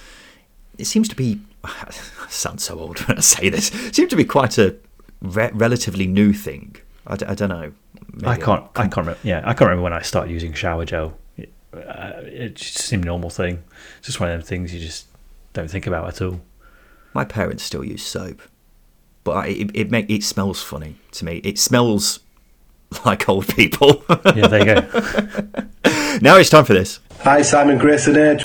it 0.79 0.87
seems 0.87 1.09
to 1.09 1.17
be, 1.17 1.41
I 1.83 2.29
sound 2.29 2.61
so 2.61 2.79
old 2.79 2.99
when 3.01 3.19
I 3.19 3.21
say 3.21 3.49
this, 3.49 3.75
it 3.87 3.95
seems 3.95 4.11
to 4.11 4.17
be 4.17 4.25
quite 4.25 4.59
a 4.59 4.77
re- 5.21 5.51
relatively 5.53 6.07
new 6.07 6.33
thing. 6.33 6.77
I, 7.07 7.17
d- 7.17 7.27
I 7.27 7.35
don't 7.35 7.49
know. 7.49 7.73
Maybe 8.13 8.27
I 8.27 8.37
can't. 8.37 8.65
I 8.77 8.83
can't. 8.83 8.97
Remember, 8.99 9.19
yeah, 9.23 9.41
I 9.41 9.55
can't 9.55 9.63
remember 9.63 9.83
when 9.83 9.93
I 9.93 10.03
started 10.03 10.31
using 10.31 10.53
shower 10.53 10.85
gel. 10.85 11.17
It, 11.37 11.53
uh, 11.73 12.13
it 12.23 12.55
just 12.57 12.79
seemed 12.79 13.05
a 13.05 13.07
normal 13.07 13.31
thing. 13.31 13.63
It's 13.99 14.07
just 14.07 14.21
one 14.21 14.31
of 14.31 14.39
them 14.39 14.47
things 14.47 14.73
you 14.73 14.81
just 14.81 15.07
don't 15.53 15.71
think 15.71 15.87
about 15.87 16.09
at 16.09 16.23
all. 16.23 16.41
My 17.13 17.25
parents 17.25 17.63
still 17.63 17.85
use 17.85 18.05
soap, 18.05 18.41
but 19.25 19.33
I, 19.33 19.47
it 19.49 19.71
it, 19.75 19.91
make, 19.91 20.09
it 20.09 20.23
smells 20.23 20.63
funny 20.63 20.97
to 21.13 21.25
me. 21.25 21.39
It 21.39 21.59
smells 21.59 22.21
like 23.05 23.29
old 23.29 23.49
people. 23.49 24.05
Yeah, 24.09 24.49
there 24.49 24.59
you 24.61 24.83
go. 24.83 25.69
now 26.21 26.37
it's 26.37 26.51
time 26.51 26.65
for 26.65 26.75
this. 26.75 27.01
Hi, 27.21 27.43
Simon 27.43 27.79
Grayson 27.79 28.15
here. 28.15 28.39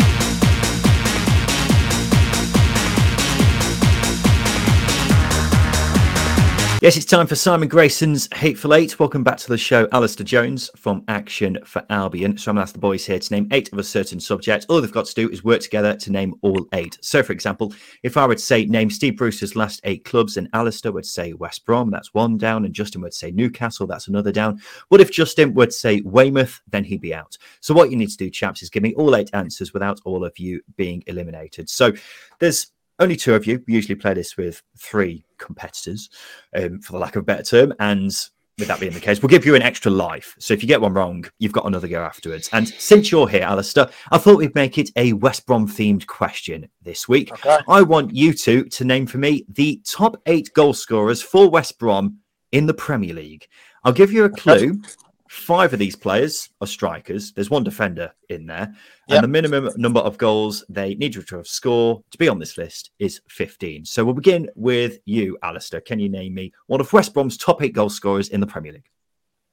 Yes, 6.82 6.96
it's 6.96 7.06
time 7.06 7.28
for 7.28 7.36
Simon 7.36 7.68
Grayson's 7.68 8.30
Hateful 8.34 8.74
Eight. 8.74 8.98
Welcome 9.02 9.22
back 9.22 9.36
to 9.40 9.50
the 9.50 9.58
show, 9.58 9.90
Alistair 9.92 10.26
Jones 10.26 10.72
from 10.78 11.04
Action 11.10 11.58
for 11.66 11.86
Albion. 11.90 12.38
So 12.38 12.50
I'm 12.50 12.56
going 12.56 12.62
to 12.62 12.70
ask 12.70 12.74
the 12.74 12.80
boys 12.80 13.06
here 13.06 13.20
to 13.20 13.34
name 13.34 13.50
eight 13.52 13.70
of 13.74 13.80
a 13.80 13.84
certain 13.84 14.18
subject. 14.18 14.66
All 14.70 14.80
they've 14.80 14.90
got 14.90 15.06
to 15.08 15.14
do 15.14 15.30
is 15.30 15.44
work 15.44 15.60
together 15.60 15.98
to 15.98 16.10
name 16.10 16.36
all 16.42 16.66
eight. 16.72 16.98
So, 17.02 17.22
for 17.22 17.34
example, 17.34 17.74
if 18.04 18.16
I 18.16 18.26
would 18.26 18.40
say 18.40 18.64
name 18.64 18.90
Steve 18.90 19.18
Bruce's 19.18 19.58
last 19.58 19.82
eight 19.84 20.06
clubs, 20.06 20.38
and 20.38 20.48
Alistair 20.54 20.94
would 20.94 21.06
say 21.06 21.34
West 21.34 21.66
Brom, 21.66 21.92
that's 21.92 22.14
one 22.14 22.38
down, 22.38 22.64
and 22.64 22.74
Justin 22.74 23.02
would 23.02 23.14
say 23.14 23.30
Newcastle, 23.30 23.86
that's 23.86 24.08
another 24.08 24.32
down. 24.32 24.62
What 24.88 25.02
if 25.02 25.12
Justin 25.12 25.54
would 25.56 25.74
say 25.74 26.00
Weymouth, 26.06 26.62
then 26.70 26.86
he'd 26.86 27.02
be 27.02 27.14
out. 27.14 27.38
So 27.60 27.74
what 27.74 27.92
you 27.92 27.98
need 27.98 28.12
to 28.12 28.18
do, 28.18 28.30
chaps, 28.30 28.64
is 28.64 28.70
give 28.70 28.84
me 28.84 28.94
all 28.94 29.18
eight 29.18 29.32
answers 29.34 29.74
without 29.74 30.00
all 30.06 30.24
of 30.24 30.40
you 30.40 30.62
being 30.78 31.04
eliminated. 31.08 31.70
So 31.70 31.92
there's 32.40 32.72
only 33.00 33.16
two 33.16 33.34
of 33.34 33.48
you. 33.48 33.64
We 33.68 33.74
usually 33.74 33.96
play 33.96 34.14
this 34.14 34.38
with 34.38 34.62
three 34.78 35.26
competitors, 35.38 36.10
um, 36.56 36.80
for 36.82 36.94
the 36.94 37.00
lack 37.00 37.16
of 37.16 37.22
a 37.22 37.26
better 37.26 37.44
term. 37.44 37.74
And 37.80 38.12
with 38.58 38.68
that 38.68 38.80
being 38.80 38.92
the 38.92 39.00
case, 39.00 39.22
we'll 39.22 39.30
give 39.30 39.46
you 39.46 39.56
an 39.56 39.62
extra 39.62 39.90
life. 39.90 40.36
So 40.38 40.54
if 40.54 40.62
you 40.62 40.68
get 40.68 40.82
one 40.82 40.94
wrong, 40.94 41.26
you've 41.40 41.54
got 41.54 41.66
another 41.66 41.88
go 41.88 42.04
afterwards. 42.04 42.50
And 42.52 42.68
since 42.68 43.12
you're 43.12 43.30
here, 43.30 43.44
Alistair, 43.44 43.90
I 44.12 44.18
thought 44.18 44.38
we'd 44.38 44.54
make 44.54 44.78
it 44.78 44.92
a 44.96 45.14
West 45.14 45.46
Brom 45.46 45.68
themed 45.68 46.06
question 46.08 46.68
this 46.82 47.08
week. 47.08 47.32
Okay. 47.32 47.60
I 47.68 47.82
want 47.82 48.14
you 48.14 48.34
two 48.34 48.66
to 48.66 48.84
name 48.84 49.08
for 49.08 49.18
me 49.18 49.46
the 49.48 49.82
top 49.86 50.22
eight 50.26 50.52
goal 50.54 50.74
scorers 50.74 51.22
for 51.22 51.50
West 51.50 51.80
Brom 51.80 52.20
in 52.52 52.66
the 52.66 52.74
Premier 52.74 53.14
League. 53.14 53.48
I'll 53.84 53.94
give 53.94 54.12
you 54.12 54.26
a 54.26 54.30
clue. 54.30 54.82
Five 55.30 55.74
of 55.74 55.80
these 55.80 55.96
players 55.96 56.50
are 56.60 56.66
strikers. 56.66 57.34
There's 57.34 57.52
one 57.52 57.64
defender 57.64 58.12
in 58.30 58.48
there. 58.48 58.74
And 59.10 59.24
the 59.24 59.28
minimum 59.28 59.70
number 59.78 60.00
of 60.00 60.18
goals 60.18 60.66
they 60.70 60.96
need 60.96 61.14
you 61.14 61.22
to 61.22 61.44
score 61.44 62.02
to 62.10 62.18
be 62.18 62.28
on 62.28 62.40
this 62.40 62.58
list 62.58 62.90
is 62.98 63.22
15. 63.30 63.86
So 63.86 64.04
we'll 64.04 64.16
begin 64.16 64.50
with 64.56 64.98
you, 65.06 65.38
Alistair. 65.44 65.82
Can 65.82 66.00
you 66.00 66.10
name 66.10 66.34
me 66.34 66.52
one 66.66 66.82
of 66.82 66.92
West 66.92 67.14
Brom's 67.14 67.38
top 67.38 67.62
eight 67.62 67.74
goal 67.76 67.90
scorers 67.90 68.30
in 68.30 68.40
the 68.40 68.48
Premier 68.48 68.74
League? 68.74 68.90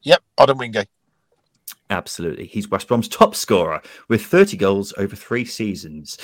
Yep, 0.00 0.22
Odemwingie. 0.40 0.86
Absolutely. 1.90 2.46
He's 2.46 2.70
West 2.70 2.88
Brom's 2.88 3.06
top 3.06 3.34
scorer 3.34 3.82
with 4.08 4.24
30 4.24 4.56
goals 4.56 4.94
over 4.96 5.14
three 5.14 5.44
seasons. 5.44 6.16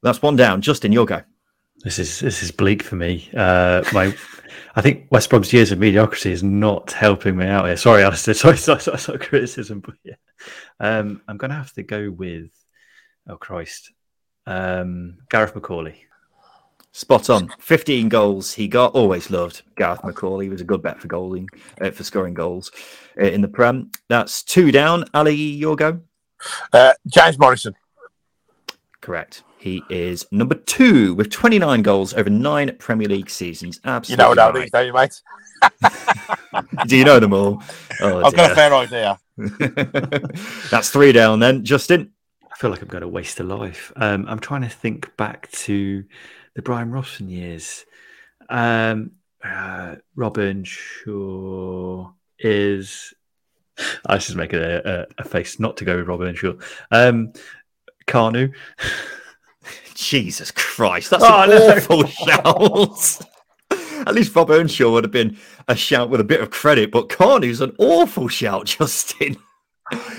That's 0.00 0.22
one 0.22 0.36
down. 0.36 0.60
Justin, 0.60 0.92
your 0.92 1.06
go. 1.06 1.22
This 1.86 2.00
is 2.00 2.18
this 2.18 2.42
is 2.42 2.50
bleak 2.50 2.82
for 2.82 2.96
me. 2.96 3.30
Uh, 3.32 3.84
my, 3.92 4.12
I 4.74 4.80
think 4.80 5.06
West 5.12 5.30
Brom's 5.30 5.52
years 5.52 5.70
of 5.70 5.78
mediocrity 5.78 6.32
is 6.32 6.42
not 6.42 6.90
helping 6.90 7.36
me 7.36 7.46
out 7.46 7.66
here. 7.66 7.76
Sorry, 7.76 8.02
Alistair. 8.02 8.34
Sorry, 8.34 8.56
sorry, 8.56 8.80
sorry, 8.80 8.98
sorry 8.98 9.18
criticism, 9.20 9.78
but 9.78 9.94
yeah, 10.02 10.16
um, 10.80 11.22
I'm 11.28 11.36
going 11.36 11.52
to 11.52 11.56
have 11.56 11.72
to 11.74 11.84
go 11.84 12.10
with. 12.10 12.50
Oh 13.28 13.36
Christ, 13.36 13.92
um, 14.48 15.18
Gareth 15.30 15.54
McAuley. 15.54 15.94
Spot 16.90 17.30
on. 17.30 17.52
15 17.60 18.08
goals 18.08 18.52
he 18.52 18.66
got. 18.66 18.96
Always 18.96 19.30
loved 19.30 19.62
Gareth 19.76 20.02
McAuley. 20.02 20.42
He 20.44 20.48
was 20.48 20.62
a 20.62 20.64
good 20.64 20.82
bet 20.82 21.00
for 21.00 21.06
goaling, 21.06 21.46
uh, 21.80 21.92
for 21.92 22.02
scoring 22.02 22.34
goals 22.34 22.72
uh, 23.16 23.26
in 23.26 23.42
the 23.42 23.48
Prem. 23.48 23.92
That's 24.08 24.42
two 24.42 24.72
down. 24.72 25.04
Ali, 25.14 25.36
your 25.36 25.76
go. 25.76 26.00
Uh, 26.72 26.94
James 27.06 27.38
Morrison. 27.38 27.76
Correct. 29.00 29.44
He 29.66 29.82
is 29.90 30.24
number 30.30 30.54
two 30.54 31.16
with 31.16 31.28
29 31.28 31.82
goals 31.82 32.14
over 32.14 32.30
nine 32.30 32.76
Premier 32.78 33.08
League 33.08 33.28
seasons. 33.28 33.80
Absolutely. 33.82 34.12
You 34.12 34.16
know 34.16 34.28
what 34.28 34.36
that 34.36 34.54
right. 34.54 34.64
is, 34.64 34.70
don't 34.70 34.86
you, 34.86 34.92
mate? 34.92 36.86
Do 36.86 36.96
you 36.96 37.04
know 37.04 37.18
them 37.18 37.32
all? 37.32 37.60
Oh, 38.00 38.22
I've 38.22 38.36
got 38.36 38.52
a 38.52 38.54
fair 38.54 38.72
idea. 38.72 39.18
That's 40.70 40.90
three 40.90 41.10
down 41.10 41.40
then. 41.40 41.64
Justin. 41.64 42.12
I 42.44 42.54
feel 42.58 42.70
like 42.70 42.80
I'm 42.80 42.86
going 42.86 43.00
to 43.00 43.08
waste 43.08 43.40
a 43.40 43.42
life. 43.42 43.92
Um, 43.96 44.26
I'm 44.28 44.38
trying 44.38 44.62
to 44.62 44.68
think 44.68 45.16
back 45.16 45.50
to 45.50 46.04
the 46.54 46.62
Bryan 46.62 46.92
Robson 46.92 47.28
years. 47.28 47.84
Um, 48.48 49.14
uh, 49.42 49.96
Rob 50.14 50.38
Earnshaw 50.38 52.12
is. 52.38 53.12
I 54.06 54.14
was 54.14 54.26
just 54.26 54.36
making 54.36 54.60
a, 54.60 54.80
a, 54.84 55.06
a 55.18 55.24
face 55.24 55.58
not 55.58 55.78
to 55.78 55.84
go 55.84 55.96
with 55.96 56.06
Rob 56.06 56.20
Earnshaw. 56.20 56.52
Um, 56.92 57.32
Kanu. 58.06 58.54
Jesus 59.96 60.50
Christ, 60.50 61.10
that's 61.10 61.24
Oh, 61.26 61.42
an 61.42 61.50
no. 61.50 61.68
awful 61.68 62.06
shout. 62.06 63.26
At 64.06 64.14
least 64.14 64.34
Rob 64.36 64.50
Earnshaw 64.50 64.90
would 64.92 65.04
have 65.04 65.10
been 65.12 65.36
a 65.68 65.74
shout 65.74 66.10
with 66.10 66.20
a 66.20 66.24
bit 66.24 66.40
of 66.40 66.50
credit, 66.50 66.90
but 66.92 67.08
Kanu's 67.08 67.60
an 67.60 67.74
awful 67.78 68.28
shout, 68.28 68.66
Justin. 68.78 69.36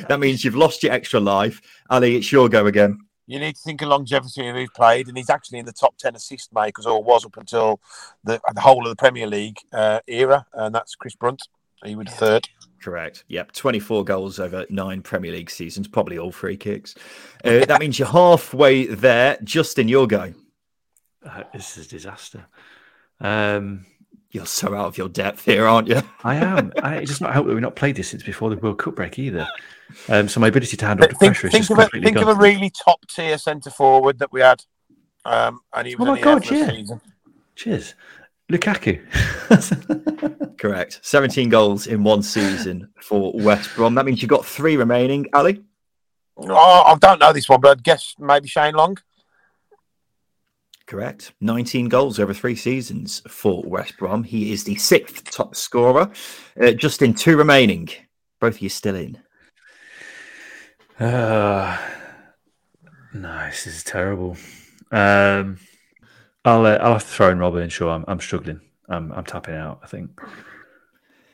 that 0.10 0.20
means 0.20 0.44
you've 0.44 0.56
lost 0.56 0.84
your 0.84 0.92
extra 0.92 1.20
life. 1.20 1.62
Ali, 1.90 2.16
it's 2.18 2.32
your 2.32 2.50
go 2.50 2.66
again. 2.66 2.98
You 3.28 3.40
need 3.40 3.56
to 3.56 3.62
think 3.62 3.82
of 3.82 3.90
longevity 3.90 4.48
of 4.48 4.56
who's 4.56 4.70
played, 4.76 5.08
and 5.10 5.18
he's 5.18 5.30
actually 5.30 5.60
in 5.60 5.66
the 5.66 5.74
top 5.74 5.98
10 5.98 6.16
assist 6.16 6.54
makers, 6.54 6.86
or 6.86 7.04
was 7.04 7.26
up 7.26 7.38
until 7.38 7.80
the, 8.24 8.40
the 8.54 8.62
whole 8.62 8.84
of 8.84 8.90
the 8.90 8.96
Premier 8.96 9.28
League 9.28 9.58
uh, 9.74 10.00
era, 10.08 10.46
and 10.54 10.74
that's 10.74 10.96
Chris 10.96 11.16
Brunt. 11.16 11.42
He 11.86 11.96
would 11.96 12.10
third. 12.10 12.48
Correct. 12.82 13.24
Yep. 13.28 13.52
24 13.52 14.04
goals 14.04 14.40
over 14.40 14.66
nine 14.70 15.02
Premier 15.02 15.32
League 15.32 15.50
seasons, 15.50 15.88
probably 15.88 16.18
all 16.18 16.32
free 16.32 16.58
kicks. 16.58 16.96
Uh, 17.46 17.64
that 17.66 17.80
means 17.80 17.98
you're 18.00 18.08
halfway 18.08 18.88
there. 18.88 19.38
Justin, 19.44 19.88
your 19.88 20.08
go. 20.08 20.34
Uh, 21.24 21.44
this 21.54 21.78
is 21.78 21.86
a 21.86 21.90
disaster. 21.90 22.46
Um, 23.22 23.86
You're 24.32 24.46
so 24.48 24.74
out 24.74 24.88
of 24.88 24.98
your 24.98 25.08
depth 25.08 25.46
here, 25.46 25.66
aren't 25.68 25.88
you? 25.88 26.02
I 26.24 26.36
am. 26.36 26.74
I, 26.84 26.96
it 26.96 27.06
does 27.06 27.22
not 27.22 27.32
help 27.32 27.46
that 27.48 27.54
we've 27.54 27.62
not 27.62 27.76
played 27.76 27.96
this 27.96 28.10
since 28.10 28.24
before 28.24 28.50
the 28.50 28.58
World 28.58 28.80
Cup 28.80 28.96
break 28.96 29.20
either. 29.20 29.48
Um, 30.10 30.28
so 30.28 30.40
my 30.40 30.48
ability 30.48 30.76
to 30.78 30.86
handle 30.86 31.08
the 31.08 31.14
Think, 31.14 31.36
pressure 31.36 31.48
is 31.48 31.54
think, 31.54 31.62
just 31.62 31.72
of, 31.72 31.78
a, 31.78 31.82
completely 31.84 32.06
think 32.06 32.18
of 32.18 32.28
a 32.28 32.36
really 32.42 32.72
top 32.72 33.06
tier 33.08 33.38
centre 33.38 33.70
forward 33.70 34.20
that 34.20 34.32
we 34.34 34.42
had. 34.42 34.64
Um, 35.24 35.62
and 35.74 35.88
he 35.88 35.96
was 35.96 36.08
Oh 36.08 36.12
my 36.14 36.20
God, 36.22 36.50
yeah. 36.50 36.70
season. 36.72 37.02
Cheers, 37.56 37.96
Lukaku. 38.52 38.98
Correct. 40.58 41.00
17 41.04 41.50
goals 41.50 41.88
in 41.88 42.04
one 42.04 42.24
season 42.24 42.90
for 43.02 43.34
West 43.34 43.76
Brom. 43.76 43.96
That 43.96 44.06
means 44.06 44.22
you've 44.22 44.30
got 44.30 44.46
three 44.46 44.78
remaining. 44.78 45.28
Ali? 45.34 45.64
Oh, 46.38 46.84
I 46.86 46.96
don't 46.96 47.20
know 47.20 47.34
this 47.34 47.50
one, 47.50 47.62
but 47.62 47.72
I'd 47.72 47.84
guess 47.84 48.16
maybe 48.18 48.48
Shane 48.48 48.76
Long. 48.76 48.98
Correct. 50.86 51.34
19 51.42 51.90
goals 51.90 52.18
over 52.20 52.34
three 52.34 52.56
seasons 52.56 53.22
for 53.28 53.62
West 53.64 53.98
Brom. 53.98 54.24
He 54.24 54.54
is 54.54 54.64
the 54.64 54.76
sixth 54.76 55.30
top 55.30 55.56
scorer. 55.56 56.10
Uh, 56.60 56.72
just 56.72 57.02
in 57.02 57.14
two 57.14 57.36
remaining. 57.36 57.90
Both 58.40 58.56
of 58.56 58.62
you 58.62 58.70
still 58.70 58.96
in. 58.96 59.20
Uh, 60.98 61.78
no, 63.14 63.46
this 63.48 63.68
is 63.68 63.84
terrible. 63.84 64.38
Um, 64.92 65.60
I'll 66.48 66.66
uh, 66.66 66.78
I'll 66.82 66.94
have 66.94 67.02
to 67.04 67.08
throw 67.08 67.30
in 67.30 67.40
Rob 67.40 67.56
Earnshaw. 67.56 67.90
I'm, 67.90 68.06
I'm 68.08 68.20
struggling. 68.20 68.62
I'm 68.90 69.12
I'm 69.12 69.26
tapping 69.26 69.56
out. 69.56 69.80
I 69.84 69.88
think. 69.88 70.20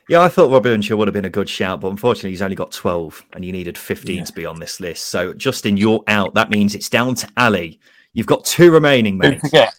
Yeah, 0.08 0.20
I 0.20 0.28
thought 0.28 0.50
Robbie 0.50 0.68
Earnshaw 0.68 0.96
would 0.96 1.08
have 1.08 1.14
been 1.14 1.24
a 1.24 1.30
good 1.30 1.48
shout, 1.48 1.80
but 1.80 1.88
unfortunately, 1.88 2.28
he's 2.30 2.42
only 2.42 2.56
got 2.56 2.70
12 2.72 3.24
and 3.32 3.42
you 3.42 3.52
needed 3.52 3.78
15 3.78 4.16
Yeah. 4.16 4.24
to 4.24 4.32
be 4.34 4.44
on 4.44 4.60
this 4.60 4.78
list. 4.78 5.06
So, 5.06 5.32
Justin, 5.32 5.78
you're 5.78 6.04
out. 6.08 6.34
That 6.34 6.50
means 6.50 6.74
it's 6.74 6.90
down 6.90 7.14
to 7.14 7.28
Ali. 7.38 7.80
You've 8.12 8.26
got 8.26 8.44
two 8.44 8.70
remaining, 8.70 9.14
Who 9.14 9.30
mate. 9.30 9.40
to 9.40 9.48
get? 9.48 9.74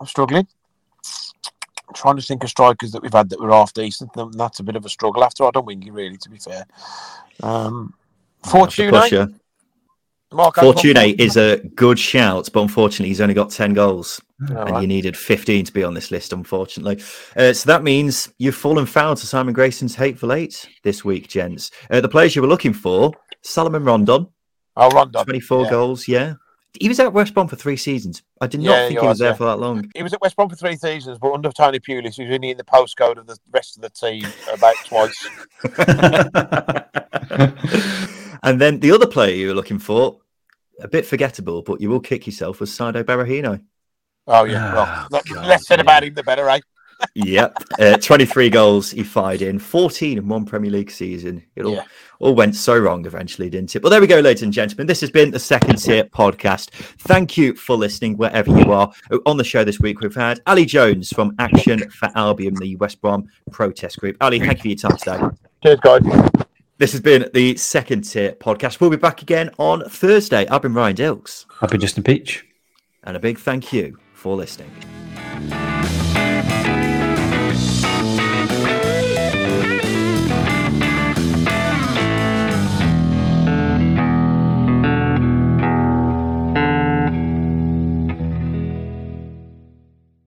I'm 0.00 0.06
struggling. 0.06 0.46
I'm 1.88 1.94
trying 1.94 2.16
to 2.16 2.22
think 2.22 2.42
of 2.42 2.50
strikers 2.50 2.92
that 2.92 3.02
we've 3.02 3.12
had 3.12 3.28
that 3.30 3.40
were 3.40 3.50
half 3.50 3.72
decent. 3.72 4.10
and 4.16 4.34
That's 4.34 4.60
a 4.60 4.62
bit 4.64 4.76
of 4.76 4.84
a 4.84 4.88
struggle 4.88 5.22
after 5.22 5.44
I 5.44 5.50
don't 5.52 5.66
win 5.66 5.78
Wingy, 5.78 5.90
really, 5.92 6.16
to 6.16 6.30
be 6.30 6.38
fair. 6.38 6.66
Um, 7.42 7.94
That's 8.42 8.52
Fortune, 8.52 9.39
pusher. 10.30 10.36
Mark 10.36 10.54
Fortune 10.56 10.96
is 10.96 11.36
a 11.36 11.58
good 11.74 11.98
shout, 11.98 12.48
but 12.52 12.62
unfortunately, 12.62 13.08
he's 13.08 13.20
only 13.20 13.34
got 13.34 13.50
10 13.50 13.74
goals. 13.74 14.20
All 14.48 14.56
and 14.56 14.70
right. 14.70 14.80
you 14.82 14.86
needed 14.86 15.16
15 15.16 15.66
to 15.66 15.72
be 15.72 15.84
on 15.84 15.92
this 15.92 16.10
list, 16.10 16.32
unfortunately. 16.32 17.02
Uh, 17.36 17.52
so 17.52 17.66
that 17.66 17.82
means 17.82 18.32
you've 18.38 18.54
fallen 18.54 18.86
foul 18.86 19.14
to 19.16 19.26
Simon 19.26 19.52
Grayson's 19.52 19.94
Hateful 19.94 20.32
Eight 20.32 20.66
this 20.82 21.04
week, 21.04 21.28
gents. 21.28 21.70
Uh, 21.90 22.00
the 22.00 22.08
players 22.08 22.34
you 22.34 22.42
were 22.42 22.48
looking 22.48 22.72
for 22.72 23.12
Solomon 23.42 23.84
Rondon, 23.84 24.28
Oh, 24.76 24.88
Rondon. 24.90 25.24
24 25.24 25.64
yeah. 25.64 25.70
goals, 25.70 26.08
yeah. 26.08 26.34
He 26.80 26.88
was 26.88 27.00
at 27.00 27.12
West 27.12 27.34
Brom 27.34 27.48
for 27.48 27.56
three 27.56 27.76
seasons. 27.76 28.22
I 28.40 28.46
did 28.46 28.60
not 28.60 28.70
Yeah, 28.70 28.86
think 28.86 28.90
he 28.90 28.94
he 28.94 29.06
was 29.06 29.08
was, 29.08 29.18
there 29.18 29.30
yeah. 29.30 29.34
for 29.34 29.44
that 29.44 29.58
long. 29.58 29.90
He 29.94 30.02
was 30.04 30.12
at 30.12 30.20
West 30.22 30.36
Brom 30.36 30.48
for 30.48 30.54
three 30.56 30.76
seasons, 30.76 31.18
but 31.18 31.32
under 31.32 31.50
Tony 31.50 31.80
Pulis, 31.80 32.14
he 32.14 32.24
was 32.24 32.34
only 32.34 32.50
in 32.50 32.56
the 32.56 32.64
postcode 32.64 33.18
of 33.18 33.26
the 33.26 33.36
rest 33.52 33.76
of 33.76 33.82
the 33.82 33.90
team 33.90 34.24
about 34.52 34.76
twice. 34.86 35.28
and 38.42 38.60
then 38.60 38.80
the 38.80 38.92
other 38.92 39.06
player 39.06 39.34
you 39.34 39.48
were 39.48 39.54
looking 39.54 39.78
for, 39.78 40.18
a 40.80 40.88
bit 40.88 41.06
forgettable, 41.06 41.62
but 41.62 41.80
you 41.80 41.90
will 41.90 42.00
kick 42.00 42.26
yourself, 42.26 42.60
was 42.60 42.70
Saido 42.70 43.02
Berahino. 43.04 43.62
Oh 44.26 44.44
yeah, 44.44 44.70
Oh, 44.72 44.74
well, 44.74 45.08
not, 45.10 45.26
God, 45.26 45.46
less 45.46 45.66
said 45.66 45.78
yeah. 45.78 45.82
about 45.82 46.04
him, 46.04 46.14
the 46.14 46.22
better, 46.22 46.48
eh? 46.48 46.60
yep. 47.14 47.56
Uh, 47.78 47.96
23 47.96 48.50
goals 48.50 48.90
he 48.90 49.02
fired 49.02 49.40
in, 49.42 49.58
14 49.58 50.18
in 50.18 50.28
one 50.28 50.44
Premier 50.44 50.70
League 50.70 50.90
season. 50.90 51.42
It 51.56 51.64
all, 51.64 51.72
Yeah. 51.74 51.84
all 52.18 52.34
went 52.34 52.54
so 52.54 52.78
wrong 52.78 53.06
eventually, 53.06 53.48
didn't 53.48 53.74
it? 53.74 53.80
But 53.80 53.88
there 53.88 54.00
we 54.02 54.06
go, 54.06 54.20
ladies 54.20 54.42
and 54.42 54.52
gentlemen. 54.52 54.86
This 54.86 55.00
has 55.00 55.10
been 55.10 55.30
the 55.30 55.38
second 55.38 55.76
tier 55.76 56.04
podcast. 56.04 56.68
Thank 56.98 57.38
you 57.38 57.54
for 57.54 57.74
listening 57.76 58.18
wherever 58.18 58.50
you 58.50 58.72
are. 58.72 58.92
Oh, 59.10 59.20
On 59.24 59.38
the 59.38 59.44
show 59.44 59.64
this 59.64 59.80
week, 59.80 60.00
we've 60.00 60.14
had 60.14 60.40
Ali 60.46 60.66
Jones 60.66 61.10
from 61.10 61.34
Action 61.38 61.88
for 61.90 62.10
Albion, 62.14 62.54
the 62.54 62.76
West 62.76 63.00
Brom 63.00 63.26
protest 63.50 63.98
group. 63.98 64.16
Ali, 64.20 64.38
thank 64.38 64.62
you 64.64 64.76
for 64.76 64.86
your 64.86 64.98
time 64.98 64.98
today. 64.98 65.36
Cheers, 65.62 65.80
guys. 65.80 66.46
This 66.80 66.92
has 66.92 67.02
been 67.02 67.28
the 67.34 67.58
second 67.58 68.04
tier 68.04 68.32
podcast. 68.32 68.80
We'll 68.80 68.88
be 68.88 68.96
back 68.96 69.20
again 69.20 69.50
on 69.58 69.86
Thursday. 69.86 70.48
I've 70.48 70.62
been 70.62 70.72
Ryan 70.72 70.96
Dilks, 70.96 71.44
I've 71.60 71.68
been 71.68 71.78
Justin 71.78 72.02
Peach. 72.02 72.46
and 73.04 73.18
a 73.18 73.20
big 73.20 73.38
thank 73.38 73.70
you 73.70 73.98
for 74.14 74.34
listening. 74.34 74.70